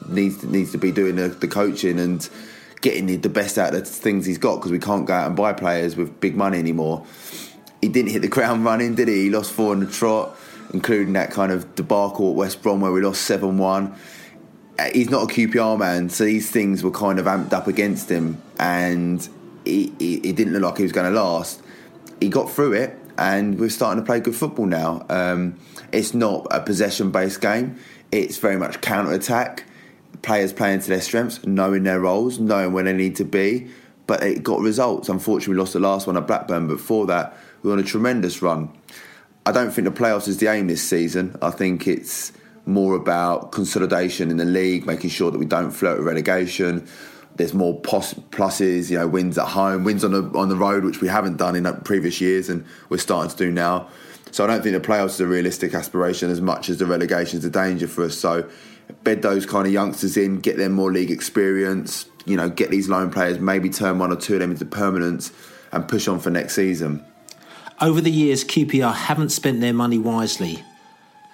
needs 0.07 0.43
needs 0.43 0.71
to 0.71 0.77
be 0.77 0.91
doing 0.91 1.15
the, 1.15 1.29
the 1.29 1.47
coaching 1.47 1.99
and 1.99 2.29
getting 2.81 3.07
the, 3.07 3.17
the 3.17 3.29
best 3.29 3.57
out 3.57 3.73
of 3.73 3.79
the 3.79 3.85
things 3.85 4.25
he's 4.25 4.37
got 4.37 4.57
because 4.57 4.71
we 4.71 4.79
can't 4.79 5.05
go 5.05 5.13
out 5.13 5.27
and 5.27 5.35
buy 5.35 5.53
players 5.53 5.95
with 5.95 6.19
big 6.19 6.35
money 6.35 6.57
anymore. 6.59 7.05
He 7.81 7.87
didn't 7.87 8.11
hit 8.11 8.21
the 8.21 8.27
ground 8.37 8.63
running, 8.65 8.95
did 8.95 9.07
he? 9.07 9.23
He 9.23 9.29
lost 9.29 9.51
four 9.51 9.73
in 9.73 9.79
the 9.79 9.87
trot, 9.87 10.37
including 10.73 11.13
that 11.13 11.31
kind 11.31 11.51
of 11.51 11.75
debacle 11.75 12.31
at 12.31 12.35
West 12.35 12.61
Brom 12.61 12.81
where 12.81 12.91
we 12.91 13.01
lost 13.01 13.21
seven 13.21 13.57
one. 13.57 13.95
He's 14.93 15.09
not 15.09 15.23
a 15.29 15.33
QPR 15.33 15.77
man, 15.77 16.09
so 16.09 16.23
these 16.23 16.49
things 16.49 16.83
were 16.83 16.91
kind 16.91 17.19
of 17.19 17.25
amped 17.25 17.51
up 17.51 17.67
against 17.67 18.09
him, 18.09 18.41
and 18.57 19.27
he 19.65 19.87
didn't 20.31 20.53
look 20.53 20.61
like 20.61 20.77
he 20.77 20.83
was 20.83 20.93
going 20.93 21.11
to 21.11 21.21
last. 21.21 21.61
He 22.21 22.29
got 22.29 22.49
through 22.49 22.73
it, 22.73 22.97
and 23.17 23.59
we're 23.59 23.69
starting 23.69 24.01
to 24.01 24.05
play 24.05 24.21
good 24.21 24.35
football 24.35 24.65
now. 24.65 25.05
Um, 25.09 25.59
it's 25.91 26.13
not 26.13 26.47
a 26.51 26.61
possession-based 26.61 27.41
game; 27.41 27.77
it's 28.11 28.37
very 28.37 28.55
much 28.55 28.79
counter-attack 28.79 29.65
players 30.21 30.53
playing 30.53 30.81
to 30.81 30.89
their 30.89 31.01
strengths, 31.01 31.45
knowing 31.45 31.83
their 31.83 31.99
roles, 31.99 32.39
knowing 32.39 32.73
where 32.73 32.83
they 32.83 32.93
need 32.93 33.15
to 33.17 33.25
be. 33.25 33.67
But 34.07 34.23
it 34.23 34.43
got 34.43 34.59
results. 34.59 35.09
Unfortunately, 35.09 35.53
we 35.53 35.59
lost 35.59 35.73
the 35.73 35.79
last 35.79 36.07
one 36.07 36.17
at 36.17 36.25
Blackburn. 36.25 36.67
But 36.67 36.75
before 36.75 37.05
that, 37.07 37.37
we 37.61 37.69
were 37.69 37.73
on 37.73 37.79
a 37.79 37.83
tremendous 37.83 38.41
run. 38.41 38.69
I 39.49 39.51
don't 39.51 39.71
think 39.71 39.85
the 39.85 39.91
playoffs 39.91 40.27
is 40.27 40.37
the 40.37 40.45
aim 40.45 40.67
this 40.67 40.87
season. 40.87 41.35
I 41.41 41.49
think 41.49 41.87
it's 41.87 42.31
more 42.67 42.93
about 42.93 43.51
consolidation 43.51 44.29
in 44.29 44.37
the 44.37 44.45
league, 44.45 44.85
making 44.85 45.09
sure 45.09 45.31
that 45.31 45.39
we 45.39 45.47
don't 45.47 45.71
flirt 45.71 45.97
with 45.97 46.05
relegation. 46.05 46.87
There's 47.37 47.55
more 47.55 47.79
pos- 47.81 48.13
pluses, 48.13 48.91
you 48.91 48.99
know, 48.99 49.07
wins 49.07 49.39
at 49.39 49.47
home, 49.47 49.85
wins 49.85 50.03
on 50.03 50.11
the 50.11 50.21
on 50.37 50.49
the 50.49 50.55
road, 50.55 50.85
which 50.85 51.01
we 51.01 51.07
haven't 51.07 51.37
done 51.37 51.55
in 51.55 51.65
uh, 51.65 51.73
previous 51.83 52.21
years, 52.21 52.47
and 52.47 52.63
we're 52.89 52.99
starting 52.99 53.31
to 53.31 53.37
do 53.37 53.49
now. 53.49 53.87
So 54.29 54.43
I 54.43 54.47
don't 54.47 54.61
think 54.61 54.79
the 54.79 54.87
playoffs 54.87 55.15
is 55.15 55.21
a 55.21 55.25
realistic 55.25 55.73
aspiration 55.73 56.29
as 56.29 56.41
much 56.41 56.69
as 56.69 56.77
the 56.77 56.85
relegation 56.85 57.39
is 57.39 57.45
a 57.45 57.49
danger 57.49 57.87
for 57.87 58.03
us. 58.03 58.15
So 58.15 58.47
bed 59.03 59.23
those 59.23 59.47
kind 59.47 59.65
of 59.65 59.73
youngsters 59.73 60.15
in, 60.15 60.41
get 60.41 60.57
them 60.57 60.73
more 60.73 60.91
league 60.91 61.09
experience, 61.09 62.05
you 62.25 62.37
know, 62.37 62.49
get 62.49 62.69
these 62.69 62.87
loan 62.87 63.09
players, 63.09 63.39
maybe 63.39 63.71
turn 63.71 63.97
one 63.97 64.11
or 64.11 64.15
two 64.15 64.35
of 64.35 64.41
them 64.41 64.51
into 64.51 64.65
permanents, 64.65 65.31
and 65.71 65.87
push 65.87 66.07
on 66.07 66.19
for 66.19 66.29
next 66.29 66.53
season. 66.53 67.03
Over 67.81 68.01
the 68.01 68.11
years, 68.11 68.43
QPR 68.43 68.93
haven't 68.93 69.29
spent 69.29 69.61
their 69.61 69.73
money 69.73 69.97
wisely. 69.97 70.65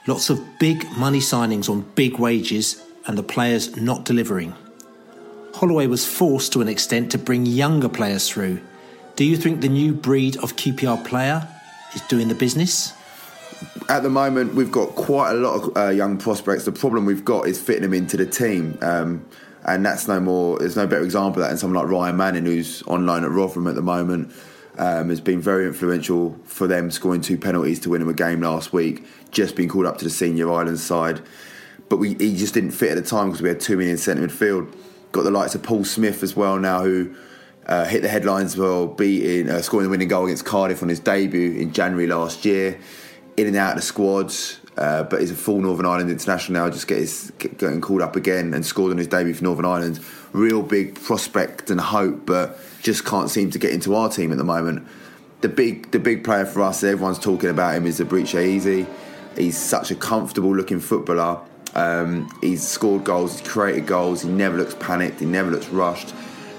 Lots 0.06 0.30
of 0.30 0.60
big 0.60 0.88
money 0.96 1.18
signings 1.18 1.68
on 1.68 1.82
big 1.96 2.20
wages, 2.20 2.84
and 3.08 3.18
the 3.18 3.24
players 3.24 3.76
not 3.78 4.06
delivering. 4.06 4.54
Holloway 5.56 5.88
was 5.88 6.06
forced 6.06 6.54
to 6.54 6.62
an 6.62 6.68
extent 6.68 7.12
to 7.12 7.18
bring 7.18 7.48
younger 7.48 7.90
players 7.90 8.30
through. 8.30 8.60
Do 9.16 9.26
you 9.26 9.38
think 9.38 9.62
the 9.62 9.70
new 9.70 9.94
breed 9.94 10.38
of 10.38 10.56
QPR 10.56 11.04
player 11.04 11.48
is 11.96 12.02
doing 12.02 12.28
the 12.28 12.36
business? 12.36 12.94
At 13.90 14.04
the 14.04 14.12
moment, 14.12 14.54
we've 14.54 14.72
got 14.72 14.90
quite 14.90 15.32
a 15.32 15.36
lot 15.36 15.64
of 15.64 15.78
uh, 15.78 15.90
young 15.90 16.20
prospects. 16.20 16.66
The 16.66 16.72
problem 16.72 17.06
we've 17.06 17.26
got 17.26 17.48
is 17.48 17.60
fitting 17.60 17.82
them 17.82 17.94
into 17.94 18.18
the 18.18 18.26
team. 18.28 18.78
Um, 18.84 19.26
and 19.64 19.84
that's 19.84 20.08
no 20.08 20.20
more. 20.20 20.60
There's 20.60 20.76
no 20.76 20.86
better 20.86 21.04
example 21.04 21.42
of 21.42 21.48
that 21.48 21.50
than 21.50 21.58
someone 21.58 21.84
like 21.84 21.92
Ryan 21.92 22.18
Manning, 22.18 22.46
who's 22.46 22.84
on 22.84 23.08
loan 23.08 23.24
at 23.24 23.32
Rotherham 23.32 23.66
at 23.66 23.74
the 23.74 23.82
moment. 23.82 24.32
Um, 24.78 25.08
has 25.08 25.22
been 25.22 25.40
very 25.40 25.66
influential 25.68 26.38
for 26.44 26.68
them, 26.68 26.92
scoring 26.92 27.22
two 27.22 27.38
penalties 27.38 27.80
to 27.82 27.92
win 27.92 28.02
them 28.02 28.10
a 28.10 28.14
game 28.14 28.42
last 28.42 28.74
week. 28.74 29.06
Just 29.32 29.56
been 29.56 29.70
called 29.70 29.86
up 29.86 30.00
to 30.00 30.04
the 30.04 30.10
senior 30.10 30.52
Islands 30.52 30.84
side, 30.84 31.22
but 31.88 31.96
we, 31.96 32.16
he 32.16 32.36
just 32.36 32.54
didn't 32.54 32.72
fit 32.72 32.92
at 32.92 33.02
the 33.02 33.10
time 33.10 33.28
because 33.28 33.42
we 33.42 33.48
had 33.48 33.62
two 33.62 33.78
million 33.78 33.98
centre 33.98 34.28
midfield. 34.28 34.76
Got 35.14 35.24
the 35.24 35.32
likes 35.32 35.56
of 35.56 35.64
Paul 35.64 35.86
Smyth 35.86 36.24
as 36.24 36.36
well 36.36 36.60
now, 36.60 36.84
who 36.84 37.16
uh, 37.68 37.86
hit 37.86 38.02
the 38.02 38.10
headlines 38.10 38.56
for 38.56 38.94
beating, 38.94 39.50
uh, 39.50 39.62
scoring 39.62 39.86
the 39.86 39.90
winning 39.90 40.08
goal 40.08 40.26
against 40.26 40.46
Cardiff 40.46 40.84
on 40.84 40.90
his 40.90 41.00
debut 41.00 41.54
in 41.54 41.72
January 41.72 42.08
last 42.08 42.44
year. 42.46 42.78
In 43.38 43.48
and 43.48 43.56
out 43.56 43.72
of 43.72 43.76
the 43.78 43.82
squads, 43.82 44.60
uh, 44.78 45.04
but 45.04 45.20
he's 45.20 45.32
a 45.32 45.36
full 45.36 45.60
Northern 45.60 45.86
Ireland 45.86 46.10
international 46.10 46.62
now. 46.62 46.70
Just 46.70 46.88
get 46.88 47.00
his, 47.00 47.32
getting 47.38 47.82
called 47.82 48.02
up 48.02 48.16
again 48.16 48.54
and 48.54 48.66
scored 48.66 48.92
on 48.92 48.98
his 48.98 49.08
debut 49.08 49.34
for 49.34 49.44
Northern 49.44 49.66
Ireland. 49.66 50.00
Real 50.36 50.62
big 50.62 50.96
prospect 50.96 51.70
and 51.70 51.80
hope, 51.80 52.26
but 52.26 52.60
just 52.82 53.06
can't 53.06 53.30
seem 53.30 53.52
to 53.52 53.58
get 53.58 53.72
into 53.72 53.96
our 53.96 54.10
team 54.10 54.34
at 54.34 54.38
the 54.38 54.44
moment. 54.44 54.86
The 55.40 55.48
big, 55.48 55.92
the 55.92 56.00
big 56.00 56.26
player 56.26 56.46
for 56.46 56.62
us, 56.62 56.84
everyone's 56.84 57.20
talking 57.20 57.50
about 57.50 57.76
him, 57.76 57.86
is 57.86 58.02
Eberechi 58.02 58.58
Eze. 58.58 58.86
He's 59.38 59.58
such 59.58 59.92
a 59.92 59.96
comfortable 59.96 60.54
looking 60.54 60.82
footballer. 60.82 61.40
Um, 61.74 62.30
he's 62.42 62.68
scored 62.68 63.06
goals, 63.06 63.40
he's 63.40 63.48
created 63.48 63.88
goals. 63.88 64.24
He 64.24 64.30
never 64.30 64.58
looks 64.58 64.76
panicked. 64.76 65.22
He 65.22 65.26
never 65.26 65.52
looks 65.52 65.70
rushed. 65.70 66.14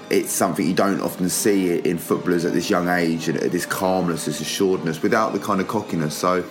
It's 0.09 0.31
something 0.31 0.65
you 0.65 0.73
don't 0.73 0.99
often 0.99 1.29
see 1.29 1.77
in 1.77 1.99
footballers 1.99 2.45
at 2.45 2.53
this 2.53 2.71
young 2.71 2.87
age, 2.87 3.29
and 3.29 3.37
this 3.37 3.67
calmness, 3.67 4.25
this 4.25 4.41
assuredness, 4.41 5.03
without 5.03 5.33
the 5.33 5.39
kind 5.39 5.61
of 5.61 5.67
cockiness. 5.67 6.17
So 6.17 6.43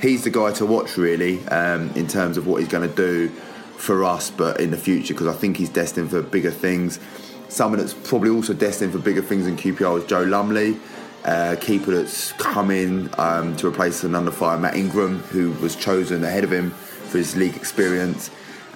he's 0.00 0.22
the 0.22 0.30
guy 0.30 0.52
to 0.52 0.66
watch 0.66 0.96
really 0.96 1.44
um, 1.48 1.90
in 1.96 2.06
terms 2.06 2.36
of 2.36 2.46
what 2.46 2.60
he's 2.60 2.68
going 2.68 2.88
to 2.88 2.94
do 2.94 3.32
for 3.80 4.04
us, 4.04 4.30
but 4.30 4.60
in 4.60 4.70
the 4.70 4.76
future 4.76 5.14
because 5.14 5.26
I 5.26 5.32
think 5.32 5.56
he's 5.56 5.70
destined 5.70 6.10
for 6.10 6.22
bigger 6.22 6.50
things. 6.50 7.00
Someone 7.48 7.80
that's 7.80 7.94
probably 7.94 8.30
also 8.30 8.52
destined 8.52 8.92
for 8.92 8.98
bigger 8.98 9.22
things 9.22 9.46
in 9.46 9.56
QPR 9.56 9.98
is 9.98 10.04
Joe 10.04 10.22
Lumley, 10.22 10.78
uh, 11.24 11.56
keeper 11.60 11.90
that's 11.90 12.32
come 12.32 12.70
in 12.70 13.10
um, 13.18 13.56
to 13.56 13.66
replace 13.66 14.04
an 14.04 14.14
under 14.14 14.30
fire 14.30 14.58
Matt 14.58 14.76
Ingram, 14.76 15.18
who 15.24 15.50
was 15.52 15.74
chosen 15.74 16.22
ahead 16.22 16.44
of 16.44 16.52
him 16.52 16.70
for 16.70 17.18
his 17.18 17.36
league 17.36 17.56
experience. 17.56 18.30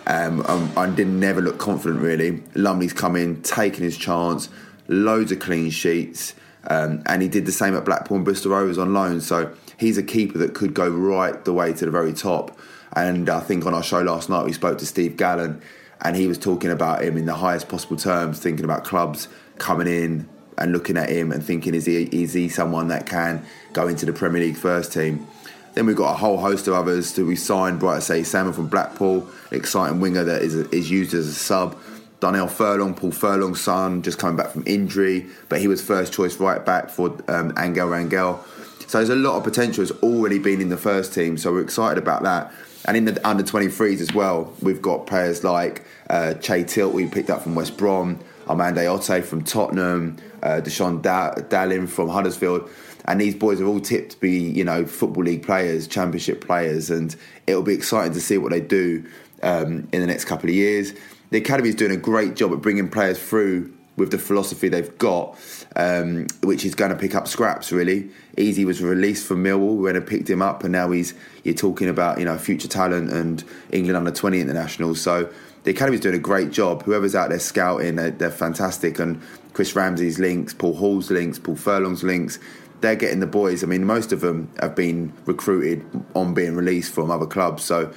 Um, 0.07 0.45
um, 0.47 0.73
I 0.77 0.87
didn't 0.87 1.19
never 1.19 1.41
look 1.41 1.59
confident 1.59 2.01
really. 2.01 2.43
Lumley's 2.55 2.93
come 2.93 3.17
in, 3.17 3.43
taken 3.43 3.85
his 3.85 3.97
chance, 3.97 4.49
loads 4.89 5.33
of 5.33 5.39
clean 5.39 5.71
sheets, 5.71 6.35
um, 6.69 7.03
and 7.07 7.23
he 7.23 7.29
did 7.29 7.47
the 7.47 7.53
same 7.53 7.77
at 7.77 7.85
Blackpool 7.85 8.17
and 8.17 8.25
Bristol 8.25 8.53
Rovers 8.53 8.79
on 8.79 8.93
loan. 8.93 9.21
So 9.21 9.55
he's 9.79 9.99
a 9.99 10.03
keeper 10.03 10.39
that 10.39 10.55
could 10.55 10.75
go 10.75 10.89
right 10.89 11.45
the 11.45 11.53
way 11.53 11.73
to 11.73 11.85
the 11.85 11.91
very 11.91 12.13
top. 12.13 12.59
And 12.97 13.29
I 13.29 13.41
think 13.41 13.67
on 13.67 13.75
our 13.75 13.83
show 13.83 14.01
last 14.01 14.29
night 14.29 14.45
we 14.45 14.53
spoke 14.53 14.79
to 14.79 14.87
Steve 14.87 15.17
Gallen, 15.17 15.61
and 16.01 16.17
he 16.17 16.27
was 16.27 16.39
talking 16.39 16.71
about 16.71 17.03
him 17.03 17.17
in 17.17 17.27
the 17.27 17.35
highest 17.35 17.69
possible 17.69 17.97
terms, 17.97 18.39
thinking 18.39 18.65
about 18.65 18.85
clubs 18.85 19.29
coming 19.59 19.87
in 19.87 20.29
and 20.59 20.73
looking 20.73 20.97
at 20.97 21.09
him 21.09 21.33
and 21.33 21.45
thinking 21.45 21.75
is 21.75 21.87
he 21.87 22.05
is 22.05 22.33
he 22.33 22.49
someone 22.49 22.89
that 22.89 23.07
can 23.07 23.45
go 23.73 23.89
into 23.89 24.07
the 24.07 24.13
Premier 24.13 24.43
League 24.43 24.57
first 24.57 24.93
team. 24.93 25.27
Then 25.75 25.87
we've 25.87 25.97
got 25.97 26.13
a 26.13 26.17
whole 26.17 26.39
host 26.39 26.69
of 26.69 26.75
others 26.75 27.13
that 27.15 27.25
we 27.25 27.35
signed. 27.35 27.81
Bright 27.81 27.99
Osayi-Samuel 27.99 28.53
from 28.53 28.69
Blackpool, 28.69 29.29
exciting 29.51 30.01
winger 30.01 30.23
that 30.25 30.43
is 30.43 30.55
is 30.55 30.91
used 30.91 31.15
as 31.15 31.27
a 31.27 31.33
sub. 31.33 31.77
Darnell 32.21 32.47
Furlong, 32.49 32.95
Paul 32.95 33.11
Furlong's 33.11 33.61
son, 33.61 34.01
just 34.03 34.19
coming 34.19 34.37
back 34.37 34.51
from 34.51 34.63
injury, 34.67 35.27
but 35.49 35.61
he 35.61 35.69
was 35.69 35.83
first 35.83 36.13
choice 36.13 36.39
right 36.39 36.65
back 36.65 36.89
for 36.89 37.19
um, 37.29 37.53
Angel 37.59 37.89
Rangel. 37.89 38.39
So 38.87 38.99
there's 38.99 39.11
a 39.11 39.17
lot 39.17 39.37
of 39.37 39.45
potential. 39.45 39.83
It's 39.83 39.93
already 40.03 40.39
been 40.39 40.61
in 40.61 40.69
the 40.69 40.77
first 40.77 41.13
team, 41.13 41.37
so 41.37 41.53
we're 41.53 41.63
excited 41.63 41.99
about 41.99 42.23
that. 42.23 42.53
And 42.87 42.97
in 42.97 43.05
the 43.07 43.27
under 43.27 43.43
23s 43.43 44.01
as 44.01 44.13
well, 44.13 44.53
we've 44.61 44.83
got 44.83 45.07
players 45.07 45.43
like 45.43 45.85
uh, 46.11 46.35
Che 46.35 46.65
Tilt, 46.65 46.93
we 46.93 47.07
picked 47.07 47.31
up 47.31 47.43
from 47.43 47.55
West 47.55 47.77
Brom, 47.77 48.21
Armando 48.49 48.83
Otte 48.83 49.25
from 49.25 49.43
Tottenham, 49.43 50.19
uh, 50.43 50.61
Deshaun 50.63 51.01
da- 51.01 51.35
Dallin 51.35 51.89
from 51.89 52.09
Huddersfield. 52.09 52.69
And 53.07 53.21
these 53.21 53.35
boys 53.35 53.61
are 53.61 53.67
all 53.67 53.81
tipped 53.81 54.13
to 54.13 54.21
be, 54.21 54.39
you 54.39 54.65
know, 54.65 54.87
Football 54.87 55.25
League 55.25 55.43
players, 55.43 55.87
Championship 55.87 56.45
players, 56.45 56.91
and 56.91 57.15
it'll 57.47 57.63
be 57.63 57.75
exciting 57.75 58.13
to 58.15 58.21
see 58.21 58.39
what 58.39 58.51
they 58.51 58.61
do 58.61 59.05
um, 59.43 59.89
in 59.93 60.01
the 60.01 60.07
next 60.07 60.25
couple 60.25 60.49
of 60.49 60.55
years. 60.55 60.93
The 61.31 61.39
academy 61.39 61.69
is 61.69 61.75
doing 61.75 61.93
a 61.93 61.97
great 61.97 62.37
job 62.37 62.53
at 62.53 62.61
bringing 62.61 62.89
players 62.89 63.19
through 63.19 63.73
with 63.97 64.11
the 64.11 64.19
philosophy 64.19 64.69
they've 64.69 64.97
got, 64.99 65.39
um, 65.77 66.27
which 66.43 66.65
is 66.65 66.75
going 66.75 66.91
to 66.91 66.97
pick 66.97 67.15
up 67.15 67.29
scraps. 67.29 67.73
Really, 67.73 68.11
Eze 68.39 68.65
was 68.65 68.83
released 68.83 69.27
from 69.27 69.43
Millwall. 69.43 69.77
We 69.77 69.85
went 69.85 69.97
and 69.97 70.07
picked 70.07 70.29
him 70.29 70.43
up, 70.43 70.65
and 70.65 70.73
now 70.73 70.91
he's 70.91 71.15
you're 71.43 71.55
talking 71.55 71.89
about 71.89 72.19
you 72.19 72.25
know 72.25 72.39
future 72.39 72.69
talent 72.69 73.11
and 73.11 73.45
England 73.71 73.97
under 73.97 74.11
twenty 74.11 74.41
internationals. 74.41 75.01
So 75.01 75.31
the 75.65 75.71
academy's 75.71 76.01
doing 76.01 76.15
a 76.15 76.19
great 76.19 76.51
job. 76.51 76.83
Whoever's 76.83 77.15
out 77.15 77.31
there 77.31 77.39
scouting, 77.39 77.97
they're, 77.97 78.11
they're 78.11 78.31
fantastic. 78.31 78.99
And 78.99 79.21
Chris 79.55 79.75
Ramsey's 79.75 80.19
links, 80.19 80.53
Paul 80.53 80.75
Hall's 80.75 81.11
links, 81.11 81.39
Paul 81.39 81.57
Furlong's 81.57 82.05
links. 82.05 82.39
They're 82.81 82.97
getting 82.97 83.21
the 83.21 83.27
boys. 83.27 83.65
I 83.65 83.67
mean, 83.67 83.85
most 83.85 84.13
of 84.13 84.21
them 84.21 84.53
have 84.61 84.75
been 84.75 85.13
recruited 85.25 85.85
on 86.15 86.35
being 86.35 86.55
released 86.55 86.93
from 86.93 87.11
other 87.11 87.27
clubs. 87.27 87.65
So 87.65 87.95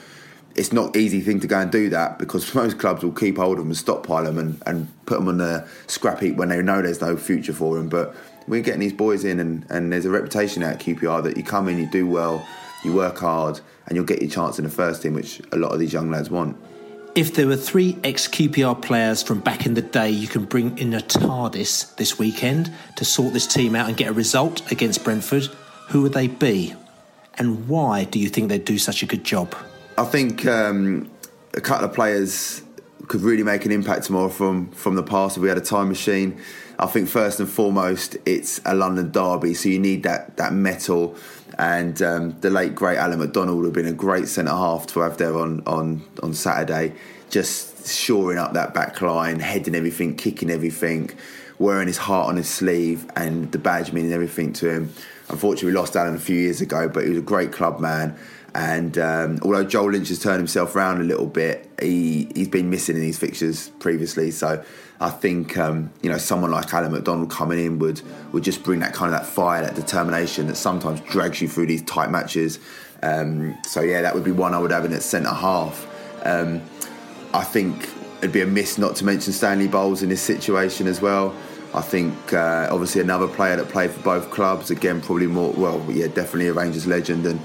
it's 0.57 0.73
not 0.73 0.97
easy 0.97 1.21
thing 1.21 1.39
to 1.39 1.47
go 1.47 1.59
and 1.59 1.71
do 1.71 1.89
that 1.89 2.17
because 2.17 2.53
most 2.55 2.79
clubs 2.79 3.03
will 3.03 3.11
keep 3.11 3.37
hold 3.37 3.53
of 3.53 3.59
them 3.59 3.69
and 3.69 3.77
stockpile 3.77 4.23
them 4.23 4.37
and, 4.37 4.61
and 4.65 5.05
put 5.05 5.19
them 5.19 5.27
on 5.27 5.37
the 5.37 5.65
scrap 5.85 6.19
heap 6.19 6.35
when 6.35 6.49
they 6.49 6.61
know 6.61 6.81
there's 6.81 6.99
no 6.99 7.15
future 7.15 7.53
for 7.53 7.75
them. 7.75 7.87
But 7.87 8.15
we're 8.47 8.61
getting 8.61 8.81
these 8.81 8.93
boys 8.93 9.23
in, 9.23 9.39
and, 9.39 9.65
and 9.69 9.93
there's 9.93 10.05
a 10.05 10.09
reputation 10.09 10.63
at 10.63 10.79
QPR 10.79 11.23
that 11.23 11.37
you 11.37 11.43
come 11.43 11.67
in, 11.69 11.77
you 11.77 11.85
do 11.85 12.07
well, 12.07 12.45
you 12.83 12.93
work 12.93 13.19
hard, 13.19 13.59
and 13.85 13.95
you'll 13.95 14.05
get 14.05 14.21
your 14.21 14.31
chance 14.31 14.57
in 14.57 14.65
the 14.65 14.71
first 14.71 15.01
team, 15.01 15.13
which 15.13 15.41
a 15.51 15.57
lot 15.57 15.71
of 15.71 15.79
these 15.79 15.93
young 15.93 16.09
lads 16.09 16.29
want. 16.29 16.57
If 17.13 17.33
there 17.33 17.47
were 17.47 17.57
three 17.57 17.97
ex 18.03 18.27
QPR 18.27 18.81
players 18.81 19.23
from 19.23 19.39
back 19.39 19.65
in 19.65 19.73
the 19.73 19.81
day 19.81 20.09
you 20.11 20.27
can 20.27 20.45
bring 20.45 20.77
in 20.77 20.93
a 20.93 20.99
TARDIS 20.99 21.95
this 21.95 22.19
weekend 22.19 22.71
to 22.95 23.05
sort 23.05 23.33
this 23.33 23.47
team 23.47 23.75
out 23.75 23.87
and 23.87 23.97
get 23.97 24.09
a 24.09 24.13
result 24.13 24.71
against 24.71 25.03
Brentford, 25.03 25.45
who 25.89 26.03
would 26.03 26.13
they 26.13 26.27
be? 26.27 26.75
And 27.39 27.67
why 27.67 28.03
do 28.03 28.19
you 28.19 28.29
think 28.29 28.49
they'd 28.49 28.63
do 28.63 28.77
such 28.77 29.01
a 29.01 29.07
good 29.07 29.23
job? 29.23 29.55
I 29.97 30.05
think 30.05 30.45
um, 30.45 31.09
a 31.55 31.61
couple 31.61 31.85
of 31.85 31.93
players 31.93 32.61
could 33.07 33.21
really 33.21 33.41
make 33.41 33.65
an 33.65 33.71
impact 33.71 34.05
tomorrow 34.05 34.29
from 34.29 34.69
from 34.71 34.95
the 34.95 35.01
past 35.03 35.37
if 35.37 35.43
we 35.43 35.49
had 35.49 35.57
a 35.57 35.61
time 35.61 35.87
machine. 35.89 36.39
I 36.77 36.85
think 36.85 37.09
first 37.09 37.39
and 37.39 37.49
foremost 37.49 38.15
it's 38.25 38.61
a 38.63 38.75
London 38.75 39.11
derby, 39.11 39.55
so 39.55 39.69
you 39.69 39.79
need 39.79 40.03
that 40.03 40.37
that 40.37 40.53
metal. 40.53 41.15
And 41.57 41.99
um, 42.03 42.39
the 42.41 42.51
late 42.51 42.75
great 42.75 42.97
Alan 42.97 43.17
McDonald 43.17 43.57
would 43.57 43.65
have 43.65 43.73
been 43.73 43.87
a 43.87 43.93
great 43.93 44.27
centre 44.27 44.51
half 44.51 44.85
to 44.87 44.99
have 44.99 45.17
there 45.17 45.35
on 45.35 45.63
on 45.65 46.03
on 46.21 46.35
Saturday, 46.35 46.93
just 47.31 47.87
shoring 47.87 48.37
up 48.37 48.53
that 48.53 48.75
back 48.75 49.01
line, 49.01 49.39
heading 49.39 49.73
everything, 49.73 50.15
kicking 50.15 50.51
everything, 50.51 51.09
wearing 51.57 51.87
his 51.87 51.97
heart 51.97 52.29
on 52.29 52.37
his 52.37 52.49
sleeve, 52.49 53.09
and 53.15 53.51
the 53.51 53.57
badge 53.57 53.91
meaning 53.93 54.13
everything 54.13 54.53
to 54.53 54.69
him. 54.69 54.93
Unfortunately, 55.29 55.71
we 55.71 55.77
lost 55.77 55.95
Alan 55.95 56.15
a 56.15 56.19
few 56.19 56.37
years 56.37 56.61
ago, 56.61 56.87
but 56.87 57.03
he 57.03 57.09
was 57.09 57.17
a 57.17 57.21
great 57.21 57.51
club 57.51 57.79
man. 57.79 58.15
And 58.55 58.97
um, 58.97 59.39
although 59.43 59.63
Joel 59.63 59.91
Lynch 59.91 60.09
has 60.09 60.19
turned 60.19 60.37
himself 60.37 60.75
around 60.75 61.01
a 61.01 61.03
little 61.03 61.27
bit, 61.27 61.69
he 61.81 62.29
he's 62.33 62.47
been 62.47 62.69
missing 62.69 62.95
in 62.95 63.01
these 63.01 63.17
fixtures 63.17 63.69
previously. 63.79 64.31
So 64.31 64.63
I 64.99 65.09
think 65.09 65.57
um, 65.57 65.91
you 66.01 66.09
know 66.09 66.17
someone 66.17 66.51
like 66.51 66.73
Alan 66.73 66.91
McDonald 66.91 67.29
coming 67.29 67.63
in 67.63 67.79
would 67.79 68.01
would 68.31 68.43
just 68.43 68.63
bring 68.63 68.79
that 68.79 68.93
kind 68.93 69.13
of 69.13 69.19
that 69.19 69.27
fire, 69.27 69.61
that 69.61 69.75
determination 69.75 70.47
that 70.47 70.55
sometimes 70.55 71.01
drags 71.01 71.41
you 71.41 71.47
through 71.47 71.67
these 71.67 71.83
tight 71.83 72.09
matches. 72.09 72.59
Um, 73.03 73.57
so 73.63 73.81
yeah, 73.81 74.01
that 74.01 74.15
would 74.15 74.23
be 74.23 74.31
one 74.31 74.53
I 74.53 74.59
would 74.59 74.71
have 74.71 74.85
in 74.85 74.93
at 74.93 75.03
centre 75.03 75.29
half. 75.29 75.87
Um, 76.25 76.61
I 77.33 77.43
think 77.43 77.89
it'd 78.19 78.31
be 78.31 78.41
a 78.41 78.47
miss 78.47 78.77
not 78.77 78.95
to 78.97 79.05
mention 79.05 79.33
Stanley 79.33 79.67
Bowles 79.67 80.01
in 80.01 80.09
this 80.09 80.21
situation 80.21 80.87
as 80.87 81.01
well. 81.01 81.35
I 81.73 81.81
think 81.81 82.33
uh, 82.33 82.69
obviously 82.71 83.01
another 83.01 83.27
player 83.27 83.55
that 83.57 83.69
played 83.69 83.91
for 83.91 84.01
both 84.01 84.31
clubs. 84.31 84.71
Again, 84.71 85.01
probably 85.01 85.27
more 85.27 85.51
well, 85.51 85.85
yeah, 85.91 86.07
definitely 86.07 86.47
a 86.47 86.53
Rangers 86.53 86.87
legend 86.87 87.25
and 87.25 87.39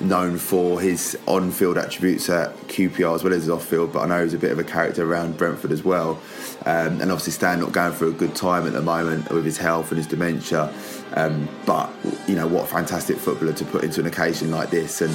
known 0.00 0.38
for 0.38 0.80
his 0.80 1.18
on-field 1.26 1.76
attributes 1.76 2.28
at 2.28 2.54
QPR 2.68 3.14
as 3.14 3.24
well 3.24 3.32
as 3.32 3.42
his 3.42 3.50
off-field. 3.50 3.92
But 3.92 4.00
I 4.00 4.06
know 4.06 4.22
he's 4.22 4.34
a 4.34 4.38
bit 4.38 4.52
of 4.52 4.58
a 4.58 4.64
character 4.64 5.10
around 5.10 5.36
Brentford 5.36 5.72
as 5.72 5.82
well. 5.84 6.20
Um, 6.66 7.00
and 7.00 7.10
obviously 7.10 7.32
Stan 7.32 7.60
not 7.60 7.72
going 7.72 7.92
through 7.92 8.10
a 8.10 8.12
good 8.12 8.34
time 8.34 8.66
at 8.66 8.72
the 8.72 8.82
moment 8.82 9.30
with 9.30 9.44
his 9.44 9.58
health 9.58 9.90
and 9.90 9.98
his 9.98 10.06
dementia. 10.06 10.72
Um, 11.14 11.48
but 11.64 11.90
you 12.26 12.34
know 12.34 12.46
what 12.46 12.64
a 12.64 12.66
fantastic 12.66 13.16
footballer 13.16 13.54
to 13.54 13.64
put 13.64 13.84
into 13.84 14.00
an 14.00 14.06
occasion 14.06 14.50
like 14.50 14.70
this 14.70 15.00
and 15.00 15.14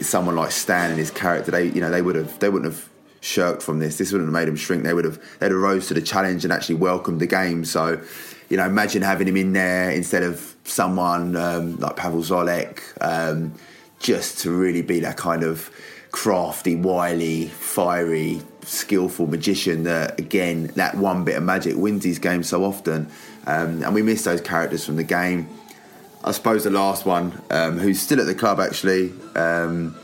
someone 0.00 0.36
like 0.36 0.50
Stan 0.50 0.90
and 0.90 0.98
his 0.98 1.10
character. 1.10 1.50
They 1.50 1.66
you 1.66 1.80
know 1.80 1.90
they 1.90 2.02
would 2.02 2.16
have 2.16 2.38
they 2.38 2.48
wouldn't 2.48 2.72
have 2.72 2.88
shirked 3.20 3.62
from 3.62 3.78
this. 3.78 3.96
This 3.96 4.12
wouldn't 4.12 4.28
have 4.28 4.34
made 4.34 4.48
them 4.48 4.56
shrink. 4.56 4.82
They 4.82 4.92
would 4.92 5.04
have 5.04 5.18
they'd 5.38 5.50
have 5.50 5.60
rose 5.60 5.88
to 5.88 5.94
the 5.94 6.02
challenge 6.02 6.44
and 6.44 6.52
actually 6.52 6.74
welcomed 6.74 7.20
the 7.20 7.26
game. 7.26 7.64
So, 7.64 8.02
you 8.48 8.56
know, 8.56 8.66
imagine 8.66 9.02
having 9.02 9.28
him 9.28 9.36
in 9.36 9.52
there 9.52 9.90
instead 9.90 10.22
of 10.22 10.54
someone 10.64 11.36
um, 11.36 11.76
like 11.78 11.96
Pavel 11.96 12.20
Zolek, 12.20 12.80
um, 13.00 13.54
just 14.02 14.40
to 14.40 14.50
really 14.50 14.82
be 14.82 15.00
that 15.00 15.16
kind 15.16 15.44
of 15.44 15.70
crafty, 16.10 16.76
wily, 16.76 17.46
fiery, 17.46 18.42
skillful 18.64 19.26
magician 19.26 19.84
that 19.84 20.20
again 20.20 20.68
that 20.76 20.96
one 20.96 21.24
bit 21.24 21.36
of 21.36 21.42
magic 21.42 21.76
wins 21.76 22.02
these 22.02 22.18
games 22.18 22.48
so 22.48 22.64
often. 22.64 23.08
Um, 23.46 23.82
and 23.82 23.94
we 23.94 24.02
miss 24.02 24.24
those 24.24 24.40
characters 24.40 24.84
from 24.84 24.96
the 24.96 25.04
game. 25.04 25.48
I 26.24 26.32
suppose 26.32 26.62
the 26.64 26.70
last 26.70 27.06
one, 27.06 27.40
um, 27.50 27.78
who's 27.78 28.00
still 28.00 28.20
at 28.20 28.26
the 28.26 28.34
club 28.34 28.60
actually, 28.60 29.12
um, 29.34 29.96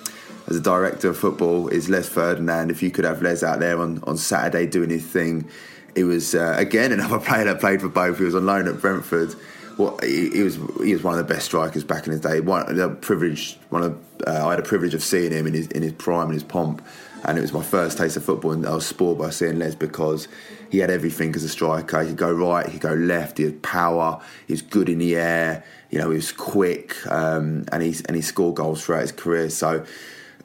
as 0.49 0.57
a 0.57 0.61
director 0.61 1.11
of 1.11 1.19
football, 1.19 1.69
is 1.69 1.89
Les 1.89 2.09
Ferdinand. 2.09 2.71
If 2.71 2.83
you 2.83 2.91
could 2.91 3.05
have 3.05 3.23
Les 3.23 3.45
out 3.45 3.61
there 3.61 3.81
on, 3.81 4.03
on 4.05 4.17
Saturday 4.17 4.67
doing 4.67 4.91
his 4.91 5.05
thing, 5.05 5.49
he 5.95 6.03
was 6.03 6.35
uh, 6.35 6.55
again 6.57 6.93
another 6.99 7.19
player 7.19 7.45
that 7.45 7.61
played 7.61 7.81
for 7.81 7.89
both. 7.89 8.19
He 8.19 8.25
was 8.25 8.35
on 8.35 8.47
loan 8.47 8.67
at 8.67 8.81
Brentford. 8.81 9.35
Well, 9.79 9.97
he, 10.03 10.29
he, 10.31 10.43
was 10.43 10.57
he 10.83 10.93
was 10.93 11.05
one 11.05 11.17
of 11.17 11.27
the 11.27 11.33
best 11.33 11.47
strikers 11.47 11.85
back 11.85 12.07
in 12.07 12.13
his 12.13 12.21
day. 12.21 12.41
One 12.41 12.75
the 12.75 12.89
privilege, 12.89 13.57
one 13.71 13.85
of 13.85 13.99
uh, 14.27 14.47
I 14.47 14.51
had 14.51 14.59
a 14.59 14.65
privilege 14.65 14.93
of 14.93 15.05
seeing 15.05 15.31
him 15.31 15.47
in 15.47 15.55
his 15.55 15.69
in 15.69 15.85
his 15.85 15.93
prime 15.93 16.25
and 16.25 16.35
his 16.35 16.43
pomp, 16.43 16.85
and 17.25 17.39
it 17.39 17.41
was 17.41 17.53
my 17.53 17.63
first 17.63 17.97
taste 17.97 18.17
of 18.17 18.25
football. 18.25 18.51
And 18.51 18.67
I 18.67 18.75
was 18.75 18.85
spoiled 18.85 19.19
by 19.19 19.31
seeing 19.31 19.61
Les 19.61 19.77
because 19.77 20.27
he 20.69 20.79
had 20.79 20.91
everything 20.91 21.33
as 21.37 21.45
a 21.45 21.49
striker. 21.49 22.03
He 22.03 22.09
could 22.09 22.17
go 22.17 22.33
right, 22.33 22.67
he 22.67 22.73
could 22.73 22.81
go 22.81 22.95
left. 22.95 23.39
He 23.39 23.45
had 23.45 23.63
power. 23.63 24.21
He 24.49 24.53
was 24.53 24.63
good 24.63 24.89
in 24.89 24.99
the 24.99 25.15
air. 25.15 25.65
You 25.91 25.99
know, 26.01 26.11
he 26.11 26.17
was 26.17 26.33
quick, 26.33 26.95
um, 27.07 27.65
and 27.71 27.81
he 27.81 27.95
and 28.07 28.17
he 28.17 28.23
scored 28.23 28.57
goals 28.57 28.85
throughout 28.85 29.03
his 29.03 29.13
career. 29.13 29.49
So, 29.49 29.87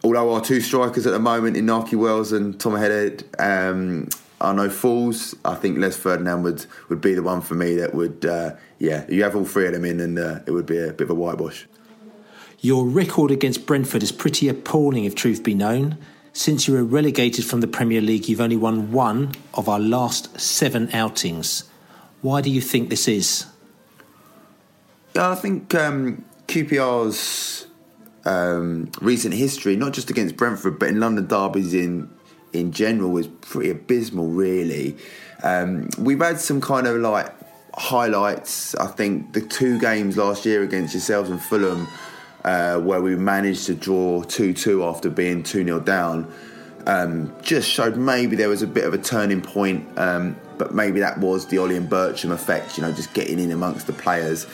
although 0.04 0.32
our 0.32 0.42
two 0.42 0.62
strikers 0.62 1.08
at 1.08 1.12
the 1.12 1.20
moment 1.20 1.58
in 1.58 1.66
Nahki 1.66 1.96
Wells 1.96 2.32
and 2.32 2.60
Tomer 2.60 2.80
Hemed 2.80 3.24
um, 3.40 4.10
are 4.44 4.54
know 4.54 4.70
fools, 4.70 5.34
I 5.46 5.56
think 5.56 5.78
Les 5.78 5.96
Ferdinand 5.96 6.44
would 6.44 6.66
would 6.90 7.02
be 7.02 7.14
the 7.14 7.24
one 7.24 7.42
for 7.42 7.56
me 7.56 7.76
that 7.78 7.96
would. 7.96 8.26
Uh, 8.26 8.56
yeah, 8.78 9.06
you 9.08 9.24
have 9.24 9.36
all 9.36 9.46
three 9.46 9.66
of 9.66 9.74
them 9.74 9.86
in, 9.86 10.00
and 10.00 10.20
uh, 10.20 10.40
it 10.46 10.52
would 10.52 10.66
be 10.66 10.78
a 10.78 10.92
bit 10.92 11.06
of 11.06 11.10
a 11.10 11.16
whitewash. 11.16 11.66
Your 12.60 12.86
record 12.86 13.32
against 13.32 13.66
Brentford 13.66 14.04
is 14.04 14.12
pretty 14.12 14.48
appalling, 14.50 15.06
if 15.06 15.16
truth 15.16 15.44
be 15.44 15.54
known. 15.54 15.98
Since 16.34 16.68
you 16.68 16.74
were 16.74 16.84
relegated 16.84 17.46
from 17.46 17.62
the 17.62 17.68
Premier 17.68 18.02
League, 18.02 18.28
you've 18.28 18.42
only 18.42 18.58
won 18.58 18.92
one 18.92 19.34
of 19.54 19.70
our 19.70 19.80
last 19.80 20.40
seven 20.40 20.90
outings. 20.94 21.64
Why 22.22 22.42
do 22.42 22.50
you 22.50 22.62
think 22.62 22.90
this 22.90 23.08
is? 23.08 23.46
Yeah, 25.16 25.30
I 25.30 25.36
think 25.36 25.76
um, 25.76 26.26
QPR's 26.48 27.68
um, 28.26 28.90
recent 29.02 29.34
history, 29.34 29.76
not 29.76 29.94
just 29.94 30.10
against 30.10 30.36
Brentford, 30.36 30.80
but 30.80 30.90
in 30.90 31.00
London 31.00 31.28
derbies 31.28 31.74
in 31.74 32.10
in 32.54 32.72
general, 32.72 33.12
was 33.12 33.28
pretty 33.28 33.70
abysmal. 33.70 34.28
Really, 34.28 34.98
um, 35.44 35.90
we've 35.98 36.20
had 36.20 36.40
some 36.40 36.62
kind 36.62 36.88
of 36.88 36.98
like 36.98 37.34
highlights. 37.76 38.76
I 38.76 38.88
think 38.88 39.34
the 39.34 39.42
two 39.42 39.80
games 39.80 40.18
last 40.18 40.46
year 40.46 40.64
against 40.64 40.94
yourselves 40.94 41.30
and 41.30 41.42
Fulham, 41.42 41.88
uh, 42.44 42.80
where 42.80 43.02
we 43.02 43.16
managed 43.16 43.66
to 43.68 43.76
draw 43.76 44.24
two 44.24 44.54
two 44.54 44.84
after 44.84 45.10
being 45.10 45.44
two 45.44 45.64
0 45.64 45.80
down. 45.82 46.32
Um, 46.86 47.34
just 47.42 47.70
showed 47.70 47.96
maybe 47.96 48.36
there 48.36 48.50
was 48.50 48.62
a 48.62 48.68
bit 48.68 48.84
of 48.84 48.94
a 48.94 48.98
turning 48.98 49.42
point, 49.42 49.88
um, 49.98 50.36
but 50.58 50.74
maybe 50.74 51.00
that 51.00 51.18
was 51.18 51.48
the 51.48 51.58
Ollie 51.58 51.78
and 51.78 51.90
Bircham 51.90 52.32
effect, 52.32 52.78
you 52.78 52.84
know, 52.84 52.92
just 52.92 53.14
getting 53.14 53.40
in 53.40 53.52
amongst 53.52 53.88
the 53.88 53.94
players. 53.94 54.46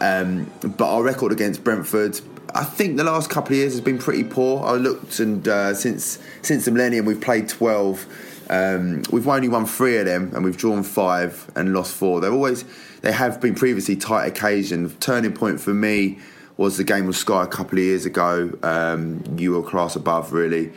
Um, 0.00 0.50
but 0.62 0.92
our 0.92 1.02
record 1.02 1.30
against 1.30 1.62
Brentford, 1.62 2.20
I 2.54 2.64
think 2.64 2.96
the 2.96 3.04
last 3.04 3.30
couple 3.30 3.52
of 3.52 3.58
years 3.58 3.72
has 3.72 3.80
been 3.80 3.98
pretty 3.98 4.24
poor. 4.24 4.64
I 4.64 4.72
looked 4.72 5.20
and 5.20 5.46
uh, 5.46 5.74
since 5.74 6.18
since 6.42 6.64
the 6.64 6.70
millennium 6.70 7.06
we've 7.06 7.20
played 7.20 7.48
twelve. 7.48 8.06
Um, 8.48 9.02
we've 9.12 9.28
only 9.28 9.48
won 9.48 9.64
three 9.64 9.98
of 9.98 10.06
them, 10.06 10.32
and 10.34 10.44
we've 10.44 10.56
drawn 10.56 10.82
five 10.82 11.50
and 11.54 11.72
lost 11.72 11.94
four. 11.94 12.20
They've 12.20 12.32
always 12.32 12.64
they 13.02 13.12
have 13.12 13.40
been 13.40 13.54
previously 13.54 13.96
tight 13.96 14.26
occasion. 14.26 14.90
Turning 14.98 15.32
point 15.32 15.60
for 15.60 15.72
me 15.72 16.18
was 16.56 16.76
the 16.76 16.84
game 16.84 17.06
with 17.06 17.16
Sky 17.16 17.44
a 17.44 17.46
couple 17.46 17.78
of 17.78 17.84
years 17.84 18.04
ago. 18.04 18.52
Um, 18.62 19.24
you 19.38 19.52
were 19.52 19.62
class 19.62 19.96
above, 19.96 20.32
really. 20.32 20.72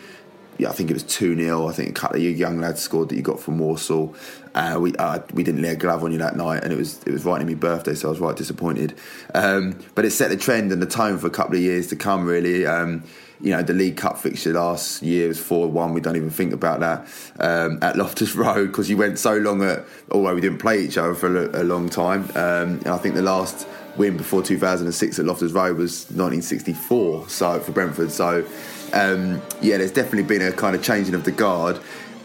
Yeah, 0.57 0.69
I 0.69 0.73
think 0.73 0.89
it 0.89 0.93
was 0.93 1.03
2 1.03 1.35
0. 1.35 1.67
I 1.67 1.71
think 1.71 1.89
a 1.89 1.93
couple 1.93 2.17
of 2.17 2.23
your 2.23 2.31
young 2.31 2.59
lads 2.59 2.81
scored 2.81 3.09
that 3.09 3.15
you 3.15 3.21
got 3.21 3.39
from 3.39 3.59
Warsaw. 3.59 4.09
Uh, 4.55 4.77
we 4.79 4.95
uh, 4.95 5.19
we 5.33 5.43
didn't 5.43 5.61
lay 5.61 5.69
a 5.69 5.75
glove 5.75 6.03
on 6.03 6.11
you 6.11 6.19
that 6.19 6.35
night, 6.35 6.63
and 6.63 6.71
it 6.71 6.77
was 6.77 7.01
it 7.03 7.11
was 7.11 7.25
right 7.25 7.41
in 7.41 7.47
my 7.47 7.55
birthday, 7.55 7.95
so 7.95 8.07
I 8.07 8.11
was 8.11 8.19
right 8.19 8.35
disappointed. 8.35 8.93
Um, 9.33 9.79
but 9.95 10.05
it 10.05 10.11
set 10.11 10.29
the 10.29 10.37
trend 10.37 10.71
and 10.71 10.81
the 10.81 10.87
tone 10.87 11.17
for 11.17 11.27
a 11.27 11.31
couple 11.31 11.55
of 11.55 11.61
years 11.61 11.87
to 11.87 11.95
come, 11.95 12.25
really. 12.25 12.65
Um, 12.65 13.03
you 13.41 13.49
know, 13.49 13.61
the 13.61 13.73
League 13.73 13.97
Cup 13.97 14.17
fixture 14.17 14.53
last 14.53 15.03
year 15.03 15.27
was 15.27 15.37
4 15.37 15.67
1. 15.67 15.93
We 15.93 15.99
don't 15.99 16.15
even 16.15 16.29
think 16.29 16.53
about 16.53 16.79
that 16.79 17.07
um, 17.39 17.77
at 17.81 17.97
Loftus 17.97 18.35
Road 18.35 18.67
because 18.67 18.89
you 18.89 18.95
went 18.95 19.19
so 19.19 19.35
long 19.35 19.61
at, 19.63 19.83
although 20.11 20.33
we 20.33 20.39
didn't 20.39 20.59
play 20.59 20.81
each 20.81 20.97
other 20.97 21.13
for 21.13 21.49
a, 21.49 21.61
a 21.61 21.63
long 21.63 21.89
time. 21.89 22.23
Um, 22.35 22.79
and 22.79 22.87
I 22.87 22.97
think 22.97 23.15
the 23.15 23.21
last 23.21 23.67
win 23.97 24.17
before 24.17 24.41
2006 24.41 25.19
at 25.19 25.25
Loftus 25.25 25.51
Road 25.51 25.77
was 25.77 26.05
1964 26.05 27.29
so 27.29 27.59
for 27.59 27.71
Brentford. 27.71 28.11
So, 28.11 28.45
um, 28.93 29.41
yeah, 29.61 29.77
there's 29.77 29.91
definitely 29.91 30.23
been 30.23 30.41
a 30.41 30.51
kind 30.51 30.75
of 30.75 30.83
changing 30.83 31.15
of 31.15 31.23
the 31.23 31.31
guard. 31.31 31.79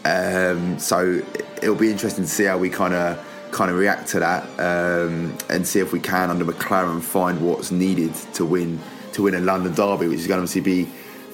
Um, 0.05 0.79
so 0.79 1.21
it'll 1.61 1.75
be 1.75 1.91
interesting 1.91 2.23
to 2.23 2.29
see 2.29 2.45
how 2.45 2.57
we 2.57 2.69
kind 2.69 2.93
of 2.93 3.25
kind 3.51 3.71
of 3.71 3.77
react 3.77 4.07
to 4.09 4.19
that 4.19 4.43
um, 4.59 5.35
and 5.49 5.65
see 5.65 5.79
if 5.79 5.91
we 5.91 5.99
can 5.99 6.29
under 6.29 6.45
McClaren 6.45 7.01
find 7.01 7.41
what's 7.41 7.71
needed 7.71 8.13
to 8.33 8.45
win 8.45 8.79
to 9.13 9.23
win 9.23 9.33
a 9.33 9.39
London 9.39 9.73
derby, 9.73 10.07
which 10.07 10.19
is 10.19 10.27
going 10.27 10.37
to 10.37 10.43
obviously 10.43 10.61
be 10.61 10.85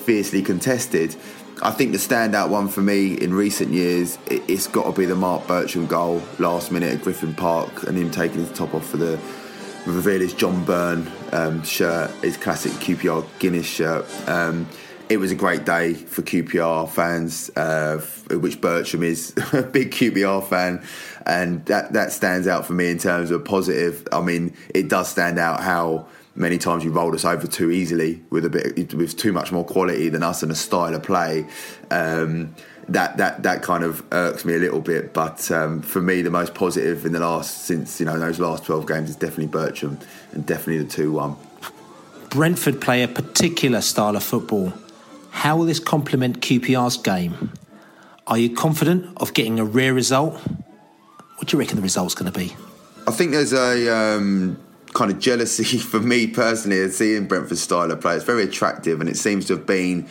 fiercely 0.06 0.42
contested. 0.42 1.16
I 1.62 1.72
think 1.72 1.92
the 1.92 1.98
standout 1.98 2.50
one 2.50 2.68
for 2.68 2.82
me 2.82 3.14
in 3.14 3.34
recent 3.34 3.72
years, 3.72 4.18
it, 4.28 4.50
has 4.50 4.68
got 4.68 4.84
to 4.84 4.92
be 4.92 5.06
the 5.06 5.16
Mark 5.16 5.44
Bircham 5.44 5.88
goal 5.88 6.22
last 6.40 6.72
minute 6.72 6.94
at 6.94 7.02
Griffin 7.02 7.34
Park 7.34 7.84
and 7.84 7.98
him 7.98 8.12
taking 8.12 8.40
his 8.40 8.52
top 8.52 8.74
off 8.74 8.86
for 8.86 8.98
the 8.98 9.20
reveal 9.86 10.20
his 10.20 10.34
John 10.34 10.66
Byrne 10.66 11.10
um, 11.32 11.64
shirt, 11.64 12.12
his 12.24 12.38
classic 12.38 12.72
QPR 12.74 13.26
Guinness 13.40 13.66
shirt. 13.66 14.06
Um, 14.28 14.68
it 15.10 15.18
was 15.18 15.32
a 15.32 15.36
great 15.36 15.66
day 15.66 15.94
for 15.94 16.22
QPR 16.22 16.90
fans, 16.90 17.52
uh, 17.56 17.98
which 18.32 18.60
Bircham 18.60 19.04
is 19.04 19.34
a 19.54 19.62
big 19.62 19.92
QPR 19.92 20.48
fan, 20.48 20.84
and 21.26 21.66
that 21.66 21.94
that 21.94 22.12
stands 22.12 22.48
out 22.48 22.66
for 22.66 22.74
me 22.74 22.90
in 22.90 22.98
terms 22.98 23.32
of 23.32 23.46
positive. 23.46 24.08
I 24.12 24.22
mean, 24.22 24.56
it 24.74 24.90
does 24.90 25.10
stand 25.10 25.40
out 25.40 25.62
how 25.62 26.08
many 26.36 26.58
times 26.58 26.84
you 26.84 26.92
rolled 26.92 27.16
us 27.16 27.24
over 27.24 27.48
too 27.48 27.72
easily 27.72 28.22
with 28.30 28.46
a 28.46 28.50
bit 28.50 28.94
with 28.94 29.18
too 29.18 29.32
much 29.32 29.52
more 29.52 29.64
quality 29.64 30.10
than 30.10 30.24
us 30.24 30.44
and 30.44 30.52
a 30.52 30.56
style 30.56 30.94
of 30.94 31.04
play. 31.04 31.46
Um, 31.92 32.56
that 32.90 33.18
that 33.18 33.44
that 33.44 33.62
kind 33.64 33.84
of 33.84 34.04
irks 34.12 34.46
me 34.46 34.56
a 34.56 34.60
little 34.60 34.82
bit. 34.82 35.14
But 35.14 35.50
um, 35.52 35.82
for 35.82 36.02
me, 36.02 36.22
the 36.22 36.32
most 36.32 36.54
positive 36.54 37.06
in 37.06 37.14
the 37.14 37.20
last 37.20 37.66
since 37.66 38.00
you 38.00 38.06
know 38.06 38.18
those 38.20 38.40
last 38.40 38.66
twelve 38.66 38.88
games 38.88 39.10
is 39.10 39.16
definitely 39.16 39.48
Bircham 39.48 40.00
and 40.32 40.46
definitely 40.46 40.80
the 40.80 40.90
two 40.90 41.12
one. 41.12 41.36
Brentford 42.30 42.82
play 42.82 43.02
a 43.02 43.08
particular 43.08 43.82
style 43.82 44.16
of 44.16 44.24
football. 44.24 44.74
How 45.36 45.58
will 45.58 45.66
this 45.66 45.80
complement 45.80 46.40
QPR's 46.40 46.96
game? 46.96 47.52
Are 48.26 48.38
you 48.38 48.56
confident 48.56 49.16
of 49.18 49.34
getting 49.34 49.60
a 49.60 49.66
rare 49.66 49.94
result? 49.94 50.34
What 51.36 51.50
do 51.50 51.56
you 51.56 51.60
reckon 51.60 51.76
the 51.76 51.84
result's 51.84 52.16
going 52.16 52.32
to 52.32 52.40
be? 52.40 52.56
I 53.06 53.12
think 53.12 53.32
there's 53.32 53.52
a 53.52 53.94
um, 53.94 54.58
kind 54.94 55.12
of 55.12 55.20
jealousy 55.20 55.78
for 55.78 56.00
me 56.00 56.26
personally 56.26 56.90
seeing 56.90 57.28
Brentford's 57.28 57.62
style 57.62 57.92
of 57.92 58.00
play. 58.00 58.16
It's 58.16 58.24
very 58.24 58.44
attractive 58.44 59.02
and 59.02 59.10
it 59.10 59.18
seems 59.18 59.46
to 59.48 59.58
have 59.58 59.68
been 59.68 60.08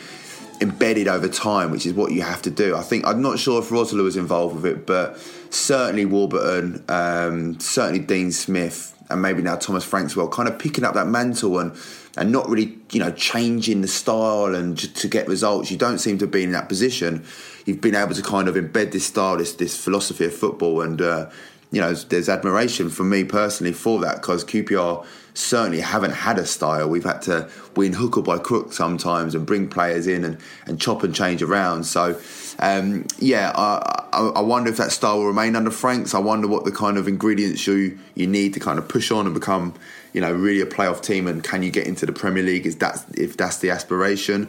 embedded 0.61 1.07
over 1.07 1.27
time, 1.27 1.71
which 1.71 1.87
is 1.87 1.93
what 1.93 2.11
you 2.11 2.21
have 2.21 2.43
to 2.43 2.51
do. 2.51 2.75
I 2.75 2.83
think 2.83 3.05
I'm 3.05 3.23
not 3.23 3.39
sure 3.39 3.59
if 3.59 3.69
Rosler 3.69 4.03
was 4.03 4.15
involved 4.15 4.55
with 4.55 4.65
it, 4.67 4.85
but 4.85 5.19
certainly 5.49 6.05
Warburton, 6.05 6.85
um, 6.87 7.59
certainly 7.59 7.99
Dean 7.99 8.31
Smith, 8.31 8.95
and 9.09 9.23
maybe 9.23 9.41
now 9.41 9.55
Thomas 9.55 9.83
Frankswell, 9.85 10.31
kind 10.31 10.47
of 10.47 10.59
picking 10.59 10.83
up 10.83 10.93
that 10.93 11.07
mantle 11.07 11.59
and 11.59 11.75
and 12.17 12.31
not 12.31 12.49
really, 12.49 12.77
you 12.91 12.99
know, 12.99 13.11
changing 13.11 13.81
the 13.81 13.87
style 13.87 14.55
and 14.55 14.77
to, 14.77 15.07
get 15.07 15.27
results. 15.27 15.69
You 15.69 15.77
don't 15.77 15.99
seem 15.99 16.17
to 16.19 16.27
be 16.27 16.43
in 16.43 16.51
that 16.53 16.69
position. 16.69 17.25
You've 17.65 17.81
been 17.81 17.95
able 17.95 18.13
to 18.13 18.21
kind 18.21 18.47
of 18.47 18.55
embed 18.55 18.91
this 18.91 19.05
style, 19.05 19.37
this 19.37 19.53
this 19.53 19.75
philosophy 19.75 20.25
of 20.25 20.33
football, 20.33 20.81
and 20.81 21.01
uh, 21.01 21.29
you 21.71 21.81
know, 21.81 21.93
there's 21.93 22.29
admiration 22.29 22.89
for 22.89 23.03
me 23.03 23.23
personally 23.23 23.73
for 23.73 23.99
that 23.99 24.21
because 24.21 24.45
QPR 24.45 25.05
certainly 25.33 25.81
haven't 25.81 26.13
had 26.13 26.37
a 26.37 26.45
style. 26.45 26.87
We've 26.87 27.03
had 27.03 27.21
to 27.23 27.49
win 27.75 27.93
hook 27.93 28.17
or 28.17 28.23
by 28.23 28.37
crook 28.37 28.71
sometimes 28.71 29.35
and 29.35 29.45
bring 29.45 29.67
players 29.67 30.07
in 30.07 30.23
and, 30.23 30.37
and 30.65 30.79
chop 30.79 31.03
and 31.03 31.13
change 31.13 31.43
around. 31.43 31.83
So, 31.83 32.19
um, 32.59 33.05
yeah, 33.19 33.51
I, 33.55 34.07
I, 34.13 34.27
I, 34.27 34.41
wonder 34.41 34.69
if 34.69 34.77
that 34.77 34.93
style 34.93 35.17
will 35.17 35.27
remain 35.27 35.55
under 35.57 35.71
Franks. 35.71 36.13
I 36.13 36.19
wonder 36.19 36.47
what 36.47 36.63
the 36.63 36.71
kind 36.71 36.97
of 36.97 37.07
ingredients 37.07 37.67
you 37.67 37.99
you 38.15 38.27
need 38.27 38.53
to 38.53 38.61
kind 38.61 38.79
of 38.79 38.87
push 38.87 39.11
on 39.11 39.25
and 39.25 39.33
become, 39.33 39.73
you 40.15 40.21
know, 40.21 40.31
really 40.31 40.61
a 40.61 40.65
playoff 40.65 41.01
team. 41.01 41.27
And 41.27 41.43
can 41.43 41.61
you 41.61 41.71
get 41.71 41.85
into 41.85 42.05
the 42.05 42.13
Premier 42.13 42.41
League? 42.41 42.65
Is 42.65 42.77
that 42.77 43.05
if 43.15 43.35
that's 43.35 43.57
the 43.57 43.69
aspiration? 43.69 44.47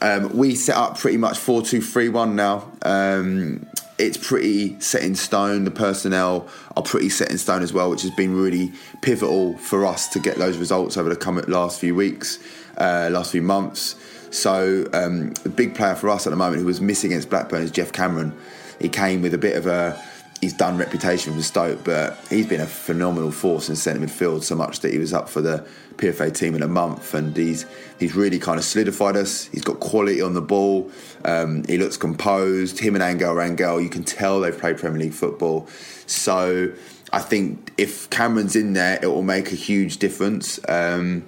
Um, 0.00 0.36
we 0.36 0.54
set 0.54 0.76
up 0.76 0.98
pretty 0.98 1.16
much 1.16 1.36
four 1.38 1.60
two 1.62 1.82
three 1.82 2.08
one 2.08 2.36
now. 2.36 2.70
Um, 2.82 3.66
it's 3.98 4.16
pretty 4.16 4.78
set 4.78 5.02
in 5.02 5.16
stone. 5.16 5.64
The 5.64 5.70
personnel 5.72 6.48
are 6.76 6.82
pretty 6.82 7.08
set 7.08 7.30
in 7.30 7.38
stone 7.38 7.62
as 7.62 7.72
well, 7.72 7.90
which 7.90 8.02
has 8.02 8.12
been 8.12 8.36
really 8.36 8.72
pivotal 9.02 9.58
for 9.58 9.84
us 9.84 10.06
to 10.10 10.20
get 10.20 10.36
those 10.36 10.56
results 10.58 10.96
over 10.96 11.08
the 11.08 11.16
come 11.16 11.36
last 11.48 11.80
few 11.80 11.94
weeks, 11.94 12.38
uh, 12.78 13.08
last 13.10 13.32
few 13.32 13.42
months. 13.42 13.96
So 14.30 14.86
um, 14.92 15.32
the 15.42 15.48
big 15.48 15.74
player 15.74 15.94
for 15.94 16.10
us 16.10 16.26
at 16.26 16.30
the 16.30 16.36
moment 16.36 16.60
who 16.60 16.66
was 16.66 16.80
missing 16.80 17.10
against 17.10 17.30
Blackburn 17.30 17.62
is 17.62 17.70
Geoff 17.70 17.92
Cameron. 17.92 18.34
He 18.78 18.88
came 18.88 19.22
with 19.22 19.34
a 19.34 19.38
bit 19.38 19.56
of 19.56 19.66
a 19.66 20.00
he's 20.40 20.52
done 20.52 20.76
reputation 20.76 21.34
for 21.34 21.42
Stoke, 21.42 21.84
but 21.84 22.18
he's 22.28 22.46
been 22.46 22.60
a 22.60 22.66
phenomenal 22.66 23.30
force 23.30 23.68
in 23.68 23.76
centre 23.76 24.04
midfield 24.04 24.42
so 24.42 24.54
much 24.54 24.80
that 24.80 24.92
he 24.92 24.98
was 24.98 25.12
up 25.12 25.28
for 25.28 25.40
the 25.40 25.66
PFA 25.96 26.34
team 26.34 26.54
in 26.54 26.62
a 26.62 26.68
month, 26.68 27.14
and 27.14 27.36
he's 27.36 27.66
he's 27.98 28.14
really 28.14 28.38
kind 28.38 28.58
of 28.58 28.64
solidified 28.64 29.16
us. 29.16 29.46
He's 29.46 29.64
got 29.64 29.80
quality 29.80 30.20
on 30.20 30.34
the 30.34 30.42
ball. 30.42 30.90
Um, 31.24 31.64
he 31.64 31.78
looks 31.78 31.96
composed. 31.96 32.78
Him 32.78 32.94
and 32.94 33.02
Angel 33.02 33.34
Rangel, 33.34 33.82
you 33.82 33.88
can 33.88 34.04
tell 34.04 34.40
they've 34.40 34.56
played 34.56 34.78
Premier 34.78 35.00
League 35.00 35.14
football. 35.14 35.66
So 36.06 36.72
I 37.12 37.20
think 37.20 37.72
if 37.78 38.10
Cameron's 38.10 38.56
in 38.56 38.74
there, 38.74 38.98
it 39.02 39.06
will 39.06 39.22
make 39.22 39.52
a 39.52 39.56
huge 39.56 39.98
difference. 39.98 40.60
Um, 40.68 41.24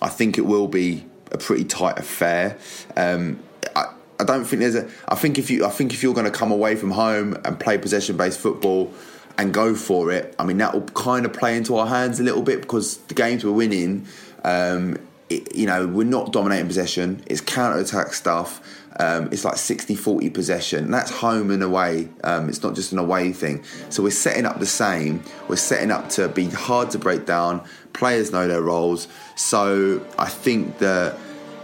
I 0.00 0.08
think 0.08 0.38
it 0.38 0.42
will 0.42 0.68
be 0.68 1.04
a 1.32 1.38
pretty 1.38 1.64
tight 1.64 1.98
affair. 1.98 2.58
Um, 2.96 3.40
I, 3.74 3.92
I 4.24 4.26
don't 4.26 4.44
think 4.44 4.60
there's 4.60 4.74
a. 4.74 4.88
I 5.06 5.16
think 5.16 5.38
if 5.38 5.50
you, 5.50 5.66
I 5.66 5.70
think 5.70 5.92
if 5.92 6.02
you're 6.02 6.14
going 6.14 6.24
to 6.24 6.32
come 6.32 6.50
away 6.50 6.76
from 6.76 6.90
home 6.90 7.36
and 7.44 7.60
play 7.60 7.76
possession-based 7.76 8.40
football 8.40 8.92
and 9.36 9.52
go 9.52 9.74
for 9.74 10.10
it, 10.10 10.34
I 10.38 10.44
mean 10.44 10.58
that 10.58 10.72
will 10.72 10.82
kind 10.82 11.26
of 11.26 11.32
play 11.32 11.56
into 11.56 11.76
our 11.76 11.86
hands 11.86 12.20
a 12.20 12.22
little 12.22 12.42
bit 12.42 12.62
because 12.62 12.96
the 12.98 13.14
games 13.14 13.44
we're 13.44 13.52
winning, 13.52 14.06
um, 14.42 14.96
it, 15.28 15.54
you 15.54 15.66
know, 15.66 15.86
we're 15.86 16.04
not 16.06 16.32
dominating 16.32 16.66
possession. 16.66 17.22
It's 17.26 17.42
counter-attack 17.42 18.14
stuff. 18.14 18.60
Um, 18.98 19.28
it's 19.32 19.44
like 19.44 19.54
60-40 19.54 20.32
possession. 20.32 20.84
And 20.84 20.94
that's 20.94 21.10
home 21.10 21.50
and 21.50 21.62
away. 21.62 22.08
Um, 22.22 22.48
it's 22.48 22.62
not 22.62 22.74
just 22.76 22.92
an 22.92 22.98
away 22.98 23.32
thing. 23.32 23.64
So 23.90 24.04
we're 24.04 24.10
setting 24.10 24.46
up 24.46 24.60
the 24.60 24.66
same. 24.66 25.24
We're 25.48 25.56
setting 25.56 25.90
up 25.90 26.10
to 26.10 26.28
be 26.28 26.46
hard 26.46 26.90
to 26.90 26.98
break 26.98 27.26
down. 27.26 27.66
Players 27.92 28.30
know 28.30 28.46
their 28.46 28.62
roles. 28.62 29.08
So 29.34 30.06
I 30.16 30.28
think 30.28 30.78
that 30.78 31.18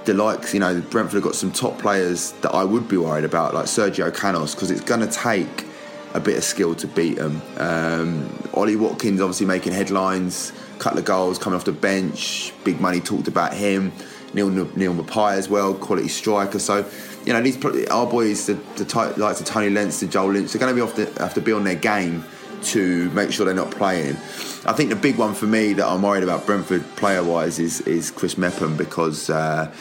the 0.05 0.15
likes, 0.15 0.55
you 0.55 0.61
know, 0.61 0.81
Brentford 0.81 1.15
have 1.15 1.23
got 1.23 1.35
some 1.35 1.53
top 1.53 1.79
players 1.79 2.33
that 2.43 2.51
I 2.51 2.65
would 2.65 2.89
be 2.89 2.97
worried 2.97 3.25
about, 3.25 3.55
like 3.55 3.67
Sergio 3.67 4.15
Canos, 4.15 4.55
because 4.55 4.71
it's 4.71 4.81
going 4.81 5.01
to 5.01 5.07
take 5.07 5.67
a 6.15 6.21
bit 6.21 6.37
of 6.37 6.45
skill 6.45 6.75
to 6.75 6.87
beat 6.87 7.17
them. 7.17 7.41
Um, 7.59 8.49
Ollie 8.55 8.77
Watkins 8.77 9.21
obviously 9.21 9.47
making 9.47 9.73
headlines, 9.73 10.53
a 10.77 10.79
couple 10.79 10.99
of 10.99 11.05
goals 11.05 11.39
coming 11.39 11.57
off 11.57 11.65
the 11.65 11.73
bench, 11.73 12.53
big 12.65 12.81
money 12.81 13.01
talked 13.01 13.29
about 13.29 13.55
him. 13.55 13.93
Neal 14.33 14.49
Neal 14.49 14.95
Maupay 14.95 15.33
as 15.33 15.49
well, 15.49 15.75
quality 15.75 16.09
striker. 16.09 16.61
So, 16.61 16.89
you 17.25 17.33
know, 17.33 17.43
these 17.43 17.63
our 17.89 18.07
boys, 18.07 18.47
the, 18.47 18.55
the 18.77 18.85
type, 18.85 19.17
likes 19.17 19.41
of 19.41 19.47
Tony 19.47 19.71
Lens, 19.71 19.99
the 19.99 20.07
Joel 20.07 20.33
Lynch, 20.33 20.53
they're 20.53 20.61
going 20.61 20.71
to 20.71 20.75
be 20.75 20.81
off 20.81 20.95
the, 20.95 21.07
have 21.21 21.35
to 21.35 21.41
be 21.41 21.53
on 21.53 21.65
their 21.65 21.75
game 21.75 22.25
to 22.65 23.11
make 23.11 23.33
sure 23.33 23.47
they're 23.47 23.55
not 23.55 23.71
playing. 23.71 24.17
I 24.67 24.73
think 24.73 24.91
the 24.91 24.97
big 24.97 25.17
one 25.17 25.35
for 25.35 25.47
me 25.47 25.73
that 25.75 25.87
I'm 25.87 26.03
worried 26.03 26.23
about 26.23 26.47
Brentford 26.47 26.85
player 26.97 27.25
wise 27.25 27.59
is 27.59 27.81
is 27.83 28.11
Chris 28.11 28.37
Mepham 28.37 28.77
because 28.77 29.31
uh, 29.31 29.73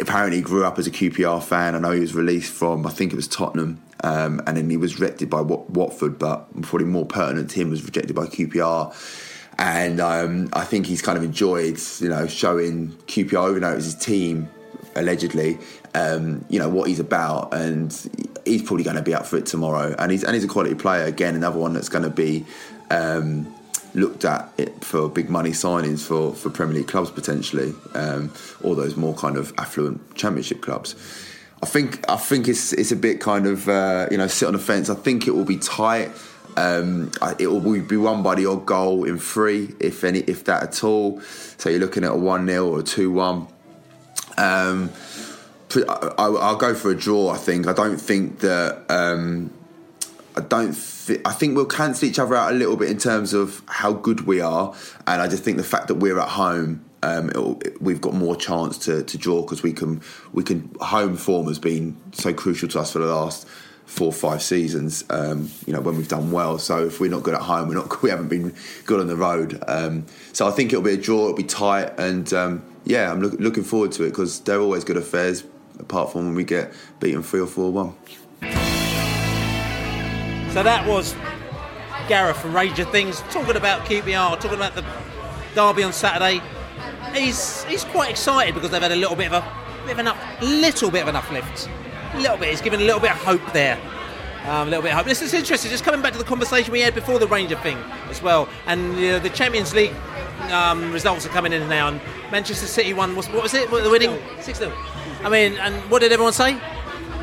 apparently 0.00 0.38
he 0.38 0.42
grew 0.42 0.64
up 0.64 0.78
as 0.78 0.86
a 0.86 0.90
QPR 0.90 1.42
fan. 1.42 1.74
I 1.74 1.78
know 1.78 1.92
he 1.92 2.00
was 2.00 2.14
released 2.14 2.52
from 2.52 2.86
I 2.86 2.90
think 2.90 3.12
it 3.12 3.16
was 3.16 3.28
Tottenham. 3.28 3.82
Um, 4.02 4.40
and 4.46 4.56
then 4.56 4.70
he 4.70 4.76
was 4.76 4.98
rejected 4.98 5.28
by 5.28 5.42
Wat- 5.42 5.68
Watford, 5.70 6.18
but 6.18 6.50
probably 6.62 6.86
more 6.86 7.04
pertinent 7.04 7.50
to 7.50 7.60
him 7.60 7.70
was 7.70 7.84
rejected 7.84 8.16
by 8.16 8.26
QPR. 8.26 8.94
And 9.58 10.00
um, 10.00 10.48
I 10.54 10.64
think 10.64 10.86
he's 10.86 11.02
kind 11.02 11.18
of 11.18 11.24
enjoyed, 11.24 11.78
you 11.98 12.08
know, 12.08 12.26
showing 12.26 12.92
QPR, 13.06 13.50
even 13.50 13.62
though 13.62 13.72
it 13.72 13.76
was 13.76 13.84
his 13.84 13.94
team, 13.94 14.48
allegedly, 15.00 15.58
um, 15.94 16.44
you 16.48 16.58
know 16.58 16.68
what 16.68 16.88
he's 16.88 17.00
about, 17.00 17.52
and 17.52 17.92
he's 18.44 18.62
probably 18.62 18.84
going 18.84 18.96
to 18.96 19.02
be 19.02 19.14
up 19.14 19.26
for 19.26 19.36
it 19.36 19.46
tomorrow. 19.46 19.94
And 19.98 20.10
he's 20.12 20.24
and 20.24 20.34
he's 20.34 20.44
a 20.44 20.48
quality 20.48 20.74
player 20.74 21.04
again, 21.04 21.34
another 21.34 21.58
one 21.58 21.72
that's 21.72 21.88
going 21.88 22.04
to 22.04 22.10
be 22.10 22.46
um, 22.90 23.52
looked 23.94 24.24
at 24.24 24.50
for 24.84 25.08
big 25.08 25.28
money 25.28 25.50
signings 25.50 26.06
for 26.06 26.34
for 26.34 26.50
Premier 26.50 26.76
League 26.76 26.88
clubs 26.88 27.10
potentially, 27.10 27.74
um, 27.94 28.32
or 28.62 28.74
those 28.74 28.96
more 28.96 29.14
kind 29.14 29.36
of 29.36 29.52
affluent 29.58 30.14
Championship 30.14 30.60
clubs. 30.60 30.94
I 31.62 31.66
think 31.66 32.08
I 32.08 32.16
think 32.16 32.48
it's 32.48 32.72
it's 32.72 32.92
a 32.92 32.96
bit 32.96 33.20
kind 33.20 33.46
of 33.46 33.68
uh, 33.68 34.08
you 34.10 34.18
know 34.18 34.26
sit 34.26 34.46
on 34.46 34.52
the 34.52 34.58
fence. 34.58 34.88
I 34.88 34.94
think 34.94 35.26
it 35.26 35.32
will 35.32 35.44
be 35.44 35.58
tight. 35.58 36.10
Um, 36.56 37.12
it 37.38 37.46
will 37.46 37.60
be 37.60 37.96
won 37.96 38.22
by 38.22 38.34
the 38.34 38.46
odd 38.46 38.66
goal 38.66 39.04
in 39.04 39.18
three, 39.18 39.74
if 39.78 40.02
any, 40.02 40.20
if 40.20 40.44
that 40.44 40.62
at 40.62 40.84
all. 40.84 41.20
So 41.20 41.68
you're 41.68 41.78
looking 41.78 42.02
at 42.02 42.10
a 42.10 42.16
one 42.16 42.46
0 42.46 42.66
or 42.66 42.80
a 42.80 42.82
two 42.82 43.10
one. 43.12 43.46
Um, 44.36 44.90
I, 46.18 46.28
will 46.28 46.56
go 46.56 46.74
for 46.74 46.90
a 46.90 46.96
draw. 46.96 47.30
I 47.30 47.36
think. 47.36 47.66
I 47.66 47.72
don't 47.72 47.98
think 47.98 48.40
that. 48.40 48.84
Um, 48.88 49.52
I 50.36 50.40
don't. 50.40 50.72
Th- 51.06 51.20
I 51.24 51.32
think 51.32 51.56
we'll 51.56 51.66
cancel 51.66 52.08
each 52.08 52.18
other 52.18 52.34
out 52.34 52.52
a 52.52 52.54
little 52.54 52.76
bit 52.76 52.90
in 52.90 52.98
terms 52.98 53.32
of 53.34 53.62
how 53.66 53.92
good 53.92 54.26
we 54.26 54.40
are, 54.40 54.74
and 55.06 55.20
I 55.20 55.28
just 55.28 55.42
think 55.42 55.56
the 55.56 55.64
fact 55.64 55.88
that 55.88 55.96
we're 55.96 56.18
at 56.18 56.28
home, 56.28 56.84
um, 57.02 57.30
it, 57.30 57.80
we've 57.80 58.00
got 58.00 58.14
more 58.14 58.36
chance 58.36 58.78
to, 58.78 59.02
to 59.02 59.18
draw 59.18 59.42
because 59.42 59.62
we 59.62 59.72
can. 59.72 60.02
We 60.32 60.42
can. 60.42 60.74
Home 60.80 61.16
form 61.16 61.46
has 61.46 61.58
been 61.58 61.96
so 62.12 62.32
crucial 62.32 62.68
to 62.70 62.80
us 62.80 62.92
for 62.92 62.98
the 62.98 63.12
last 63.14 63.46
four 63.86 64.08
or 64.08 64.12
five 64.12 64.40
seasons. 64.42 65.04
Um, 65.10 65.50
you 65.66 65.72
know 65.72 65.80
when 65.80 65.96
we've 65.96 66.08
done 66.08 66.32
well. 66.32 66.58
So 66.58 66.86
if 66.86 67.00
we're 67.00 67.10
not 67.10 67.22
good 67.22 67.34
at 67.34 67.42
home, 67.42 67.68
we're 67.68 67.74
not. 67.74 68.02
We 68.02 68.10
haven't 68.10 68.28
been 68.28 68.54
good 68.86 69.00
on 69.00 69.06
the 69.06 69.16
road. 69.16 69.62
Um, 69.68 70.06
so 70.32 70.48
I 70.48 70.52
think 70.52 70.72
it'll 70.72 70.84
be 70.84 70.94
a 70.94 70.96
draw. 70.96 71.24
It'll 71.24 71.34
be 71.34 71.44
tight, 71.44 71.98
and 71.98 72.32
um, 72.32 72.69
yeah, 72.84 73.10
I'm 73.10 73.20
look, 73.20 73.34
looking 73.40 73.64
forward 73.64 73.92
to 73.92 74.04
it 74.04 74.10
because 74.10 74.40
they're 74.40 74.60
always 74.60 74.84
good 74.84 74.96
affairs. 74.96 75.44
Apart 75.78 76.12
from 76.12 76.26
when 76.26 76.34
we 76.34 76.44
get 76.44 76.74
beaten 77.00 77.22
three 77.22 77.40
or 77.40 77.46
four 77.46 77.72
one. 77.72 77.94
So 80.52 80.62
that 80.62 80.84
was 80.86 81.14
Gareth 82.08 82.38
from 82.38 82.54
Ranger 82.54 82.84
Things 82.84 83.20
talking 83.30 83.56
about 83.56 83.86
QPR, 83.86 84.34
talking 84.40 84.54
about 84.54 84.74
the 84.74 84.84
derby 85.54 85.84
on 85.84 85.92
Saturday. 85.92 86.42
He's 87.14 87.64
he's 87.64 87.84
quite 87.84 88.10
excited 88.10 88.54
because 88.54 88.70
they've 88.70 88.82
had 88.82 88.92
a 88.92 88.96
little 88.96 89.16
bit 89.16 89.32
of 89.32 89.42
a 89.42 89.84
bit 89.84 89.92
of 89.92 89.98
an 90.00 90.08
up, 90.08 90.16
little 90.42 90.90
bit 90.90 91.02
of 91.02 91.08
an 91.08 91.16
uplift, 91.16 91.68
a 92.14 92.18
little 92.20 92.36
bit. 92.36 92.50
He's 92.50 92.60
given 92.60 92.80
a 92.80 92.84
little 92.84 93.00
bit 93.00 93.12
of 93.12 93.16
hope 93.18 93.52
there. 93.52 93.78
Um, 94.44 94.68
a 94.68 94.70
little 94.70 94.82
bit 94.82 94.90
of 94.90 94.98
hope. 94.98 95.06
This 95.06 95.22
is 95.22 95.34
interesting. 95.34 95.70
Just 95.70 95.84
coming 95.84 96.02
back 96.02 96.12
to 96.12 96.18
the 96.18 96.24
conversation 96.24 96.72
we 96.72 96.80
had 96.80 96.94
before 96.94 97.18
the 97.18 97.26
Ranger 97.26 97.56
thing 97.56 97.78
as 98.08 98.22
well, 98.22 98.48
and 98.66 98.94
uh, 98.96 99.18
the 99.18 99.30
Champions 99.30 99.74
League 99.74 99.92
um, 100.52 100.92
results 100.92 101.26
are 101.26 101.30
coming 101.30 101.52
in 101.52 101.68
now. 101.68 101.88
And 101.88 102.00
Manchester 102.30 102.66
City 102.66 102.92
won. 102.92 103.14
What 103.16 103.32
was 103.32 103.54
it? 103.54 103.70
What, 103.70 103.84
the 103.84 103.90
winning 103.90 104.18
six 104.40 104.58
0 104.58 104.72
I 105.22 105.28
mean, 105.28 105.54
and 105.58 105.74
what 105.90 106.00
did 106.00 106.12
everyone 106.12 106.32
say? 106.32 106.58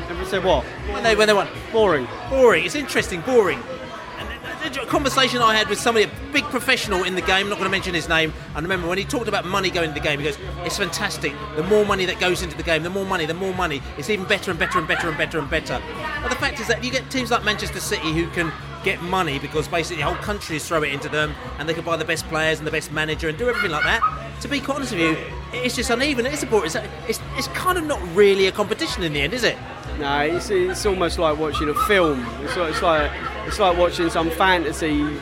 Everyone 0.02 0.26
said 0.26 0.44
what? 0.44 0.64
When 0.64 1.02
they 1.02 1.16
when 1.16 1.26
they 1.26 1.34
won. 1.34 1.48
Boring. 1.72 2.06
Boring. 2.30 2.64
It's 2.64 2.74
interesting. 2.74 3.20
Boring. 3.22 3.62
And 4.68 4.76
a 4.76 4.84
conversation 4.84 5.40
I 5.40 5.54
had 5.54 5.70
with 5.70 5.80
somebody, 5.80 6.04
a 6.04 6.10
big 6.30 6.44
professional 6.44 7.04
in 7.04 7.14
the 7.14 7.22
game, 7.22 7.46
I'm 7.46 7.48
not 7.48 7.56
going 7.56 7.70
to 7.70 7.70
mention 7.70 7.94
his 7.94 8.06
name. 8.06 8.34
I 8.54 8.60
remember 8.60 8.86
when 8.86 8.98
he 8.98 9.04
talked 9.04 9.26
about 9.26 9.46
money 9.46 9.70
going 9.70 9.88
into 9.88 9.98
the 9.98 10.06
game, 10.06 10.18
he 10.20 10.26
goes, 10.26 10.36
"It's 10.62 10.76
fantastic. 10.76 11.32
The 11.56 11.62
more 11.62 11.86
money 11.86 12.04
that 12.04 12.20
goes 12.20 12.42
into 12.42 12.54
the 12.54 12.62
game, 12.62 12.82
the 12.82 12.90
more 12.90 13.06
money, 13.06 13.24
the 13.24 13.32
more 13.32 13.54
money. 13.54 13.80
It's 13.96 14.10
even 14.10 14.26
better 14.26 14.50
and 14.50 14.60
better 14.60 14.78
and 14.78 14.86
better 14.86 15.08
and 15.08 15.16
better 15.16 15.38
and 15.38 15.48
better." 15.48 15.80
But 16.22 16.28
the 16.28 16.36
fact 16.36 16.60
is 16.60 16.66
that 16.66 16.84
you 16.84 16.90
get 16.90 17.10
teams 17.10 17.30
like 17.30 17.44
Manchester 17.44 17.80
City 17.80 18.12
who 18.12 18.26
can 18.28 18.52
get 18.84 19.00
money 19.00 19.38
because 19.38 19.66
basically 19.68 20.02
the 20.02 20.08
whole 20.08 20.22
country 20.22 20.56
is 20.56 20.68
throw 20.68 20.82
it 20.82 20.92
into 20.92 21.08
them 21.08 21.34
and 21.58 21.66
they 21.66 21.72
can 21.72 21.82
buy 21.82 21.96
the 21.96 22.04
best 22.04 22.28
players 22.28 22.58
and 22.58 22.66
the 22.66 22.70
best 22.70 22.92
manager 22.92 23.30
and 23.30 23.38
do 23.38 23.48
everything 23.48 23.70
like 23.70 23.84
that. 23.84 24.02
To 24.42 24.48
be 24.48 24.60
quite 24.60 24.76
honest 24.76 24.92
with 24.92 25.00
you, 25.00 25.16
it's 25.54 25.76
just 25.76 25.88
uneven. 25.88 26.26
It's 26.26 26.42
a 26.42 26.56
it's, 26.62 26.74
it's, 27.08 27.20
it's 27.38 27.48
kind 27.48 27.78
of 27.78 27.84
not 27.84 28.00
really 28.14 28.48
a 28.48 28.52
competition 28.52 29.02
in 29.02 29.14
the 29.14 29.22
end, 29.22 29.32
is 29.32 29.44
it? 29.44 29.56
No, 29.98 30.20
it's, 30.20 30.50
it's 30.50 30.86
almost 30.86 31.18
like 31.18 31.38
watching 31.38 31.68
a 31.68 31.74
film. 31.86 32.24
It's 32.42 32.56
like, 32.56 32.70
it's 32.70 32.82
like 32.82 33.10
it's 33.46 33.58
like 33.58 33.76
watching 33.76 34.10
some 34.10 34.30
fantasy 34.30 35.16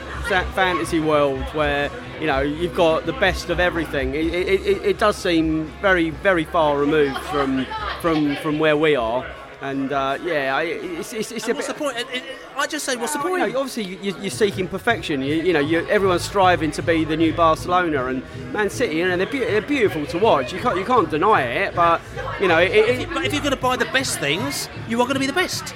fantasy 0.54 1.00
world 1.00 1.40
where 1.54 1.90
you 2.20 2.26
know 2.26 2.40
you've 2.40 2.74
got 2.74 3.06
the 3.06 3.12
best 3.14 3.48
of 3.48 3.60
everything. 3.60 4.14
It, 4.14 4.26
it, 4.26 4.82
it 4.84 4.98
does 4.98 5.16
seem 5.16 5.66
very 5.80 6.10
very 6.10 6.44
far 6.44 6.78
removed 6.78 7.18
from 7.18 7.66
from 8.00 8.36
from 8.36 8.58
where 8.58 8.76
we 8.76 8.96
are. 8.96 9.24
And 9.62 9.90
uh, 9.90 10.18
yeah, 10.22 10.60
it's, 10.60 11.12
it's, 11.12 11.32
it's 11.32 11.48
what's 11.48 11.66
bit, 11.66 11.78
the 11.78 11.82
point? 11.82 11.96
I 12.56 12.66
just 12.66 12.84
say, 12.84 12.96
what's 12.96 13.14
the 13.14 13.20
point? 13.20 13.46
You 13.46 13.52
know, 13.52 13.60
obviously, 13.60 13.96
you're, 14.02 14.30
seeking 14.30 14.68
perfection. 14.68 15.22
You, 15.22 15.36
you 15.36 15.52
know, 15.54 15.86
everyone's 15.88 16.24
striving 16.24 16.70
to 16.72 16.82
be 16.82 17.04
the 17.04 17.16
new 17.16 17.32
Barcelona 17.32 18.06
and 18.06 18.22
Man 18.52 18.68
City, 18.68 19.00
and 19.00 19.18
they're, 19.18 19.26
be- 19.26 19.38
they're 19.38 19.62
beautiful 19.62 20.04
to 20.06 20.18
watch. 20.18 20.52
You 20.52 20.60
can't 20.60 20.76
you 20.76 20.84
can't 20.84 21.08
deny 21.08 21.42
it. 21.42 21.74
But 21.74 22.02
you 22.40 22.48
know, 22.48 22.58
it, 22.58 23.08
but 23.14 23.24
if 23.24 23.32
you're 23.32 23.42
going 23.42 23.54
to 23.54 23.60
buy 23.60 23.76
the 23.76 23.86
best 23.86 24.18
things, 24.18 24.68
you 24.88 25.00
are 25.00 25.04
going 25.04 25.14
to 25.14 25.20
be 25.20 25.26
the 25.26 25.32
best 25.32 25.74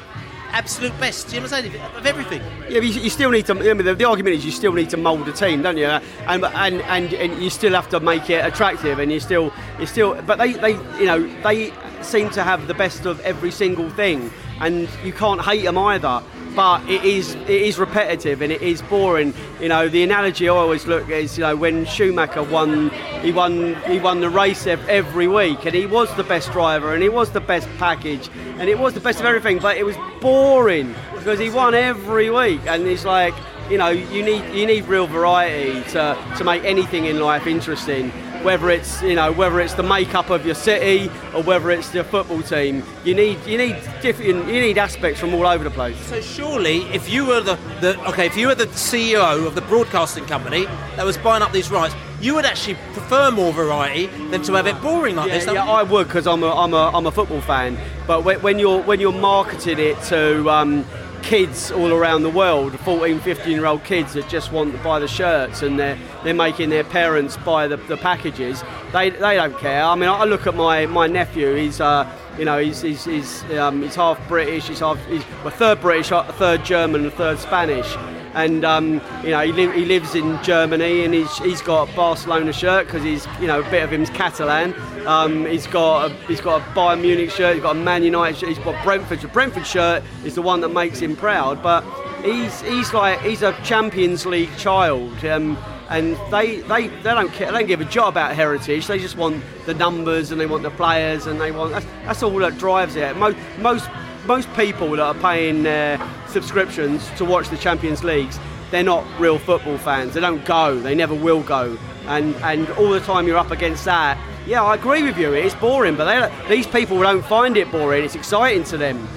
absolute 0.52 0.98
best. 1.00 1.32
You 1.32 1.40
know 1.40 1.46
what 1.46 1.52
I'm 1.52 1.70
saying? 1.70 1.80
Of 1.96 2.06
everything. 2.06 2.42
Yeah, 2.68 2.80
you, 2.80 3.00
you 3.00 3.10
still 3.10 3.30
need 3.30 3.46
to. 3.46 3.52
I 3.52 3.74
mean, 3.74 3.84
the, 3.84 3.94
the, 3.94 4.04
argument 4.04 4.36
is 4.36 4.44
you 4.44 4.50
still 4.50 4.72
need 4.72 4.90
to 4.90 4.96
mould 4.96 5.28
a 5.28 5.32
team, 5.32 5.62
don't 5.62 5.76
you? 5.76 5.86
And, 5.86 6.44
and 6.44 6.82
and 6.82 7.14
and 7.14 7.42
you 7.42 7.50
still 7.50 7.72
have 7.72 7.88
to 7.90 8.00
make 8.00 8.30
it 8.30 8.44
attractive, 8.44 8.98
and 8.98 9.10
you 9.12 9.20
still 9.20 9.52
you 9.78 9.86
still. 9.86 10.20
But 10.22 10.38
they 10.38 10.52
they 10.54 10.72
you 10.98 11.06
know 11.06 11.26
they 11.42 11.72
seem 12.02 12.30
to 12.30 12.42
have 12.42 12.66
the 12.66 12.74
best 12.74 13.06
of 13.06 13.20
every 13.20 13.50
single 13.50 13.90
thing, 13.90 14.30
and 14.60 14.88
you 15.04 15.12
can't 15.12 15.40
hate 15.40 15.64
them 15.64 15.78
either. 15.78 16.22
But 16.54 16.88
it 16.88 17.04
is 17.04 17.34
it 17.34 17.50
is 17.50 17.78
repetitive 17.78 18.42
and 18.42 18.52
it 18.52 18.62
is 18.62 18.82
boring. 18.82 19.32
You 19.60 19.68
know, 19.68 19.88
the 19.88 20.02
analogy 20.02 20.48
I 20.48 20.52
always 20.52 20.86
look 20.86 21.04
at 21.04 21.10
is 21.10 21.38
you 21.38 21.42
know 21.42 21.56
when 21.56 21.84
Schumacher 21.84 22.42
won, 22.42 22.90
he 23.22 23.32
won 23.32 23.74
he 23.86 23.98
won 23.98 24.20
the 24.20 24.30
race 24.30 24.66
every 24.66 25.28
week, 25.28 25.64
and 25.64 25.74
he 25.74 25.86
was 25.86 26.14
the 26.16 26.24
best 26.24 26.50
driver 26.52 26.94
and 26.94 27.02
he 27.02 27.08
was 27.08 27.30
the 27.30 27.40
best 27.40 27.68
package 27.78 28.28
and 28.58 28.68
it 28.68 28.78
was 28.78 28.94
the 28.94 29.00
best 29.00 29.20
of 29.20 29.26
everything, 29.26 29.58
but 29.58 29.76
it 29.76 29.84
was 29.84 29.96
boring 30.20 30.94
because 31.14 31.38
he 31.38 31.50
won 31.50 31.74
every 31.74 32.30
week, 32.30 32.60
and 32.66 32.86
it's 32.86 33.04
like 33.04 33.34
you 33.70 33.78
know 33.78 33.88
you 33.88 34.22
need 34.22 34.44
you 34.54 34.66
need 34.66 34.84
real 34.86 35.06
variety 35.06 35.82
to 35.90 36.16
to 36.36 36.44
make 36.44 36.64
anything 36.64 37.06
in 37.06 37.20
life 37.20 37.46
interesting 37.46 38.12
whether 38.42 38.70
it's 38.70 39.02
you 39.02 39.14
know 39.14 39.32
whether 39.32 39.60
it's 39.60 39.74
the 39.74 39.82
makeup 39.82 40.30
of 40.30 40.44
your 40.44 40.54
city 40.54 41.10
or 41.34 41.42
whether 41.42 41.70
it's 41.70 41.92
your 41.94 42.04
football 42.04 42.42
team. 42.42 42.82
You 43.04 43.14
need 43.14 43.38
you 43.46 43.58
need 43.58 43.76
different 44.00 44.46
you 44.46 44.60
need 44.60 44.78
aspects 44.78 45.20
from 45.20 45.34
all 45.34 45.46
over 45.46 45.64
the 45.64 45.70
place. 45.70 45.98
So 46.06 46.20
surely, 46.20 46.82
if 46.94 47.10
you 47.10 47.26
were 47.26 47.40
the, 47.40 47.58
the 47.80 48.00
okay, 48.08 48.26
if 48.26 48.36
you 48.36 48.48
were 48.48 48.54
the 48.54 48.66
CEO 48.66 49.46
of 49.46 49.54
the 49.54 49.62
broadcasting 49.62 50.26
company 50.26 50.66
that 50.96 51.04
was 51.04 51.18
buying 51.18 51.42
up 51.42 51.52
these 51.52 51.70
rights, 51.70 51.94
you 52.20 52.34
would 52.34 52.44
actually 52.44 52.74
prefer 52.92 53.30
more 53.30 53.52
variety 53.52 54.06
than 54.30 54.42
to 54.42 54.52
have 54.54 54.66
it 54.66 54.80
boring 54.82 55.16
like 55.16 55.28
yeah, 55.28 55.38
this. 55.38 55.46
Yeah, 55.46 55.64
I 55.64 55.82
would 55.82 56.06
because 56.06 56.26
I'm 56.26 56.42
a, 56.42 56.54
I'm, 56.54 56.74
a, 56.74 56.90
I'm 56.92 57.06
a 57.06 57.10
football 57.10 57.40
fan. 57.40 57.78
But 58.06 58.24
when, 58.24 58.40
when 58.42 58.58
you're 58.58 58.82
when 58.82 59.00
you're 59.00 59.12
marketing 59.12 59.78
it 59.78 60.00
to 60.04 60.48
um, 60.50 60.84
kids 61.22 61.70
all 61.70 61.92
around 61.92 62.22
the 62.22 62.30
world, 62.30 62.78
14, 62.80 63.20
15 63.20 63.52
year 63.52 63.66
old 63.66 63.84
kids 63.84 64.14
that 64.14 64.28
just 64.28 64.52
want 64.52 64.72
to 64.72 64.78
buy 64.82 64.98
the 64.98 65.08
shirts 65.08 65.62
and 65.62 65.78
they're, 65.78 65.98
they're 66.24 66.34
making 66.34 66.70
their 66.70 66.84
parents 66.84 67.36
buy 67.38 67.66
the, 67.66 67.76
the 67.76 67.96
packages, 67.96 68.62
they, 68.92 69.10
they 69.10 69.36
don't 69.36 69.56
care. 69.58 69.82
I 69.82 69.94
mean, 69.94 70.08
I 70.08 70.24
look 70.24 70.46
at 70.46 70.54
my, 70.54 70.86
my 70.86 71.06
nephew, 71.06 71.54
he's, 71.54 71.80
uh, 71.80 72.10
you 72.40 72.46
know, 72.46 72.58
he's, 72.58 72.80
he's, 72.80 73.04
he's, 73.04 73.44
um, 73.52 73.82
he's 73.82 73.94
half 73.94 74.18
British, 74.26 74.68
he's 74.68 74.80
half, 74.80 74.98
he's 75.08 75.22
a 75.44 75.50
third 75.50 75.78
British, 75.82 76.10
a 76.10 76.24
third 76.32 76.64
German, 76.64 77.04
a 77.04 77.10
third 77.10 77.38
Spanish. 77.38 77.94
And 78.32 78.64
um, 78.64 79.02
you 79.22 79.30
know 79.30 79.40
he, 79.40 79.52
li- 79.52 79.72
he 79.72 79.84
lives 79.84 80.14
in 80.14 80.42
Germany, 80.42 81.04
and 81.04 81.12
he's, 81.12 81.36
he's 81.38 81.60
got 81.60 81.90
a 81.90 81.96
Barcelona 81.96 82.52
shirt 82.52 82.86
because 82.86 83.02
he's 83.02 83.26
you 83.40 83.46
know 83.46 83.60
a 83.60 83.70
bit 83.70 83.82
of 83.82 83.90
him's 83.90 84.08
Catalan. 84.08 84.72
Um, 85.06 85.44
he's 85.44 85.66
got 85.66 86.10
a, 86.10 86.14
he's 86.26 86.40
got 86.40 86.62
a 86.62 86.64
Bayern 86.70 87.02
Munich 87.02 87.30
shirt, 87.30 87.56
he's 87.56 87.62
got 87.62 87.76
a 87.76 87.78
Man 87.78 88.04
United 88.04 88.38
shirt, 88.38 88.48
he's 88.48 88.58
got 88.60 88.82
Brentford. 88.84 89.20
The 89.20 89.28
Brentford 89.28 89.66
shirt 89.66 90.02
is 90.24 90.36
the 90.36 90.42
one 90.42 90.60
that 90.60 90.68
makes 90.68 91.00
him 91.00 91.16
proud. 91.16 91.62
But 91.62 91.82
he's 92.22 92.60
he's 92.62 92.94
like 92.94 93.20
he's 93.20 93.42
a 93.42 93.52
Champions 93.64 94.24
League 94.24 94.56
child. 94.56 95.24
Um, 95.24 95.58
and 95.90 96.16
they, 96.30 96.60
they, 96.60 96.86
they 96.86 97.10
don't 97.10 97.32
care, 97.32 97.50
they 97.50 97.58
don't 97.58 97.66
give 97.66 97.80
a 97.80 97.84
jot 97.84 98.08
about 98.08 98.34
heritage. 98.34 98.86
They 98.86 98.98
just 98.98 99.16
want 99.16 99.42
the 99.66 99.74
numbers 99.74 100.30
and 100.30 100.40
they 100.40 100.46
want 100.46 100.62
the 100.62 100.70
players 100.70 101.26
and 101.26 101.40
they 101.40 101.50
want 101.50 101.72
that's, 101.72 101.86
that's 102.04 102.22
all 102.22 102.38
that 102.38 102.58
drives 102.58 102.94
it. 102.94 103.16
Most 103.16 103.36
most 103.58 103.90
most 104.24 104.52
people 104.54 104.90
that 104.90 105.00
are 105.00 105.14
paying 105.14 105.64
their 105.64 106.00
subscriptions 106.28 107.08
to 107.16 107.24
watch 107.24 107.48
the 107.48 107.56
Champions 107.56 108.04
Leagues, 108.04 108.38
they're 108.70 108.84
not 108.84 109.04
real 109.18 109.38
football 109.38 109.78
fans. 109.78 110.14
They 110.14 110.20
don't 110.20 110.44
go. 110.44 110.78
They 110.78 110.94
never 110.94 111.14
will 111.14 111.42
go. 111.42 111.76
And 112.06 112.36
and 112.36 112.70
all 112.70 112.90
the 112.90 113.00
time 113.00 113.26
you're 113.26 113.38
up 113.38 113.50
against 113.50 113.84
that. 113.86 114.16
Yeah, 114.46 114.62
I 114.62 114.76
agree 114.76 115.02
with 115.02 115.18
you. 115.18 115.32
It's 115.32 115.56
boring, 115.56 115.96
but 115.96 116.04
they, 116.04 116.54
these 116.54 116.68
people 116.68 117.00
don't 117.00 117.24
find 117.24 117.56
it 117.56 117.70
boring. 117.72 118.04
It's 118.04 118.14
exciting 118.14 118.62
to 118.64 118.78
them. 118.78 119.08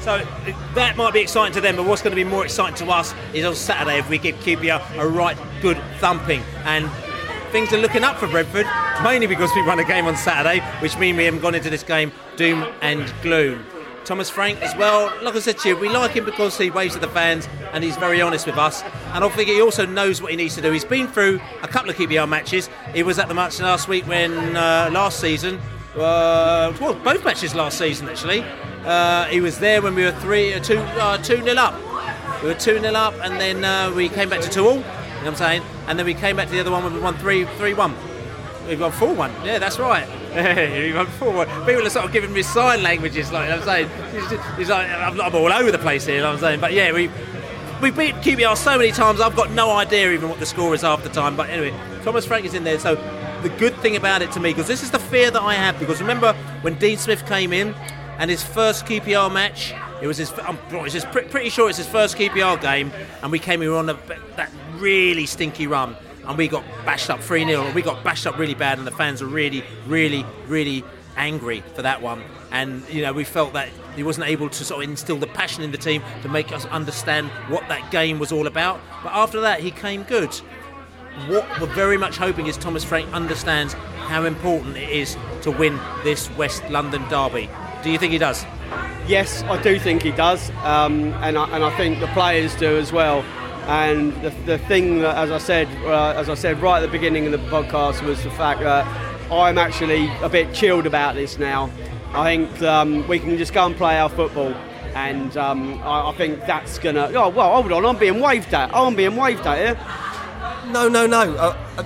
So 0.00 0.26
that 0.74 0.96
might 0.96 1.12
be 1.12 1.20
exciting 1.20 1.52
to 1.54 1.60
them, 1.60 1.76
but 1.76 1.84
what's 1.84 2.02
going 2.02 2.12
to 2.12 2.16
be 2.16 2.28
more 2.28 2.44
exciting 2.44 2.74
to 2.86 2.92
us 2.92 3.14
is 3.34 3.44
on 3.44 3.54
Saturday 3.54 3.98
if 3.98 4.08
we 4.08 4.16
give 4.16 4.34
QPR 4.36 4.98
a 4.98 5.06
right 5.06 5.36
good 5.60 5.78
thumping. 5.98 6.42
And 6.64 6.90
things 7.52 7.72
are 7.72 7.78
looking 7.78 8.04
up 8.04 8.16
for 8.18 8.28
Brentford, 8.28 8.66
mainly 9.02 9.26
because 9.26 9.50
we 9.54 9.66
won 9.66 9.78
a 9.78 9.84
game 9.84 10.06
on 10.06 10.16
Saturday, 10.16 10.60
which 10.80 10.96
means 10.98 11.16
we 11.16 11.24
haven't 11.24 11.40
gone 11.40 11.54
into 11.54 11.70
this 11.70 11.82
game 11.82 12.12
doom 12.36 12.66
and 12.80 13.12
gloom. 13.22 13.64
Thomas 14.04 14.30
Frank 14.30 14.60
as 14.62 14.74
well, 14.76 15.12
like 15.22 15.36
I 15.36 15.40
said 15.40 15.58
to 15.58 15.68
you, 15.68 15.76
we 15.76 15.88
like 15.88 16.12
him 16.12 16.24
because 16.24 16.56
he 16.56 16.70
waves 16.70 16.94
at 16.94 17.00
the 17.00 17.08
fans 17.08 17.48
and 17.72 17.84
he's 17.84 17.96
very 17.96 18.20
honest 18.20 18.46
with 18.46 18.56
us. 18.56 18.82
And 19.12 19.22
I 19.22 19.28
think 19.28 19.48
he 19.48 19.60
also 19.60 19.86
knows 19.86 20.22
what 20.22 20.30
he 20.30 20.36
needs 20.36 20.54
to 20.56 20.62
do. 20.62 20.72
He's 20.72 20.84
been 20.84 21.06
through 21.06 21.40
a 21.62 21.68
couple 21.68 21.90
of 21.90 21.96
QPR 21.96 22.28
matches. 22.28 22.68
He 22.94 23.02
was 23.02 23.18
at 23.18 23.28
the 23.28 23.34
match 23.34 23.60
last 23.60 23.88
week 23.88 24.06
when, 24.06 24.32
uh, 24.56 24.90
last 24.92 25.20
season, 25.20 25.60
uh, 25.96 26.72
well, 26.80 26.94
both 26.94 27.24
matches 27.24 27.54
last 27.54 27.78
season 27.78 28.08
actually. 28.08 28.42
Uh, 28.84 29.26
he 29.26 29.40
was 29.40 29.58
there 29.58 29.82
when 29.82 29.94
we 29.94 30.04
were 30.04 30.12
three, 30.12 30.54
uh, 30.54 30.60
two, 30.60 30.78
uh, 30.78 31.18
two 31.18 31.42
nil 31.42 31.58
up. 31.58 31.74
We 32.42 32.48
were 32.48 32.54
two 32.54 32.80
nil 32.80 32.96
up, 32.96 33.14
and 33.22 33.38
then 33.38 33.64
uh, 33.64 33.92
we 33.94 34.08
came 34.08 34.30
back 34.30 34.40
to 34.40 34.48
two 34.48 34.66
all. 34.66 34.84
You 35.20 35.26
know 35.26 35.32
what 35.32 35.42
I'm 35.42 35.48
saying? 35.48 35.62
And 35.86 35.98
then 35.98 36.06
we 36.06 36.14
came 36.14 36.36
back 36.36 36.48
to 36.48 36.52
the 36.54 36.60
other 36.60 36.70
one 36.70 36.94
we 36.94 36.98
won 36.98 37.14
three, 37.18 37.44
three 37.58 37.74
one. 37.74 37.94
We've 38.66 38.80
won 38.80 38.90
four 38.90 39.12
one. 39.12 39.30
Yeah, 39.44 39.58
that's 39.58 39.78
right. 39.78 40.08
we 40.34 40.94
won 40.94 41.06
four 41.06 41.30
one. 41.30 41.46
People 41.66 41.86
are 41.86 41.90
sort 41.90 42.06
of 42.06 42.12
giving 42.12 42.32
me 42.32 42.42
sign 42.42 42.82
languages, 42.82 43.30
like 43.30 43.50
I'm 43.50 43.62
saying. 43.62 43.90
He's 44.56 44.70
like, 44.70 44.88
I'm, 44.88 45.20
I'm 45.20 45.34
all 45.34 45.52
over 45.52 45.70
the 45.70 45.78
place 45.78 46.06
here. 46.06 46.16
You 46.16 46.20
know 46.22 46.28
what 46.28 46.34
I'm 46.36 46.40
saying, 46.40 46.60
but 46.60 46.72
yeah, 46.72 46.92
we. 46.92 47.10
We 47.82 47.90
beat 47.90 48.14
QPR 48.16 48.58
so 48.58 48.76
many 48.76 48.92
times, 48.92 49.22
I've 49.22 49.34
got 49.34 49.52
no 49.52 49.70
idea 49.70 50.12
even 50.12 50.28
what 50.28 50.38
the 50.38 50.44
score 50.44 50.74
is 50.74 50.82
half 50.82 51.02
the 51.02 51.08
time. 51.08 51.34
But 51.34 51.48
anyway, 51.48 51.74
Thomas 52.02 52.26
Frank 52.26 52.44
is 52.44 52.52
in 52.52 52.62
there. 52.62 52.78
So 52.78 52.96
the 53.40 53.48
good 53.48 53.74
thing 53.76 53.96
about 53.96 54.20
it 54.20 54.30
to 54.32 54.40
me, 54.40 54.50
because 54.50 54.68
this 54.68 54.82
is 54.82 54.90
the 54.90 54.98
fear 54.98 55.30
that 55.30 55.40
I 55.40 55.54
have, 55.54 55.78
because 55.78 55.98
remember 55.98 56.34
when 56.60 56.74
Dean 56.74 56.98
Smith 56.98 57.26
came 57.26 57.54
in 57.54 57.72
and 58.18 58.30
his 58.30 58.42
first 58.42 58.84
QPR 58.84 59.32
match, 59.32 59.72
it 60.02 60.06
was 60.06 60.18
his. 60.18 60.30
I'm 60.40 60.58
just 60.90 61.10
pretty 61.10 61.48
sure 61.48 61.70
it's 61.70 61.78
his 61.78 61.86
first 61.86 62.18
QPR 62.18 62.60
game, 62.60 62.92
and 63.22 63.32
we 63.32 63.38
came 63.38 63.62
here 63.62 63.74
on 63.74 63.88
a, 63.88 63.94
that 64.36 64.50
really 64.80 65.26
stinky 65.26 65.66
run, 65.66 65.96
and 66.26 66.36
we 66.36 66.48
got 66.48 66.64
bashed 66.84 67.10
up 67.10 67.20
three 67.20 67.44
0 67.44 67.72
We 67.72 67.82
got 67.82 68.02
bashed 68.02 68.26
up 68.26 68.38
really 68.38 68.54
bad, 68.54 68.78
and 68.78 68.86
the 68.86 68.92
fans 68.92 69.22
were 69.22 69.28
really, 69.28 69.62
really, 69.86 70.24
really 70.46 70.84
angry 71.16 71.62
for 71.74 71.82
that 71.82 72.02
one. 72.02 72.22
And 72.50 72.82
you 72.88 73.02
know, 73.02 73.12
we 73.12 73.24
felt 73.24 73.52
that 73.52 73.68
he 73.94 74.02
wasn't 74.02 74.26
able 74.26 74.48
to 74.48 74.64
sort 74.64 74.82
of 74.82 74.90
instill 74.90 75.18
the 75.18 75.26
passion 75.26 75.62
in 75.62 75.70
the 75.70 75.78
team 75.78 76.02
to 76.22 76.28
make 76.28 76.52
us 76.52 76.64
understand 76.66 77.28
what 77.48 77.68
that 77.68 77.90
game 77.90 78.18
was 78.18 78.32
all 78.32 78.46
about. 78.46 78.80
But 79.02 79.12
after 79.12 79.40
that, 79.40 79.60
he 79.60 79.70
came 79.70 80.02
good. 80.04 80.32
What 81.26 81.46
we're 81.60 81.66
very 81.74 81.98
much 81.98 82.16
hoping 82.16 82.46
is 82.46 82.56
Thomas 82.56 82.84
Frank 82.84 83.12
understands 83.12 83.74
how 84.08 84.24
important 84.24 84.76
it 84.76 84.88
is 84.88 85.16
to 85.42 85.50
win 85.50 85.78
this 86.02 86.30
West 86.36 86.68
London 86.70 87.06
derby. 87.08 87.48
Do 87.82 87.90
you 87.90 87.98
think 87.98 88.12
he 88.12 88.18
does? 88.18 88.44
Yes, 89.06 89.42
I 89.44 89.60
do 89.60 89.78
think 89.78 90.02
he 90.02 90.12
does, 90.12 90.50
um, 90.62 91.12
and, 91.14 91.36
I, 91.36 91.48
and 91.50 91.64
I 91.64 91.76
think 91.76 91.98
the 91.98 92.06
players 92.08 92.54
do 92.56 92.76
as 92.78 92.92
well. 92.92 93.24
And 93.66 94.12
the, 94.22 94.30
the 94.46 94.58
thing 94.58 95.00
that, 95.00 95.16
as 95.16 95.30
I 95.30 95.38
said, 95.38 95.68
uh, 95.84 96.14
as 96.16 96.28
I 96.28 96.34
said 96.34 96.60
right 96.60 96.82
at 96.82 96.86
the 96.86 96.88
beginning 96.88 97.26
of 97.26 97.32
the 97.32 97.38
podcast, 97.48 98.02
was 98.02 98.22
the 98.24 98.30
fact 98.30 98.60
that 98.60 98.86
I'm 99.30 99.58
actually 99.58 100.10
a 100.22 100.28
bit 100.28 100.52
chilled 100.52 100.86
about 100.86 101.14
this 101.14 101.38
now. 101.38 101.70
I 102.12 102.24
think 102.24 102.62
um, 102.62 103.06
we 103.06 103.20
can 103.20 103.38
just 103.38 103.52
go 103.52 103.66
and 103.66 103.76
play 103.76 103.96
our 103.98 104.08
football, 104.08 104.52
and 104.94 105.36
um, 105.36 105.80
I, 105.84 106.10
I, 106.10 106.14
think 106.16 106.40
that's 106.46 106.80
gonna. 106.80 107.12
Oh 107.14 107.28
well, 107.28 107.62
hold 107.62 107.70
on, 107.70 107.86
I'm 107.86 107.96
being 107.96 108.20
waved 108.20 108.52
at. 108.52 108.74
I'm 108.74 108.96
being 108.96 109.14
waved 109.14 109.46
at 109.46 109.58
here. 109.58 110.72
No, 110.72 110.88
no, 110.88 111.06
no. 111.06 111.34
Uh, 111.36 111.84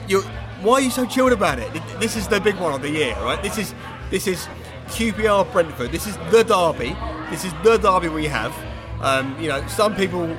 why 0.62 0.74
are 0.74 0.80
you 0.80 0.90
so 0.90 1.04
chilled 1.04 1.32
about 1.32 1.58
it? 1.58 1.70
This 2.00 2.16
is 2.16 2.26
the 2.26 2.40
big 2.40 2.56
one 2.56 2.72
of 2.72 2.80
the 2.80 2.90
year, 2.90 3.14
right? 3.16 3.42
This 3.42 3.58
is 3.58 3.74
this 4.10 4.26
is 4.26 4.48
QPR 4.86 5.52
Brentford. 5.52 5.92
This 5.92 6.06
is 6.06 6.16
the 6.30 6.42
derby. 6.42 6.96
This 7.30 7.44
is 7.44 7.52
the 7.62 7.76
derby 7.76 8.08
we 8.08 8.26
have. 8.26 8.54
Um, 9.02 9.38
you 9.38 9.48
know, 9.48 9.66
some 9.66 9.94
people 9.94 10.34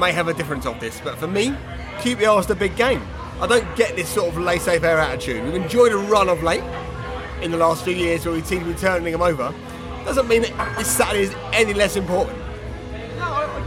may 0.00 0.12
have 0.12 0.28
a 0.28 0.34
difference 0.34 0.64
of 0.66 0.80
this, 0.80 0.98
but 1.04 1.16
for 1.18 1.28
me, 1.28 1.54
QPR 1.98 2.40
is 2.40 2.46
the 2.46 2.54
big 2.54 2.74
game. 2.74 3.02
I 3.40 3.46
don't 3.46 3.76
get 3.76 3.96
this 3.96 4.08
sort 4.08 4.28
of 4.30 4.38
laissez-faire 4.38 4.98
attitude. 4.98 5.44
We've 5.44 5.54
enjoyed 5.54 5.92
a 5.92 5.98
run 5.98 6.30
of 6.30 6.42
late 6.42 6.64
in 7.42 7.50
the 7.50 7.58
last 7.58 7.84
few 7.84 7.94
years 7.94 8.24
where 8.24 8.34
we 8.34 8.40
seem 8.40 8.60
to 8.60 8.66
be 8.66 8.74
turning 8.74 9.12
them 9.12 9.22
over. 9.22 9.54
Doesn't 10.06 10.26
mean 10.26 10.42
that 10.42 10.78
this 10.78 10.88
Saturday 10.88 11.24
is 11.24 11.34
any 11.52 11.74
less 11.74 11.96
important. 11.96 12.38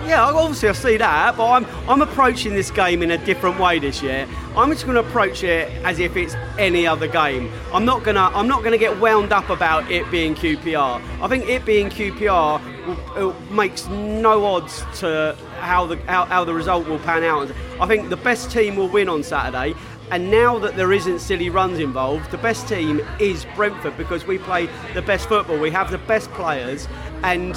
Yeah, 0.06 0.26
obviously 0.26 0.68
I 0.68 0.74
see 0.74 0.98
that, 0.98 1.38
but 1.38 1.50
I'm 1.50 1.66
I'm 1.88 2.02
approaching 2.02 2.54
this 2.54 2.72
game 2.72 3.02
in 3.04 3.12
a 3.12 3.18
different 3.26 3.58
way 3.58 3.80
this 3.80 4.02
year. 4.02 4.28
I'm 4.56 4.70
just 4.70 4.84
going 4.84 4.96
to 4.96 5.08
approach 5.08 5.44
it 5.44 5.72
as 5.86 6.00
if 6.00 6.18
it's 6.18 6.36
any 6.60 6.86
other 6.86 7.08
game. 7.08 7.50
I'm 7.72 7.86
not 7.86 8.04
gonna 8.04 8.30
I'm 8.34 8.48
not 8.48 8.64
gonna 8.64 8.78
get 8.78 9.00
wound 9.00 9.32
up 9.32 9.50
about 9.50 9.90
it 9.90 10.10
being 10.12 10.36
QPR. 10.36 11.02
I 11.22 11.28
think 11.30 11.48
it 11.48 11.64
being 11.64 11.90
QPR 11.90 12.73
will, 12.86 13.34
makes 13.52 13.88
no 13.88 14.46
odds 14.46 14.84
to 15.00 15.38
how 15.60 15.86
the 15.86 15.98
how, 16.04 16.26
how 16.26 16.44
the 16.44 16.54
result 16.54 16.88
will 16.88 17.00
pan 17.00 17.24
out. 17.24 17.52
I 17.80 17.88
think 17.88 18.10
the 18.10 18.18
best 18.18 18.52
team 18.52 18.76
will 18.76 18.90
win 18.90 19.10
on 19.10 19.24
Saturday. 19.24 19.74
And 20.12 20.30
now 20.30 20.60
that 20.60 20.76
there 20.76 20.92
isn't 20.92 21.20
silly 21.20 21.50
runs 21.50 21.80
involved, 21.80 22.30
the 22.30 22.38
best 22.38 22.68
team 22.68 23.02
is 23.20 23.46
Brentford 23.56 23.98
because 23.98 24.28
we 24.28 24.38
play 24.38 24.70
the 24.94 25.02
best 25.02 25.28
football. 25.28 25.58
We 25.58 25.72
have 25.72 25.90
the 25.90 25.98
best 25.98 26.30
players, 26.32 26.88
and 27.24 27.56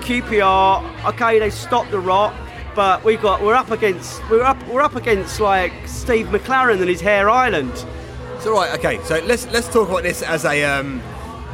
QPR, 0.00 1.04
okay, 1.12 1.38
they 1.38 1.50
stopped 1.50 1.90
the 1.90 2.00
rot, 2.00 2.34
but 2.74 3.04
we 3.04 3.16
got 3.16 3.42
we're 3.42 3.54
up 3.54 3.70
against 3.70 4.26
we're 4.30 4.44
up 4.44 4.56
we're 4.68 4.82
up 4.82 4.96
against 4.96 5.40
like 5.40 5.72
Steve 5.86 6.28
McClaren 6.28 6.80
and 6.80 6.88
his 6.88 7.00
Hare 7.00 7.28
Island. 7.28 7.76
So 8.38 8.54
right, 8.54 8.72
okay, 8.78 9.02
so 9.04 9.18
let's 9.26 9.46
let's 9.48 9.68
talk 9.68 9.88
about 9.88 10.02
this 10.02 10.22
as 10.22 10.44
a. 10.44 10.64
Um, 10.64 11.02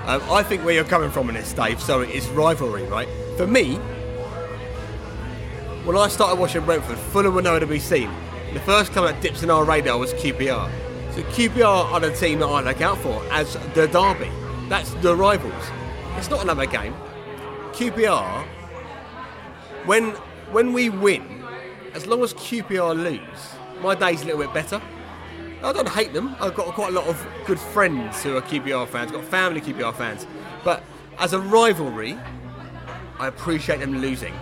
uh, 0.07 0.20
I 0.31 0.43
think 0.43 0.65
where 0.65 0.74
you're 0.74 0.85
coming 0.85 1.11
from 1.11 1.28
in 1.28 1.35
this, 1.35 1.53
Dave. 1.53 1.81
So 1.81 2.01
it's 2.01 2.28
rivalry, 2.28 2.85
right? 2.85 3.09
For 3.37 3.47
me, 3.47 3.77
when 5.85 5.97
I 5.97 6.09
started 6.09 6.39
watching 6.41 6.65
Brentford, 6.65 6.99
Fulham 6.99 7.35
were 7.35 7.43
nowhere 7.43 7.61
to 7.61 7.66
be 7.66 7.78
seen. 7.78 8.11
The 8.55 8.61
first 8.61 8.93
club 8.93 9.07
that 9.07 9.20
dips 9.20 9.43
in 9.43 9.51
our 9.51 9.65
radar 9.65 9.99
was 9.99 10.12
QPR. 10.15 10.70
So 11.12 11.23
QPR 11.23 11.93
are 11.93 12.01
the 12.01 12.12
team 12.12 12.39
that 12.39 12.47
I 12.47 12.61
look 12.61 12.81
out 12.81 12.99
for 12.99 13.23
as 13.33 13.55
the 13.74 13.89
derby. 13.89 14.31
That's 14.69 14.93
the 14.95 15.15
rivals. 15.15 15.53
It's 16.16 16.31
not 16.31 16.43
another 16.43 16.66
game. 16.66 16.95
QPR, 17.73 18.47
when 19.85 20.11
when 20.53 20.73
we 20.73 20.89
win, 20.89 21.45
as 21.95 22.07
long 22.07 22.23
as 22.23 22.33
QPR 22.35 22.97
lose, 22.97 23.55
my 23.83 23.95
day's 23.95 24.23
a 24.23 24.27
little 24.27 24.41
bit 24.41 24.55
better. 24.55 24.81
I 25.62 25.73
don't 25.73 25.89
hate 25.89 26.12
them. 26.12 26.37
I've 26.41 26.55
got 26.55 26.66
quite 26.74 26.91
a 26.91 26.93
lot 26.93 27.07
of 27.07 27.27
good 27.47 27.59
friends 27.59 28.23
who 28.23 28.37
are 28.37 28.43
QPR 28.43 28.87
fans. 28.89 29.11
I've 29.11 29.16
got 29.16 29.24
family 29.24 29.61
QPR 29.61 29.95
fans. 29.95 30.27
But 30.65 30.83
as 31.19 31.33
a 31.33 31.41
rivalry, 31.41 32.19
I 33.19 33.28
appreciate 33.28 33.81
them 33.81 33.99
losing. 33.99 34.35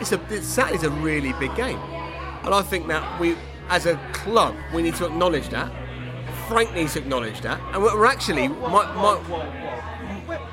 It's 0.00 0.12
a 0.12 0.20
it's, 0.30 0.46
Saturday's 0.46 0.84
a 0.84 0.90
really 0.90 1.32
big 1.34 1.54
game, 1.56 1.78
and 1.78 2.54
I 2.54 2.62
think 2.62 2.86
that 2.88 3.20
we, 3.20 3.36
as 3.68 3.86
a 3.86 3.96
club, 4.12 4.54
we 4.74 4.82
need 4.82 4.94
to 4.96 5.06
acknowledge 5.06 5.48
that. 5.48 5.72
Frank 6.48 6.72
needs 6.74 6.92
to 6.92 7.00
acknowledge 7.00 7.40
that, 7.40 7.60
and 7.72 7.82
we're 7.82 8.06
actually 8.06 8.46
my, 8.48 8.92
my, 8.94 9.16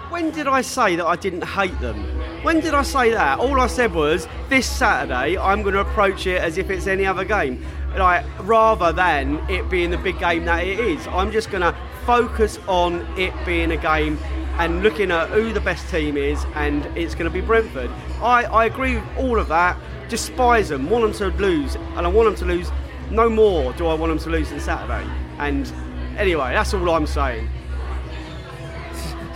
When 0.09 0.31
did 0.31 0.47
I 0.47 0.61
say 0.61 0.95
that 0.95 1.05
I 1.05 1.15
didn't 1.15 1.43
hate 1.43 1.77
them? 1.79 2.03
When 2.43 2.61
did 2.61 2.73
I 2.73 2.83
say 2.83 3.11
that? 3.11 3.39
All 3.39 3.59
I 3.59 3.67
said 3.67 3.93
was 3.93 4.27
this 4.49 4.67
Saturday 4.67 5.37
I'm 5.37 5.61
going 5.61 5.75
to 5.75 5.81
approach 5.81 6.25
it 6.25 6.41
as 6.41 6.57
if 6.57 6.69
it's 6.69 6.87
any 6.87 7.05
other 7.05 7.25
game, 7.25 7.63
like 7.97 8.25
rather 8.39 8.91
than 8.91 9.37
it 9.49 9.69
being 9.69 9.91
the 9.91 9.97
big 9.97 10.19
game 10.19 10.45
that 10.45 10.65
it 10.65 10.79
is. 10.79 11.05
I'm 11.07 11.31
just 11.31 11.51
going 11.51 11.61
to 11.61 11.75
focus 12.05 12.59
on 12.67 13.01
it 13.17 13.33
being 13.45 13.71
a 13.71 13.77
game 13.77 14.17
and 14.57 14.83
looking 14.83 15.11
at 15.11 15.29
who 15.29 15.51
the 15.51 15.61
best 15.61 15.89
team 15.89 16.15
is, 16.17 16.43
and 16.55 16.85
it's 16.97 17.15
going 17.15 17.25
to 17.25 17.33
be 17.33 17.41
Brentford. 17.41 17.89
I, 18.21 18.43
I 18.43 18.65
agree 18.65 18.95
with 18.95 19.17
all 19.17 19.39
of 19.39 19.47
that. 19.47 19.77
Despise 20.09 20.69
them, 20.69 20.89
want 20.89 21.03
them 21.03 21.13
to 21.13 21.37
lose, 21.41 21.75
and 21.75 22.05
I 22.05 22.07
want 22.07 22.27
them 22.27 22.35
to 22.47 22.53
lose. 22.53 22.71
No 23.09 23.29
more 23.29 23.73
do 23.73 23.87
I 23.87 23.93
want 23.93 24.11
them 24.11 24.19
to 24.19 24.29
lose 24.29 24.49
than 24.49 24.59
Saturday. 24.59 25.09
And 25.39 25.71
anyway, 26.17 26.53
that's 26.53 26.73
all 26.73 26.89
I'm 26.89 27.07
saying. 27.07 27.49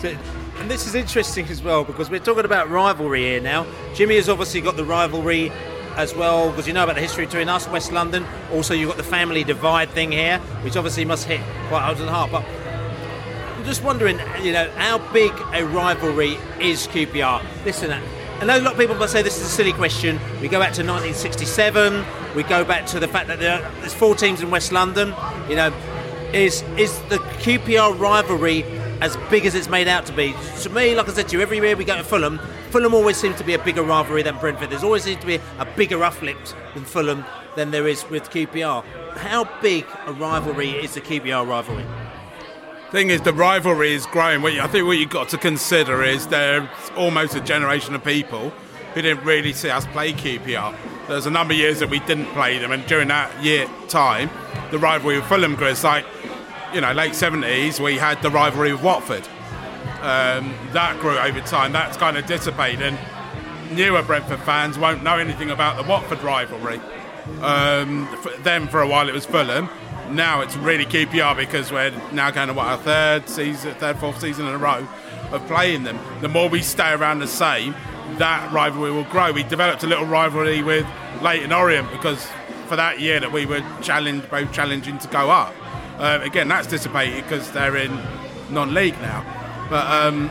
And 0.60 0.72
this 0.72 0.88
is 0.88 0.96
interesting 0.96 1.46
as 1.50 1.62
well 1.62 1.84
because 1.84 2.10
we're 2.10 2.20
talking 2.20 2.44
about 2.44 2.70
rivalry 2.72 3.22
here 3.22 3.40
now. 3.40 3.68
Jimmy 3.94 4.16
has 4.16 4.28
obviously 4.28 4.60
got 4.60 4.76
the 4.76 4.84
rivalry 4.84 5.52
as 5.98 6.16
well 6.16 6.50
because 6.52 6.68
you 6.68 6.74
know 6.74 6.84
about 6.84 6.96
the 6.96 7.02
history 7.02 7.26
between 7.26 7.50
us, 7.50 7.68
West 7.68 7.92
London. 7.92 8.26
Also, 8.54 8.74
you've 8.74 8.88
got 8.88 8.98
the 8.98 9.04
family 9.04 9.44
divide 9.44 9.90
thing 9.90 10.12
here, 10.12 10.40
which 10.62 10.78
obviously 10.78 11.04
must 11.04 11.26
hit 11.26 11.42
quite 11.68 11.82
hard. 11.82 12.32
But 12.32 12.46
I'm 13.58 13.66
just 13.66 13.84
wondering, 13.84 14.20
you 14.42 14.54
know, 14.54 14.70
how 14.78 15.00
big 15.12 15.32
a 15.54 15.66
rivalry 15.66 16.38
is 16.62 16.88
QPR? 16.88 17.44
Listen, 17.66 17.92
I 17.92 18.46
know 18.46 18.58
a 18.58 18.62
lot 18.62 18.74
of 18.74 18.80
people 18.80 18.96
must 18.96 19.12
say 19.12 19.24
this 19.24 19.38
is 19.38 19.48
a 19.48 19.50
silly 19.50 19.74
question. 19.74 20.20
We 20.40 20.48
go 20.48 20.60
back 20.60 20.74
to 20.74 20.84
1967. 20.84 22.06
We 22.36 22.44
go 22.44 22.64
back 22.64 22.86
to 22.88 23.00
the 23.00 23.08
fact 23.08 23.28
that 23.28 23.40
there 23.40 23.62
are, 23.62 23.72
there's 23.80 23.96
four 23.96 24.16
teams 24.16 24.42
in 24.42 24.52
West 24.52 24.72
London. 24.72 25.14
You 25.50 25.56
know, 25.56 25.74
is 26.34 26.62
is 26.78 27.00
the 27.10 27.18
QPR 27.42 28.00
rivalry 28.00 28.64
as 29.02 29.18
big 29.30 29.46
as 29.46 29.56
it's 29.56 29.70
made 29.70 29.88
out 29.88 30.06
to 30.08 30.14
be? 30.14 30.34
To 30.62 30.70
me, 30.70 30.96
like 30.96 31.08
I 31.08 31.14
said 31.14 31.28
to 31.30 31.38
you, 31.38 31.42
every 31.42 31.58
year 31.58 31.76
we 31.76 31.86
go 31.86 31.96
to 31.96 32.04
Fulham, 32.04 32.40
Fulham 32.70 32.94
always 32.94 33.18
seems 33.18 33.38
to 33.38 33.44
be 33.44 33.54
a 33.54 33.60
bigger 33.60 33.84
rivalry 33.84 34.24
than 34.24 34.38
Brentford. 34.38 34.70
There's 34.70 34.84
always 34.84 35.04
seems 35.04 35.22
to 35.22 35.28
be 35.28 35.40
a 35.60 35.66
bigger 35.76 36.04
uplift 36.04 36.56
in 36.76 36.84
Fulham 36.84 37.24
than 37.56 37.72
there 37.72 37.88
is 37.88 38.08
with 38.10 38.30
QPR. 38.30 38.84
How 39.18 39.50
big 39.62 39.86
a 40.06 40.14
rivalry 40.14 40.72
is 40.72 40.94
the 40.94 41.02
QPR 41.02 41.48
rivalry? 41.48 41.86
Thing 42.92 43.10
is, 43.10 43.22
the 43.22 43.34
rivalry 43.34 43.94
is 43.94 44.06
growing. 44.06 44.46
I 44.46 44.68
think 44.68 44.86
what 44.86 44.98
you've 44.98 45.10
got 45.10 45.30
to 45.30 45.38
consider 45.38 46.04
is 46.04 46.28
there's 46.28 46.70
almost 46.96 47.36
a 47.36 47.42
generation 47.42 47.96
of 47.96 48.04
people 48.04 48.52
who 48.94 49.02
didn't 49.02 49.26
really 49.26 49.54
see 49.54 49.70
us 49.70 49.86
play 49.88 50.14
QPR. 50.14 50.76
There's 51.08 51.26
a 51.26 51.32
number 51.32 51.54
of 51.54 51.60
years 51.60 51.80
that 51.80 51.90
we 51.90 52.00
didn't 52.00 52.28
play 52.28 52.58
them, 52.60 52.72
and 52.72 52.86
during 52.86 53.10
that 53.10 53.44
year 53.44 53.68
time, 53.88 54.30
the 54.72 54.78
rivalry 54.78 55.18
with 55.18 55.26
Fulham 55.26 55.56
grew. 55.56 55.68
It's 55.68 55.84
like, 55.84 56.06
you 56.74 56.82
know, 56.82 56.92
late 56.94 57.14
70s, 57.14 57.80
we 57.80 57.98
had 57.98 58.22
the 58.22 58.30
rivalry 58.30 58.72
with 58.72 58.84
Watford. 58.84 59.28
Um, 60.02 60.54
that 60.74 60.98
grew 61.00 61.18
over 61.18 61.42
time. 61.42 61.72
That's 61.72 61.98
kind 61.98 62.18
of 62.18 62.26
dissipated. 62.26 62.98
Newer 63.72 64.04
Brentford 64.04 64.40
fans 64.42 64.78
won't 64.78 65.04
know 65.04 65.18
anything 65.18 65.50
about 65.50 65.82
the 65.82 65.90
Watford 65.90 66.22
rivalry. 66.24 66.80
Um, 67.42 68.08
for 68.18 68.30
them, 68.38 68.68
for 68.68 68.82
a 68.82 68.88
while, 68.88 69.10
it 69.10 69.14
was 69.14 69.26
Fulham. 69.26 69.70
Now 70.12 70.42
it's 70.42 70.56
really 70.56 70.86
QPR 70.86 71.36
because 71.36 71.72
we're 71.72 71.92
now 72.14 72.32
going 72.32 72.48
to 72.48 72.54
what 72.54 72.68
our 72.68 72.78
third 72.78 73.28
season, 73.28 73.74
third, 73.76 73.98
fourth 73.98 74.22
season 74.22 74.48
in 74.48 74.54
a 74.54 74.58
row 74.58 74.88
of 75.32 75.46
playing 75.48 75.84
them. 75.84 76.00
The 76.22 76.30
more 76.30 76.48
we 76.48 76.62
stay 76.62 76.94
around 76.94 77.20
the 77.20 77.28
same, 77.28 77.76
that 78.18 78.52
rivalry 78.54 78.92
will 78.92 79.04
grow. 79.06 79.34
We 79.34 79.44
developed 79.44 79.84
a 79.84 79.88
little 79.88 80.06
rivalry 80.06 80.64
with 80.64 80.88
Leyton 81.22 81.52
Orient 81.52 81.92
because 81.92 82.26
for 82.68 82.78
that 82.78 83.00
year 83.02 83.20
that 83.20 83.32
we 83.32 83.46
were 83.46 83.62
challenged, 83.82 84.30
both 84.30 84.52
challenging 84.54 84.98
to 85.00 85.08
go 85.10 85.30
up. 85.30 85.54
Uh, 85.98 86.20
again, 86.22 86.48
that's 86.48 86.68
dissipated 86.68 87.24
because 87.24 87.52
they're 87.52 87.76
in 87.76 88.00
non-league 88.50 89.00
now. 89.02 89.26
But 89.70 89.86
um, 89.88 90.30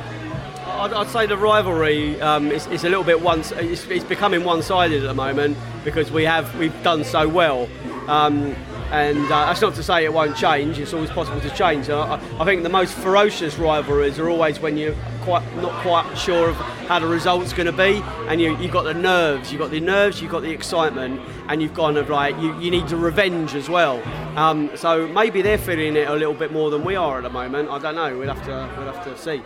I'd, 0.65 0.93
I'd 0.93 1.09
say 1.09 1.27
the 1.27 1.37
rivalry 1.37 2.21
um, 2.21 2.51
is, 2.51 2.67
is 2.69 2.85
a 2.85 2.89
little 2.89 3.05
bit 3.05 3.21
one. 3.21 3.41
It's, 3.41 3.87
it's 3.87 4.05
becoming 4.05 4.45
one-sided 4.45 5.03
at 5.03 5.07
the 5.07 5.15
moment 5.15 5.57
because 5.85 6.11
we 6.11 6.25
have 6.25 6.57
we've 6.59 6.83
done 6.83 7.05
so 7.05 7.29
well. 7.29 7.69
Um, 8.09 8.55
and 8.93 9.19
uh, 9.27 9.47
that's 9.47 9.61
not 9.61 9.75
to 9.75 9.83
say 9.83 10.05
it 10.05 10.13
won't 10.13 10.37
change. 10.37 10.79
It's 10.79 10.93
always 10.93 11.11
possible 11.11 11.41
to 11.41 11.51
change. 11.51 11.89
I, 11.91 12.01
I- 12.15 12.21
I 12.41 12.45
think 12.45 12.63
the 12.63 12.69
most 12.69 12.95
ferocious 12.95 13.59
rivalries 13.59 14.19
are 14.19 14.29
always 14.29 14.61
when 14.61 14.77
you're 14.77 14.95
quite 15.23 15.43
not 15.57 15.73
quite 15.83 16.15
sure 16.17 16.51
of 16.51 16.57
how 16.87 16.99
the 17.01 17.07
result's 17.07 17.53
going 17.53 17.67
to 17.67 17.73
be, 17.73 18.01
and 18.29 18.41
you 18.41 18.57
you've 18.59 18.73
got 18.73 18.83
the 18.85 18.95
nerves, 18.95 19.51
you've 19.53 19.61
got 19.61 19.71
the 19.71 19.81
nerves, 19.81 20.21
you've 20.23 20.31
got 20.31 20.43
the 20.43 20.51
excitement, 20.51 21.21
and 21.49 21.61
you've 21.63 21.75
kind 21.75 21.97
of 21.97 22.09
like 22.09 22.37
you, 22.41 22.59
you 22.61 22.71
need 22.71 22.87
the 22.89 22.97
revenge 22.97 23.55
as 23.55 23.69
well. 23.69 24.01
Um, 24.39 24.71
so 24.77 25.07
maybe 25.09 25.43
they're 25.43 25.59
feeling 25.59 25.97
it 25.97 26.09
a 26.09 26.15
little 26.15 26.35
bit 26.35 26.53
more 26.53 26.71
than 26.71 26.85
we 26.85 26.95
are 26.95 27.19
at 27.19 27.23
the 27.23 27.31
moment. 27.31 27.71
I 27.71 27.79
don't 27.79 27.95
know. 27.97 28.17
We'll 28.19 28.33
have 28.33 28.45
to 28.45 28.75
we'll 28.79 28.93
have 28.93 29.05
to 29.05 29.19
see. 29.19 29.43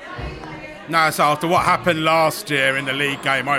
No, 0.89 1.09
so 1.11 1.23
after 1.25 1.47
what 1.47 1.65
happened 1.65 2.03
last 2.05 2.51
year 2.51 2.77
in 2.77 2.85
the 2.85 2.93
league 2.93 3.23
game, 3.23 3.49
I, 3.49 3.59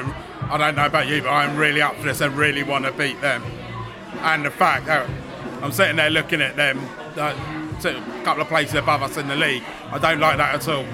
I 0.50 0.58
don't 0.58 0.76
know 0.76 0.86
about 0.86 1.08
you, 1.08 1.22
but 1.22 1.30
I'm 1.30 1.56
really 1.56 1.82
up 1.82 1.96
for 1.96 2.04
this. 2.04 2.22
I 2.22 2.26
really 2.26 2.62
want 2.64 2.84
to 2.86 2.92
beat 2.92 3.20
them. 3.22 3.42
And 4.20 4.44
the 4.46 4.52
fact 4.52 4.86
that 4.88 5.10
I'm 5.62 5.72
sitting 5.72 5.96
there 5.96 6.10
looking 6.10 6.42
at 6.42 6.56
them, 6.56 6.80
a 7.18 8.24
couple 8.24 8.42
of 8.42 8.48
places 8.48 8.76
above 8.76 9.04
us 9.04 9.18
in 9.18 9.28
the 9.28 9.36
league, 9.36 9.64
I 9.92 9.98
don't 9.98 10.20
like 10.20 10.38
that 10.38 10.56
at 10.56 10.68
all. 10.68 10.86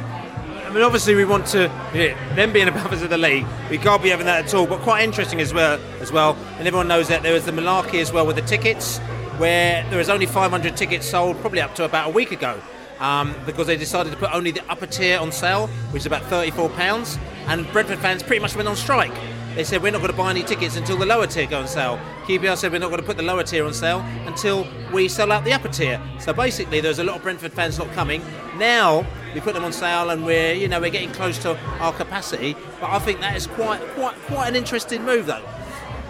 I 0.67 0.69
mean, 0.69 0.83
obviously, 0.83 1.15
we 1.15 1.23
want 1.23 1.45
to 1.47 1.71
yeah, 1.93 2.35
them 2.35 2.51
being 2.51 2.67
above 2.67 2.91
us 2.91 3.01
in 3.01 3.09
the 3.09 3.17
league. 3.17 3.45
We 3.69 3.77
can't 3.77 4.03
be 4.03 4.09
having 4.09 4.25
that 4.25 4.45
at 4.45 4.53
all. 4.53 4.67
But 4.67 4.81
quite 4.81 5.01
interesting 5.01 5.39
as 5.39 5.53
well, 5.53 5.79
as 6.01 6.11
well. 6.11 6.35
And 6.57 6.67
everyone 6.67 6.89
knows 6.89 7.07
that 7.07 7.23
there 7.23 7.35
is 7.35 7.45
the 7.45 7.53
malarkey 7.53 8.01
as 8.01 8.11
well 8.11 8.27
with 8.27 8.35
the 8.35 8.41
tickets, 8.41 8.97
where 9.37 9.87
there 9.89 9.97
was 9.97 10.09
only 10.09 10.25
500 10.25 10.75
tickets 10.75 11.05
sold, 11.09 11.39
probably 11.39 11.61
up 11.61 11.73
to 11.75 11.85
about 11.85 12.09
a 12.09 12.11
week 12.11 12.33
ago, 12.33 12.59
um, 12.99 13.33
because 13.45 13.67
they 13.67 13.77
decided 13.77 14.11
to 14.11 14.17
put 14.17 14.33
only 14.33 14.51
the 14.51 14.61
upper 14.69 14.87
tier 14.87 15.17
on 15.19 15.31
sale, 15.31 15.67
which 15.91 16.01
is 16.01 16.05
about 16.05 16.23
34 16.23 16.67
pounds. 16.71 17.17
And 17.45 17.65
Brentford 17.71 17.99
fans 17.99 18.21
pretty 18.21 18.41
much 18.41 18.53
went 18.53 18.67
on 18.67 18.75
strike. 18.75 19.15
They 19.57 19.63
said 19.63 19.81
we're 19.81 19.91
not 19.91 20.01
going 20.01 20.11
to 20.11 20.17
buy 20.17 20.29
any 20.29 20.43
tickets 20.43 20.75
until 20.75 20.97
the 20.97 21.07
lower 21.07 21.25
tier 21.25 21.47
go 21.47 21.59
on 21.59 21.67
sale. 21.67 21.99
QPR 22.25 22.55
said 22.55 22.71
we're 22.71 22.77
not 22.77 22.89
going 22.89 23.01
to 23.01 23.05
put 23.07 23.17
the 23.17 23.23
lower 23.23 23.41
tier 23.41 23.65
on 23.65 23.73
sale 23.73 24.01
until 24.27 24.67
we 24.93 25.07
sell 25.07 25.31
out 25.31 25.45
the 25.45 25.51
upper 25.51 25.67
tier. 25.67 25.99
So 26.19 26.31
basically, 26.31 26.79
there's 26.79 26.99
a 26.99 27.03
lot 27.03 27.15
of 27.15 27.23
Brentford 27.23 27.53
fans 27.53 27.79
not 27.79 27.91
coming. 27.93 28.21
Now 28.57 29.03
we 29.33 29.41
put 29.41 29.55
them 29.55 29.65
on 29.65 29.73
sale, 29.73 30.11
and 30.11 30.23
we're 30.23 30.53
you 30.53 30.67
know 30.67 30.79
we're 30.79 30.91
getting 30.91 31.11
close 31.11 31.39
to 31.39 31.57
our 31.79 31.91
capacity. 31.91 32.55
But 32.79 32.91
I 32.91 32.99
think 32.99 33.19
that 33.21 33.35
is 33.35 33.47
quite 33.47 33.81
quite 33.95 34.13
quite 34.27 34.47
an 34.47 34.55
interesting 34.55 35.03
move, 35.03 35.25
though. 35.25 35.43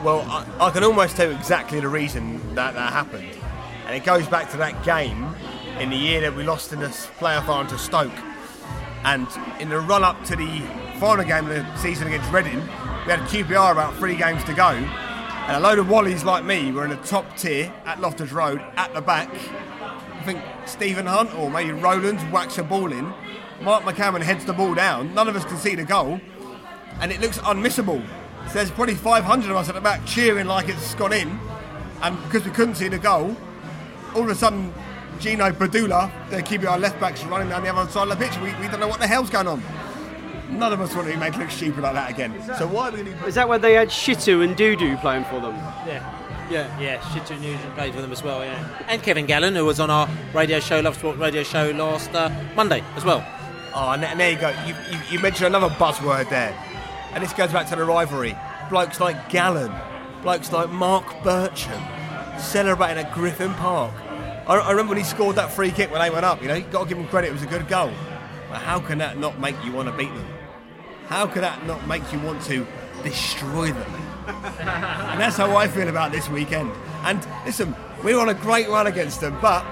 Well, 0.03 0.23
I, 0.29 0.67
I 0.67 0.69
can 0.71 0.83
almost 0.83 1.15
tell 1.15 1.31
you 1.31 1.37
exactly 1.37 1.79
the 1.79 1.87
reason 1.87 2.39
that 2.55 2.73
that 2.73 2.91
happened. 2.91 3.29
And 3.85 3.95
it 3.95 4.03
goes 4.03 4.27
back 4.27 4.51
to 4.51 4.57
that 4.57 4.83
game 4.83 5.25
in 5.79 5.89
the 5.89 5.95
year 5.95 6.19
that 6.19 6.35
we 6.35 6.43
lost 6.43 6.73
in 6.73 6.81
the 6.81 6.87
playoff 6.87 7.45
final 7.45 7.65
to 7.69 7.77
Stoke. 7.77 8.11
And 9.05 9.25
in 9.61 9.69
the 9.69 9.79
run 9.79 10.03
up 10.03 10.21
to 10.25 10.35
the 10.35 10.61
final 10.99 11.23
game 11.23 11.47
of 11.49 11.55
the 11.55 11.77
season 11.77 12.07
against 12.07 12.29
Reading, 12.33 12.61
we 13.07 13.13
had 13.13 13.21
QPR 13.21 13.71
about 13.71 13.95
three 13.95 14.17
games 14.17 14.43
to 14.43 14.53
go. 14.53 14.67
And 14.67 15.55
a 15.55 15.61
load 15.61 15.79
of 15.79 15.87
Wallies 15.87 16.25
like 16.25 16.43
me 16.43 16.73
were 16.73 16.83
in 16.83 16.89
the 16.89 16.97
top 16.97 17.37
tier 17.37 17.73
at 17.85 18.01
Loftus 18.01 18.33
Road 18.33 18.61
at 18.75 18.93
the 18.93 18.99
back. 18.99 19.29
I 19.79 20.21
think 20.25 20.41
Stephen 20.65 21.05
Hunt 21.05 21.33
or 21.35 21.49
maybe 21.49 21.71
Rowlands 21.71 22.21
whacks 22.23 22.57
a 22.57 22.63
ball 22.63 22.91
in. 22.91 23.13
Mark 23.61 23.85
McCammon 23.85 24.21
heads 24.21 24.43
the 24.43 24.51
ball 24.51 24.75
down. 24.75 25.13
None 25.13 25.29
of 25.29 25.37
us 25.37 25.45
can 25.45 25.55
see 25.55 25.73
the 25.73 25.85
goal. 25.85 26.19
And 26.99 27.13
it 27.13 27.21
looks 27.21 27.37
unmissable. 27.37 28.05
So 28.47 28.55
there's 28.55 28.71
probably 28.71 28.95
500 28.95 29.51
of 29.51 29.55
us 29.55 29.69
at 29.69 29.75
the 29.75 29.79
back 29.79 30.05
cheering 30.05 30.47
like 30.47 30.67
it's 30.67 30.93
gone 30.95 31.13
in. 31.13 31.39
And 32.01 32.21
because 32.23 32.43
we 32.43 32.51
couldn't 32.51 32.75
see 32.75 32.89
the 32.89 32.99
goal, 32.99 33.37
all 34.15 34.23
of 34.23 34.29
a 34.29 34.35
sudden, 34.35 34.73
Gino 35.19 35.49
Padula, 35.51 36.11
the 36.29 36.43
QPR 36.43 36.77
left 36.77 36.99
backs, 36.99 37.23
running 37.23 37.47
down 37.47 37.63
the 37.63 37.73
other 37.73 37.89
side 37.89 38.09
of 38.09 38.19
the 38.19 38.25
pitch. 38.25 38.37
We, 38.39 38.53
we 38.55 38.67
don't 38.67 38.81
know 38.81 38.89
what 38.89 38.99
the 38.99 39.07
hell's 39.07 39.29
going 39.29 39.47
on. 39.47 39.63
None 40.49 40.73
of 40.73 40.81
us 40.81 40.95
want 40.95 41.07
to 41.07 41.13
be 41.13 41.19
made 41.19 41.33
to 41.33 41.39
look 41.39 41.51
stupid 41.51 41.83
like 41.83 41.93
that 41.93 42.09
again. 42.09 42.33
So 42.57 42.67
why 42.67 42.89
are 42.89 42.91
we 42.91 43.03
going 43.03 43.17
to 43.17 43.25
Is 43.25 43.35
that 43.35 43.49
when 43.49 43.61
they 43.61 43.73
had 43.73 43.89
Shittu 43.89 44.43
and 44.43 44.55
Doudou 44.55 44.99
playing 45.01 45.25
for 45.25 45.39
them? 45.39 45.55
Yeah. 45.85 46.13
Yeah, 46.49 46.79
yeah, 46.79 46.97
Shittu 46.99 47.37
Nugent 47.41 47.75
played 47.75 47.93
for 47.93 48.01
them 48.01 48.13
as 48.13 48.23
well, 48.23 48.41
yeah. 48.41 48.85
And 48.87 49.03
Kevin 49.03 49.25
Gallen, 49.25 49.53
who 49.53 49.65
was 49.65 49.81
on 49.81 49.89
our 49.89 50.07
radio 50.33 50.61
show, 50.61 50.79
Love 50.79 50.95
Sport 50.95 51.17
radio 51.17 51.43
show 51.43 51.71
last 51.71 52.13
uh, 52.15 52.29
Monday 52.55 52.81
as 52.95 53.03
well. 53.03 53.25
Oh, 53.75 53.91
and, 53.91 54.03
and 54.05 54.17
there 54.17 54.31
you 54.31 54.37
go. 54.37 54.49
You, 54.65 54.73
you, 54.89 54.99
you 55.11 55.19
mentioned 55.19 55.47
another 55.47 55.67
buzzword 55.75 56.29
there. 56.29 56.57
And 57.13 57.21
this 57.21 57.33
goes 57.33 57.51
back 57.51 57.67
to 57.67 57.75
the 57.75 57.83
rivalry. 57.83 58.33
Blokes 58.69 59.01
like 59.01 59.27
Gallen, 59.29 59.73
blokes 60.21 60.53
like 60.53 60.69
Mark 60.69 61.05
Bircham, 61.21 62.39
celebrating 62.39 63.03
at 63.03 63.13
Griffin 63.13 63.53
Park. 63.55 63.93
I, 64.47 64.55
I 64.55 64.71
remember 64.71 64.91
when 64.91 64.99
he 64.99 65.03
scored 65.03 65.35
that 65.35 65.51
free 65.51 65.71
kick 65.71 65.91
when 65.91 65.99
they 65.99 66.09
went 66.09 66.25
up, 66.25 66.41
you 66.41 66.47
know, 66.47 66.55
you've 66.55 66.71
got 66.71 66.83
to 66.83 66.89
give 66.89 66.97
him 66.97 67.07
credit, 67.07 67.27
it 67.27 67.33
was 67.33 67.43
a 67.43 67.47
good 67.47 67.67
goal. 67.67 67.91
But 68.49 68.59
how 68.59 68.79
can 68.79 68.99
that 68.99 69.17
not 69.17 69.37
make 69.39 69.55
you 69.65 69.73
want 69.73 69.89
to 69.89 69.97
beat 69.97 70.13
them? 70.13 70.27
How 71.07 71.27
could 71.27 71.43
that 71.43 71.65
not 71.65 71.87
make 71.87 72.11
you 72.11 72.19
want 72.19 72.41
to 72.43 72.65
destroy 73.03 73.71
them? 73.71 73.91
and 74.27 75.19
that's 75.19 75.37
how 75.37 75.55
I 75.55 75.67
feel 75.67 75.87
about 75.87 76.11
this 76.11 76.29
weekend. 76.29 76.71
And 77.03 77.25
listen, 77.45 77.75
we're 78.03 78.19
on 78.19 78.29
a 78.29 78.33
great 78.33 78.67
run 78.67 78.87
against 78.87 79.21
them, 79.21 79.37
but 79.41 79.65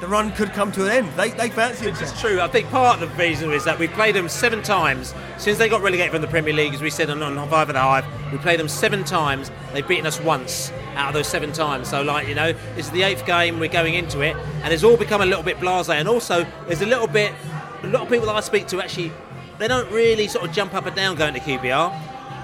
the 0.00 0.06
run 0.06 0.30
could 0.32 0.50
come 0.50 0.70
to 0.72 0.84
an 0.84 0.90
end. 0.90 1.08
They, 1.16 1.30
they 1.30 1.50
fancy 1.50 1.86
it. 1.86 2.00
It's 2.00 2.20
true. 2.20 2.40
I 2.40 2.46
think 2.46 2.68
part 2.70 3.02
of 3.02 3.08
the 3.08 3.22
reason 3.22 3.50
is 3.50 3.64
that 3.64 3.78
we've 3.78 3.90
played 3.90 4.14
them 4.14 4.28
seven 4.28 4.62
times 4.62 5.12
since 5.38 5.58
they 5.58 5.68
got 5.68 5.82
relegated 5.82 6.12
from 6.12 6.22
the 6.22 6.28
Premier 6.28 6.54
League, 6.54 6.74
as 6.74 6.80
we 6.80 6.90
said 6.90 7.10
on, 7.10 7.20
on 7.22 7.48
Five 7.48 7.68
and 7.68 7.76
a 7.76 7.80
Half. 7.80 8.32
We 8.32 8.38
played 8.38 8.60
them 8.60 8.68
seven 8.68 9.02
times. 9.02 9.50
They've 9.72 9.86
beaten 9.86 10.06
us 10.06 10.20
once 10.20 10.70
out 10.94 11.08
of 11.08 11.14
those 11.14 11.26
seven 11.26 11.52
times. 11.52 11.88
So, 11.88 12.02
like 12.02 12.28
you 12.28 12.36
know, 12.36 12.52
this 12.76 12.86
is 12.86 12.92
the 12.92 13.02
eighth 13.02 13.26
game. 13.26 13.58
We're 13.58 13.68
going 13.68 13.94
into 13.94 14.20
it, 14.20 14.36
and 14.62 14.72
it's 14.72 14.84
all 14.84 14.96
become 14.96 15.20
a 15.20 15.26
little 15.26 15.42
bit 15.42 15.58
blasé. 15.58 15.94
And 15.94 16.08
also, 16.08 16.46
there's 16.66 16.82
a 16.82 16.86
little 16.86 17.08
bit. 17.08 17.32
A 17.82 17.88
lot 17.88 18.02
of 18.02 18.08
people 18.08 18.26
that 18.26 18.36
I 18.36 18.40
speak 18.40 18.68
to 18.68 18.80
actually, 18.80 19.12
they 19.58 19.68
don't 19.68 19.90
really 19.90 20.28
sort 20.28 20.44
of 20.44 20.52
jump 20.52 20.74
up 20.74 20.86
and 20.86 20.94
down 20.94 21.16
going 21.16 21.34
to 21.34 21.40
QPR. 21.40 21.92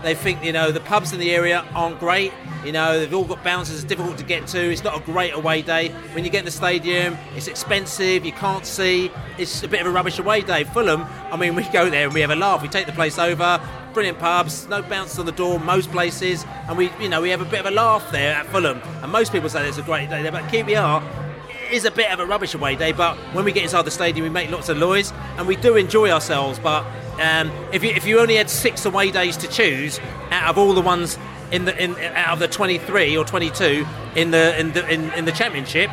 They 0.03 0.15
think 0.15 0.45
you 0.45 0.53
know 0.53 0.71
the 0.71 0.81
pubs 0.81 1.13
in 1.15 1.19
the 1.19 1.31
area 1.31 1.65
aren't 1.75 1.99
great. 1.99 2.33
You 2.63 2.73
know 2.73 3.01
they've 3.01 3.15
all 3.15 3.25
got 3.25 3.43
bounces. 3.43 3.77
It's 3.77 3.85
difficult 3.85 4.19
to 4.19 4.25
get 4.25 4.47
to. 4.49 4.71
It's 4.71 4.85
not 4.85 5.01
a 5.01 5.01
great 5.01 5.33
away 5.33 5.63
day. 5.63 5.89
When 6.13 6.25
you 6.25 6.31
get 6.31 6.41
in 6.41 6.45
the 6.45 6.51
stadium, 6.51 7.17
it's 7.35 7.49
expensive. 7.49 8.27
You 8.27 8.33
can't 8.33 8.67
see. 8.67 9.11
It's 9.39 9.63
a 9.63 9.69
bit 9.69 9.81
of 9.81 9.87
a 9.87 9.91
rubbish 9.91 10.19
away 10.19 10.43
day. 10.43 10.65
Fulham. 10.65 11.07
I 11.33 11.39
mean, 11.39 11.55
we 11.57 11.63
go 11.65 11.89
there 11.89 12.05
and 12.05 12.13
we 12.13 12.21
have 12.21 12.31
a 12.31 12.37
laugh. 12.37 12.61
We 12.61 12.69
take 12.69 12.85
the 12.85 12.93
place 12.93 13.19
over. 13.19 13.61
Brilliant 13.95 14.19
pubs. 14.19 14.69
No 14.69 14.83
bounces 14.83 15.19
on 15.19 15.25
the 15.25 15.33
door. 15.33 15.59
Most 15.59 15.91
places, 15.91 16.45
and 16.69 16.77
we 16.77 16.91
you 17.01 17.09
know 17.09 17.23
we 17.23 17.31
have 17.31 17.41
a 17.41 17.47
bit 17.47 17.61
of 17.61 17.67
a 17.67 17.71
laugh 17.71 18.11
there 18.13 18.35
at 18.35 18.47
Fulham. 18.47 18.83
And 19.03 19.11
most 19.11 19.33
people 19.33 19.49
say 19.49 19.67
it's 19.67 19.79
a 19.79 19.83
great 19.83 20.11
day 20.11 20.23
there, 20.23 20.33
but 20.33 20.45
QPR 20.45 21.24
is 21.73 21.85
a 21.85 21.91
bit 21.91 22.11
of 22.11 22.21
a 22.21 22.27
rubbish 22.27 22.55
away 22.55 22.77
day, 22.77 22.93
but 22.93 23.17
when 23.35 23.45
we 23.45 23.53
get 23.53 23.63
inside 23.63 23.83
the 23.83 23.91
stadium, 23.91 24.25
we 24.25 24.31
make 24.31 24.51
lots 24.51 24.69
of 24.69 24.79
noise 24.79 25.13
and 25.37 25.47
we 25.47 25.57
do 25.57 25.77
enjoy 25.77 26.11
ourselves. 26.11 26.59
But 26.59 26.85
um, 27.21 27.51
if 27.73 27.85
you 27.85 27.91
if 27.91 28.07
you 28.07 28.21
only 28.21 28.37
had 28.37 28.51
six 28.51 28.85
away 28.85 29.11
days 29.11 29.37
to 29.39 29.49
choose 29.49 30.01
out 30.31 30.51
of 30.51 30.59
all 30.59 30.75
the 30.75 30.81
ones 30.81 31.19
in 31.53 31.65
the 31.65 31.83
in 31.83 31.97
out 31.97 32.35
of 32.35 32.39
the 32.39 32.49
23 32.49 33.17
or 33.17 33.25
22 33.25 33.87
in 34.17 34.31
the 34.31 34.59
in 34.59 34.73
the 34.73 34.89
in, 34.93 35.13
in 35.13 35.25
the 35.25 35.33
championship. 35.33 35.91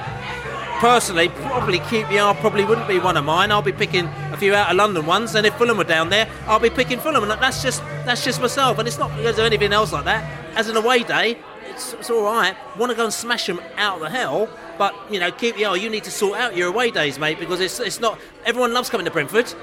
Personally, 0.80 1.30
probably 1.30 1.77
QPR 1.77 2.35
probably 2.38 2.65
wouldn't 2.65 2.88
be 2.88 2.98
one 2.98 3.15
of 3.15 3.23
mine. 3.23 3.52
I'll 3.52 3.61
be 3.61 3.72
picking 3.72 4.07
a 4.31 4.38
few 4.38 4.56
out 4.56 4.72
of 4.72 4.77
London 4.77 5.06
ones, 5.06 5.35
and 5.35 5.45
if 5.45 5.53
Fulham 5.53 5.77
were 5.77 5.84
down 5.84 6.10
there, 6.10 6.27
I'll 6.48 6.60
be 6.60 6.72
picking 6.72 6.99
Fulham, 6.99 7.22
and 7.22 7.31
that's 7.31 7.61
just 7.61 7.84
that's 8.03 8.23
just 8.23 8.41
myself, 8.41 8.80
and 8.80 8.88
it's 8.88 8.98
not 8.98 9.15
because 9.15 9.38
of 9.38 9.45
anything 9.45 9.73
else 9.73 9.93
like 9.93 10.06
that. 10.06 10.23
As 10.56 10.69
an 10.69 10.77
away 10.77 11.03
day, 11.03 11.38
it's, 11.68 11.93
it's 11.93 12.10
all 12.10 12.23
right. 12.23 12.56
Want 12.77 12.89
to 12.89 12.95
go 12.95 13.03
and 13.03 13.14
smash 13.14 13.45
them 13.45 13.61
out 13.77 13.98
of 13.98 14.02
the 14.02 14.10
hell, 14.10 14.49
but 14.82 14.95
you 15.14 15.20
know, 15.20 15.32
QPR, 15.32 15.80
you 15.80 15.91
need 15.91 16.06
to 16.06 16.10
sort 16.10 16.40
out 16.40 16.58
your 16.58 16.68
away 16.68 16.90
days, 16.90 17.20
mate, 17.20 17.38
because 17.38 17.60
it's 17.60 17.80
it's 17.80 17.99
not. 17.99 18.18
Everyone 18.45 18.74
loves 18.74 18.90
coming 18.90 19.06
to 19.06 19.12
Brentford, 19.12 19.53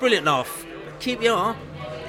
brilliant 0.00 0.26
laugh. 0.26 0.66
But 0.84 1.00
QPR, 1.00 1.56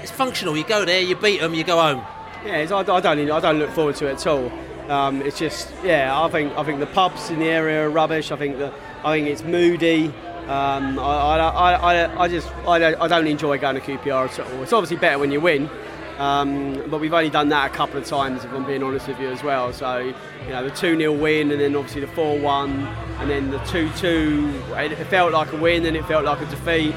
it's 0.02 0.12
functional. 0.12 0.58
You 0.58 0.66
go 0.66 0.84
there, 0.84 1.00
you 1.00 1.16
beat 1.16 1.40
them, 1.40 1.54
you 1.54 1.64
go 1.64 1.82
home. 1.82 2.06
Yeah, 2.46 2.68
I, 2.70 2.80
I 2.80 2.84
don't 2.84 3.32
I 3.32 3.40
don't 3.40 3.58
look 3.58 3.70
forward 3.70 3.96
to 3.96 4.08
it 4.08 4.16
at 4.16 4.28
all. 4.28 4.52
Um, 4.92 5.22
it's 5.22 5.40
just 5.40 5.74
yeah, 5.82 6.22
I 6.22 6.28
think 6.30 6.58
I 6.58 6.64
think 6.66 6.82
the 6.82 6.88
pubs 6.88 7.30
in 7.30 7.40
the 7.40 7.46
area 7.46 7.86
are 7.86 7.90
rubbish. 7.90 8.34
I 8.34 8.36
think 8.36 8.58
that 8.58 8.74
I 9.02 9.16
think 9.16 9.30
it's 9.30 9.44
moody. 9.44 10.08
Um, 10.50 11.00
I, 11.00 11.38
I, 11.38 11.74
I, 11.74 12.24
I 12.24 12.28
just 12.28 12.54
I 12.68 12.80
don't, 12.80 12.96
I 13.00 13.08
don't 13.08 13.28
enjoy 13.28 13.58
going 13.60 13.76
to 13.76 13.82
QPR 13.82 14.28
at 14.28 14.40
all. 14.42 14.62
It's 14.62 14.74
obviously 14.74 14.98
better 14.98 15.20
when 15.20 15.32
you 15.32 15.40
win, 15.40 15.70
um, 16.18 16.84
but 16.90 17.00
we've 17.00 17.14
only 17.14 17.30
done 17.30 17.50
that 17.50 17.72
a 17.72 17.74
couple 17.74 18.00
of 18.00 18.06
times, 18.06 18.44
if 18.44 18.52
I'm 18.52 18.66
being 18.66 18.82
honest 18.82 19.08
with 19.08 19.20
you 19.20 19.30
as 19.30 19.44
well. 19.44 19.72
So, 19.72 20.00
you 20.00 20.50
know, 20.50 20.64
the 20.64 20.76
2 20.76 20.98
0 20.98 21.14
win, 21.14 21.52
and 21.52 21.62
then 21.62 21.76
obviously 21.76 22.02
the 22.02 22.08
4 22.08 22.40
1, 22.40 22.72
and 23.20 23.30
then 23.30 23.52
the 23.52 23.60
2 23.60 23.90
2. 23.98 24.64
It 24.76 24.96
felt 25.08 25.34
like 25.34 25.52
a 25.54 25.58
win, 25.58 25.86
and 25.86 25.96
it 25.96 26.06
felt 26.06 26.26
like 26.26 26.42
a 26.42 26.46
defeat. 26.48 26.96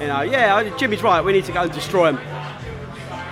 You 0.00 0.06
know, 0.06 0.20
yeah, 0.20 0.76
Jimmy's 0.76 1.02
right. 1.02 1.24
We 1.24 1.32
need 1.32 1.46
to 1.46 1.52
go 1.52 1.62
and 1.62 1.72
destroy 1.72 2.12
them. 2.12 2.20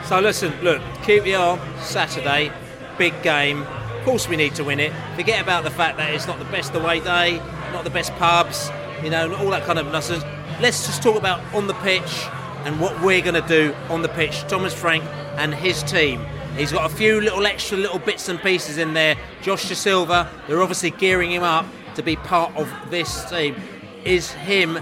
So 0.07 0.21
listen, 0.21 0.55
look, 0.63 0.81
QPR 1.03 1.59
Saturday, 1.81 2.51
big 2.97 3.21
game. 3.23 3.63
Of 3.63 4.05
course, 4.05 4.29
we 4.29 4.37
need 4.37 4.55
to 4.55 4.65
win 4.65 4.81
it. 4.81 4.93
Forget 5.17 5.43
about 5.43 5.65
the 5.65 5.71
fact 5.71 5.99
that 5.99 6.15
it's 6.15 6.27
not 6.27 6.39
the 6.39 6.45
best 6.47 6.75
away 6.75 7.01
day, 7.01 7.39
not 7.73 7.85
the 7.85 7.91
best 7.91 8.13
pubs, 8.15 8.71
you 9.03 9.11
know, 9.11 9.35
all 9.35 9.51
that 9.51 9.65
kind 9.65 9.79
of 9.79 9.87
nonsense. 9.87 10.23
Let's 10.61 10.87
just 10.87 11.03
talk 11.03 11.17
about 11.17 11.41
on 11.55 11.67
the 11.67 11.75
pitch 11.75 12.25
and 12.65 12.81
what 12.81 13.01
we're 13.03 13.21
going 13.21 13.41
to 13.41 13.49
do 13.49 13.75
on 13.91 14.03
the 14.03 14.09
pitch. 14.09 14.41
Thomas 14.49 14.73
Frank 14.73 15.05
and 15.37 15.55
his 15.55 15.83
team. 15.83 16.25
He's 16.57 16.73
got 16.73 16.91
a 16.91 16.95
few 16.95 17.21
little 17.21 17.47
extra 17.47 17.77
little 17.77 17.99
bits 17.99 18.29
and 18.29 18.41
pieces 18.41 18.79
in 18.79 18.95
there. 18.95 19.17
Josh 19.43 19.67
Dasilva, 19.67 20.29
they're 20.47 20.63
obviously 20.63 20.91
gearing 20.91 21.31
him 21.31 21.43
up 21.43 21.67
to 21.97 22.03
be 22.03 22.17
part 22.17 22.55
of 22.57 22.73
this 22.91 23.29
team. 23.29 23.57
Is 24.05 24.31
him 24.31 24.79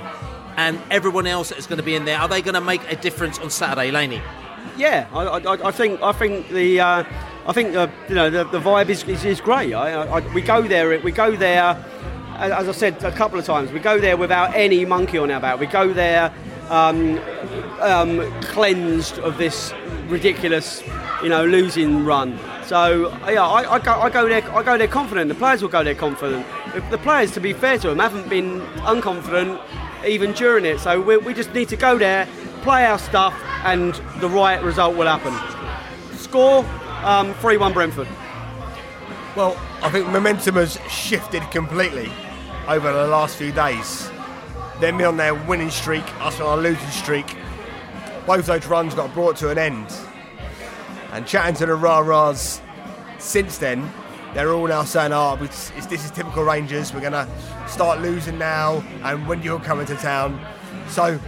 and 0.57 0.79
everyone 0.91 1.27
else 1.27 1.51
that's 1.51 1.67
going 1.67 1.79
to 1.79 1.85
be 1.85 1.95
in 1.95 2.05
there, 2.05 2.19
are 2.19 2.29
they 2.29 2.43
going 2.43 2.55
to 2.55 2.61
make 2.61 2.91
a 2.93 2.97
difference 2.97 3.39
on 3.39 3.51
Saturday, 3.51 3.91
Laney? 3.91 4.23
Yeah, 4.77 5.09
I, 5.13 5.25
I, 5.25 5.69
I 5.69 5.71
think 5.71 6.03
I 6.03 6.13
think 6.13 6.49
the 6.49 6.81
uh, 6.81 7.05
I 7.47 7.53
think 7.53 7.73
the 7.73 7.91
you 8.09 8.15
know 8.15 8.31
the, 8.31 8.45
the 8.45 8.61
vibe 8.61 8.89
is, 8.89 9.05
is, 9.05 9.25
is 9.25 9.41
great. 9.41 9.73
I, 9.73 10.03
I, 10.03 10.35
we 10.35 10.43
go 10.43 10.63
there 10.63 10.99
we 11.01 11.13
go 11.13 11.37
there 11.37 11.85
as 12.37 12.69
I 12.69 12.73
said 12.73 13.03
a 13.05 13.13
couple 13.13 13.39
of 13.39 13.45
times. 13.45 13.71
We 13.71 13.79
go 13.79 14.01
there 14.01 14.17
without 14.17 14.55
any 14.55 14.85
monkey 14.85 15.19
on 15.19 15.31
our 15.31 15.41
back. 15.41 15.61
We 15.61 15.67
go 15.67 15.93
there 15.93 16.35
um, 16.69 17.19
um, 17.81 18.41
cleansed 18.43 19.19
of 19.21 19.39
this 19.39 19.73
ridiculous 20.09 20.83
you 21.23 21.29
know 21.29 21.45
losing 21.45 22.05
run. 22.05 22.39
So 22.67 23.11
yeah, 23.29 23.47
I, 23.47 23.75
I, 23.75 23.79
go, 23.79 23.93
I 23.93 24.11
go 24.11 24.29
there 24.29 24.51
I 24.53 24.63
go 24.63 24.77
there 24.79 24.89
confident. 24.89 25.29
The 25.29 25.35
players 25.35 25.63
will 25.63 25.69
go 25.69 25.83
there 25.83 25.95
confident. 25.95 26.47
The 26.91 26.99
players, 26.99 27.31
to 27.33 27.41
be 27.41 27.53
fair 27.53 27.79
to 27.79 27.89
them, 27.89 27.99
haven't 27.99 28.29
been 28.29 28.61
unconfident 28.83 29.61
even 30.07 30.33
during 30.33 30.65
it. 30.65 30.81
So 30.81 31.01
we, 31.01 31.17
we 31.17 31.35
just 31.35 31.53
need 31.55 31.69
to 31.71 31.77
go 31.77 31.99
there, 31.99 32.29
play 32.63 32.85
our 32.85 32.99
stuff, 32.99 33.35
and 33.65 33.95
the 34.21 34.29
right 34.29 34.63
result 34.63 34.97
will 34.97 35.07
happen. 35.07 35.35
Score 36.17 36.65
um, 37.05 37.35
3 37.35 37.57
1 37.57 37.73
Brentford. 37.73 38.09
Well, 39.37 39.57
I 39.83 39.91
think 39.91 40.09
momentum 40.09 40.57
has 40.57 40.79
shifted 40.89 41.43
completely 41.51 42.11
over 42.69 42.93
the 42.93 43.07
last 43.07 43.37
few 43.37 43.53
days. 43.53 44.11
Them 44.81 45.01
on 45.01 45.17
their 45.17 45.35
winning 45.35 45.71
streak, 45.71 46.05
us 46.21 46.41
on 46.41 46.47
our 46.47 46.57
losing 46.57 46.91
streak. 46.91 47.37
Both 48.27 48.47
those 48.47 48.67
runs 48.67 48.95
got 48.95 49.13
brought 49.13 49.37
to 49.37 49.51
an 49.51 49.59
end. 49.59 49.87
And 51.13 51.27
chatting 51.27 51.55
to 51.57 51.67
the 51.67 51.75
rah 51.75 52.01
rahs 52.01 52.61
since 53.19 53.59
then, 53.59 53.93
they're 54.35 54.53
all 54.53 54.67
now 54.67 54.83
saying, 54.83 55.13
ah, 55.13 55.37
oh, 55.39 55.45
it's, 55.45 55.71
it's, 55.77 55.87
this 55.87 56.05
is 56.05 56.11
typical 56.11 56.43
Rangers, 56.43 56.93
we're 56.93 57.01
going 57.01 57.13
to 57.13 57.29
start 57.69 58.01
losing 58.01 58.37
now, 58.37 58.83
and 59.05 59.27
when 59.29 59.43
you're 59.43 59.61
coming 59.61 59.87
to 59.87 59.95
town. 59.95 60.45
So 60.89 61.21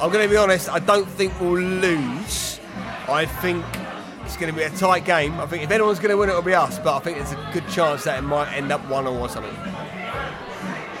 I'm 0.00 0.12
going 0.12 0.24
to 0.24 0.28
be 0.28 0.36
honest, 0.36 0.68
I 0.68 0.78
don't 0.78 1.08
think 1.08 1.40
we'll 1.40 1.54
lose. 1.54 2.60
I 3.08 3.26
think 3.26 3.64
it's 4.24 4.36
going 4.36 4.52
to 4.52 4.56
be 4.56 4.64
a 4.64 4.70
tight 4.70 5.04
game. 5.04 5.40
I 5.40 5.46
think 5.46 5.62
if 5.62 5.70
anyone's 5.70 5.98
going 5.98 6.10
to 6.10 6.16
win, 6.16 6.28
it'll 6.28 6.42
be 6.42 6.54
us. 6.54 6.78
But 6.78 6.96
I 6.96 7.00
think 7.00 7.18
there's 7.18 7.32
a 7.32 7.50
good 7.52 7.68
chance 7.68 8.04
that 8.04 8.18
it 8.18 8.22
might 8.22 8.52
end 8.52 8.72
up 8.72 8.86
one 8.88 9.06
or 9.06 9.28
something. 9.28 9.54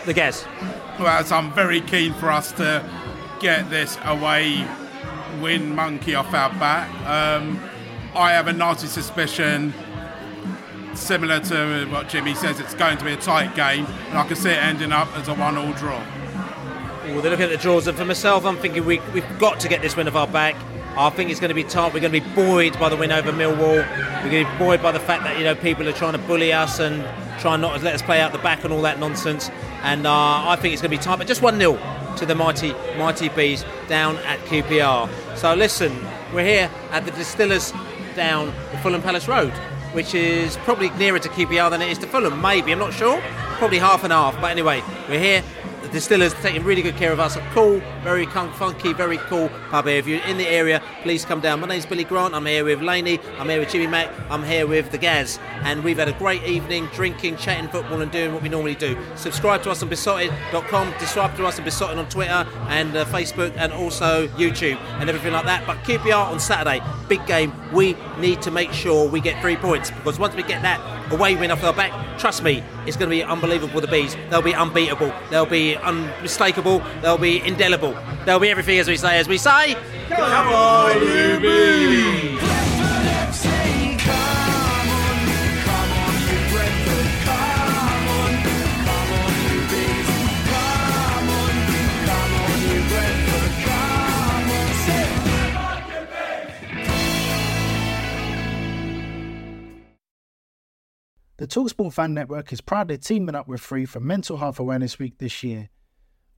The 0.06 0.14
guess. 0.14 0.46
Well, 0.98 1.24
so 1.24 1.36
I'm 1.36 1.52
very 1.52 1.80
keen 1.80 2.14
for 2.14 2.30
us 2.30 2.52
to 2.52 2.88
get 3.40 3.68
this 3.68 3.98
away 4.04 4.66
win 5.40 5.74
monkey 5.74 6.14
off 6.14 6.32
our 6.34 6.50
back. 6.50 6.88
Um, 7.06 7.60
I 8.14 8.32
have 8.32 8.46
a 8.48 8.52
nasty 8.52 8.86
suspicion, 8.86 9.74
similar 10.94 11.40
to 11.40 11.86
what 11.86 12.08
Jimmy 12.08 12.34
says, 12.34 12.60
it's 12.60 12.74
going 12.74 12.98
to 12.98 13.04
be 13.04 13.12
a 13.12 13.16
tight 13.16 13.54
game, 13.54 13.86
and 14.08 14.18
I 14.18 14.26
can 14.26 14.36
see 14.36 14.50
it 14.50 14.62
ending 14.62 14.92
up 14.92 15.08
as 15.16 15.28
a 15.28 15.34
one-all 15.34 15.72
draw. 15.72 16.02
Well, 17.06 17.20
they're 17.20 17.30
looking 17.30 17.46
at 17.46 17.50
the 17.50 17.56
draws, 17.56 17.86
and 17.86 17.98
for 17.98 18.04
myself, 18.04 18.44
I'm 18.46 18.56
thinking 18.56 18.84
we, 18.84 19.00
we've 19.12 19.38
got 19.38 19.60
to 19.60 19.68
get 19.68 19.82
this 19.82 19.96
win 19.96 20.08
off 20.08 20.14
our 20.14 20.26
back. 20.26 20.56
I 20.96 21.10
think 21.10 21.30
it's 21.30 21.40
going 21.40 21.48
to 21.48 21.54
be 21.54 21.64
tight. 21.64 21.92
We're 21.92 22.00
going 22.00 22.12
to 22.12 22.20
be 22.20 22.34
buoyed 22.34 22.78
by 22.78 22.88
the 22.88 22.96
win 22.96 23.10
over 23.10 23.32
Millwall. 23.32 23.84
We're 24.22 24.30
going 24.30 24.46
to 24.46 24.52
be 24.52 24.58
buoyed 24.58 24.80
by 24.80 24.92
the 24.92 25.00
fact 25.00 25.24
that 25.24 25.36
you 25.36 25.44
know 25.44 25.56
people 25.56 25.88
are 25.88 25.92
trying 25.92 26.12
to 26.12 26.18
bully 26.18 26.52
us 26.52 26.78
and 26.78 27.04
trying 27.40 27.60
not 27.60 27.76
to 27.76 27.84
let 27.84 27.94
us 27.94 28.02
play 28.02 28.20
out 28.20 28.32
the 28.32 28.38
back 28.38 28.62
and 28.62 28.72
all 28.72 28.82
that 28.82 29.00
nonsense. 29.00 29.50
And 29.82 30.06
uh, 30.06 30.12
I 30.12 30.56
think 30.56 30.72
it's 30.72 30.80
going 30.80 30.92
to 30.92 30.96
be 30.96 31.02
tight, 31.02 31.16
but 31.16 31.26
just 31.26 31.42
one 31.42 31.58
0 31.58 31.74
to 32.16 32.26
the 32.26 32.34
mighty 32.34 32.72
mighty 32.96 33.28
bees 33.28 33.64
down 33.88 34.16
at 34.18 34.38
QPR. 34.40 35.08
So 35.36 35.54
listen, 35.54 35.96
we're 36.32 36.44
here 36.44 36.70
at 36.90 37.04
the 37.04 37.10
Distillers 37.12 37.72
down 38.14 38.46
the 38.70 38.78
Fulham 38.78 39.02
Palace 39.02 39.28
Road, 39.28 39.52
which 39.92 40.14
is 40.14 40.56
probably 40.58 40.90
nearer 40.90 41.18
to 41.18 41.28
QPR 41.28 41.70
than 41.70 41.82
it 41.82 41.90
is 41.90 41.98
to 41.98 42.06
Fulham. 42.06 42.40
Maybe 42.40 42.72
I'm 42.72 42.78
not 42.78 42.92
sure. 42.92 43.20
Probably 43.58 43.78
half 43.78 44.04
and 44.04 44.12
half. 44.12 44.40
But 44.40 44.50
anyway, 44.50 44.82
we're 45.08 45.20
here 45.20 45.42
the 45.82 45.88
distillers 45.88 46.34
taking 46.34 46.64
really 46.64 46.82
good 46.82 46.96
care 46.96 47.12
of 47.12 47.20
us. 47.20 47.36
A 47.36 47.40
cool, 47.52 47.80
very 48.04 48.26
funky, 48.26 48.92
very 48.92 49.16
cool 49.16 49.48
pub 49.70 49.86
here. 49.86 49.96
If 49.96 50.06
you're 50.06 50.22
in 50.24 50.36
the 50.36 50.46
area, 50.46 50.82
please 51.02 51.24
come 51.24 51.40
down. 51.40 51.60
My 51.60 51.66
name's 51.66 51.86
Billy 51.86 52.04
Grant. 52.04 52.34
I'm 52.34 52.44
here 52.44 52.62
with 52.62 52.82
Laney. 52.82 53.18
I'm 53.38 53.48
here 53.48 53.60
with 53.60 53.70
Jimmy 53.70 53.86
Mac. 53.86 54.10
I'm 54.30 54.44
here 54.44 54.66
with 54.66 54.90
the 54.90 54.98
Gaz. 54.98 55.38
And 55.62 55.82
we've 55.82 55.96
had 55.96 56.08
a 56.08 56.12
great 56.12 56.44
evening 56.44 56.86
drinking, 56.92 57.38
chatting 57.38 57.68
football, 57.70 58.02
and 58.02 58.12
doing 58.12 58.34
what 58.34 58.42
we 58.42 58.50
normally 58.50 58.74
do. 58.74 58.98
Subscribe 59.16 59.62
to 59.62 59.70
us 59.70 59.82
on 59.82 59.88
beesotted.com. 59.88 60.92
Subscribe 60.98 61.34
to 61.36 61.46
us 61.46 61.58
on 61.58 61.64
Beesotted 61.64 61.98
on 61.98 62.08
Twitter 62.10 62.46
and 62.68 62.94
uh, 62.94 63.06
Facebook 63.06 63.54
and 63.56 63.72
also 63.72 64.28
YouTube 64.28 64.76
and 65.00 65.08
everything 65.08 65.32
like 65.32 65.46
that. 65.46 65.66
But 65.66 65.78
QPR 65.78 66.26
on 66.26 66.38
Saturday, 66.38 66.82
big 67.08 67.26
game. 67.26 67.54
We 67.72 67.96
need 68.18 68.42
to 68.42 68.50
make 68.50 68.72
sure 68.72 69.08
we 69.08 69.20
get 69.20 69.40
three 69.40 69.56
points 69.56 69.90
because 69.90 70.18
once 70.18 70.34
we 70.34 70.42
get 70.42 70.60
that 70.60 70.78
away 71.10 71.36
win 71.36 71.50
off 71.50 71.64
our 71.64 71.72
back, 71.72 72.18
trust 72.18 72.42
me, 72.42 72.62
it's 72.86 72.98
going 72.98 73.10
to 73.10 73.16
be 73.16 73.22
unbelievable. 73.22 73.80
The 73.80 73.86
bees, 73.86 74.14
they'll 74.28 74.42
be 74.42 74.54
unbeatable. 74.54 75.12
They'll 75.30 75.46
be 75.46 75.76
unmistakable. 75.76 76.82
They'll 77.00 77.18
be 77.18 77.40
indelible. 77.40 77.93
There'll 78.24 78.40
be 78.40 78.50
everything 78.50 78.78
as 78.78 78.88
we 78.88 78.96
say, 78.96 79.18
as 79.18 79.28
we 79.28 79.38
say. 79.38 79.76
Come 80.08 80.48
on, 80.48 81.02
you. 81.42 82.14
The 101.36 101.48
Talksport 101.48 101.92
Fan 101.92 102.14
Network 102.14 102.52
is 102.52 102.60
proudly 102.60 102.96
teaming 102.96 103.34
up 103.34 103.48
with 103.48 103.60
Free 103.60 103.84
for 103.84 104.00
Mental 104.00 104.38
Health 104.38 104.58
Awareness 104.58 104.98
Week 104.98 105.18
this 105.18 105.42
year 105.42 105.68